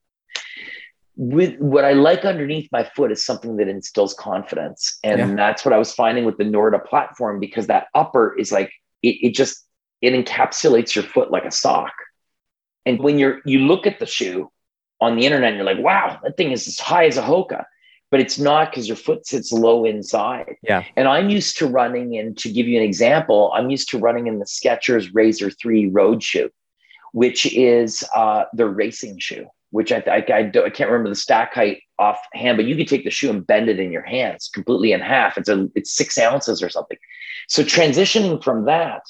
with 1.18 1.58
what 1.58 1.84
I 1.84 1.94
like 1.94 2.26
underneath 2.26 2.70
my 2.72 2.84
foot 2.84 3.12
is 3.12 3.26
something 3.26 3.58
that 3.58 3.68
instills 3.68 4.14
confidence. 4.14 5.00
And 5.04 5.18
yeah. 5.20 5.36
that's 5.36 5.66
what 5.66 5.74
I 5.74 5.80
was 5.80 5.92
finding 5.92 6.26
with 6.26 6.38
the 6.38 6.44
Norda 6.44 6.84
platform 6.86 7.40
because 7.40 7.68
that 7.68 7.88
upper 7.96 8.38
is 8.38 8.52
like 8.52 8.72
it, 9.02 9.18
it 9.22 9.34
just 9.34 9.67
it 10.02 10.14
encapsulates 10.14 10.96
your 10.96 11.04
foot 11.04 11.32
like 11.32 11.46
a 11.46 11.52
sock. 11.52 11.94
And 12.86 13.00
when 13.00 13.20
you're 13.20 13.42
you 13.46 13.60
look 13.60 13.88
at 13.88 14.00
the 14.00 14.06
shoe 14.06 14.52
on 15.02 15.16
the 15.16 15.26
internet, 15.26 15.50
and 15.50 15.58
you're 15.58 15.66
like, 15.66 15.84
wow, 15.84 16.20
that 16.24 16.38
thing 16.38 16.52
is 16.52 16.68
as 16.68 16.80
high 16.80 17.06
as 17.06 17.18
a 17.18 17.22
Hoka. 17.22 17.66
But 18.10 18.22
it's 18.22 18.40
not 18.40 18.72
because 18.72 18.88
your 18.88 18.96
foot 18.96 19.28
sits 19.28 19.52
low 19.52 19.84
inside. 19.84 20.56
Yeah. 20.64 20.86
And 20.96 21.10
I'm 21.10 21.30
used 21.30 21.58
to 21.58 21.68
running 21.68 22.14
in, 22.14 22.36
to 22.36 22.50
give 22.50 22.66
you 22.66 22.78
an 22.78 22.86
example, 22.86 23.52
I'm 23.54 23.70
used 23.70 23.90
to 23.90 23.98
running 23.98 24.28
in 24.28 24.40
the 24.40 24.46
Skechers 24.46 25.10
Razor 25.14 25.52
3 25.52 25.90
road 25.90 26.24
shoe, 26.24 26.50
which 27.12 27.46
is 27.54 28.06
uh, 28.16 28.46
the 28.54 28.66
racing 28.66 29.20
shoe 29.20 29.48
which 29.72 29.92
I, 29.92 30.04
I, 30.08 30.26
I, 30.32 30.40
I, 30.40 30.70
can't 30.70 30.90
remember 30.90 31.10
the 31.10 31.16
stack 31.16 31.54
height 31.54 31.82
offhand, 32.00 32.58
but 32.58 32.66
you 32.66 32.76
could 32.76 32.88
take 32.88 33.04
the 33.04 33.10
shoe 33.10 33.30
and 33.30 33.46
bend 33.46 33.70
it 33.70 33.80
in 33.80 33.92
your 33.92 34.02
hands 34.04 34.50
completely 34.54 34.94
in 34.94 35.02
half. 35.02 35.38
It's 35.38 35.50
a, 35.50 35.68
it's 35.76 35.94
six 35.94 36.18
ounces 36.18 36.64
or 36.64 36.70
something. 36.70 36.98
So 37.48 37.64
transitioning 37.64 38.44
from 38.44 38.66
that 38.66 39.02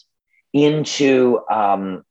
into 0.58 1.40
um, 1.50 2.04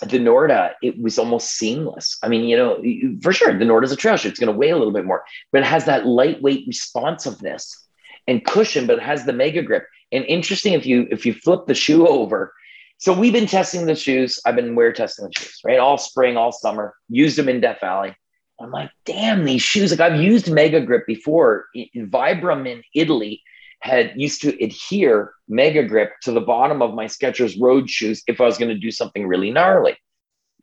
the 0.00 0.18
Norda, 0.18 0.72
it 0.82 1.00
was 1.00 1.18
almost 1.18 1.52
seamless. 1.52 2.18
I 2.22 2.28
mean, 2.28 2.44
you 2.44 2.56
know, 2.56 2.82
for 3.22 3.32
sure, 3.32 3.56
the 3.56 3.64
Norda 3.64 3.84
is 3.84 3.92
a 3.92 3.96
trail 3.96 4.16
shoe. 4.16 4.28
It's 4.28 4.40
going 4.40 4.52
to 4.52 4.58
weigh 4.58 4.70
a 4.70 4.76
little 4.76 4.92
bit 4.92 5.04
more, 5.04 5.24
but 5.52 5.62
it 5.62 5.66
has 5.66 5.84
that 5.84 6.06
lightweight 6.06 6.66
responsiveness 6.66 7.86
and 8.26 8.44
cushion, 8.44 8.86
but 8.86 8.98
it 8.98 9.02
has 9.02 9.24
the 9.24 9.32
mega 9.32 9.62
grip. 9.62 9.86
And 10.12 10.24
interesting, 10.24 10.74
if 10.74 10.86
you 10.86 11.06
if 11.10 11.24
you 11.26 11.34
flip 11.34 11.66
the 11.66 11.74
shoe 11.74 12.06
over, 12.06 12.52
so 12.98 13.12
we've 13.12 13.32
been 13.32 13.46
testing 13.46 13.86
the 13.86 13.94
shoes. 13.94 14.38
I've 14.44 14.56
been 14.56 14.74
wear 14.74 14.92
testing 14.92 15.26
the 15.26 15.32
shoes, 15.32 15.60
right? 15.64 15.78
All 15.78 15.98
spring, 15.98 16.36
all 16.36 16.52
summer. 16.52 16.94
Used 17.08 17.36
them 17.36 17.48
in 17.48 17.60
Death 17.60 17.80
Valley. 17.80 18.14
I'm 18.60 18.70
like, 18.70 18.90
damn, 19.04 19.44
these 19.44 19.62
shoes. 19.62 19.90
Like 19.90 20.00
I've 20.00 20.20
used 20.20 20.50
Mega 20.50 20.80
Grip 20.80 21.06
before. 21.06 21.66
In 21.74 22.10
Vibram 22.10 22.68
in 22.68 22.82
Italy 22.94 23.42
had 23.84 24.12
used 24.16 24.40
to 24.42 24.64
adhere 24.64 25.32
Mega 25.46 25.82
Grip 25.82 26.12
to 26.22 26.32
the 26.32 26.40
bottom 26.40 26.80
of 26.80 26.94
my 26.94 27.04
Skechers 27.04 27.60
road 27.60 27.90
shoes 27.90 28.22
if 28.26 28.40
I 28.40 28.44
was 28.44 28.56
going 28.56 28.70
to 28.70 28.78
do 28.78 28.90
something 28.90 29.26
really 29.26 29.50
gnarly. 29.50 29.96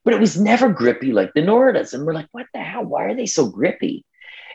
But 0.04 0.16
it 0.16 0.20
was 0.20 0.40
never 0.40 0.70
grippy 0.70 1.12
like 1.12 1.32
the 1.36 1.42
Nordas. 1.42 1.94
And 1.94 2.04
we're 2.04 2.16
like, 2.16 2.30
what 2.32 2.48
the 2.54 2.60
hell? 2.60 2.84
Why 2.84 3.06
are 3.06 3.16
they 3.16 3.28
so 3.28 3.48
grippy? 3.48 4.04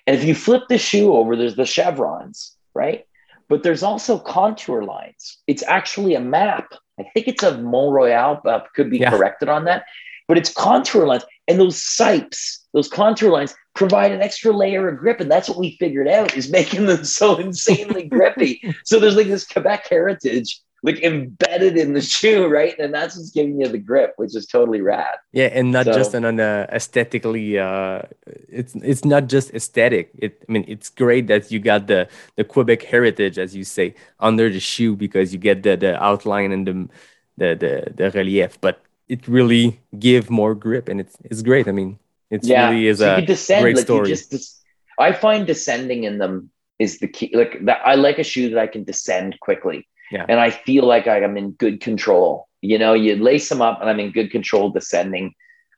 And 0.06 0.16
if 0.16 0.24
you 0.24 0.34
flip 0.34 0.64
the 0.68 0.78
shoe 0.78 1.14
over, 1.14 1.36
there's 1.36 1.54
the 1.54 1.64
chevrons, 1.64 2.56
right? 2.74 3.04
But 3.48 3.62
there's 3.62 3.84
also 3.84 4.18
contour 4.18 4.82
lines. 4.82 5.38
It's 5.46 5.62
actually 5.62 6.16
a 6.16 6.20
map 6.20 6.74
I 6.98 7.04
think 7.12 7.28
it's 7.28 7.42
of 7.42 7.62
Mont 7.62 7.92
Royal, 7.92 8.40
but 8.42 8.68
could 8.74 8.90
be 8.90 8.98
yeah. 8.98 9.10
corrected 9.10 9.48
on 9.48 9.64
that. 9.64 9.84
But 10.28 10.38
it's 10.38 10.52
contour 10.52 11.06
lines, 11.06 11.24
and 11.48 11.60
those 11.60 11.76
sipes, 11.76 12.58
those 12.72 12.88
contour 12.88 13.30
lines, 13.30 13.54
provide 13.74 14.10
an 14.12 14.22
extra 14.22 14.52
layer 14.52 14.88
of 14.88 14.98
grip, 14.98 15.20
and 15.20 15.30
that's 15.30 15.48
what 15.48 15.58
we 15.58 15.76
figured 15.78 16.08
out 16.08 16.36
is 16.36 16.50
making 16.50 16.86
them 16.86 17.04
so 17.18 17.36
insanely 17.36 18.02
grippy. 18.08 18.60
So 18.84 18.98
there's 18.98 19.16
like 19.16 19.28
this 19.28 19.46
Quebec 19.46 19.86
heritage 19.88 20.60
like 20.86 21.02
embedded 21.02 21.76
in 21.76 21.94
the 21.94 22.00
shoe, 22.00 22.46
right? 22.46 22.78
And 22.78 22.94
that's 22.94 23.16
what's 23.16 23.30
giving 23.30 23.60
you 23.60 23.66
the 23.68 23.78
grip, 23.78 24.12
which 24.16 24.36
is 24.36 24.46
totally 24.46 24.80
rad. 24.80 25.16
Yeah, 25.32 25.46
and 25.46 25.72
not 25.72 25.86
so, 25.86 25.92
just 25.92 26.14
an, 26.14 26.24
an 26.24 26.38
uh, 26.38 26.66
aesthetically. 26.70 27.58
Uh, 27.58 28.02
it's 28.48 28.74
it's 28.76 29.04
not 29.04 29.26
just 29.26 29.52
aesthetic. 29.52 30.12
It 30.18 30.44
I 30.48 30.52
mean 30.52 30.64
it's 30.68 30.88
great 30.88 31.26
that 31.26 31.50
you 31.50 31.58
got 31.58 31.88
the 31.88 32.08
the 32.36 32.44
Quebec 32.44 32.82
heritage, 32.82 33.36
as 33.38 33.56
you 33.56 33.64
say, 33.64 33.94
under 34.20 34.48
the 34.48 34.60
shoe 34.60 34.94
because 34.94 35.32
you 35.32 35.40
get 35.40 35.64
the 35.64 35.76
the 35.76 36.00
outline 36.00 36.52
and 36.52 36.66
the 36.66 36.88
the 37.36 37.48
the, 37.56 37.92
the 37.92 38.10
relief, 38.12 38.60
but 38.60 38.85
it 39.08 39.26
really 39.28 39.80
give 39.98 40.30
more 40.30 40.54
grip, 40.54 40.88
and 40.88 41.00
it's 41.00 41.16
it's 41.24 41.42
great. 41.42 41.68
I 41.68 41.72
mean, 41.72 41.98
it 42.30 42.44
yeah. 42.44 42.68
really 42.68 42.88
is 42.88 42.98
so 42.98 43.16
a 43.16 43.22
descend, 43.22 43.62
great 43.62 43.76
like 43.76 43.84
story. 43.84 44.08
Just, 44.08 44.62
I 44.98 45.12
find 45.12 45.46
descending 45.46 46.04
in 46.04 46.18
them 46.18 46.50
is 46.78 46.98
the 46.98 47.08
key. 47.08 47.30
Like 47.34 47.64
that, 47.66 47.80
I 47.84 47.94
like 47.94 48.18
a 48.18 48.24
shoe 48.24 48.50
that 48.50 48.58
I 48.58 48.66
can 48.66 48.84
descend 48.84 49.38
quickly 49.40 49.86
yeah. 50.10 50.26
And 50.28 50.38
I 50.38 50.50
feel 50.50 50.86
like 50.86 51.06
I'm 51.06 51.36
in 51.36 51.52
good 51.52 51.80
control. 51.80 52.48
You 52.60 52.78
know, 52.78 52.94
you 52.94 53.16
lace 53.16 53.48
them 53.48 53.62
up 53.62 53.80
and 53.80 53.90
I'm 53.90 54.00
in 54.00 54.12
good 54.12 54.30
control 54.30 54.70
descending. 54.70 55.34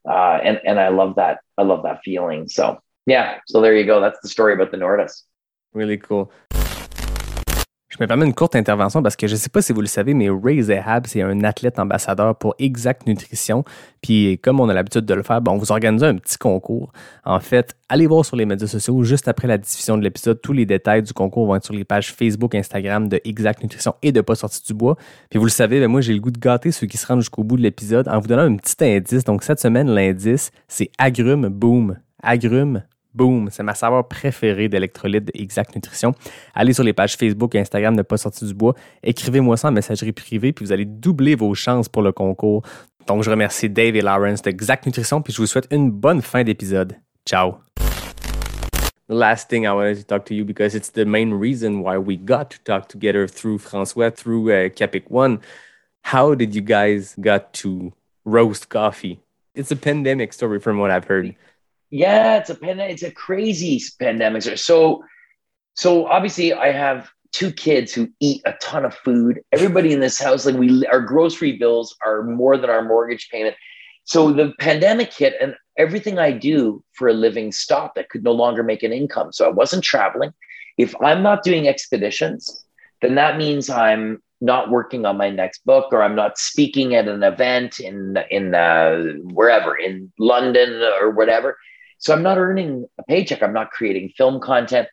Uh, 0.09 0.39
and, 0.43 0.61
and 0.65 0.81
I 0.81 0.89
love 0.89 1.17
that. 1.17 1.41
I 1.57 1.63
love 1.63 1.83
that 1.83 2.01
feeling. 2.05 2.49
So 2.49 2.79
yeah. 3.07 3.39
So 3.47 3.61
there 3.61 3.77
you 3.77 3.85
go. 3.85 4.01
That's 4.01 4.21
the 4.21 4.29
story 4.29 4.55
about 4.55 4.71
the 4.71 4.77
Nordas. 4.77 5.23
Really 5.73 5.97
cool. 5.97 6.33
Je 7.99 8.05
me 8.05 8.07
permets 8.07 8.27
une 8.27 8.35
courte 8.35 8.55
intervention 8.55 9.03
parce 9.03 9.17
que 9.17 9.27
je 9.27 9.33
ne 9.33 9.39
sais 9.39 9.49
pas 9.49 9.61
si 9.61 9.73
vous 9.73 9.81
le 9.81 9.89
savez, 9.89 10.15
mais 10.15 10.29
Ray 10.31 10.63
Zahab, 10.63 11.09
c'est 11.09 11.21
un 11.21 11.43
athlète 11.43 11.81
ambassadeur 11.81 12.37
pour 12.37 12.55
Exact 12.61 13.05
Nutrition. 13.09 13.65
Puis 14.03 14.39
comme 14.41 14.61
on 14.61 14.69
a 14.69 14.73
l'habitude 14.73 15.05
de 15.05 15.15
le 15.15 15.25
faire, 15.25 15.41
on 15.49 15.57
vous 15.57 15.73
organise 15.73 16.05
un 16.05 16.15
petit 16.15 16.39
concours. 16.39 16.93
En 17.25 17.41
fait, 17.41 17.75
allez 17.89 18.07
voir 18.07 18.25
sur 18.25 18.37
les 18.37 18.47
médias 18.47 18.69
sociaux 18.69 19.03
juste 19.03 19.27
après 19.27 19.49
la 19.49 19.59
diffusion 19.59 19.99
de 19.99 20.05
l'épisode. 20.05 20.41
Tous 20.41 20.53
les 20.53 20.65
détails 20.65 21.03
du 21.03 21.13
concours 21.13 21.45
vont 21.45 21.57
être 21.57 21.65
sur 21.65 21.75
les 21.75 21.83
pages 21.83 22.13
Facebook, 22.13 22.55
Instagram 22.55 23.09
de 23.09 23.21
Exact 23.25 23.65
Nutrition 23.65 23.97
et 24.03 24.13
de 24.13 24.21
Pas 24.21 24.37
sorti 24.37 24.63
du 24.65 24.75
bois. 24.75 24.95
Puis 25.29 25.41
vous 25.41 25.47
le 25.47 25.51
savez, 25.51 25.81
ben, 25.81 25.89
moi 25.89 26.01
j'ai 26.01 26.15
le 26.15 26.21
goût 26.21 26.31
de 26.31 26.39
gâter 26.39 26.71
ceux 26.71 26.87
qui 26.87 26.99
se 26.99 27.05
rendent 27.05 27.23
jusqu'au 27.23 27.43
bout 27.43 27.57
de 27.57 27.63
l'épisode 27.63 28.07
en 28.07 28.21
vous 28.21 28.29
donnant 28.29 28.43
un 28.43 28.55
petit 28.55 28.77
indice. 28.85 29.25
Donc 29.25 29.43
cette 29.43 29.59
semaine, 29.59 29.91
l'indice, 29.91 30.53
c'est 30.69 30.93
agrumes 30.99 31.49
boom. 31.49 31.99
Agrumes 32.23 32.85
Boom, 33.19 33.49
c'est 33.51 33.65
ma 33.65 33.75
saveur 33.75 34.07
préférée 34.07 34.69
d'électrolyte 34.69 35.33
Exact 35.35 35.75
Nutrition. 35.75 36.15
Allez 36.55 36.73
sur 36.73 36.85
les 36.85 36.93
pages 36.93 37.17
Facebook 37.17 37.53
et 37.57 37.59
Instagram 37.59 37.97
de 37.97 38.03
Pas 38.03 38.17
Sorti 38.17 38.45
du 38.45 38.55
Bois, 38.55 38.77
écrivez-moi 39.03 39.57
ça 39.57 39.69
en 39.69 39.73
messagerie 39.73 40.13
privée, 40.13 40.53
puis 40.53 40.65
vous 40.65 40.71
allez 40.71 40.85
doubler 40.85 41.35
vos 41.35 41.53
chances 41.53 41.89
pour 41.89 42.03
le 42.03 42.13
concours. 42.13 42.63
Donc, 43.09 43.25
je 43.25 43.31
remercie 43.31 43.69
Dave 43.69 43.97
et 43.97 44.03
Lawrence 44.03 44.41
d'Exact 44.43 44.87
Nutrition, 44.87 45.21
puis 45.21 45.33
je 45.33 45.39
vous 45.39 45.49
souhaite 45.49 45.67
une 45.73 45.91
bonne 45.91 46.23
fin 46.23 46.45
d'épisode. 46.45 46.95
Ciao! 47.29 47.57
Last 49.09 49.51
thing 49.51 49.65
I 49.65 49.73
wanted 49.73 49.97
to 49.97 50.05
talk 50.05 50.25
to 50.27 50.35
you 50.35 50.45
because 50.45 50.77
it's 50.77 50.93
the 50.93 51.05
main 51.05 51.33
reason 51.33 51.83
why 51.83 51.99
we 51.99 52.17
got 52.17 52.51
to 52.51 52.59
talk 52.63 52.89
together 52.89 53.27
through 53.27 53.59
François, 53.59 54.15
through 54.15 54.49
uh, 54.53 54.69
Capic 54.69 55.11
One. 55.11 55.41
How 56.03 56.37
did 56.37 56.55
you 56.55 56.63
guys 56.63 57.17
got 57.21 57.53
to 57.65 57.93
roast 58.25 58.69
coffee? 58.69 59.19
It's 59.57 59.73
a 59.73 59.77
pandemic 59.77 60.33
story 60.33 60.61
from 60.61 60.79
what 60.79 60.93
I've 60.93 61.07
heard. 61.07 61.35
Yeah, 61.91 62.39
it's 62.39 62.51
a 62.51 62.55
pandemic. 62.55 62.95
It's 62.95 63.03
a 63.03 63.11
crazy 63.11 63.81
pandemic. 63.99 64.43
So, 64.59 65.05
so 65.75 66.07
obviously, 66.07 66.53
I 66.53 66.73
have 66.73 67.11
two 67.33 67.53
kids 67.53 67.93
who 67.93 68.09
eat 68.21 68.43
a 68.45 68.55
ton 68.61 68.85
of 68.85 68.95
food. 68.95 69.41
Everybody 69.53 69.93
in 69.93 70.01
this 70.01 70.19
house, 70.19 70.47
like 70.47 70.57
we, 70.57 70.87
our 70.87 71.01
grocery 71.01 71.57
bills 71.57 71.97
are 72.05 72.23
more 72.23 72.57
than 72.57 72.71
our 72.71 72.85
mortgage 72.85 73.29
payment. 73.31 73.57
So 74.05 74.33
the 74.33 74.53
pandemic 74.59 75.13
hit, 75.13 75.35
and 75.41 75.55
everything 75.77 76.19
I 76.19 76.33
do 76.33 76.83
for 76.93 77.09
a 77.09 77.13
living 77.13 77.53
stopped. 77.53 77.99
I 77.99 78.03
could 78.03 78.25
no 78.25 78.33
longer 78.33 78.63
make 78.63 78.83
an 78.83 78.93
income. 78.93 79.33
So 79.33 79.47
I 79.47 79.51
wasn't 79.51 79.85
traveling. 79.85 80.33
If 80.79 80.95
I'm 81.03 81.23
not 81.23 81.43
doing 81.43 81.69
expeditions, 81.69 82.65
then 83.03 83.15
that 83.17 83.37
means 83.37 83.69
I'm 83.71 84.23
not 84.41 84.71
working 84.71 85.05
on 85.05 85.17
my 85.17 85.31
next 85.31 85.65
book 85.65 85.93
or 85.93 86.03
I'm 86.03 86.15
not 86.15 86.39
speaking 86.39 86.95
at 86.95 87.09
an 87.09 87.23
event 87.23 87.81
in 87.81 88.17
in 88.31 88.55
uh, 88.55 89.03
wherever 89.33 89.77
in 89.77 90.13
London 90.19 90.83
or 91.01 91.11
whatever. 91.11 91.57
So 91.99 92.15
I'm 92.15 92.23
not 92.23 92.39
earning 92.39 92.87
a 92.99 93.03
paycheck. 93.03 93.43
I'm 93.43 93.53
not 93.53 93.71
creating 93.71 94.11
film 94.17 94.41
content. 94.41 94.89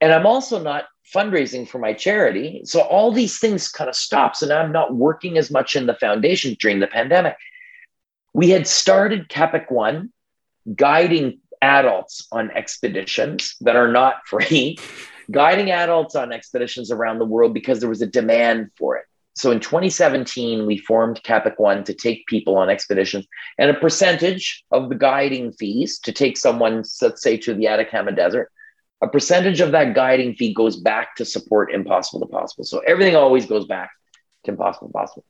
And 0.00 0.12
I'm 0.12 0.26
also 0.26 0.62
not 0.62 0.84
fundraising 1.14 1.68
for 1.68 1.78
my 1.78 1.92
charity. 1.92 2.62
So 2.64 2.80
all 2.80 3.12
these 3.12 3.38
things 3.38 3.68
kind 3.68 3.88
of 3.88 3.96
stop. 3.96 4.36
So 4.36 4.46
now 4.46 4.60
I'm 4.60 4.72
not 4.72 4.94
working 4.94 5.38
as 5.38 5.50
much 5.50 5.76
in 5.76 5.86
the 5.86 5.94
foundation 5.94 6.56
during 6.60 6.80
the 6.80 6.86
pandemic. 6.86 7.36
We 8.32 8.50
had 8.50 8.66
started 8.66 9.28
Capic 9.28 9.70
One 9.70 10.12
guiding 10.74 11.40
adults 11.62 12.26
on 12.32 12.50
expeditions 12.52 13.56
that 13.60 13.76
are 13.76 13.90
not 13.90 14.26
free, 14.26 14.78
guiding 15.30 15.70
adults 15.70 16.14
on 16.14 16.32
expeditions 16.32 16.90
around 16.90 17.18
the 17.18 17.24
world 17.24 17.54
because 17.54 17.80
there 17.80 17.88
was 17.88 18.02
a 18.02 18.06
demand 18.06 18.70
for 18.76 18.96
it. 18.96 19.04
So 19.40 19.50
in 19.50 19.60
2017, 19.60 20.66
we 20.66 20.76
formed 20.76 21.22
Capic 21.22 21.58
One 21.58 21.82
to 21.84 21.94
take 21.94 22.26
people 22.26 22.58
on 22.58 22.68
expeditions 22.68 23.26
and 23.56 23.70
a 23.70 23.80
percentage 23.80 24.66
of 24.70 24.90
the 24.90 24.94
guiding 24.94 25.50
fees 25.52 25.98
to 26.00 26.12
take 26.12 26.36
someone, 26.36 26.84
let's 27.00 27.22
say, 27.22 27.38
to 27.38 27.54
the 27.54 27.66
Atacama 27.66 28.12
Desert. 28.12 28.52
A 29.00 29.08
percentage 29.08 29.62
of 29.62 29.72
that 29.72 29.94
guiding 29.94 30.34
fee 30.34 30.52
goes 30.52 30.76
back 30.76 31.16
to 31.16 31.24
support 31.24 31.72
Impossible 31.72 32.20
to 32.20 32.26
Possible. 32.26 32.64
So 32.64 32.80
everything 32.80 33.16
always 33.16 33.46
goes 33.46 33.64
back 33.64 33.88
to 34.44 34.50
Impossible 34.50 34.88
to 34.88 34.92
Possible. 34.92 35.24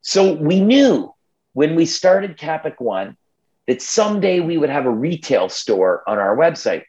So 0.00 0.32
we 0.32 0.60
knew 0.60 1.12
when 1.52 1.74
we 1.74 1.84
started 1.84 2.38
Capic 2.38 2.80
One 2.80 3.18
that 3.68 3.82
someday 3.82 4.40
we 4.40 4.56
would 4.56 4.70
have 4.70 4.86
a 4.86 4.90
retail 4.90 5.50
store 5.50 6.02
on 6.06 6.18
our 6.18 6.34
website. 6.34 6.84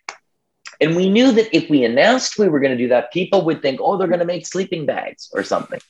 And 0.79 0.95
we 0.95 1.09
knew 1.09 1.33
that 1.33 1.53
if 1.53 1.69
we 1.69 1.83
announced 1.83 2.39
we 2.39 2.47
were 2.47 2.61
going 2.61 2.71
to 2.71 2.81
do 2.81 2.87
that, 2.87 3.11
people 3.11 3.43
would 3.43 3.61
think, 3.61 3.81
oh, 3.83 3.97
they're 3.97 4.07
going 4.07 4.19
to 4.19 4.25
make 4.25 4.47
sleeping 4.47 4.85
bags 4.85 5.29
or 5.33 5.43
something. 5.43 5.81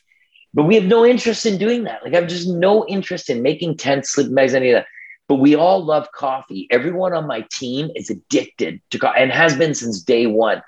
But 0.54 0.64
we 0.64 0.76
have 0.76 0.86
no 0.86 1.06
interest 1.06 1.46
in 1.46 1.58
doing 1.58 1.84
that. 1.86 2.04
Like 2.04 2.14
I 2.14 2.18
have 2.18 2.30
just 2.30 2.48
no 2.48 2.86
interest 2.88 3.30
in 3.30 3.42
making 3.42 3.78
tents, 3.78 4.12
sleeping 4.12 4.36
bags, 4.36 4.54
any 4.54 4.70
of 4.70 4.76
that. 4.76 4.88
But 5.28 5.36
we 5.36 5.56
all 5.56 5.84
love 5.84 6.12
coffee. 6.12 6.68
Everyone 6.70 7.14
on 7.14 7.28
my 7.28 7.46
team 7.52 7.90
is 7.96 8.10
addicted 8.10 8.82
to 8.92 9.00
coffee 9.00 9.20
and 9.20 9.32
has 9.32 9.56
been 9.56 9.74
since 9.74 10.02
day 10.02 10.28
one. 10.28 10.62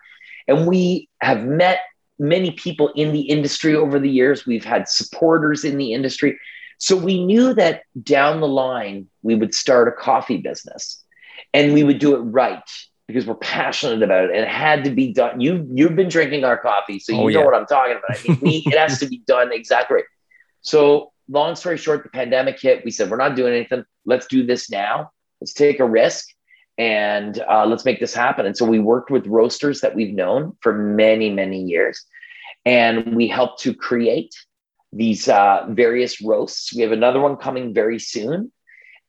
And 0.48 0.66
we 0.66 1.10
have 1.22 1.44
met 1.44 1.80
many 2.18 2.52
people 2.52 2.92
in 2.96 3.12
the 3.12 3.22
industry 3.22 3.76
over 3.76 4.00
the 4.00 4.10
years. 4.10 4.46
We've 4.46 4.66
had 4.66 4.88
supporters 4.88 5.66
in 5.66 5.78
the 5.78 5.94
industry. 5.94 6.40
So 6.78 6.96
we 6.96 7.24
knew 7.24 7.54
that 7.54 7.84
down 8.02 8.40
the 8.40 8.48
line, 8.48 9.08
we 9.22 9.36
would 9.36 9.54
start 9.54 9.88
a 9.88 9.92
coffee 9.92 10.38
business 10.38 11.04
and 11.54 11.74
we 11.74 11.84
would 11.84 12.00
do 12.00 12.16
it 12.16 12.20
right 12.20 12.62
because 13.08 13.26
we're 13.26 13.36
passionate 13.36 14.02
about 14.02 14.26
it. 14.26 14.32
And 14.32 14.40
it 14.40 14.48
had 14.48 14.84
to 14.86 14.90
be 14.90 15.14
done. 15.14 15.40
You 15.40 15.68
you've 15.74 15.96
been 15.96 16.10
drinking 16.10 16.44
our 16.44 16.58
coffee, 16.58 17.00
so 17.00 17.12
you 17.14 17.20
Oh, 17.20 17.28
know 17.28 17.40
yeah. 17.40 17.46
what 17.46 17.54
I'm 17.56 17.66
talking 17.66 17.98
about. 17.98 18.18
I 18.20 18.28
mean, 18.28 18.40
we, 18.42 18.64
it 18.66 18.78
has 18.78 19.00
to 19.00 19.08
be 19.08 19.22
done 19.28 19.52
exactly 19.52 19.96
right. 19.96 20.06
So 20.62 21.12
long 21.30 21.56
story 21.56 21.78
short, 21.78 22.04
the 22.04 22.10
pandemic 22.10 22.60
hit. 22.60 22.84
We 22.84 22.92
said 22.92 23.10
we're 23.10 23.18
not 23.18 23.36
doing 23.36 23.54
anything. 23.54 23.84
Let's 24.06 24.28
do 24.28 24.46
this 24.46 24.70
now. 24.70 25.12
Let's 25.42 25.54
take 25.54 25.80
a 25.80 25.86
risk 25.86 26.28
and 26.78 27.40
uh, 27.50 27.66
let's 27.66 27.86
make 27.86 28.00
this 28.00 28.14
happen. 28.14 28.46
And 28.46 28.58
so 28.58 28.66
we 28.66 28.80
worked 28.80 29.12
with 29.12 29.28
roasters 29.28 29.82
that 29.82 29.96
we've 29.96 30.14
known 30.14 30.58
for 30.62 30.74
many 30.74 31.30
many 31.30 31.62
years, 31.62 32.04
and 32.66 33.16
we 33.16 33.28
helped 33.28 33.62
to 33.62 33.74
create 33.74 34.34
these 34.92 35.28
uh, 35.30 35.68
various 35.70 36.22
roasts. 36.22 36.74
We 36.74 36.82
have 36.82 36.92
another 36.92 37.20
one 37.20 37.36
coming 37.36 37.74
very 37.74 38.00
soon, 38.00 38.52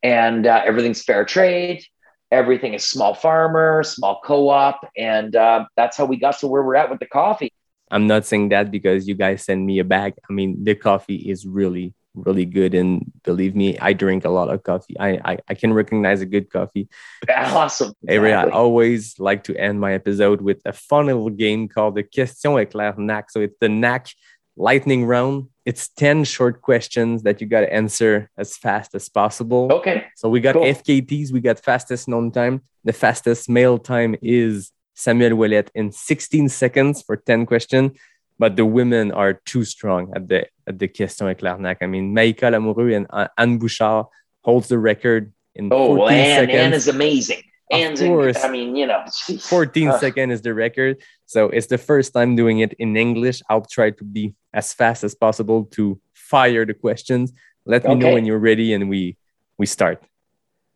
and 0.02 0.46
uh, 0.46 0.62
everything's 0.64 1.02
fair 1.02 1.24
trade 1.24 1.84
everything 2.30 2.74
is 2.74 2.84
small 2.84 3.14
farmer, 3.14 3.82
small 3.82 4.20
co-op, 4.24 4.88
and 4.96 5.34
uh, 5.36 5.64
that's 5.76 5.96
how 5.96 6.04
we 6.04 6.16
got 6.16 6.38
to 6.40 6.46
where 6.46 6.62
we're 6.62 6.76
at 6.76 6.90
with 6.90 7.00
the 7.00 7.06
coffee. 7.06 7.52
I'm 7.90 8.06
not 8.06 8.26
saying 8.26 8.48
that 8.48 8.70
because 8.70 9.06
you 9.06 9.14
guys 9.14 9.44
send 9.44 9.64
me 9.64 9.78
a 9.78 9.84
bag. 9.84 10.14
I 10.28 10.32
mean, 10.32 10.64
the 10.64 10.74
coffee 10.74 11.16
is 11.16 11.46
really, 11.46 11.94
really 12.14 12.44
good. 12.44 12.74
And 12.74 13.12
believe 13.22 13.54
me, 13.54 13.78
I 13.78 13.92
drink 13.92 14.24
a 14.24 14.28
lot 14.30 14.50
of 14.50 14.64
coffee. 14.64 14.98
I 14.98 15.20
I, 15.24 15.38
I 15.48 15.54
can 15.54 15.72
recognize 15.72 16.20
a 16.20 16.26
good 16.26 16.50
coffee. 16.50 16.88
Awesome. 17.28 17.92
Avery, 18.08 18.32
I 18.32 18.48
always 18.48 19.18
like 19.20 19.44
to 19.44 19.56
end 19.56 19.80
my 19.80 19.92
episode 19.94 20.40
with 20.40 20.60
a 20.64 20.72
fun 20.72 21.06
little 21.06 21.30
game 21.30 21.68
called 21.68 21.94
the 21.94 22.02
Question 22.02 22.52
Éclair 22.52 22.96
Naak. 22.98 23.30
So 23.30 23.40
it's 23.40 23.56
the 23.60 23.68
Naak 23.68 24.12
lightning 24.56 25.04
round. 25.04 25.48
It's 25.64 25.88
10 25.88 26.24
short 26.24 26.62
questions 26.62 27.22
that 27.24 27.40
you 27.40 27.46
got 27.46 27.60
to 27.60 27.72
answer 27.72 28.30
as 28.38 28.56
fast 28.56 28.94
as 28.94 29.08
possible. 29.08 29.68
Okay. 29.72 30.04
So 30.16 30.28
we 30.28 30.40
got 30.40 30.54
Cool. 30.54 30.64
FKTs, 30.64 31.32
we 31.32 31.40
got 31.40 31.58
fastest 31.60 32.08
known 32.08 32.30
time. 32.30 32.62
The 32.84 32.92
fastest 32.92 33.48
male 33.48 33.78
time 33.78 34.16
is 34.22 34.72
Samuel 34.94 35.32
Ouellet 35.36 35.68
in 35.74 35.92
16 35.92 36.48
seconds 36.48 37.02
for 37.02 37.16
10 37.16 37.46
questions. 37.46 37.98
But 38.38 38.56
the 38.56 38.66
women 38.66 39.12
are 39.12 39.34
too 39.46 39.64
strong 39.64 40.12
at 40.14 40.28
the 40.28 40.46
at 40.68 40.78
the 40.78 40.88
Question 40.88 41.26
Éclair 41.28 41.58
Naak. 41.58 41.78
I 41.80 41.86
mean, 41.86 42.14
Maïka 42.14 42.50
Lamoureux 42.52 42.94
and 42.94 43.06
uh, 43.08 43.28
Anne 43.38 43.56
Bouchard 43.58 44.06
holds 44.44 44.68
the 44.68 44.78
record 44.78 45.32
in 45.54 45.70
Oh, 45.72 45.96
14 45.96 45.98
well, 45.98 46.08
Anne, 46.10 46.36
seconds. 46.40 46.58
Anne 46.58 46.72
is 46.74 46.88
amazing. 46.88 47.42
Course. 47.70 48.44
I 48.44 48.48
mean, 48.50 48.76
you 48.76 48.86
know, 48.86 49.04
14 49.40 49.88
Uh, 49.88 49.98
second 49.98 50.30
is 50.30 50.40
the 50.42 50.54
record. 50.54 51.02
So 51.26 51.46
it's 51.48 51.66
the 51.66 51.78
first 51.78 52.12
time 52.14 52.36
doing 52.36 52.60
it 52.60 52.72
in 52.74 52.96
English. 52.96 53.42
I'll 53.50 53.64
try 53.66 53.90
to 53.90 54.04
be 54.04 54.34
as 54.54 54.72
fast 54.72 55.02
as 55.04 55.14
possible 55.14 55.64
to 55.72 56.00
fire 56.14 56.64
the 56.64 56.74
questions. 56.74 57.32
Let 57.64 57.84
me 57.84 57.96
know 57.96 58.12
when 58.14 58.24
you're 58.24 58.38
ready 58.38 58.72
and 58.74 58.88
we 58.88 59.16
we 59.58 59.66
start. 59.66 60.02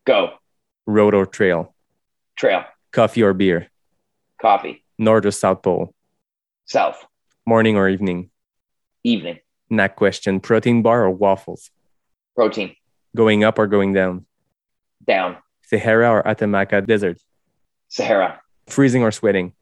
Go. 0.05 0.33
Road 0.85 1.13
or 1.13 1.25
trail, 1.25 1.73
Trail. 2.35 2.65
coffee 2.91 3.21
or 3.23 3.33
beer, 3.33 3.69
Coffee. 4.41 4.83
North 4.97 5.25
or 5.25 5.31
South 5.31 5.61
Pole, 5.61 5.93
South. 6.65 7.05
morning 7.45 7.77
or 7.77 7.87
evening. 7.87 8.29
Evening. 9.03 9.39
Next 9.69 9.95
question, 9.95 10.39
protein 10.41 10.81
bar 10.81 11.05
or 11.05 11.11
waffles, 11.11 11.69
Protein. 12.35 12.75
going 13.15 13.43
up 13.45 13.57
or 13.59 13.67
going 13.67 13.93
down, 13.93 14.25
Down. 15.07 15.37
Sahara 15.71 16.09
or 16.09 16.27
Atacama 16.27 16.65
Desert, 16.81 17.17
Sahara. 17.87 18.41
freezing 18.67 19.03
or 19.03 19.11
sweating, 19.11 19.53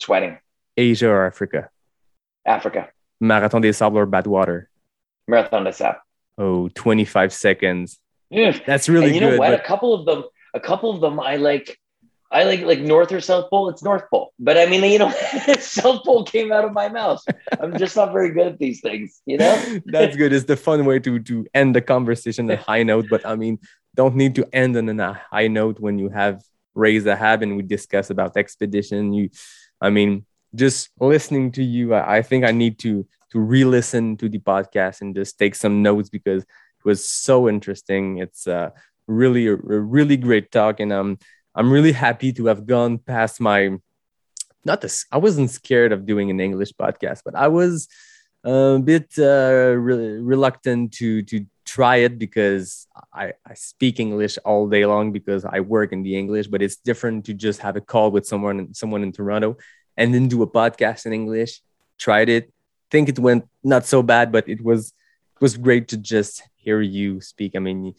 Sweating. 0.00 0.38
Asia 0.76 1.08
or 1.08 1.26
Africa, 1.26 1.70
Africa. 2.44 2.88
Marathon 3.20 3.60
des 3.62 3.72
Sables 3.72 3.96
or 3.98 4.06
Badwater. 4.06 4.66
Marathon 5.28 5.64
de 5.64 5.72
Sap. 5.72 6.02
Oh, 6.38 6.68
25 6.74 7.32
seconds. 7.32 7.98
Mm. 8.32 8.64
That's 8.66 8.88
really 8.88 9.06
and 9.06 9.14
you 9.14 9.20
know 9.20 9.30
good. 9.30 9.38
what? 9.38 9.50
but- 9.50 9.60
A 9.60 9.62
couple 9.64 9.94
of 9.94 10.04
them, 10.06 10.24
a 10.54 10.60
couple 10.60 10.90
of 10.90 11.00
them, 11.00 11.18
I 11.20 11.36
like. 11.36 11.78
I 12.28 12.42
like 12.42 12.62
like 12.62 12.80
North 12.80 13.12
or 13.12 13.20
South 13.20 13.48
Pole. 13.50 13.68
It's 13.70 13.84
North 13.84 14.02
Pole, 14.10 14.32
but 14.40 14.58
I 14.58 14.66
mean, 14.66 14.82
you 14.90 14.98
know, 14.98 15.10
South 15.60 16.02
Pole 16.02 16.24
came 16.24 16.50
out 16.50 16.64
of 16.64 16.72
my 16.72 16.88
mouth. 16.88 17.22
I'm 17.60 17.78
just 17.78 17.94
not 17.94 18.12
very 18.12 18.32
good 18.32 18.48
at 18.48 18.58
these 18.58 18.80
things, 18.80 19.22
you 19.26 19.38
know. 19.38 19.54
That's 19.86 20.16
good. 20.16 20.32
It's 20.32 20.44
the 20.44 20.56
fun 20.56 20.84
way 20.84 20.98
to 20.98 21.20
to 21.20 21.46
end 21.54 21.76
the 21.76 21.80
conversation 21.80 22.50
at 22.50 22.58
a 22.58 22.62
high 22.62 22.82
note. 22.82 23.06
But 23.08 23.24
I 23.24 23.36
mean, 23.36 23.60
don't 23.96 24.14
need 24.14 24.34
to 24.36 24.46
end 24.52 24.76
on 24.76 24.88
a 25.00 25.14
high 25.30 25.48
note 25.48 25.80
when 25.80 25.98
you 25.98 26.08
have 26.10 26.42
Ray 26.74 26.98
Zahab 27.00 27.42
and 27.42 27.56
we 27.56 27.62
discuss 27.62 28.10
about 28.10 28.36
expedition. 28.36 29.12
You, 29.12 29.30
I 29.80 29.90
mean, 29.90 30.26
just 30.54 30.90
listening 31.00 31.52
to 31.52 31.64
you, 31.64 31.94
I, 31.94 32.18
I 32.18 32.22
think 32.22 32.44
I 32.44 32.52
need 32.52 32.78
to 32.80 33.06
to 33.32 33.40
re-listen 33.40 34.16
to 34.18 34.28
the 34.28 34.38
podcast 34.38 35.00
and 35.00 35.14
just 35.14 35.38
take 35.38 35.54
some 35.56 35.82
notes 35.82 36.08
because 36.08 36.42
it 36.42 36.84
was 36.84 37.04
so 37.04 37.48
interesting. 37.48 38.18
It's 38.18 38.46
uh, 38.46 38.70
really 39.08 39.48
a, 39.48 39.54
a 39.54 39.80
really 39.96 40.16
great 40.16 40.52
talk, 40.52 40.78
and 40.78 40.92
um, 40.92 41.18
I'm 41.54 41.72
really 41.72 41.92
happy 41.92 42.32
to 42.34 42.46
have 42.46 42.66
gone 42.66 42.98
past 42.98 43.40
my 43.40 43.78
not 44.64 44.80
this. 44.80 45.06
I 45.10 45.18
wasn't 45.18 45.50
scared 45.50 45.92
of 45.92 46.06
doing 46.06 46.30
an 46.30 46.40
English 46.40 46.72
podcast, 46.72 47.22
but 47.24 47.34
I 47.34 47.48
was 47.48 47.88
a 48.44 48.78
bit 48.78 49.12
uh, 49.18 49.74
re- 49.76 50.20
reluctant 50.20 50.92
to 50.94 51.22
to 51.22 51.46
try 51.66 51.96
it 51.96 52.18
because 52.18 52.86
I, 53.12 53.32
I 53.44 53.54
speak 53.54 54.00
English 54.00 54.38
all 54.44 54.68
day 54.68 54.86
long 54.86 55.12
because 55.12 55.44
I 55.44 55.60
work 55.60 55.92
in 55.92 56.02
the 56.02 56.16
English, 56.16 56.46
but 56.46 56.62
it's 56.62 56.76
different 56.76 57.26
to 57.26 57.34
just 57.34 57.60
have 57.60 57.76
a 57.76 57.80
call 57.80 58.10
with 58.10 58.26
someone 58.26 58.72
someone 58.72 59.02
in 59.02 59.12
Toronto 59.12 59.56
and 59.96 60.14
then 60.14 60.28
do 60.28 60.42
a 60.42 60.46
podcast 60.46 61.04
in 61.06 61.12
English. 61.12 61.60
Tried 61.98 62.28
it, 62.28 62.52
think 62.90 63.08
it 63.08 63.18
went 63.18 63.48
not 63.64 63.84
so 63.84 64.02
bad, 64.02 64.30
but 64.30 64.48
it 64.48 64.62
was 64.62 64.92
it 65.34 65.40
was 65.40 65.56
great 65.56 65.88
to 65.88 65.96
just 65.96 66.42
hear 66.54 66.80
you 66.80 67.20
speak. 67.20 67.56
I 67.56 67.58
mean, 67.58 67.94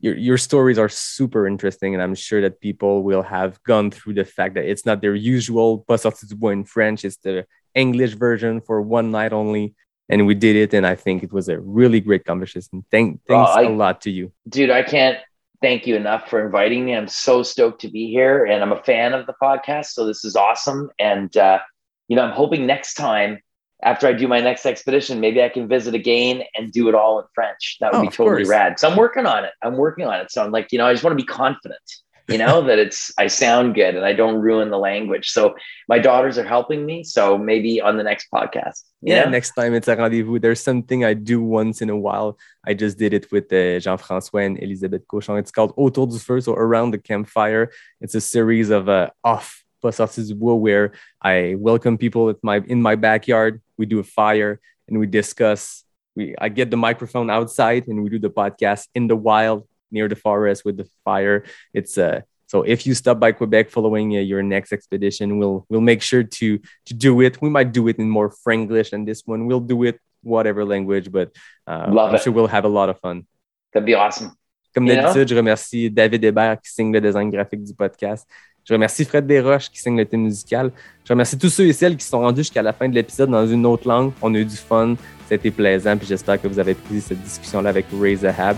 your 0.00 0.16
your 0.16 0.38
stories 0.38 0.78
are 0.78 0.88
super 0.88 1.46
interesting, 1.46 1.94
and 1.94 2.02
I'm 2.02 2.14
sure 2.14 2.40
that 2.40 2.60
people 2.60 3.02
will 3.02 3.22
have 3.22 3.62
gone 3.64 3.90
through 3.90 4.14
the 4.14 4.24
fact 4.24 4.54
that 4.54 4.64
it's 4.64 4.86
not 4.86 5.00
their 5.02 5.14
usual 5.14 5.84
pas 5.86 6.02
sorti 6.02 6.26
du 6.26 6.36
bois 6.36 6.50
in 6.50 6.64
French. 6.64 7.04
It's 7.04 7.18
the 7.18 7.46
English 7.74 8.14
version 8.14 8.60
for 8.60 8.80
one 8.80 9.10
night 9.10 9.32
only 9.32 9.74
and 10.08 10.26
we 10.26 10.34
did 10.34 10.56
it 10.56 10.74
and 10.74 10.86
i 10.86 10.94
think 10.94 11.22
it 11.22 11.32
was 11.32 11.48
a 11.48 11.58
really 11.60 12.00
great 12.00 12.24
conversation. 12.24 12.84
Thank, 12.90 13.24
thanks 13.26 13.50
I, 13.50 13.62
a 13.62 13.70
lot 13.70 14.00
to 14.02 14.10
you. 14.10 14.32
Dude 14.48 14.70
i 14.70 14.82
can't 14.82 15.18
thank 15.62 15.86
you 15.86 15.96
enough 15.96 16.28
for 16.28 16.44
inviting 16.44 16.84
me. 16.84 16.94
I'm 16.94 17.08
so 17.08 17.42
stoked 17.42 17.80
to 17.82 17.88
be 17.88 18.10
here 18.10 18.44
and 18.44 18.62
i'm 18.62 18.72
a 18.72 18.82
fan 18.82 19.12
of 19.14 19.26
the 19.26 19.34
podcast 19.42 19.86
so 19.86 20.06
this 20.06 20.24
is 20.24 20.36
awesome. 20.36 20.90
And 20.98 21.36
uh, 21.36 21.60
you 22.08 22.16
know 22.16 22.22
i'm 22.22 22.32
hoping 22.32 22.66
next 22.66 22.94
time 22.94 23.40
after 23.82 24.06
i 24.06 24.12
do 24.12 24.28
my 24.28 24.40
next 24.40 24.66
expedition 24.66 25.20
maybe 25.20 25.42
i 25.42 25.48
can 25.48 25.68
visit 25.68 25.94
again 25.94 26.42
and 26.54 26.72
do 26.72 26.88
it 26.88 26.94
all 26.94 27.18
in 27.18 27.26
french. 27.34 27.78
That 27.80 27.92
would 27.92 27.98
oh, 27.98 28.02
be 28.02 28.08
totally 28.08 28.44
rad. 28.44 28.78
So 28.78 28.88
i'm 28.88 28.96
working 28.96 29.26
on 29.26 29.44
it. 29.44 29.52
I'm 29.62 29.76
working 29.76 30.06
on 30.06 30.20
it. 30.20 30.30
So 30.30 30.44
i'm 30.44 30.52
like 30.52 30.72
you 30.72 30.78
know 30.78 30.86
i 30.86 30.92
just 30.92 31.04
want 31.04 31.18
to 31.18 31.22
be 31.22 31.26
confident 31.26 31.80
you 32.28 32.38
know 32.38 32.62
that 32.62 32.78
it's 32.78 33.12
i 33.18 33.26
sound 33.26 33.74
good 33.74 33.94
and 33.94 34.04
i 34.04 34.12
don't 34.12 34.40
ruin 34.40 34.70
the 34.70 34.78
language. 34.78 35.30
So 35.30 35.54
my 35.88 35.98
daughters 35.98 36.38
are 36.38 36.44
helping 36.44 36.86
me. 36.86 37.04
So 37.04 37.36
maybe 37.36 37.80
on 37.80 37.96
the 37.96 38.02
next 38.02 38.28
podcast 38.32 38.82
yeah 39.02 39.24
know? 39.24 39.30
next 39.30 39.52
time 39.52 39.74
it's 39.74 39.88
a 39.88 39.96
rendezvous. 39.96 40.38
There's 40.38 40.60
something 40.60 41.04
i 41.04 41.14
do 41.14 41.42
once 41.42 41.82
in 41.82 41.90
a 41.90 41.96
while. 41.96 42.38
I 42.66 42.74
just 42.74 42.98
did 42.98 43.12
it 43.12 43.30
with 43.30 43.52
uh, 43.52 43.78
jean-françois 43.80 44.46
and 44.46 44.62
elisabeth 44.62 45.06
cochon. 45.06 45.38
It's 45.38 45.50
called 45.50 45.72
autour 45.76 46.06
du 46.06 46.18
feu 46.18 46.40
so 46.40 46.54
around 46.54 46.92
the 46.92 46.98
campfire. 46.98 47.70
It's 48.00 48.14
a 48.14 48.20
series 48.20 48.70
of 48.70 48.88
uh, 48.88 49.10
off 49.22 49.64
du 49.82 50.34
bois 50.34 50.54
where 50.54 50.92
i 51.20 51.54
welcome 51.58 51.98
people 51.98 52.30
at 52.30 52.36
my 52.42 52.62
in 52.66 52.80
my 52.80 52.96
backyard. 52.96 53.60
We 53.76 53.86
do 53.86 53.98
a 53.98 54.04
fire 54.04 54.60
and 54.88 54.98
we 54.98 55.06
discuss. 55.06 55.84
We 56.16 56.34
i 56.38 56.48
get 56.48 56.70
the 56.70 56.78
microphone 56.78 57.28
outside 57.28 57.88
and 57.88 58.02
we 58.02 58.08
do 58.08 58.18
the 58.18 58.30
podcast 58.30 58.88
in 58.94 59.08
the 59.08 59.16
wild 59.16 59.68
near 59.90 60.08
the 60.08 60.16
forest 60.16 60.64
with 60.64 60.76
the 60.76 60.88
fire. 61.04 61.44
It's 61.72 61.96
uh, 61.98 62.20
so 62.46 62.62
if 62.62 62.86
you 62.86 62.94
stop 62.94 63.18
by 63.18 63.32
Quebec 63.32 63.70
following 63.70 64.16
uh, 64.16 64.20
your 64.20 64.42
next 64.42 64.72
expedition, 64.72 65.38
we'll 65.38 65.66
we'll 65.68 65.80
make 65.80 66.02
sure 66.02 66.22
to 66.22 66.58
to 66.86 66.94
do 66.94 67.20
it. 67.20 67.40
We 67.40 67.50
might 67.50 67.72
do 67.72 67.88
it 67.88 67.98
in 67.98 68.08
more 68.08 68.30
Franglish 68.30 68.90
than 68.90 69.04
this 69.04 69.22
one. 69.26 69.46
We'll 69.46 69.60
do 69.60 69.82
it 69.84 69.98
whatever 70.22 70.64
language, 70.64 71.10
but 71.10 71.34
uh, 71.66 71.86
Love 71.90 72.10
I'm 72.10 72.14
it. 72.16 72.22
sure 72.22 72.32
we'll 72.32 72.48
have 72.48 72.64
a 72.64 72.68
lot 72.68 72.88
of 72.88 72.98
fun. 73.00 73.26
That'd 73.72 73.86
be 73.86 73.94
awesome. 73.94 74.32
Comme 74.74 74.86
d'habitude, 74.86 75.28
je 75.28 75.36
remercie 75.36 75.88
David 75.90 76.24
Hébert 76.24 76.60
qui 76.60 76.70
signe 76.72 76.92
le 76.92 77.00
design 77.00 77.30
graphique 77.30 77.62
du 77.62 77.72
podcast. 77.74 78.28
Je 78.64 78.72
remercie 78.72 79.04
Fred 79.04 79.26
Desroches 79.26 79.70
qui 79.70 79.78
signe 79.78 79.96
le 79.96 80.04
thème 80.04 80.22
musical. 80.22 80.72
Je 81.04 81.12
remercie 81.12 81.38
tous 81.38 81.50
ceux 81.50 81.66
et 81.66 81.72
celles 81.72 81.96
qui 81.96 82.04
sont 82.04 82.20
rendus 82.20 82.40
jusqu'à 82.40 82.62
la 82.62 82.72
fin 82.72 82.88
de 82.88 82.94
l'épisode 82.94 83.30
dans 83.30 83.46
une 83.46 83.66
autre 83.66 83.86
langue. 83.86 84.12
On 84.22 84.34
a 84.34 84.38
eu 84.38 84.44
du 84.44 84.56
fun, 84.56 84.96
c'était 85.28 85.50
plaisant, 85.50 85.96
puis 85.96 86.06
j'espère 86.06 86.40
que 86.40 86.48
vous 86.48 86.58
avez 86.58 86.74
pris 86.74 87.00
cette 87.00 87.20
discussion-là 87.22 87.68
avec 87.68 87.86
Ray 88.00 88.16
Zahab. 88.16 88.56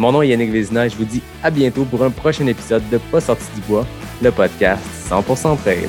Mon 0.00 0.12
nom 0.12 0.22
est 0.22 0.28
Yannick 0.28 0.50
Vézina 0.50 0.86
et 0.86 0.88
je 0.88 0.96
vous 0.96 1.04
dis 1.04 1.20
à 1.42 1.50
bientôt 1.50 1.84
pour 1.84 2.02
un 2.02 2.08
prochain 2.08 2.46
épisode 2.46 2.82
de 2.88 2.96
Pas 2.96 3.20
sorti 3.20 3.44
du 3.54 3.60
bois, 3.68 3.86
le 4.22 4.30
podcast 4.30 4.82
100% 5.10 5.58
trail. 5.58 5.88